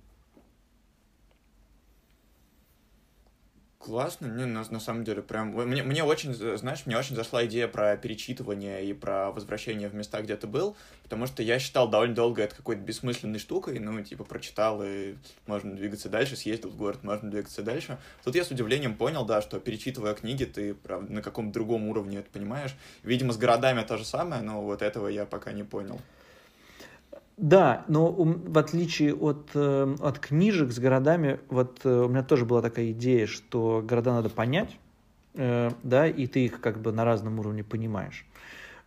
Классно, 3.84 4.30
мне 4.30 4.45
на, 4.45 4.64
на 4.64 4.80
самом 4.80 5.03
деле 5.03 5.22
прям... 5.22 5.49
Мне, 5.49 5.84
мне 5.84 6.05
очень, 6.05 6.34
знаешь, 6.34 6.85
мне 6.85 6.97
очень 6.97 7.18
зашла 7.18 7.45
идея 7.47 7.68
про 7.68 7.97
перечитывание 7.97 8.85
и 8.85 8.93
про 8.93 9.30
возвращение 9.30 9.89
в 9.89 9.93
места, 9.93 10.22
где 10.22 10.38
ты 10.38 10.47
был, 10.47 10.77
потому 11.03 11.27
что 11.27 11.43
я 11.43 11.60
считал 11.60 11.89
довольно 11.89 12.15
долго 12.15 12.43
это 12.43 12.55
какой-то 12.55 12.81
бессмысленной 12.81 13.39
штукой, 13.39 13.80
ну, 13.80 14.01
типа, 14.01 14.23
прочитал, 14.23 14.81
и 14.81 15.15
можно 15.47 15.76
двигаться 15.76 16.07
дальше, 16.07 16.38
съездил 16.38 16.69
в 16.69 16.77
город, 16.77 17.03
можно 17.03 17.30
двигаться 17.30 17.61
дальше. 17.61 17.97
Тут 18.23 18.35
я 18.35 18.45
с 18.45 18.51
удивлением 18.51 18.95
понял, 18.95 19.26
да, 19.26 19.41
что 19.41 19.60
перечитывая 19.60 20.14
книги, 20.14 20.45
ты, 20.45 20.76
правда, 20.76 21.11
на 21.11 21.22
каком-то 21.22 21.51
другом 21.51 21.89
уровне 21.89 22.19
это 22.19 22.30
понимаешь. 22.31 22.73
Видимо, 23.03 23.34
с 23.34 23.38
городами 23.38 23.84
то 23.84 23.97
же 23.97 24.05
самое, 24.05 24.41
но 24.41 24.61
вот 24.61 24.81
этого 24.81 25.10
я 25.10 25.26
пока 25.26 25.51
не 25.51 25.64
понял. 25.64 25.99
Да, 27.38 27.84
но 27.88 28.11
в 28.11 28.57
отличие 28.60 29.15
от, 29.15 29.49
э, 29.55 29.95
от 29.99 30.19
книжек 30.19 30.72
с 30.72 30.77
городами, 30.77 31.39
вот 31.49 31.81
э, 31.84 31.89
у 31.89 32.07
меня 32.07 32.22
тоже 32.22 32.45
была 32.45 32.61
такая 32.61 32.91
идея, 32.91 33.26
что 33.26 33.84
города 33.84 34.14
надо 34.14 34.30
понять, 34.30 34.77
э, 35.34 35.72
да, 35.81 36.07
и 36.07 36.27
ты 36.27 36.45
их 36.45 36.61
как 36.61 36.80
бы 36.80 36.91
на 36.91 37.03
разном 37.03 37.39
уровне 37.39 37.64
понимаешь. 37.64 38.26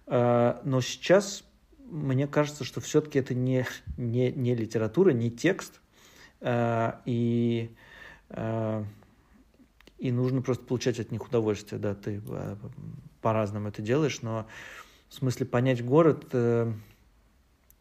Но 0.08 0.80
сейчас 0.82 1.42
мне 1.90 2.28
кажется, 2.28 2.62
что 2.62 2.80
все-таки 2.80 3.18
это 3.18 3.34
не, 3.34 3.66
не, 3.96 4.30
не 4.30 4.54
литература, 4.54 5.10
не 5.10 5.32
текст, 5.32 5.80
и, 6.40 7.70
и 9.98 10.12
нужно 10.12 10.42
просто 10.42 10.64
получать 10.64 11.00
от 11.00 11.10
них 11.10 11.26
удовольствие, 11.26 11.80
да, 11.80 11.96
ты 11.96 12.22
по-разному 13.20 13.66
это 13.66 13.82
делаешь, 13.82 14.22
но 14.22 14.46
в 15.08 15.14
смысле 15.14 15.46
понять 15.46 15.84
город 15.84 16.26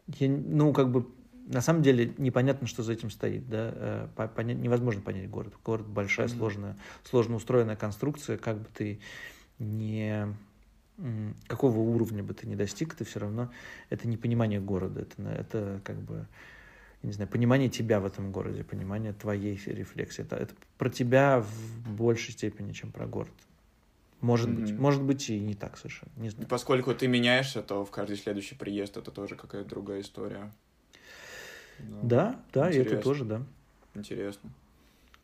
я, 0.06 0.28
ну, 0.28 0.72
как 0.72 0.90
бы, 0.90 1.06
на 1.46 1.60
самом 1.60 1.82
деле 1.82 2.12
непонятно, 2.18 2.66
что 2.66 2.82
за 2.82 2.92
этим 2.92 3.10
стоит, 3.10 3.48
да, 3.48 4.08
э, 4.16 4.28
понять, 4.34 4.58
невозможно 4.58 5.00
понять 5.00 5.30
город. 5.30 5.54
Город 5.64 5.86
большая, 5.86 6.26
mm-hmm. 6.26 6.36
сложная, 6.36 6.76
сложно 7.04 7.36
устроенная 7.36 7.76
конструкция, 7.76 8.36
как 8.36 8.58
бы 8.58 8.66
ты 8.72 9.00
не 9.58 10.34
какого 11.46 11.78
уровня 11.78 12.22
бы 12.22 12.32
ты 12.32 12.46
ни 12.46 12.54
достиг, 12.54 12.94
ты 12.94 13.04
все 13.04 13.20
равно 13.20 13.50
это 13.90 14.08
не 14.08 14.16
понимание 14.16 14.60
города, 14.60 15.02
это, 15.02 15.22
это 15.28 15.80
как 15.84 15.96
бы, 16.00 16.26
я 17.02 17.06
не 17.06 17.12
знаю, 17.12 17.28
понимание 17.28 17.68
тебя 17.68 18.00
в 18.00 18.06
этом 18.06 18.32
городе, 18.32 18.64
понимание 18.64 19.12
твоей 19.12 19.60
рефлексии. 19.66 20.22
Это, 20.22 20.36
это 20.36 20.54
про 20.78 20.88
тебя 20.88 21.40
в 21.40 21.90
большей 21.90 22.32
степени, 22.32 22.72
чем 22.72 22.92
про 22.92 23.06
город. 23.06 23.34
Может 24.20 24.48
mm-hmm. 24.48 24.60
быть, 24.60 24.78
может 24.78 25.02
быть 25.02 25.30
и 25.30 25.38
не 25.38 25.54
так 25.54 25.76
совершенно. 25.76 26.10
Не 26.16 26.30
знаю. 26.30 26.48
Поскольку 26.48 26.94
ты 26.94 27.06
меняешься, 27.06 27.62
то 27.62 27.84
в 27.84 27.90
каждый 27.90 28.16
следующий 28.16 28.54
приезд 28.54 28.96
это 28.96 29.10
тоже 29.10 29.36
какая-то 29.36 29.68
другая 29.68 30.00
история. 30.00 30.52
Да, 31.78 32.40
да, 32.52 32.62
да 32.62 32.70
и 32.70 32.78
это 32.78 32.96
тоже, 32.96 33.24
да. 33.24 33.42
Интересно. 33.94 34.50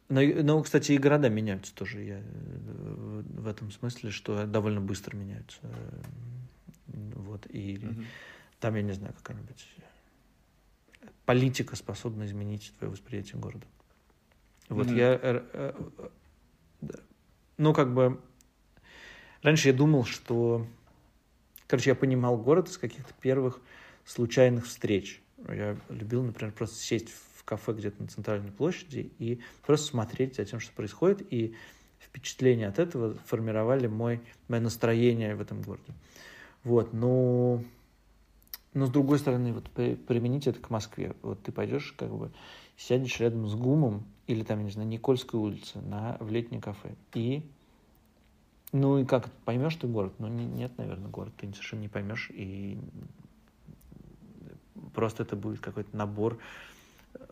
Но, 0.09 0.21
но, 0.21 0.63
кстати, 0.63 0.93
и 0.93 0.99
города 0.99 1.31
меняются 1.31 1.75
тоже. 1.75 2.03
Я 2.03 2.19
э, 2.19 3.23
в 3.25 3.47
этом 3.47 3.71
смысле, 3.71 4.11
что 4.11 4.47
довольно 4.47 4.81
быстро 4.81 5.17
меняются. 5.17 5.61
Вот. 6.87 7.47
И 7.49 7.79
угу. 7.79 8.05
там, 8.61 8.75
я 8.75 8.83
не 8.83 8.93
знаю, 8.93 9.15
какая-нибудь 9.15 9.67
политика 11.25 11.77
способна 11.77 12.25
изменить 12.25 12.75
твое 12.79 12.91
восприятие 12.91 13.41
города. 13.41 13.67
Вот 14.69 14.89
угу. 14.89 14.95
я... 14.95 15.15
Э, 15.15 15.43
э, 15.53 15.89
ну, 17.57 17.73
как 17.73 17.95
бы 17.95 18.21
Раньше 19.43 19.69
я 19.69 19.75
думал, 19.75 20.05
что... 20.05 20.67
Короче, 21.67 21.91
я 21.91 21.95
понимал 21.97 22.37
город 22.37 22.69
из 22.69 22.79
каких-то 22.79 23.13
первых 23.21 23.61
случайных 24.05 24.67
встреч. 24.67 25.23
Я 25.49 25.77
любил, 25.89 26.23
например, 26.23 26.53
просто 26.53 26.77
сесть 26.77 27.09
в 27.35 27.45
кафе 27.45 27.73
где-то 27.73 28.03
на 28.03 28.09
центральной 28.09 28.53
площади 28.53 29.11
и 29.19 29.41
просто 29.67 29.87
смотреть 29.87 30.37
за 30.37 30.45
тем, 30.45 30.61
что 30.61 30.73
происходит, 30.73 31.27
и 31.33 31.55
впечатления 31.99 32.69
от 32.69 32.79
этого 32.79 33.15
формировали 33.27 33.87
мой, 33.87 34.21
мое 34.49 34.61
настроение 34.61 35.35
в 35.35 35.41
этом 35.41 35.63
городе. 35.63 35.93
Вот, 36.63 36.93
но, 36.93 37.65
но 38.75 38.87
с 38.87 38.91
другой 38.91 39.19
стороны, 39.19 39.53
вот 39.53 39.71
применить 39.71 40.47
это 40.47 40.61
к 40.61 40.71
Москве. 40.71 41.17
Вот 41.23 41.43
ты 41.43 41.51
пойдешь, 41.51 41.95
как 41.99 42.11
бы, 42.15 42.31
сядешь 42.77 43.19
рядом 43.19 43.49
с 43.49 43.55
ГУМом 43.55 44.07
или 44.27 44.45
там, 44.45 44.65
не 44.65 44.71
знаю, 44.71 44.89
Никольской 44.89 45.41
улице 45.41 45.81
на, 45.81 46.17
в 46.21 46.31
летнее 46.31 46.61
кафе, 46.61 46.95
и 47.15 47.43
ну 48.73 48.99
и 48.99 49.05
как, 49.05 49.31
поймешь 49.45 49.77
ты 49.77 49.87
город? 49.87 50.15
Ну 50.19 50.29
не, 50.29 50.47
нет, 50.47 50.77
наверное, 50.79 51.11
город 51.11 51.33
ты 51.37 51.47
совершенно 51.53 51.81
не 51.81 51.89
поймешь, 51.89 52.31
и 52.33 52.79
просто 54.95 55.23
это 55.23 55.37
будет 55.37 55.61
какой-то 55.61 55.97
набор 55.97 56.39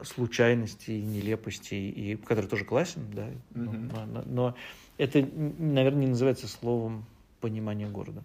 случайностей, 0.03 1.01
нелепостей, 1.01 1.91
и, 1.91 2.17
который 2.17 2.47
тоже 2.47 2.65
классен, 2.65 3.03
да, 3.13 3.29
mm-hmm. 3.29 3.93
но, 3.95 4.07
но, 4.07 4.23
но 4.27 4.55
это, 4.99 5.27
наверное, 5.59 6.03
не 6.03 6.09
называется 6.09 6.47
словом 6.47 7.05
понимание 7.41 7.89
города. 7.89 8.23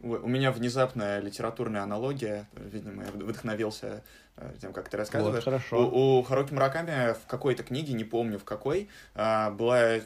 У 0.00 0.28
меня 0.28 0.52
внезапная 0.52 1.20
литературная 1.20 1.82
аналогия, 1.82 2.46
видимо, 2.54 3.04
я 3.04 3.10
вдохновился 3.10 4.02
э, 4.36 4.52
тем, 4.60 4.72
как 4.72 4.88
ты 4.88 4.96
рассказываешь. 4.96 5.36
Вот, 5.36 5.44
хорошо. 5.44 5.88
У, 5.88 6.18
у 6.18 6.22
Харуки 6.22 6.52
Мураками 6.52 7.14
в 7.14 7.26
какой-то 7.26 7.62
книге, 7.62 7.94
не 7.94 8.04
помню 8.04 8.38
в 8.38 8.44
какой, 8.44 8.88
а, 9.14 9.50
была, 9.50 9.96
э, 9.96 10.02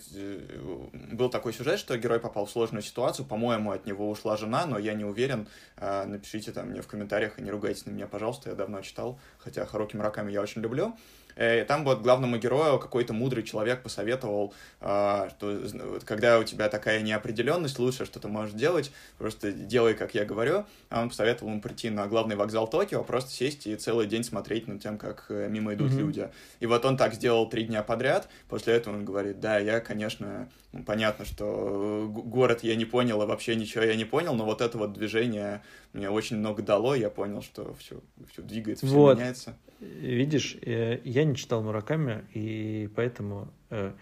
был 0.93 1.29
такой 1.29 1.53
сюжет, 1.53 1.79
что 1.79 1.97
герой 1.99 2.21
попал 2.21 2.47
в 2.47 2.51
сложную 2.51 2.83
ситуацию, 2.83 3.27
по-моему, 3.27 3.73
от 3.73 3.85
него 3.85 4.09
ушла 4.09 4.37
жена, 4.37 4.65
но 4.67 4.79
я 4.79 4.95
не 4.95 5.05
уверен. 5.05 5.49
Напишите 5.77 6.53
там 6.53 6.69
мне 6.69 6.83
в 6.83 6.87
комментариях 6.87 7.39
и 7.39 7.43
не 7.43 7.51
ругайтесь 7.51 7.87
на 7.87 7.91
меня, 7.91 8.07
пожалуйста, 8.07 8.51
я 8.51 8.55
давно 8.55 8.83
читал, 8.83 9.19
хотя 9.39 9.67
Харуки 9.67 9.97
Мураками 9.97 10.31
я 10.31 10.41
очень 10.41 10.63
люблю. 10.63 10.95
Э, 11.37 11.65
там 11.65 11.85
вот 11.85 12.01
главному 12.01 12.37
герою 12.39 12.79
какой-то 12.79 13.13
мудрый 13.13 13.43
человек 13.43 13.83
посоветовал, 13.83 14.55
а, 14.81 15.29
что 15.31 15.61
когда 16.05 16.39
у 16.39 16.45
тебя 16.45 16.69
такая 16.69 17.01
неопределенность, 17.01 17.79
лучше 17.79 18.05
что 18.05 18.21
ты 18.21 18.29
можешь 18.29 18.55
делать, 18.55 18.93
просто 19.19 19.53
делай, 19.53 19.95
как 19.95 20.15
я 20.15 20.25
говорю. 20.25 20.65
А 20.89 21.03
он 21.03 21.09
посоветовал 21.09 21.51
ему 21.53 21.61
прийти 21.61 21.91
на 21.91 22.07
главный 22.07 22.37
вокзал 22.37 22.69
Токио, 22.69 23.03
просто 23.05 23.31
сесть 23.31 23.67
и 23.67 23.77
целый 23.77 24.07
день 24.07 24.25
смотреть 24.25 24.69
на 24.69 24.79
тем, 24.79 24.99
как 24.99 25.27
э, 25.29 25.49
мимо 25.49 25.75
идут 25.75 25.93
mm-hmm. 25.93 25.99
люди. 25.99 26.29
И 26.61 26.67
вот 26.67 26.85
он 26.85 26.97
так 26.97 27.15
сделал 27.15 27.49
три 27.49 27.65
дня 27.65 27.83
подряд. 27.83 28.29
После 28.49 28.75
этого 28.75 28.95
он 28.95 29.05
говорит, 29.05 29.41
да, 29.41 29.59
я, 29.59 29.81
конечно, 29.81 30.49
ну, 30.73 30.85
понятно, 30.85 31.25
что 31.25 32.09
город 32.09 32.63
я 32.63 32.77
не 32.77 32.85
понял, 32.85 33.23
и 33.23 33.27
вообще 33.27 33.57
ничего 33.57 33.85
я 33.85 33.97
не 33.97 34.05
понял, 34.05 34.35
но 34.35 34.45
вот 34.45 34.61
это 34.61 34.79
вот 34.79 34.93
движение 34.93 35.63
мне 35.93 36.09
очень 36.11 36.37
много 36.37 36.63
дало, 36.63 36.95
я 36.95 37.11
понял, 37.11 37.43
что 37.43 37.75
все, 37.75 38.01
все 38.33 38.43
двигается, 38.43 38.87
все 38.87 38.95
вот. 38.95 39.19
меняется. 39.19 39.57
Видишь, 39.81 40.57
э, 40.63 41.01
я 41.05 41.25
не 41.25 41.35
читал 41.35 41.63
Мураками, 41.63 42.25
и 42.35 42.91
поэтому 42.95 43.49
э, 43.71 43.93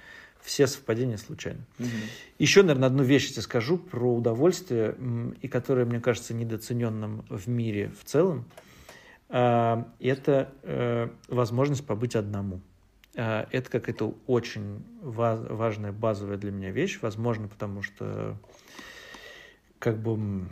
все 0.40 0.66
совпадения 0.66 1.16
случайны. 1.16 1.60
Угу. 1.78 1.88
Еще, 2.38 2.62
наверное, 2.62 2.88
одну 2.88 3.02
вещь 3.02 3.30
я 3.36 3.42
скажу 3.42 3.78
про 3.78 4.14
удовольствие, 4.14 4.96
и 5.40 5.48
которое, 5.48 5.84
мне 5.84 6.00
кажется, 6.00 6.34
недооцененным 6.34 7.24
в 7.28 7.48
мире 7.48 7.92
в 8.00 8.04
целом. 8.04 8.44
А, 9.28 9.86
это 10.00 10.52
э, 10.62 11.08
возможность 11.28 11.86
побыть 11.86 12.16
одному. 12.16 12.60
А, 13.16 13.46
это 13.52 13.70
какая-то 13.70 14.16
очень 14.26 14.84
важная, 15.02 15.92
базовая 15.92 16.38
для 16.38 16.50
меня 16.50 16.70
вещь. 16.70 16.98
Возможно, 17.02 17.46
потому 17.48 17.82
что 17.82 18.36
как 19.78 19.98
бы 19.98 20.48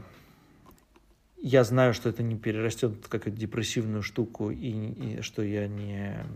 я 1.47 1.63
знаю, 1.63 1.95
что 1.95 2.09
это 2.09 2.25
не 2.25 2.35
перерастет 2.35 3.07
какую-то 3.07 3.39
депрессивную 3.39 4.03
штуку, 4.03 4.51
и, 4.51 5.19
и 5.19 5.21
что 5.21 5.43
я 5.43 5.69
не, 5.69 6.27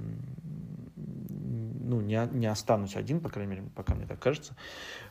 ну, 0.97 2.01
не, 2.01 2.29
не 2.33 2.47
останусь 2.47 2.95
один, 2.95 3.19
по 3.19 3.29
крайней 3.29 3.57
мере, 3.57 3.69
пока 3.75 3.97
мне 3.97 4.07
так 4.07 4.21
кажется. 4.21 4.55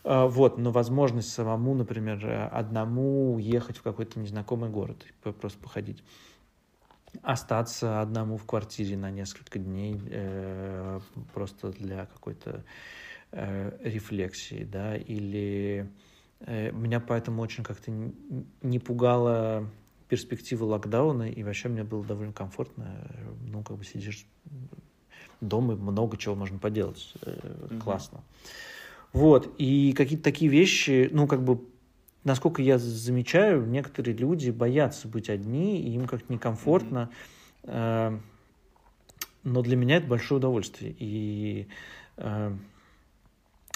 А, 0.06 0.28
вот, 0.28 0.58
но 0.58 0.72
возможность 0.72 1.34
самому, 1.34 1.76
например, 1.76 2.50
одному 2.50 3.34
уехать 3.34 3.78
в 3.78 3.82
какой-то 3.82 4.20
незнакомый 4.20 4.70
город, 4.70 5.06
просто 5.42 5.60
походить 5.60 6.02
остаться 7.22 8.00
одному 8.00 8.38
в 8.38 8.46
квартире 8.46 8.96
на 8.96 9.12
несколько 9.12 9.60
дней 9.60 10.02
э, 10.12 11.02
просто 11.34 11.72
для 11.72 12.06
какой-то 12.06 12.64
э, 13.32 13.78
рефлексии, 13.84 14.64
да, 14.64 14.96
или 14.96 15.92
э, 16.40 16.72
меня 16.72 17.02
поэтому 17.02 17.42
очень 17.42 17.66
как-то 17.66 17.92
не 18.62 18.80
пугало 18.80 19.70
перспективы 20.10 20.65
локдауна, 20.65 21.30
и 21.30 21.44
вообще 21.44 21.69
мне 21.69 21.84
было 21.84 22.03
довольно 22.03 22.34
комфортно. 22.34 23.07
Ну, 23.48 23.64
как 23.64 23.77
бы 23.77 23.86
сидишь 23.86 24.26
дома, 25.40 25.76
много 25.76 26.18
чего 26.18 26.36
можно 26.36 26.57
поделать. 26.57 27.14
Mm-hmm. 27.22 27.80
Классно. 27.80 28.23
Вот, 29.14 29.53
и 29.57 29.94
какие-то 29.94 30.23
такие 30.23 30.52
вещи, 30.52 31.10
ну, 31.11 31.27
как 31.27 31.44
бы, 31.44 31.61
насколько 32.23 32.61
я 32.61 32.77
замечаю, 32.77 33.65
некоторые 33.65 34.15
люди 34.15 34.49
боятся 34.49 35.07
быть 35.07 35.30
одни, 35.30 35.81
и 35.81 35.94
им 35.94 36.07
как-то 36.07 36.34
некомфортно. 36.34 37.10
Mm-hmm. 37.64 38.19
Но 39.44 39.61
для 39.61 39.77
меня 39.77 39.98
это 39.98 40.07
большое 40.07 40.38
удовольствие. 40.38 40.94
И 40.99 41.68
э, 42.18 42.53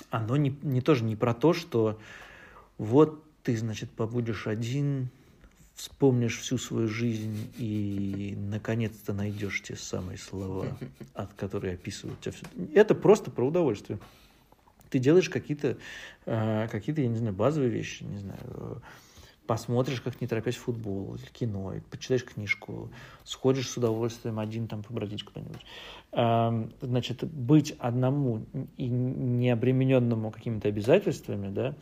оно 0.09 0.35
не, 0.35 0.57
не 0.61 0.81
тоже 0.81 1.03
не 1.03 1.15
про 1.15 1.33
то, 1.33 1.53
что 1.53 1.99
вот 2.77 3.23
ты, 3.43 3.55
значит, 3.55 3.89
побудешь 3.91 4.47
один, 4.47 5.09
вспомнишь 5.75 6.39
всю 6.39 6.57
свою 6.57 6.87
жизнь 6.87 7.51
и 7.57 8.35
наконец-то 8.37 9.13
найдешь 9.13 9.61
те 9.61 9.75
самые 9.75 10.17
слова, 10.17 10.67
от 11.13 11.33
которых 11.33 11.73
описывают 11.73 12.19
тебя 12.21 12.33
все. 12.33 12.45
Это 12.73 12.95
просто 12.95 13.31
про 13.31 13.47
удовольствие. 13.47 13.99
Ты 14.89 14.99
делаешь 14.99 15.29
какие-то, 15.29 15.77
э, 16.25 16.67
какие-то, 16.71 17.01
я 17.01 17.07
не 17.07 17.17
знаю, 17.17 17.33
базовые 17.33 17.71
вещи, 17.71 18.03
не 18.03 18.19
знаю, 18.19 18.81
посмотришь, 19.47 20.01
как 20.01 20.21
не 20.21 20.27
торопясь 20.27 20.55
футбол 20.55 21.15
или 21.15 21.25
кино, 21.25 21.73
почитаешь 21.89 22.23
книжку, 22.23 22.89
сходишь 23.23 23.69
с 23.69 23.77
удовольствием 23.77 24.39
один 24.39 24.67
там 24.67 24.83
побродить 24.83 25.23
куда-нибудь. 25.23 25.65
Э, 26.11 26.67
значит, 26.81 27.23
быть 27.23 27.75
одному 27.79 28.45
и 28.77 28.87
не 28.87 29.49
обремененному 29.49 30.29
какими-то 30.29 30.67
обязательствами, 30.67 31.49
да, 31.49 31.75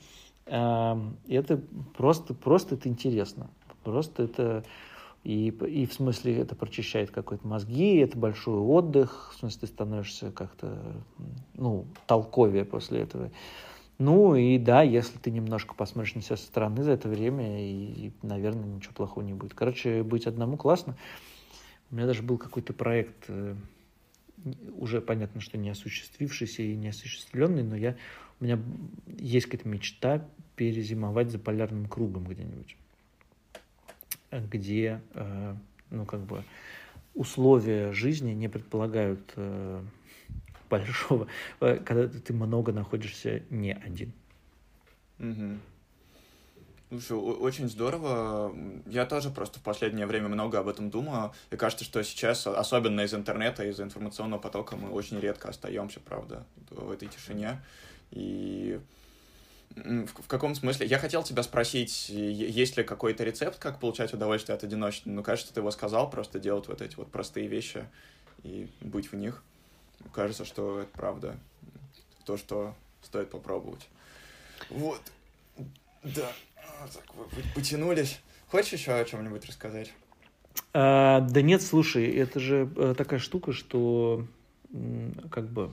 э, 0.46 1.12
это 1.28 1.62
просто, 1.98 2.34
просто 2.34 2.76
это 2.76 2.88
интересно. 2.88 3.50
Просто 3.84 4.24
это 4.24 4.64
и, 5.24 5.50
и 5.50 5.86
в 5.86 5.94
смысле 5.94 6.40
это 6.40 6.56
прочищает 6.56 7.12
какой-то 7.12 7.48
мозги, 7.48 7.98
это 7.98 8.18
большой 8.18 8.58
отдых, 8.58 9.32
в 9.34 9.40
смысле 9.40 9.60
ты 9.62 9.68
становишься 9.68 10.32
как-то, 10.32 10.96
ну, 11.54 11.86
толковее 12.08 12.66
после 12.66 13.02
этого. 13.02 13.32
Ну 14.00 14.36
и 14.36 14.58
да, 14.58 14.82
если 14.82 15.20
ты 15.20 15.30
немножко 15.30 15.76
посмотришь 15.76 16.16
на 16.16 16.24
себя 16.24 16.38
со 16.38 16.46
стороны 16.46 16.82
за 16.82 16.94
это 16.94 17.08
время, 17.08 17.64
и, 17.64 18.08
и 18.08 18.14
наверное, 18.24 18.66
ничего 18.66 18.94
плохого 18.94 19.24
не 19.24 19.34
будет. 19.34 19.54
Короче, 19.54 20.02
быть 20.02 20.26
одному 20.26 20.58
классно. 20.58 20.98
У 21.92 21.96
меня 21.96 22.08
даже 22.08 22.24
был 22.24 22.40
какой-то 22.40 22.74
проект, 22.74 23.26
э, 23.28 23.56
уже 24.76 25.02
понятно, 25.02 25.40
что 25.40 25.60
не 25.60 25.70
осуществившийся 25.70 26.64
и 26.64 26.76
не 26.76 26.88
осуществленный, 26.88 27.62
но 27.62 27.76
я, 27.76 27.96
у 28.40 28.44
меня 28.44 28.60
есть 29.20 29.46
какая-то 29.46 29.70
мечта 29.70 30.26
перезимовать 30.56 31.30
за 31.30 31.38
полярным 31.38 31.86
кругом 31.86 32.24
где-нибудь 32.24 32.76
где, 34.32 35.02
э, 35.14 35.56
ну, 35.90 36.06
как 36.06 36.22
бы, 36.22 36.44
условия 37.14 37.92
жизни 37.92 38.32
не 38.32 38.48
предполагают 38.48 39.34
э, 39.36 39.84
большого, 40.70 41.28
э, 41.60 41.78
когда 41.78 42.08
ты 42.08 42.34
много 42.34 42.72
находишься 42.72 43.44
не 43.50 43.74
один. 43.74 44.14
Угу. 45.20 45.58
Слушай, 46.90 47.14
очень 47.14 47.70
здорово. 47.70 48.54
Я 48.86 49.06
тоже 49.06 49.30
просто 49.30 49.60
в 49.60 49.62
последнее 49.64 50.06
время 50.06 50.28
много 50.28 50.60
об 50.60 50.68
этом 50.68 50.90
думаю. 50.90 51.32
И 51.50 51.56
кажется, 51.56 51.86
что 51.86 52.04
сейчас, 52.04 52.46
особенно 52.48 53.00
из 53.02 53.14
интернета, 53.14 53.64
из 53.64 53.80
информационного 53.80 54.42
потока, 54.42 54.76
мы 54.76 54.90
очень 54.90 55.18
редко 55.18 55.48
остаемся, 55.48 56.02
правда, 56.02 56.46
в 56.70 56.92
этой 56.92 57.08
тишине. 57.08 57.62
И 58.12 58.82
в, 59.76 60.24
в 60.24 60.28
каком 60.28 60.56
смысле? 60.56 60.86
Я 60.88 61.00
хотел 61.00 61.24
тебя 61.24 61.44
спросить, 61.44 62.10
есть 62.10 62.78
ли 62.78 62.84
какой-то 62.84 63.24
рецепт, 63.24 63.60
как 63.60 63.80
получать 63.80 64.14
удовольствие 64.14 64.56
от 64.56 64.64
одиночества? 64.64 65.10
Ну, 65.10 65.24
кажется, 65.24 65.54
ты 65.54 65.60
его 65.60 65.72
сказал, 65.72 66.10
просто 66.10 66.40
делать 66.40 66.68
вот 66.68 66.82
эти 66.82 66.96
вот 66.96 67.12
простые 67.12 67.48
вещи 67.48 67.86
и 68.44 68.70
быть 68.82 69.12
в 69.12 69.16
них. 69.16 69.44
Кажется, 70.14 70.46
что 70.46 70.80
это 70.80 70.92
правда. 70.92 71.38
То, 72.26 72.38
что 72.38 72.76
стоит 73.04 73.30
попробовать. 73.30 73.88
Вот. 74.70 75.02
Да. 76.04 76.32
Так, 76.94 77.16
вы 77.16 77.26
потянулись. 77.56 78.20
Хочешь 78.48 78.74
еще 78.74 78.94
о 78.94 79.06
чем-нибудь 79.06 79.46
рассказать? 79.46 79.92
А, 80.74 81.22
да 81.22 81.42
нет, 81.42 81.62
слушай, 81.62 82.10
это 82.16 82.40
же 82.40 82.70
э, 82.76 82.96
такая 82.98 83.20
штука, 83.20 83.54
что 83.54 84.26
как 85.30 85.50
бы 85.50 85.72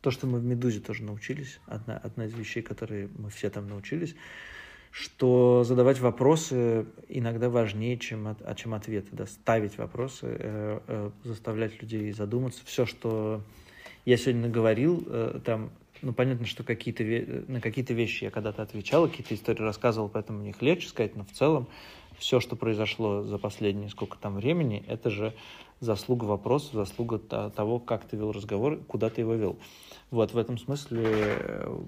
то, 0.00 0.10
что 0.10 0.26
мы 0.26 0.38
в 0.38 0.44
«Медузе» 0.44 0.80
тоже 0.80 1.02
научились, 1.02 1.60
одна, 1.66 1.96
одна 1.96 2.26
из 2.26 2.34
вещей, 2.34 2.62
которые 2.62 3.08
мы 3.18 3.30
все 3.30 3.50
там 3.50 3.68
научились, 3.68 4.14
что 4.90 5.62
задавать 5.64 6.00
вопросы 6.00 6.86
иногда 7.08 7.48
важнее, 7.48 7.96
чем, 7.96 8.26
а 8.26 8.54
чем 8.54 8.74
ответы. 8.74 9.08
Да? 9.12 9.26
Ставить 9.26 9.78
вопросы, 9.78 10.26
э, 10.38 10.80
э, 10.86 11.10
заставлять 11.24 11.80
людей 11.80 12.10
задуматься. 12.12 12.62
Все, 12.64 12.86
что 12.86 13.42
я 14.04 14.16
сегодня 14.16 14.42
наговорил, 14.42 15.04
э, 15.06 15.40
там, 15.44 15.70
ну, 16.02 16.12
понятно, 16.12 16.46
что 16.46 16.64
какие-то, 16.64 17.04
на 17.50 17.60
какие-то 17.60 17.94
вещи 17.94 18.24
я 18.24 18.30
когда-то 18.30 18.62
отвечал, 18.62 19.06
какие-то 19.06 19.34
истории 19.34 19.62
рассказывал, 19.62 20.08
поэтому 20.08 20.40
мне 20.40 20.50
их 20.50 20.62
легче 20.62 20.88
сказать, 20.88 21.14
но 21.14 21.24
в 21.24 21.30
целом 21.30 21.68
все, 22.18 22.40
что 22.40 22.56
произошло 22.56 23.22
за 23.22 23.38
последние 23.38 23.90
сколько 23.90 24.18
там 24.18 24.36
времени, 24.36 24.84
это 24.88 25.10
же 25.10 25.34
заслуга 25.80 26.24
вопроса, 26.24 26.74
заслуга 26.74 27.18
того, 27.18 27.78
как 27.78 28.06
ты 28.06 28.16
вел 28.16 28.32
разговор, 28.32 28.78
куда 28.86 29.08
ты 29.08 29.22
его 29.22 29.34
вел. 29.34 29.58
Вот, 30.10 30.32
в 30.32 30.38
этом 30.38 30.58
смысле, 30.58 31.04
э, 31.06 31.78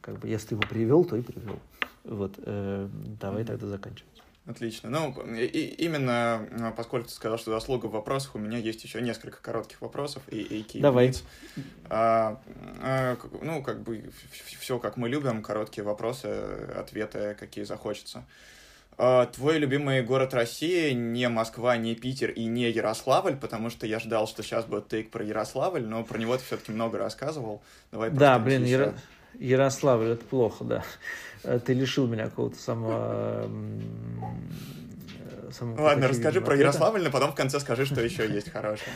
как 0.00 0.18
бы, 0.20 0.28
если 0.28 0.48
ты 0.48 0.54
его 0.54 0.62
привел, 0.62 1.04
то 1.04 1.16
и 1.16 1.22
привел. 1.22 1.58
Вот, 2.04 2.34
э, 2.38 2.88
давай 3.20 3.44
тогда 3.44 3.66
заканчивать. 3.66 4.22
Отлично. 4.44 4.90
Ну, 4.90 5.14
и, 5.36 5.46
именно 5.78 6.48
э, 6.50 6.72
поскольку 6.76 7.08
ты 7.08 7.14
сказал, 7.14 7.38
что 7.38 7.52
заслуга 7.52 7.86
в 7.86 7.92
вопросах, 7.92 8.34
у 8.34 8.38
меня 8.38 8.58
есть 8.58 8.82
еще 8.82 9.00
несколько 9.00 9.40
коротких 9.40 9.80
вопросов 9.80 10.22
и, 10.28 10.40
и 10.40 10.80
Давай. 10.80 11.12
А, 11.88 12.40
а, 12.80 13.16
ну, 13.40 13.62
как 13.62 13.82
бы 13.82 14.10
все, 14.58 14.80
как 14.80 14.96
мы 14.96 15.08
любим, 15.08 15.42
короткие 15.42 15.84
вопросы, 15.84 16.26
ответы, 16.26 17.36
какие 17.38 17.64
захочется. 17.64 18.24
Твой 19.32 19.58
любимый 19.58 20.02
город 20.02 20.32
России 20.34 20.92
не 20.92 21.28
Москва, 21.28 21.76
не 21.76 21.94
Питер 21.94 22.30
и 22.30 22.44
не 22.44 22.70
Ярославль, 22.70 23.36
потому 23.36 23.68
что 23.70 23.86
я 23.86 23.98
ждал, 23.98 24.28
что 24.28 24.42
сейчас 24.42 24.64
будет 24.64 24.88
тейк 24.88 25.10
про 25.10 25.24
Ярославль, 25.24 25.84
но 25.84 26.04
про 26.04 26.18
него 26.18 26.36
ты 26.36 26.44
все-таки 26.44 26.72
много 26.72 26.98
рассказывал. 26.98 27.62
Давай 27.90 28.10
Да, 28.10 28.38
блин, 28.38 28.64
Яро... 28.64 28.94
Ярославль, 29.38 30.10
это 30.10 30.24
плохо, 30.24 30.64
да. 30.64 30.84
Ты 31.58 31.72
лишил 31.72 32.06
меня 32.06 32.24
какого-то 32.24 32.56
самого 32.56 33.50
самого 35.52 35.80
Ладно, 35.82 36.08
расскажи 36.08 36.40
про 36.40 36.56
Ярославль, 36.56 37.02
но 37.02 37.10
потом 37.10 37.32
в 37.32 37.34
конце 37.34 37.60
скажи, 37.60 37.86
что 37.86 38.00
еще 38.00 38.28
есть 38.28 38.50
хорошее. 38.50 38.90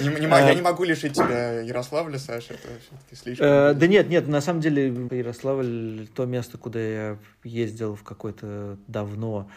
Я 0.00 0.10
а, 0.10 0.54
не 0.54 0.62
могу 0.62 0.84
лишить 0.84 1.14
тебя 1.14 1.60
Ярославля, 1.60 2.18
Саша, 2.18 2.54
это 2.54 2.68
все-таки 2.80 3.16
слишком. 3.16 3.46
Э, 3.46 3.74
да 3.74 3.86
нет, 3.86 4.08
нет, 4.08 4.28
на 4.28 4.40
самом 4.40 4.60
деле 4.60 4.88
Ярославль 5.10 6.08
то 6.14 6.24
место, 6.26 6.58
куда 6.58 6.80
я 6.80 7.18
ездил 7.44 7.94
в 7.94 8.02
какой-то 8.02 8.78
давно, 8.86 9.48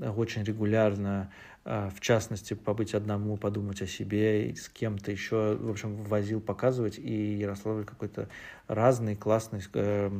очень 0.00 0.44
регулярно, 0.44 1.30
а, 1.70 1.90
в 1.90 2.00
частности, 2.00 2.54
побыть 2.54 2.94
одному, 2.94 3.36
подумать 3.36 3.82
о 3.82 3.86
себе, 3.86 4.54
с 4.54 4.70
кем-то 4.70 5.12
еще, 5.12 5.54
в 5.54 5.68
общем, 5.70 5.96
возил 6.04 6.40
показывать, 6.40 6.98
и 6.98 7.34
Ярославль 7.34 7.84
какой-то 7.84 8.30
разный, 8.68 9.16
классный, 9.16 9.60
э, 9.74 10.10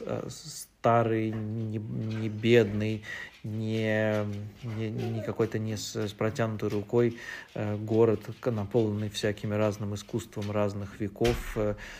э, 0.00 0.28
старый, 0.28 1.32
не, 1.32 1.78
не 1.78 2.28
бедный, 2.28 3.02
не, 3.46 4.24
не, 4.64 4.90
не 4.90 5.22
какой-то 5.22 5.58
не 5.58 5.76
с, 5.76 5.94
с 5.96 6.12
протянутой 6.12 6.68
рукой 6.68 7.18
э, 7.54 7.76
город, 7.76 8.20
наполненный 8.44 9.08
всякими 9.08 9.54
разным 9.54 9.94
искусством 9.94 10.50
разных 10.50 11.00
веков, 11.00 11.56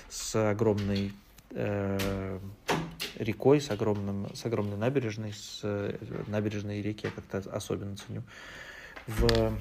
с 0.08 0.50
огромной 0.50 1.12
рекой, 3.18 3.60
с, 3.60 3.70
огромным, 3.70 4.34
с 4.34 4.44
огромной 4.44 4.76
набережной, 4.76 5.32
с 5.32 5.62
набережной 6.26 6.82
реки 6.82 7.06
я 7.06 7.10
как-то 7.10 7.50
особенно 7.50 7.96
ценю 7.96 8.24
в, 9.06 9.52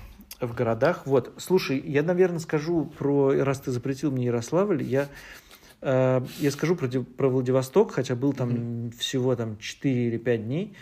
в 0.41 0.53
городах. 0.53 1.05
Вот, 1.05 1.33
слушай, 1.37 1.79
я, 1.79 2.03
наверное, 2.03 2.39
скажу 2.39 2.85
про, 2.97 3.43
раз 3.43 3.61
ты 3.61 3.71
запретил 3.71 4.11
мне 4.11 4.25
Ярославль, 4.25 4.83
я, 4.83 5.03
э, 5.03 5.07
я 5.81 6.51
скажу 6.51 6.75
про, 6.75 6.87
про 6.87 7.29
Владивосток, 7.29 7.91
хотя 7.91 8.15
был 8.15 8.33
там 8.33 8.49
mm-hmm. 8.49 8.97
всего 8.97 9.35
там 9.35 9.57
4 9.57 10.07
или 10.07 10.17
5 10.17 10.43
дней, 10.45 10.75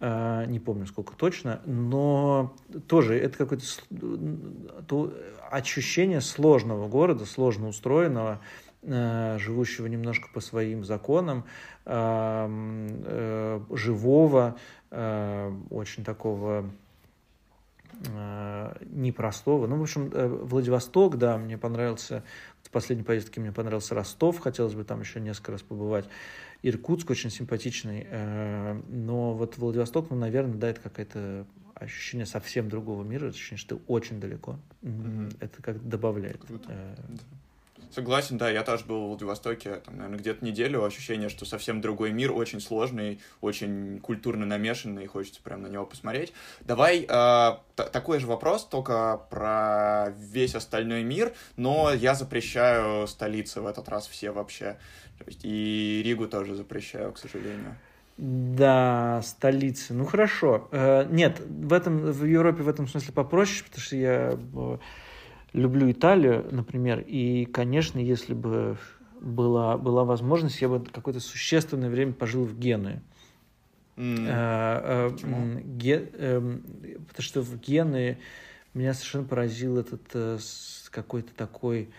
э, 0.00 0.44
не 0.46 0.60
помню 0.60 0.86
сколько 0.86 1.14
точно, 1.16 1.60
но 1.64 2.54
тоже 2.86 3.18
это 3.18 3.38
какое-то 3.38 3.64
то, 4.86 5.14
ощущение 5.50 6.20
сложного 6.20 6.88
города, 6.88 7.24
сложно 7.24 7.68
устроенного, 7.68 8.40
э, 8.82 9.38
живущего 9.38 9.86
немножко 9.86 10.28
по 10.32 10.40
своим 10.40 10.84
законам, 10.84 11.44
э, 11.86 12.46
э, 13.04 13.60
живого, 13.70 14.56
э, 14.90 15.52
очень 15.70 16.04
такого 16.04 16.70
Э, 18.08 18.76
непростого. 18.90 19.66
Ну, 19.66 19.76
в 19.76 19.82
общем, 19.82 20.10
э, 20.12 20.26
Владивосток, 20.26 21.18
да, 21.18 21.36
мне 21.36 21.58
понравился, 21.58 22.22
последней 22.70 23.04
поездке 23.04 23.40
мне 23.40 23.52
понравился 23.52 23.94
Ростов, 23.94 24.38
хотелось 24.38 24.74
бы 24.74 24.84
там 24.84 25.00
еще 25.00 25.20
несколько 25.20 25.52
раз 25.52 25.62
побывать. 25.62 26.06
Иркутск 26.62 27.10
очень 27.10 27.30
симпатичный, 27.30 28.06
э, 28.08 28.80
но 28.88 29.34
вот 29.34 29.56
Владивосток, 29.56 30.10
ну, 30.10 30.16
наверное, 30.16 30.56
да, 30.56 30.70
это 30.70 30.80
какое-то 30.80 31.46
ощущение 31.74 32.26
совсем 32.26 32.68
другого 32.68 33.02
мира, 33.02 33.28
ощущение, 33.28 33.58
что 33.58 33.76
ты 33.76 33.82
очень 33.86 34.20
далеко. 34.20 34.58
Mm-hmm. 34.82 35.36
Это 35.40 35.62
как 35.62 35.88
добавляет. 35.88 36.44
Круто. 36.44 36.96
Согласен, 37.90 38.38
да, 38.38 38.48
я 38.48 38.62
тоже 38.62 38.84
был 38.84 39.06
в 39.06 39.08
Владивостоке, 39.08 39.76
там, 39.76 39.96
наверное, 39.96 40.18
где-то 40.18 40.44
неделю, 40.44 40.84
ощущение, 40.84 41.28
что 41.28 41.44
совсем 41.44 41.80
другой 41.80 42.12
мир, 42.12 42.32
очень 42.32 42.60
сложный, 42.60 43.20
очень 43.40 43.98
культурно 43.98 44.46
намешанный, 44.46 45.04
и 45.04 45.06
хочется 45.06 45.40
прям 45.42 45.62
на 45.62 45.66
него 45.66 45.86
посмотреть. 45.86 46.32
Давай 46.60 47.04
э, 47.08 47.50
такой 47.74 48.20
же 48.20 48.28
вопрос, 48.28 48.64
только 48.64 49.20
про 49.28 50.14
весь 50.18 50.54
остальной 50.54 51.02
мир, 51.02 51.32
но 51.56 51.92
я 51.92 52.14
запрещаю 52.14 53.08
столицы 53.08 53.60
в 53.60 53.66
этот 53.66 53.88
раз 53.88 54.06
все 54.06 54.30
вообще, 54.30 54.78
и 55.42 56.02
Ригу 56.04 56.28
тоже 56.28 56.54
запрещаю, 56.54 57.12
к 57.12 57.18
сожалению. 57.18 57.76
Да, 58.16 59.22
столицы. 59.24 59.94
Ну 59.94 60.04
хорошо. 60.04 60.68
Э, 60.72 61.06
нет, 61.10 61.40
в 61.40 61.72
этом 61.72 61.98
в 61.98 62.24
Европе 62.24 62.62
в 62.62 62.68
этом 62.68 62.86
смысле 62.86 63.14
попроще, 63.14 63.64
потому 63.64 63.82
что 63.82 63.96
я 63.96 64.38
э, 64.38 64.78
люблю 65.52 65.90
Италию, 65.90 66.46
например, 66.50 67.04
и, 67.06 67.44
конечно, 67.46 67.98
если 67.98 68.34
бы 68.34 68.76
была, 69.20 69.76
была 69.76 70.04
возможность, 70.04 70.60
я 70.60 70.68
бы 70.68 70.84
какое-то 70.84 71.20
существенное 71.20 71.90
время 71.90 72.12
пожил 72.12 72.44
в 72.44 72.58
Генуе. 72.58 73.02
Mm. 73.96 74.26
А, 74.30 75.10
а, 75.12 75.60
ге, 75.62 76.10
а, 76.14 76.58
потому 77.08 77.22
что 77.22 77.42
в 77.42 77.60
Генуе 77.60 78.18
меня 78.72 78.94
совершенно 78.94 79.24
поразил 79.24 79.78
этот 79.78 80.40
какой-то 80.90 81.34
такой 81.34 81.90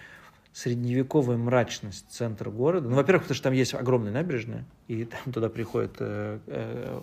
средневековая 0.54 1.38
мрачность 1.38 2.10
центра 2.10 2.50
города. 2.50 2.90
Ну, 2.90 2.96
во-первых, 2.96 3.24
потому 3.24 3.36
что 3.36 3.44
там 3.46 3.54
есть 3.54 3.74
огромная 3.74 4.12
набережная, 4.12 4.66
и 4.88 5.06
там 5.06 5.32
туда 5.34 5.50
приходят, 5.50 5.96
э, 6.00 6.40
э, 6.48 7.02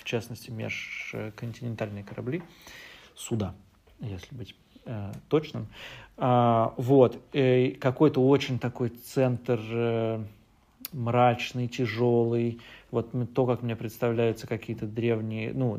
в 0.00 0.04
частности, 0.04 0.50
межконтинентальные 0.50 2.04
корабли, 2.04 2.42
суда, 3.14 3.54
если 3.98 4.34
быть 4.34 4.54
э, 4.86 5.12
точным. 5.28 5.66
А, 6.16 6.74
вот. 6.76 7.20
И 7.32 7.76
какой-то 7.80 8.26
очень 8.26 8.58
такой 8.58 8.88
центр 8.88 9.60
э, 9.70 10.24
мрачный, 10.92 11.68
тяжелый. 11.68 12.60
Вот 12.90 13.10
то, 13.34 13.46
как 13.46 13.62
мне 13.62 13.76
представляются 13.76 14.46
какие-то 14.46 14.86
древние, 14.86 15.52
ну, 15.52 15.78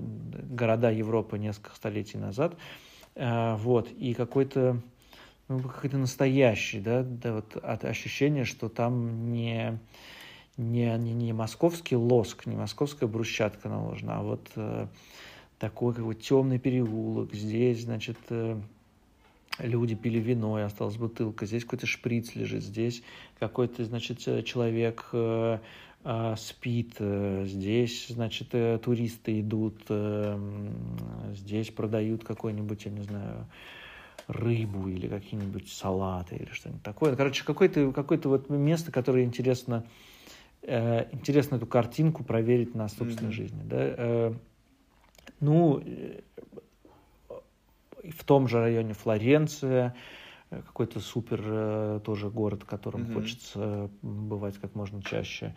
города 0.50 0.92
Европы 0.92 1.40
несколько 1.40 1.76
столетий 1.76 2.18
назад. 2.18 2.56
А, 3.16 3.56
вот. 3.58 3.90
И 3.92 4.14
какой-то 4.14 4.82
ну, 5.48 5.60
какой-то 5.60 5.98
настоящий, 5.98 6.80
да, 6.80 7.04
да, 7.04 7.36
вот 7.36 7.56
от 7.56 7.86
ощущения, 7.86 8.44
что 8.44 8.68
там 8.68 9.32
не, 9.32 9.80
не, 10.58 10.98
не, 10.98 11.14
не 11.14 11.34
московский 11.34 11.96
лоск, 11.96 12.46
не 12.46 12.58
московская 12.58 13.08
брусчатка 13.08 13.70
наложена, 13.70 14.20
а 14.20 14.24
вот 14.24 14.50
э, 14.56 14.88
такой 15.58 15.94
как 15.94 16.06
бы 16.06 16.16
темный 16.16 16.60
переулок. 16.60 17.34
Здесь, 17.34 17.84
значит, 17.84 18.18
э, 18.30 18.60
люди 19.60 19.96
пили 19.96 20.20
вино, 20.20 20.60
и 20.60 20.64
осталась 20.64 20.98
бутылка, 20.98 21.46
здесь 21.46 21.64
какой-то 21.64 21.88
шприц 21.88 22.36
лежит, 22.36 22.64
здесь 22.64 23.04
какой-то, 23.40 23.84
значит, 23.86 24.20
человек 24.46 25.10
э, 25.14 25.60
э, 26.04 26.36
спит, 26.38 26.96
э, 27.00 27.46
здесь, 27.48 28.08
значит, 28.10 28.50
э, 28.54 28.80
туристы 28.84 29.40
идут, 29.40 29.82
э, 29.90 30.40
здесь 31.34 31.70
продают 31.70 32.24
какой-нибудь, 32.24 32.86
я 32.86 32.92
не 32.92 33.02
знаю, 33.02 33.48
рыбу 34.28 34.90
или 34.90 35.08
какие-нибудь 35.08 35.72
салаты 35.72 36.36
или 36.36 36.50
что-нибудь 36.52 36.84
такое. 36.84 37.16
Короче, 37.16 37.44
какое-то 37.46 37.92
какое 37.92 38.20
вот 38.24 38.50
место, 38.50 38.92
которое 38.92 39.24
интересно, 39.24 39.86
э, 40.64 41.06
интересно 41.14 41.56
эту 41.56 41.66
картинку 41.66 42.24
проверить 42.24 42.76
на 42.76 42.90
собственной 42.90 43.32
mm-hmm. 43.32 43.36
жизни. 43.36 43.62
Да? 43.64 43.78
Э, 43.80 44.34
ну, 45.40 45.82
в 48.16 48.24
том 48.24 48.48
же 48.48 48.60
районе 48.60 48.94
Флоренция, 48.94 49.96
э, 50.50 50.62
какой-то 50.62 51.00
супер 51.00 51.42
э, 51.44 52.00
тоже 52.04 52.30
город, 52.30 52.64
в 52.64 52.66
котором 52.66 53.02
mm-hmm. 53.02 53.14
хочется 53.14 53.90
бывать 54.02 54.58
как 54.58 54.76
можно 54.76 55.02
чаще. 55.04 55.56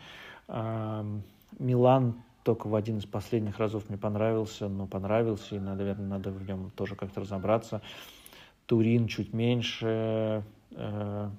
Милан 1.59 2.23
только 2.43 2.69
в 2.69 2.75
один 2.75 2.99
из 2.99 3.07
последних 3.07 3.59
разов 3.59 3.89
мне 3.89 3.99
понравился, 3.99 4.69
но 4.69 4.87
понравился, 4.87 5.57
и, 5.57 5.59
наверное, 5.59 6.07
надо 6.07 6.31
в 6.31 6.43
нем 6.47 6.71
тоже 6.75 6.97
как-то 6.97 7.21
разобраться. 7.21 7.83
Турин 8.67 9.07
чуть 9.09 9.33
меньше, 9.33 10.45
э, 10.73 11.31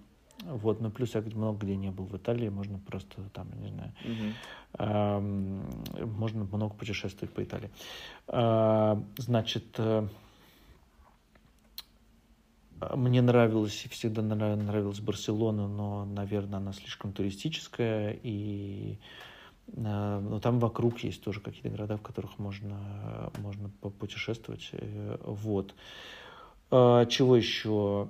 вот, 0.44 0.82
ну 0.82 0.92
плюс 0.92 1.16
я 1.16 1.22
много 1.22 1.66
где 1.66 1.76
не 1.76 1.92
был 1.92 2.06
в 2.06 2.16
Италии, 2.16 2.50
можно 2.50 2.80
просто 2.80 3.22
там, 3.34 3.48
не 3.60 3.70
знаю, 3.70 3.94
mm-hmm. 4.78 6.06
можно 6.06 6.44
много 6.46 6.74
путешествовать 6.74 7.34
по 7.34 7.44
Италии. 7.44 7.70
Значит, 9.18 9.80
мне 12.96 13.22
нравилась 13.22 13.86
и 13.86 13.90
всегда 13.90 14.22
нравилась 14.22 15.00
Барселона, 15.00 15.68
но, 15.68 16.06
наверное, 16.06 16.58
она 16.58 16.74
слишком 16.74 17.14
туристическая, 17.14 18.18
и 18.24 18.98
э, 19.68 20.20
но 20.22 20.40
там 20.40 20.60
вокруг 20.60 21.00
есть 21.00 21.24
тоже 21.24 21.40
какие-то 21.42 21.70
города, 21.70 21.98
в 21.98 22.02
которых 22.02 22.40
можно, 22.40 23.32
можно 23.40 23.70
путешествовать. 23.70 24.70
Э, 24.74 25.18
вот. 25.24 25.76
А, 26.72 27.06
чего 27.06 27.36
еще? 27.36 28.08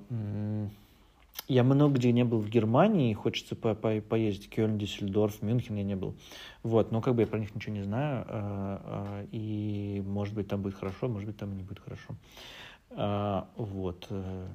Я 1.48 1.64
много 1.64 1.96
где 1.96 2.12
не 2.12 2.24
был 2.24 2.40
в 2.40 2.50
Германии, 2.50 3.14
хочется 3.14 3.56
по 3.56 3.70
-по 3.70 4.00
поездить. 4.02 4.50
Кёльн, 4.50 4.78
Дюссельдорф, 4.78 5.42
Мюнхен 5.42 5.76
я 5.76 5.84
не 5.84 5.96
был. 5.96 6.16
Вот, 6.64 6.92
но 6.92 7.02
как 7.02 7.16
бы 7.16 7.22
я 7.22 7.28
про 7.28 7.40
них 7.40 7.54
ничего 7.56 7.74
не 7.74 7.84
знаю, 7.84 8.26
а, 8.28 8.82
а, 8.84 9.28
и 9.32 10.02
может 10.06 10.36
быть 10.36 10.48
там 10.48 10.62
будет 10.62 10.76
хорошо, 10.76 11.08
может 11.08 11.28
быть 11.28 11.38
там 11.38 11.58
не 11.58 11.64
будет 11.64 11.80
хорошо. 11.80 12.16
А, 12.92 13.48
вот. 13.56 14.08
Э, 14.10 14.48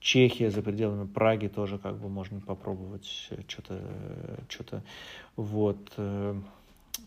Чехия 0.00 0.50
за 0.50 0.62
пределами 0.62 1.06
Праги 1.06 1.46
тоже 1.46 1.78
как 1.78 1.96
бы 1.96 2.08
можно 2.08 2.40
попробовать 2.40 3.06
что-то, 3.48 3.80
что-то, 4.48 4.82
вот. 5.36 5.92
Э, 5.96 6.40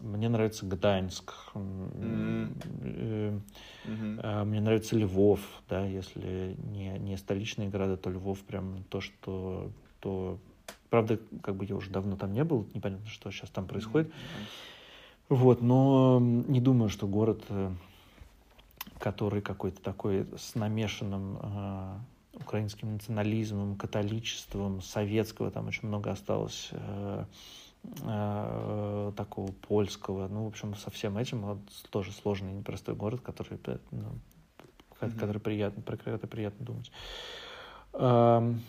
мне 0.02 0.30
нравится 0.30 0.66
Гданьск. 0.66 1.34
Mm-hmm. 1.54 3.42
Мне 4.46 4.62
нравится 4.62 4.96
Львов, 4.96 5.40
да, 5.70 5.86
если 5.86 6.56
не, 6.72 6.98
не 7.00 7.18
столичные 7.18 7.70
города, 7.70 7.96
то 7.98 8.10
Львов 8.10 8.40
прям 8.40 8.84
то, 8.90 9.00
что... 9.02 9.72
То... 10.00 10.40
Правда, 10.90 11.20
как 11.42 11.56
бы 11.56 11.66
я 11.66 11.76
уже 11.76 11.92
давно 11.92 12.16
там 12.16 12.34
не 12.34 12.44
был, 12.44 12.68
непонятно, 12.74 13.08
что 13.08 13.30
сейчас 13.32 13.50
там 13.50 13.68
происходит. 13.68 14.08
Mm-hmm. 14.08 14.14
Вот, 15.30 15.62
но 15.62 16.20
не 16.20 16.62
думаю, 16.62 16.90
что 16.90 17.08
город, 17.08 17.44
э, 17.50 17.72
который 19.00 19.42
какой-то 19.42 19.82
такой 19.82 20.28
с 20.38 20.56
намешанным 20.56 21.40
э, 21.42 21.98
украинским 22.34 22.94
национализмом, 22.94 23.76
католичеством, 23.76 24.82
советского, 24.82 25.52
там 25.52 25.68
очень 25.68 25.88
много 25.88 26.12
осталось 26.12 26.70
э, 26.72 27.26
э, 28.02 29.12
такого 29.16 29.52
польского. 29.52 30.28
Ну, 30.28 30.46
в 30.46 30.48
общем, 30.48 30.76
со 30.76 30.90
всем 30.92 31.18
этим 31.18 31.42
вот, 31.42 31.60
тоже 31.90 32.12
сложный 32.12 32.52
и 32.52 32.56
непростой 32.56 32.96
город, 32.96 33.22
который, 33.22 33.60
ну, 33.92 34.04
mm-hmm. 35.00 35.20
который 35.20 35.42
приятно, 35.42 35.82
про 35.82 35.98
который 35.98 36.28
приятно 36.28 36.66
думать. 36.66 36.92
Эм, 37.94 38.62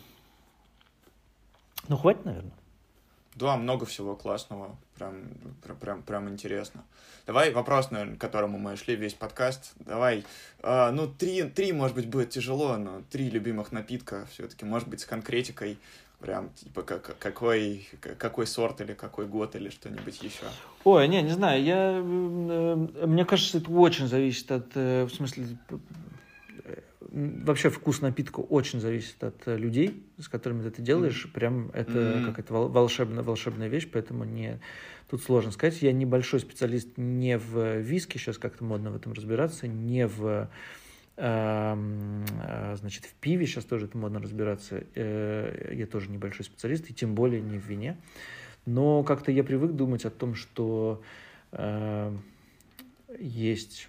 ну, 1.87 1.97
хватит, 1.97 2.25
наверное. 2.25 2.53
Да, 3.35 3.55
много 3.55 3.85
всего 3.85 4.15
классного, 4.15 4.75
прям, 4.97 5.23
прям, 5.79 6.01
прям 6.01 6.29
интересно. 6.29 6.83
Давай 7.25 7.51
вопрос, 7.51 7.91
наверное, 7.91 8.15
к 8.15 8.21
которому 8.21 8.57
мы 8.57 8.75
шли 8.77 8.95
весь 8.95 9.13
подкаст. 9.13 9.73
Давай, 9.79 10.25
э, 10.63 10.91
ну, 10.91 11.07
три, 11.07 11.43
три, 11.43 11.73
может 11.73 11.95
быть, 11.95 12.07
будет 12.07 12.29
тяжело, 12.29 12.77
но 12.77 13.01
три 13.09 13.29
любимых 13.29 13.71
напитка 13.71 14.27
все-таки, 14.31 14.65
может 14.65 14.87
быть, 14.87 15.01
с 15.01 15.05
конкретикой, 15.05 15.77
прям, 16.19 16.49
типа, 16.53 16.81
как, 16.83 17.17
какой, 17.19 17.87
какой 18.17 18.47
сорт 18.47 18.81
или 18.81 18.93
какой 18.93 19.27
год 19.27 19.55
или 19.55 19.69
что-нибудь 19.69 20.21
еще. 20.21 20.45
Ой, 20.83 21.07
не, 21.07 21.21
не 21.21 21.31
знаю, 21.31 21.63
я, 21.63 21.91
э, 21.97 23.05
мне 23.05 23.25
кажется, 23.25 23.59
это 23.59 23.71
очень 23.71 24.07
зависит 24.07 24.51
от, 24.51 24.71
э, 24.75 25.03
в 25.03 25.13
смысле, 25.13 25.57
вообще 27.17 27.69
вкус 27.69 28.01
напитка 28.01 28.39
очень 28.39 28.79
зависит 28.79 29.23
от 29.23 29.47
э, 29.47 29.57
людей, 29.57 30.03
с 30.19 30.27
которыми 30.27 30.61
ты 30.61 30.67
это 30.67 30.81
делаешь. 30.81 31.25
Mm-hmm. 31.25 31.33
Прям 31.33 31.71
это 31.73 31.91
mm-hmm. 31.91 32.25
какая-то 32.25 32.53
волшебная, 32.53 33.23
волшебная 33.23 33.67
вещь, 33.67 33.87
поэтому 33.91 34.23
не... 34.23 34.59
тут 35.09 35.23
сложно 35.23 35.51
сказать. 35.51 35.81
Я 35.81 35.91
небольшой 35.93 36.39
специалист 36.39 36.89
не 36.97 37.37
в 37.37 37.79
виске, 37.79 38.19
сейчас 38.19 38.37
как-то 38.37 38.63
модно 38.63 38.91
в 38.91 38.95
этом 38.95 39.13
разбираться, 39.13 39.67
не 39.67 40.05
в 40.07 40.49
эм, 41.17 42.25
э, 42.43 42.75
значит, 42.75 43.05
в 43.05 43.13
пиве 43.15 43.47
сейчас 43.47 43.65
тоже 43.65 43.85
это 43.87 43.97
модно 43.97 44.19
разбираться. 44.19 44.83
Э, 44.93 45.73
я 45.73 45.87
тоже 45.87 46.11
небольшой 46.11 46.45
специалист, 46.45 46.89
и 46.89 46.93
тем 46.93 47.15
более 47.15 47.41
не 47.41 47.57
в 47.57 47.65
вине. 47.65 47.97
Но 48.65 49.03
как-то 49.03 49.31
я 49.31 49.43
привык 49.43 49.71
думать 49.71 50.05
о 50.05 50.09
том, 50.09 50.35
что 50.35 51.01
есть 53.17 53.87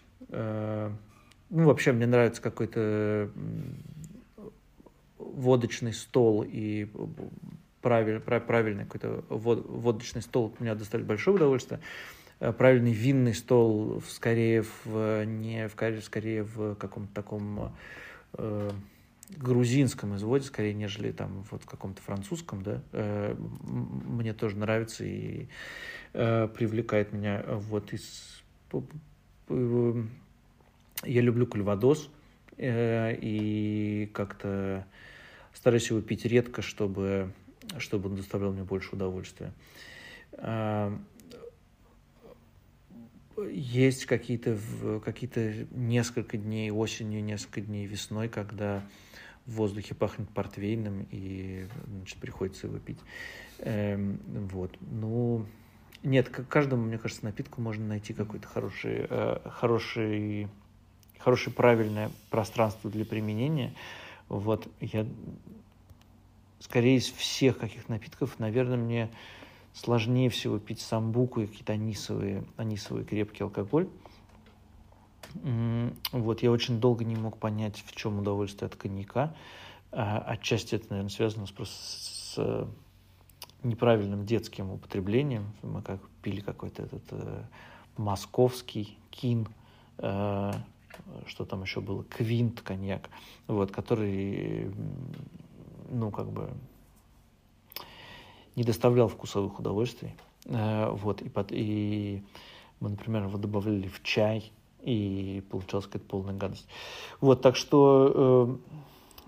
ну, 1.51 1.67
вообще 1.67 1.93
мне 1.93 2.07
нравится 2.07 2.43
какой-то 2.43 3.31
водочный 5.19 5.93
стол 5.93 6.45
и 6.47 6.89
правиль, 7.81 8.21
правильный 8.21 8.85
какой-то 8.85 9.25
водочный 9.29 10.23
стол 10.23 10.55
меня 10.59 10.75
доставляет 10.75 11.09
большое 11.09 11.37
удовольствие. 11.37 11.81
Э, 12.41 12.53
правильный 12.53 12.93
винный 12.93 13.35
стол 13.35 14.03
скорее 14.09 14.65
в 14.85 15.25
не 15.25 15.69
в 15.69 16.03
скорее 16.03 16.43
в 16.43 16.75
каком-то 16.75 17.15
таком 17.15 17.73
э, 18.35 18.71
грузинском 19.37 20.17
изводе, 20.17 20.45
скорее, 20.47 20.75
нежели 20.75 21.13
там 21.13 21.45
вот 21.51 21.63
в 21.63 21.67
каком-то 21.67 22.03
французском, 22.03 22.63
да, 22.63 22.83
э, 22.93 23.35
мне 23.39 24.33
тоже 24.33 24.57
нравится 24.57 25.05
и 25.05 25.49
э, 26.15 26.49
привлекает 26.49 27.13
меня 27.13 27.45
вот 27.47 27.93
из 27.93 28.43
я 31.05 31.21
люблю 31.21 31.47
кальвадос 31.47 32.11
э, 32.57 33.17
и 33.21 34.11
как-то 34.13 34.87
стараюсь 35.55 35.91
его 35.91 36.01
пить 36.01 36.25
редко, 36.25 36.63
чтобы, 36.63 37.33
чтобы 37.79 38.09
он 38.09 38.17
доставлял 38.17 38.53
мне 38.53 38.65
больше 38.65 38.95
удовольствия. 38.95 39.53
Э, 40.33 40.97
есть 43.51 44.07
какие-то 44.07 44.59
какие 45.05 45.69
несколько 45.71 46.37
дней 46.37 46.71
осенью, 46.71 47.23
несколько 47.23 47.61
дней 47.61 47.87
весной, 47.87 48.29
когда 48.29 48.83
в 49.47 49.53
воздухе 49.53 49.95
пахнет 49.95 50.29
портвейном, 50.31 51.07
и 51.11 51.67
значит, 51.87 52.19
приходится 52.19 52.67
его 52.67 52.79
пить. 52.79 52.99
Эм, 53.61 54.21
вот. 54.27 54.77
Ну, 54.81 55.47
нет, 56.03 56.29
к 56.29 56.47
каждому, 56.47 56.85
мне 56.85 56.99
кажется, 56.99 57.25
напитку 57.25 57.61
можно 57.61 57.87
найти 57.87 58.13
какой-то 58.13 58.47
хороший, 58.47 59.07
э, 59.09 59.39
хороший 59.51 60.49
хорошее 61.19 61.55
правильное 61.55 62.11
пространство 62.31 62.91
для 62.91 63.05
применения. 63.05 63.75
Вот 64.29 64.69
я 64.81 65.07
скорее 66.61 66.97
из 66.97 67.07
всех 67.11 67.59
каких 67.59 67.89
напитков, 67.89 68.39
наверное, 68.39 68.77
мне 68.77 69.11
сложнее 69.73 70.29
всего 70.31 70.59
пить 70.59 70.81
самбуку 70.81 71.41
и 71.41 71.47
какие-то 71.47 71.73
анисовые, 71.73 72.45
анисовый 72.57 73.05
крепкий 73.05 73.45
алкоголь. 73.45 73.89
Вот, 76.13 76.43
я 76.43 76.51
очень 76.51 76.81
долго 76.81 77.05
не 77.05 77.15
мог 77.15 77.39
понять, 77.39 77.83
в 77.87 77.95
чем 77.95 78.19
удовольствие 78.19 78.67
от 78.67 78.77
коньяка. 78.77 79.35
А, 79.93 80.19
отчасти 80.19 80.75
это, 80.75 80.87
наверное, 80.91 81.11
связано 81.11 81.47
с, 81.47 81.51
просто 81.51 81.77
с 81.77 82.69
неправильным 83.63 84.27
детским 84.27 84.71
употреблением. 84.71 85.53
Мы 85.63 85.83
как 85.83 86.01
пили 86.23 86.41
какой-то 86.41 86.83
этот 86.83 87.03
э, 87.11 87.43
московский 87.97 88.99
кин, 89.11 89.49
э, 89.99 90.53
что 91.27 91.45
там 91.45 91.63
еще 91.63 91.81
было, 91.81 92.05
квинт 92.05 92.61
коньяк, 92.61 93.11
вот, 93.47 93.71
который, 93.71 94.73
ну, 95.91 96.11
как 96.11 96.31
бы 96.31 96.51
не 98.57 98.65
доставлял 98.65 99.09
вкусовых 99.09 99.59
удовольствий. 99.59 100.15
Э, 100.47 100.91
вот, 100.91 101.23
и, 101.23 101.29
под, 101.29 101.53
и 101.53 102.23
мы, 102.81 102.91
например, 102.91 103.25
его 103.25 103.39
добавляли 103.39 103.89
в 103.89 104.03
чай, 104.03 104.53
и 104.83 105.43
получалась 105.51 105.87
какая-то 105.87 106.09
полная 106.09 106.35
гадость. 106.35 106.67
Вот, 107.21 107.43
так 107.43 107.57
что... 107.57 108.59
Э, 108.65 108.75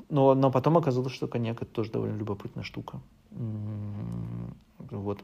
но, 0.09 0.34
но 0.34 0.51
потом 0.51 0.76
оказалось, 0.76 1.12
что 1.12 1.28
коньяк 1.28 1.62
это 1.62 1.70
тоже 1.70 1.92
довольно 1.92 2.16
любопытная 2.16 2.64
штука. 2.64 3.01
Вот. 3.30 5.20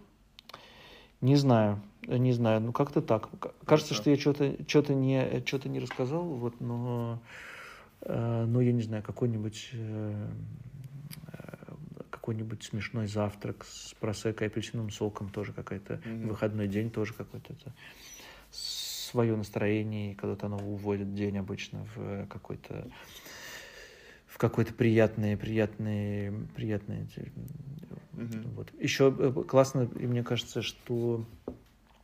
Не 1.21 1.37
знаю, 1.37 1.81
не 2.07 2.33
знаю, 2.33 2.61
ну 2.61 2.73
как-то 2.73 3.01
так. 3.03 3.29
Кажется, 3.65 3.95
что 3.95 4.11
я 4.11 4.17
что-то 4.17 4.55
что 4.69 4.95
не, 4.95 5.43
что 5.47 5.69
не 5.69 5.81
рассказал, 5.81 6.23
вот, 6.23 6.61
но, 6.61 7.21
э, 8.03 8.45
но 8.47 8.61
я 8.61 8.73
не 8.73 8.83
знаю, 8.83 9.03
какой-нибудь 9.03 9.71
э, 9.73 10.29
какой-нибудь 12.11 12.65
смешной 12.65 13.07
завтрак 13.07 13.65
с 13.65 13.95
просекой 14.01 14.49
апельсиновым 14.49 14.91
соком 14.91 15.29
тоже 15.29 15.53
какой-то 15.53 15.95
mm-hmm. 15.95 16.27
выходной 16.27 16.67
день 16.67 16.91
тоже 16.91 17.15
какой-то 17.15 17.53
это 17.53 17.73
свое 18.51 19.37
настроение, 19.37 20.17
когда-то 20.17 20.47
оно 20.47 20.57
уводит 20.57 21.15
день 21.15 21.39
обычно 21.39 21.87
в 21.95 22.27
какой-то 22.27 22.89
в 24.37 24.39
какой-то 24.39 24.75
приятный, 24.75 25.35
приятный, 25.35 26.31
приятный 26.55 27.09
Угу. 28.13 28.49
Вот. 28.55 28.73
Еще 28.79 29.15
э, 29.19 29.33
классно, 29.47 29.89
и 29.99 30.07
мне 30.07 30.23
кажется, 30.23 30.61
что 30.61 31.25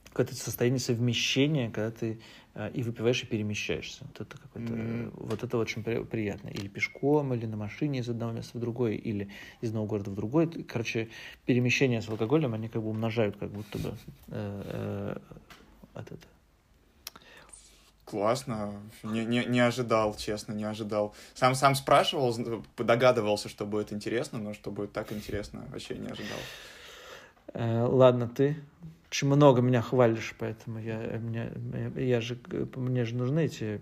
какое-то 0.04 0.34
состояние 0.34 0.80
совмещения, 0.80 1.70
когда 1.70 1.90
ты 1.90 2.20
э, 2.54 2.70
и 2.72 2.82
выпиваешь, 2.82 3.22
и 3.22 3.26
перемещаешься. 3.26 4.04
Вот 4.04 4.20
это 4.20 4.38
какое-то, 4.38 4.72
mm-hmm. 4.72 5.12
вот 5.14 5.42
это 5.42 5.58
очень 5.58 5.82
при, 5.82 6.04
приятно. 6.04 6.48
Или 6.48 6.68
пешком, 6.68 7.34
или 7.34 7.44
на 7.44 7.58
машине 7.58 7.98
из 7.98 8.08
одного 8.08 8.32
места 8.32 8.56
в 8.56 8.60
другое, 8.60 8.92
или 8.92 9.28
из 9.60 9.68
одного 9.68 9.86
города 9.86 10.10
в 10.10 10.14
другой. 10.14 10.48
Короче, 10.48 11.08
перемещения 11.44 12.00
с 12.00 12.08
алкоголем, 12.08 12.54
они 12.54 12.68
как 12.68 12.82
бы 12.82 12.88
умножают 12.88 13.36
как 13.36 13.50
будто 13.50 13.78
бы 13.78 13.94
э, 14.28 14.62
э, 14.64 15.18
от 15.94 16.06
этого. 16.06 16.31
Классно. 18.12 18.74
Не, 19.02 19.24
не, 19.24 19.46
не 19.46 19.60
ожидал, 19.60 20.14
честно, 20.14 20.52
не 20.52 20.64
ожидал. 20.64 21.14
Сам 21.32 21.54
сам 21.54 21.74
спрашивал, 21.74 22.36
догадывался, 22.76 23.48
что 23.48 23.64
будет 23.64 23.90
интересно, 23.90 24.38
но 24.38 24.52
что 24.52 24.70
будет 24.70 24.92
так 24.92 25.12
интересно, 25.12 25.64
вообще 25.70 25.94
не 25.94 26.08
ожидал. 26.08 26.38
Э, 27.54 27.86
ладно, 27.86 28.28
ты 28.28 28.58
очень 29.08 29.28
много 29.28 29.62
меня 29.62 29.80
хвалишь, 29.80 30.34
поэтому 30.38 30.78
я, 30.78 30.98
меня, 31.16 31.50
я 31.96 32.20
же, 32.20 32.38
мне 32.76 33.06
же 33.06 33.14
нужны 33.14 33.46
эти 33.46 33.80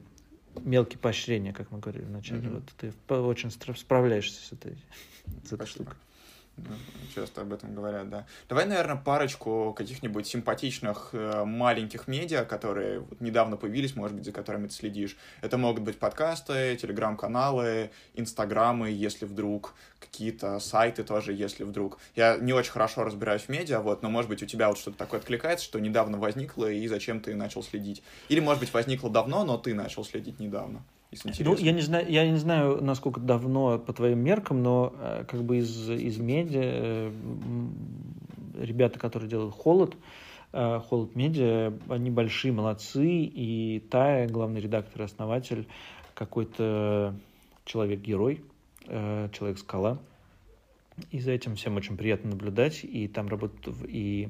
мелкие 0.60 1.00
поощрения, 1.00 1.52
как 1.52 1.72
мы 1.72 1.80
говорили 1.80 2.04
вначале. 2.04 2.42
Mm-hmm. 2.42 2.54
Вот 2.54 2.94
ты 3.08 3.14
очень 3.14 3.50
справляешься 3.50 4.40
с 4.46 4.52
этой, 4.52 4.78
с 5.44 5.52
этой 5.52 5.66
штукой. 5.66 5.96
Часто 7.14 7.42
об 7.42 7.52
этом 7.52 7.74
говорят, 7.74 8.08
да. 8.08 8.26
Давай, 8.48 8.66
наверное, 8.66 8.96
парочку 8.96 9.74
каких-нибудь 9.76 10.26
симпатичных 10.26 11.10
э, 11.12 11.44
маленьких 11.44 12.06
медиа, 12.06 12.44
которые 12.44 13.06
недавно 13.18 13.56
появились, 13.56 13.96
может 13.96 14.16
быть, 14.16 14.24
за 14.24 14.32
которыми 14.32 14.68
ты 14.68 14.74
следишь. 14.74 15.16
Это 15.40 15.58
могут 15.58 15.82
быть 15.82 15.98
подкасты, 15.98 16.76
телеграм-каналы, 16.76 17.90
инстаграмы, 18.14 18.90
если 18.90 19.24
вдруг, 19.24 19.74
какие-то 20.00 20.58
сайты 20.58 21.04
тоже, 21.04 21.32
если 21.32 21.64
вдруг. 21.64 21.98
Я 22.16 22.36
не 22.38 22.52
очень 22.52 22.72
хорошо 22.72 23.04
разбираюсь 23.04 23.42
в 23.42 23.48
медиа, 23.48 23.80
вот, 23.80 24.02
но, 24.02 24.10
может 24.10 24.28
быть, 24.28 24.42
у 24.42 24.46
тебя 24.46 24.68
вот 24.68 24.78
что-то 24.78 24.96
такое 24.96 25.20
откликается, 25.20 25.64
что 25.64 25.78
недавно 25.78 26.18
возникло, 26.18 26.70
и 26.70 26.86
зачем 26.88 27.20
ты 27.20 27.34
начал 27.34 27.62
следить. 27.62 28.02
Или, 28.28 28.40
может 28.40 28.60
быть, 28.60 28.72
возникло 28.72 29.10
давно, 29.10 29.44
но 29.44 29.58
ты 29.58 29.74
начал 29.74 30.04
следить 30.04 30.40
недавно. 30.40 30.82
Ну, 31.40 31.56
я 31.56 31.72
не 31.72 31.80
знаю, 31.80 32.06
я 32.08 32.28
не 32.28 32.36
знаю, 32.36 32.82
насколько 32.82 33.20
давно 33.20 33.78
по 33.78 33.92
твоим 33.92 34.20
меркам, 34.20 34.62
но 34.62 34.94
э, 34.96 35.24
как 35.28 35.42
бы 35.42 35.58
из, 35.58 35.90
из 35.90 36.18
медиа 36.18 36.60
э, 36.62 37.12
ребята, 38.60 39.00
которые 39.00 39.28
делают 39.28 39.52
холод, 39.52 39.96
э, 40.52 40.80
холод 40.88 41.16
медиа, 41.16 41.72
они 41.88 42.10
большие 42.10 42.52
молодцы, 42.52 43.04
и 43.04 43.80
Тая, 43.90 44.28
главный 44.28 44.60
редактор 44.60 45.02
и 45.02 45.04
основатель, 45.04 45.66
какой-то 46.14 47.16
человек-герой, 47.64 48.44
человек-скала. 48.86 49.98
И 51.10 51.20
за 51.20 51.32
этим 51.32 51.56
всем 51.56 51.76
очень 51.76 51.96
приятно 51.96 52.30
наблюдать, 52.30 52.84
и 52.84 53.08
там 53.08 53.28
работают, 53.28 53.78
и, 53.88 54.28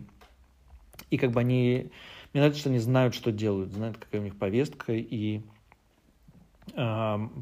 и 1.10 1.18
как 1.18 1.32
бы 1.32 1.40
они, 1.40 1.90
мне 2.32 2.40
нравится, 2.40 2.60
что 2.60 2.70
они 2.70 2.78
знают, 2.78 3.14
что 3.14 3.32
делают, 3.32 3.72
знают, 3.72 3.98
какая 3.98 4.20
у 4.20 4.24
них 4.24 4.36
повестка, 4.36 4.92
и 4.92 5.40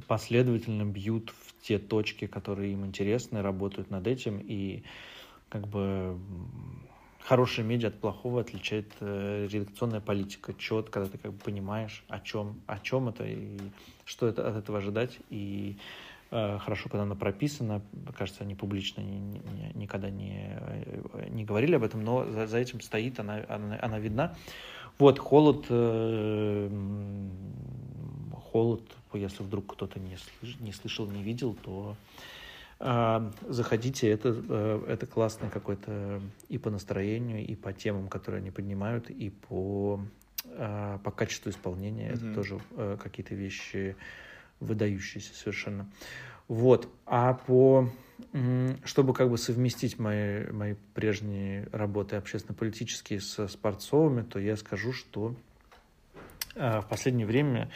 последовательно 0.07 0.85
бьют 0.85 1.31
в 1.31 1.63
те 1.63 1.79
точки, 1.79 2.27
которые 2.27 2.73
им 2.73 2.87
интересны, 2.87 3.43
работают 3.43 3.91
над 3.91 4.07
этим, 4.07 4.41
и 4.43 4.83
как 5.49 5.67
бы 5.69 6.19
хорошее 7.21 7.67
медиа 7.67 7.89
от 7.89 8.01
плохого 8.01 8.41
отличает 8.41 8.91
э, 9.01 9.47
редакционная 9.51 10.01
политика, 10.01 10.55
четко, 10.55 10.93
когда 10.93 11.11
ты 11.11 11.19
как 11.19 11.33
бы 11.35 11.39
понимаешь, 11.39 12.05
о 12.09 12.21
чем, 12.21 12.61
о 12.67 12.79
чем 12.79 13.09
это 13.09 13.27
и 13.27 13.59
что 14.07 14.27
это, 14.27 14.49
от 14.49 14.57
этого 14.57 14.79
ожидать, 14.79 15.19
и 15.29 15.77
э, 15.77 15.83
хорошо, 16.31 16.89
когда 16.89 17.03
она 17.03 17.15
прописана, 17.15 17.83
кажется, 18.17 18.45
они 18.45 18.55
публично 18.55 19.01
не, 19.01 19.19
не, 19.19 19.73
никогда 19.75 20.11
не, 20.11 20.59
э, 20.61 21.29
не 21.31 21.45
говорили 21.45 21.77
об 21.77 21.83
этом, 21.83 22.05
но 22.05 22.25
за, 22.31 22.47
за 22.47 22.59
этим 22.59 22.81
стоит, 22.81 23.19
она, 23.21 23.45
она, 23.49 23.79
она 23.81 23.99
видна. 23.99 24.35
Вот, 24.99 25.19
холод, 25.19 25.67
э, 25.71 26.69
холод 28.53 28.83
если 29.15 29.43
вдруг 29.43 29.73
кто-то 29.73 29.99
не, 29.99 30.17
слыш, 30.17 30.57
не 30.61 30.73
слышал, 30.73 31.07
не 31.07 31.23
видел, 31.23 31.55
то 31.55 31.97
э, 32.81 33.31
заходите, 33.49 34.09
это, 34.09 34.37
э, 34.49 34.85
это 34.89 35.07
классный 35.07 35.49
какой-то 35.49 36.21
и 36.49 36.59
по 36.59 36.71
настроению, 36.71 37.47
и 37.47 37.55
по 37.55 37.73
темам, 37.73 38.09
которые 38.09 38.41
они 38.41 38.51
поднимают, 38.51 39.11
и 39.11 39.31
по, 39.31 40.01
э, 40.45 40.99
по 41.03 41.11
качеству 41.11 41.51
исполнения. 41.51 42.11
Mm-hmm. 42.11 42.15
Это 42.15 42.35
тоже 42.35 42.61
э, 42.73 42.97
какие-то 43.03 43.35
вещи 43.35 43.97
выдающиеся 44.61 45.35
совершенно. 45.35 45.91
Вот. 46.49 46.89
А 47.07 47.35
по 47.35 47.91
чтобы 48.85 49.15
как 49.15 49.31
бы 49.31 49.39
совместить 49.39 49.99
мои, 49.99 50.45
мои 50.51 50.75
прежние 50.93 51.69
работы 51.71 52.17
общественно-политические 52.17 53.21
со 53.21 53.47
спортсовыми, 53.47 54.23
то 54.23 54.41
я 54.41 54.57
скажу, 54.57 54.93
что 54.93 55.37
э, 56.57 56.81
в 56.81 56.87
последнее 56.89 57.27
время 57.27 57.71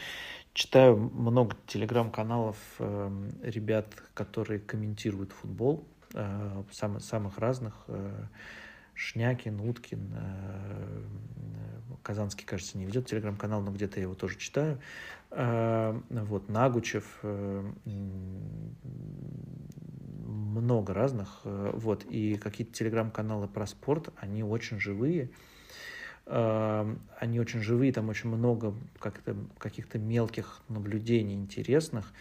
Читаю 0.53 0.97
много 0.97 1.55
телеграм-каналов 1.65 2.57
э, 2.77 3.29
ребят, 3.41 3.87
которые 4.13 4.59
комментируют 4.59 5.31
футбол, 5.31 5.83
э, 6.13 6.63
самых, 6.71 7.03
самых 7.03 7.39
разных. 7.39 7.73
Э, 8.93 8.97
Шнякин, 8.97 9.59
Уткин, 9.59 10.13
э, 10.15 11.03
Казанский, 12.03 12.45
кажется, 12.45 12.77
не 12.77 12.85
ведет 12.85 13.07
телеграм-канал, 13.07 13.61
но 13.61 13.71
где-то 13.71 13.97
я 13.97 14.03
его 14.03 14.13
тоже 14.15 14.37
читаю. 14.37 14.79
Э, 15.31 15.99
вот, 16.09 16.49
Нагучев, 16.49 17.19
э, 17.23 17.71
много 20.25 20.93
разных. 20.93 21.41
Э, 21.45 21.71
вот, 21.73 22.05
и 22.05 22.35
какие-то 22.35 22.73
телеграм-каналы 22.73 23.47
про 23.47 23.65
спорт, 23.65 24.09
они 24.17 24.43
очень 24.43 24.79
живые. 24.79 25.29
Они 26.25 27.37
очень 27.37 27.59
живые, 27.59 27.91
там 27.91 28.07
очень 28.07 28.29
много 28.29 28.73
как-то, 28.97 29.35
каких-то 29.57 29.99
мелких 29.99 30.61
наблюдений 30.69 31.35
интересных, 31.35 32.13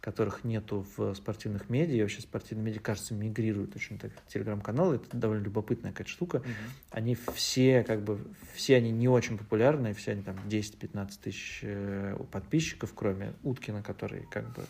которых 0.00 0.44
нету 0.44 0.86
в 0.96 1.14
спортивных 1.14 1.68
медиа. 1.68 1.96
И 1.96 2.02
вообще 2.02 2.20
спортивные 2.20 2.66
медиа, 2.66 2.80
кажется, 2.80 3.14
мигрируют 3.14 3.76
очень 3.76 3.98
так. 3.98 4.10
Телеграм-каналы, 4.28 4.96
это 4.96 5.16
довольно 5.16 5.44
любопытная 5.44 5.92
какая-то 5.92 6.10
штука. 6.10 6.38
Uh-huh. 6.38 6.90
Они 6.90 7.16
все, 7.34 7.82
как 7.84 8.02
бы, 8.02 8.20
все 8.54 8.76
они 8.76 8.90
не 8.90 9.08
очень 9.08 9.36
популярные, 9.36 9.94
все 9.94 10.12
они 10.12 10.22
там 10.22 10.36
10-15 10.48 11.10
тысяч 11.22 11.60
э, 11.62 12.16
подписчиков, 12.30 12.92
кроме 12.94 13.34
Уткина, 13.42 13.82
который 13.82 14.26
как 14.30 14.52
бы 14.54 14.64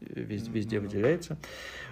везде, 0.00 0.50
везде 0.50 0.76
uh-huh. 0.76 0.80
выделяется. 0.80 1.38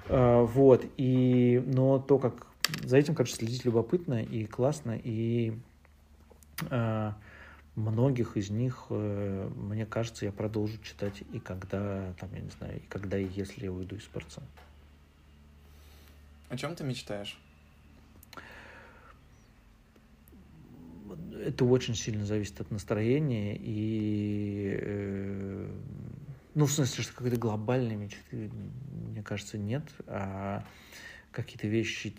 А, 0.08 0.42
вот, 0.42 0.84
и, 0.96 1.62
но 1.66 1.98
то, 1.98 2.18
как 2.18 2.46
за 2.84 2.98
этим, 2.98 3.14
конечно, 3.14 3.36
следить 3.36 3.64
любопытно 3.64 4.22
и 4.22 4.46
классно, 4.46 4.98
и 5.02 5.58
Э, 6.70 7.12
многих 7.76 8.36
из 8.36 8.50
них, 8.50 8.86
э, 8.90 9.50
мне 9.54 9.86
кажется, 9.86 10.24
я 10.24 10.32
продолжу 10.32 10.78
читать 10.82 11.22
и 11.32 11.38
когда, 11.38 12.12
там, 12.18 12.34
я 12.34 12.40
не 12.40 12.50
знаю, 12.50 12.78
и 12.78 12.86
когда 12.88 13.18
и 13.18 13.28
если 13.28 13.64
я 13.64 13.72
уйду 13.72 13.96
из 13.96 14.04
спорта. 14.04 14.42
О 16.48 16.56
чем 16.56 16.74
ты 16.74 16.84
мечтаешь? 16.84 17.38
Это 21.44 21.64
очень 21.66 21.94
сильно 21.94 22.24
зависит 22.24 22.60
от 22.60 22.70
настроения 22.70 23.56
и 23.60 24.78
э, 24.80 25.70
ну, 26.54 26.64
в 26.64 26.72
смысле, 26.72 27.04
что 27.04 27.12
какой-то 27.12 27.36
глобальной 27.36 27.96
мечты, 27.96 28.50
мне 29.10 29.22
кажется, 29.22 29.58
нет, 29.58 29.84
а 30.06 30.64
какие-то 31.30 31.68
вещи 31.68 32.14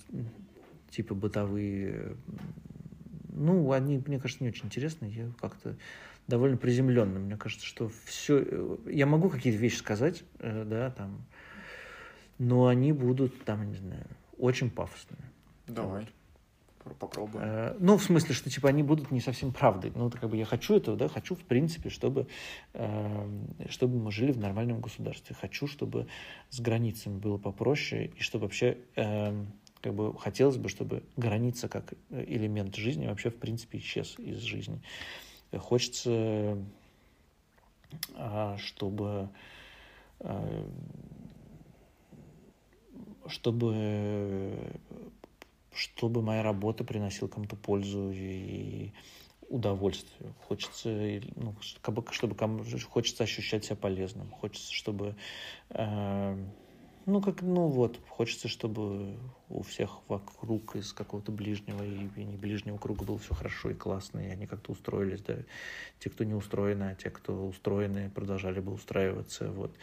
типа 0.91 1.15
бытовые 1.15 2.15
ну, 3.37 3.71
они, 3.71 4.01
мне 4.05 4.19
кажется, 4.19 4.43
не 4.43 4.49
очень 4.49 4.65
интересные. 4.65 5.11
Я 5.11 5.31
как-то 5.39 5.75
довольно 6.27 6.57
приземленно. 6.57 7.19
Мне 7.19 7.37
кажется, 7.37 7.65
что 7.65 7.89
все... 8.05 8.43
Э, 8.45 8.77
я 8.87 9.05
могу 9.05 9.29
какие-то 9.29 9.57
вещи 9.59 9.77
сказать, 9.77 10.23
э, 10.39 10.63
да, 10.65 10.91
там, 10.91 11.25
но 12.37 12.67
они 12.67 12.91
будут, 12.91 13.43
там, 13.45 13.69
не 13.69 13.75
знаю, 13.75 14.05
очень 14.37 14.69
пафосные. 14.69 15.21
Давай. 15.67 16.07
Вот 16.83 16.97
попробуем. 16.97 17.43
Э, 17.45 17.75
ну, 17.79 17.97
в 17.97 18.03
смысле, 18.03 18.35
что 18.35 18.49
типа 18.49 18.69
они 18.69 18.83
будут 18.83 19.11
не 19.11 19.21
совсем 19.21 19.53
правдой. 19.53 19.91
Ну, 19.95 20.09
как 20.09 20.29
бы 20.29 20.37
я 20.37 20.45
хочу 20.45 20.75
этого, 20.75 20.97
да, 20.97 21.07
хочу, 21.07 21.35
в 21.35 21.43
принципе, 21.43 21.89
чтобы, 21.89 22.27
чтобы 23.69 23.97
мы 23.97 24.11
жили 24.11 24.31
в 24.31 24.37
нормальном 24.37 24.81
государстве. 24.81 25.35
Хочу, 25.39 25.67
чтобы 25.67 26.07
с 26.49 26.59
границами 26.59 27.17
было 27.17 27.37
попроще, 27.37 28.11
и 28.15 28.21
чтобы 28.21 28.43
вообще 28.43 28.77
как 29.87 29.95
бы 29.95 30.19
хотелось 30.19 30.57
бы, 30.57 30.67
чтобы 30.67 31.03
граница 31.15 31.69
как 31.69 31.93
элемент 32.09 32.75
жизни 32.75 33.07
вообще 33.07 33.29
в 33.29 33.37
принципе 33.37 33.77
исчез 33.77 34.19
из 34.19 34.39
жизни. 34.39 34.81
Хочется, 35.57 36.57
а, 38.15 38.57
чтобы 38.57 39.29
а, 40.19 40.69
чтобы 43.27 44.57
чтобы 45.71 46.21
моя 46.21 46.43
работа 46.43 46.83
приносила 46.83 47.29
кому-то 47.29 47.55
пользу 47.55 48.11
и 48.11 48.91
удовольствие. 49.47 50.33
Хочется, 50.49 50.89
ну, 51.37 51.55
чтобы, 51.61 52.03
чтобы 52.11 52.35
хочется 52.35 53.23
ощущать 53.23 53.63
себя 53.63 53.77
полезным. 53.77 54.29
Хочется, 54.31 54.73
чтобы 54.73 55.15
э, 55.69 56.45
ну, 57.07 57.21
как, 57.21 57.41
ну 57.41 57.67
вот, 57.69 57.99
хочется, 58.09 58.49
чтобы 58.49 59.17
у 59.47 59.63
всех 59.63 60.01
вокруг 60.09 60.75
из 60.75 60.91
какого-то 60.91 61.31
ближнего 61.31 61.81
и 61.81 62.23
не 62.23 62.35
ближнего 62.35 62.77
круга 62.77 63.05
было 63.05 63.17
все 63.17 63.33
хорошо 63.33 63.71
и 63.71 63.73
классно, 63.73 64.19
и 64.19 64.29
они 64.29 64.45
как-то 64.45 64.73
устроились, 64.73 65.21
да. 65.21 65.37
Те, 65.99 66.09
кто 66.09 66.25
не 66.25 66.33
устроены, 66.33 66.91
а 66.91 66.95
те, 66.95 67.09
кто 67.09 67.47
устроены, 67.47 68.09
продолжали 68.09 68.59
бы 68.59 68.73
устраиваться, 68.73 69.49
вот. 69.51 69.73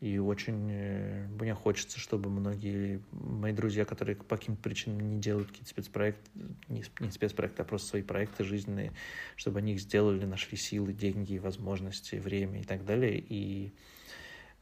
И 0.00 0.18
очень 0.18 0.70
э, 0.70 1.26
мне 1.40 1.54
хочется, 1.54 1.98
чтобы 1.98 2.30
многие 2.30 3.02
мои 3.10 3.52
друзья, 3.52 3.84
которые 3.84 4.14
по 4.14 4.36
каким-то 4.36 4.62
причинам 4.62 5.00
не 5.00 5.20
делают 5.20 5.48
какие-то 5.48 5.70
спецпроекты, 5.70 6.22
не, 6.68 6.84
не 7.00 7.10
спецпроекты, 7.10 7.62
а 7.62 7.64
просто 7.64 7.88
свои 7.88 8.02
проекты 8.02 8.44
жизненные, 8.44 8.92
чтобы 9.34 9.58
они 9.58 9.74
их 9.74 9.80
сделали, 9.80 10.24
нашли 10.24 10.56
силы, 10.56 10.92
деньги, 10.92 11.36
возможности, 11.36 12.14
время 12.14 12.60
и 12.60 12.64
так 12.64 12.86
далее. 12.86 13.18
И 13.18 13.72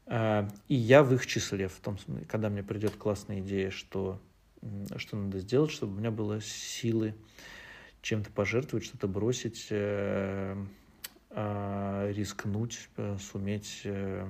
и 0.09 0.75
я 0.75 1.03
в 1.03 1.13
их 1.13 1.27
числе, 1.27 1.67
в 1.67 1.79
том 1.79 1.97
когда 2.27 2.49
мне 2.49 2.63
придет 2.63 2.95
классная 2.95 3.41
идея, 3.41 3.69
что, 3.69 4.19
что 4.95 5.17
надо 5.17 5.39
сделать, 5.39 5.71
чтобы 5.71 5.93
у 5.93 5.99
меня 5.99 6.09
было 6.09 6.41
силы 6.41 7.13
чем-то 8.01 8.31
пожертвовать, 8.31 8.85
что-то 8.85 9.07
бросить, 9.07 9.67
э, 9.69 10.55
а, 11.31 12.11
рискнуть, 12.11 12.89
э, 12.97 13.17
суметь. 13.19 13.81
Э. 13.83 14.27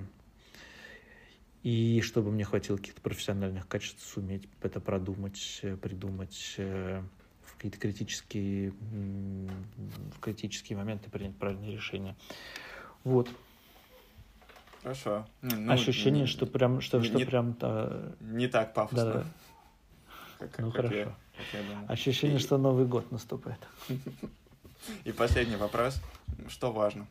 и 1.64 2.02
чтобы 2.02 2.32
мне 2.32 2.46
хватило 2.46 2.78
каких-то 2.78 3.02
профессиональных 3.02 3.68
качеств 3.68 4.06
суметь 4.06 4.48
это 4.62 4.80
продумать, 4.80 5.62
придумать, 5.82 6.56
в 6.58 7.56
какие-то 7.56 7.78
критические, 7.78 8.72
в 8.72 10.20
критические 10.22 10.78
моменты 10.78 11.10
принять 11.10 11.36
правильные 11.36 11.74
решения. 11.74 12.16
Вот. 13.04 13.30
Хорошо. 14.84 15.26
Ну, 15.42 15.72
Ощущение, 15.72 16.22
не, 16.22 16.28
что 16.28 16.46
прям, 16.46 16.82
что, 16.82 17.00
не, 17.00 17.06
что 17.06 17.20
прям... 17.20 17.56
А... 17.62 18.14
Не 18.22 18.48
так 18.48 18.74
пафосно. 18.74 19.06
Да, 19.06 19.14
да. 19.14 19.26
Как, 20.40 20.60
ну, 20.60 20.72
как 20.72 20.86
хорошо. 20.86 20.96
Я, 20.96 21.06
как 21.06 21.14
я 21.54 21.86
Ощущение, 21.88 22.38
и... 22.38 22.40
что 22.40 22.58
Новый 22.58 22.86
год 22.86 23.12
наступает. 23.12 23.60
И 25.04 25.12
последний 25.12 25.58
вопрос. 25.58 26.02
Что 26.48 26.72
важно? 26.72 27.08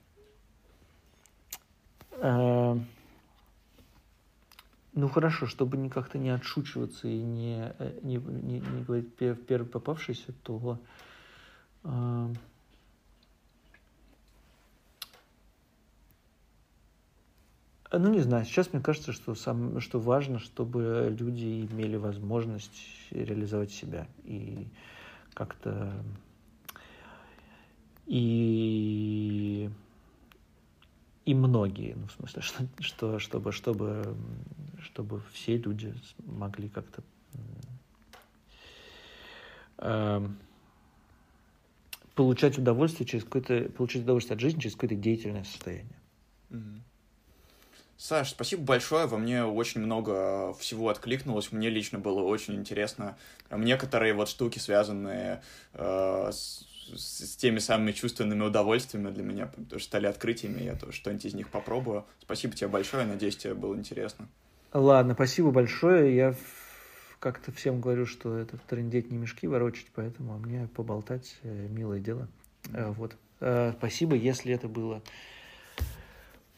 Э, 2.12 2.78
ну 4.95 5.09
хорошо, 5.09 5.47
чтобы 5.47 5.77
не 5.77 5.90
как-то 5.90 6.19
не 6.19 6.31
отшучиваться 6.31 7.07
и 7.09 7.19
не, 7.19 7.73
э, 7.78 7.99
не, 8.03 8.16
не, 8.16 8.61
не 8.61 8.82
говорить 8.82 9.15
первый 9.15 9.66
попавшийся, 9.66 10.32
то 10.43 10.78
э, 11.85 12.35
ну 17.93 18.10
не 18.12 18.20
знаю, 18.20 18.44
сейчас 18.44 18.73
мне 18.73 18.82
кажется, 18.82 19.12
что, 19.12 19.35
сам, 19.35 19.81
что 19.81 19.98
важно, 19.98 20.39
чтобы 20.39 21.15
люди 21.19 21.66
имели 21.70 21.97
возможность 21.97 22.78
реализовать 23.10 23.70
себя 23.70 24.06
и 24.24 24.66
как-то 25.35 25.93
и 28.06 29.70
и 31.24 31.35
многие, 31.35 31.94
ну, 31.94 32.06
в 32.06 32.12
смысле, 32.12 32.43
что, 32.81 33.19
что 33.19 33.19
чтобы, 33.19 33.52
чтобы, 33.52 34.16
чтобы 34.81 35.23
все 35.32 35.59
люди 35.59 35.94
могли 36.24 36.70
как-то 36.70 37.02
э, 39.77 40.27
получать 42.15 42.56
удовольствие 42.59 43.06
через 43.06 43.24
какое-то, 43.24 43.70
получать 43.73 44.02
удовольствие 44.05 44.36
от 44.36 44.40
жизни 44.40 44.60
через 44.60 44.74
какое-то 44.74 44.97
деятельное 44.97 45.44
состояние. 45.44 46.01
Mm-hmm. 46.48 46.81
Саш, 47.99 48.31
спасибо 48.31 48.62
большое. 48.62 49.07
Во 49.07 49.19
мне 49.19 49.45
очень 49.45 49.81
много 49.81 50.55
всего 50.55 50.89
откликнулось. 50.89 51.53
Мне 51.53 51.69
лично 51.69 51.99
было 51.99 52.23
очень 52.23 52.55
интересно. 52.55 53.19
Некоторые 53.51 54.15
вот 54.15 54.29
штуки, 54.29 54.59
связанные 54.59 55.43
э, 55.75 56.31
с 56.33 56.65
с, 56.97 57.37
теми 57.37 57.59
самыми 57.59 57.93
чувственными 57.93 58.43
удовольствиями 58.43 59.11
для 59.11 59.23
меня, 59.23 59.51
что 59.69 59.79
стали 59.79 60.07
открытиями, 60.07 60.62
я 60.62 60.75
тоже 60.75 60.93
что-нибудь 60.93 61.25
из 61.25 61.35
них 61.35 61.49
попробую. 61.49 62.05
Спасибо 62.23 62.55
тебе 62.55 62.69
большое, 62.69 63.07
надеюсь, 63.07 63.37
тебе 63.37 63.55
было 63.55 63.75
интересно. 63.75 64.29
Ладно, 64.73 65.15
спасибо 65.15 65.51
большое. 65.51 66.15
Я 66.15 66.35
как-то 67.20 67.53
всем 67.53 67.81
говорю, 67.81 68.07
что 68.07 68.37
это 68.37 68.59
трендеть 68.69 69.11
не 69.11 69.19
мешки 69.19 69.47
ворочать, 69.47 69.87
поэтому 69.95 70.35
а 70.35 70.39
мне 70.39 70.69
поболтать 70.75 71.37
э, 71.43 71.69
милое 71.69 72.01
дело. 72.01 72.29
Mm-hmm. 72.65 72.93
Вот. 72.95 73.16
Э, 73.41 73.73
спасибо, 73.77 74.15
если 74.15 74.53
это 74.53 74.69
было 74.69 75.03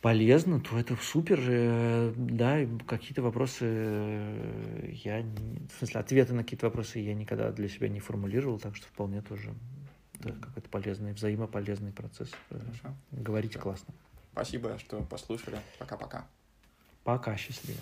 полезно, 0.01 0.61
то 0.61 0.79
это 0.79 0.97
супер. 0.97 2.15
Да, 2.17 2.59
какие-то 2.87 3.23
вопросы 3.23 3.65
я... 5.05 5.23
В 5.23 5.79
смысле, 5.79 6.01
ответы 6.01 6.35
на 6.35 6.43
какие-то 6.43 6.67
вопросы 6.67 6.99
я 6.99 7.15
никогда 7.15 7.53
для 7.53 7.69
себя 7.69 7.89
не 7.89 8.01
формулировал, 8.01 8.59
так 8.59 8.77
что 8.77 8.87
вполне 8.87 9.23
тоже 9.23 9.55
это 10.21 10.33
какой-то 10.33 10.69
полезный, 10.69 11.13
взаимополезный 11.13 11.93
процесс. 11.93 12.31
Хорошо. 12.49 12.95
Говорить 13.11 13.53
Все. 13.53 13.61
классно. 13.61 13.95
Спасибо, 14.33 14.79
что 14.79 15.01
послушали. 15.03 15.59
Пока-пока. 15.79 16.27
Пока, 17.05 17.37
счастливо. 17.37 17.81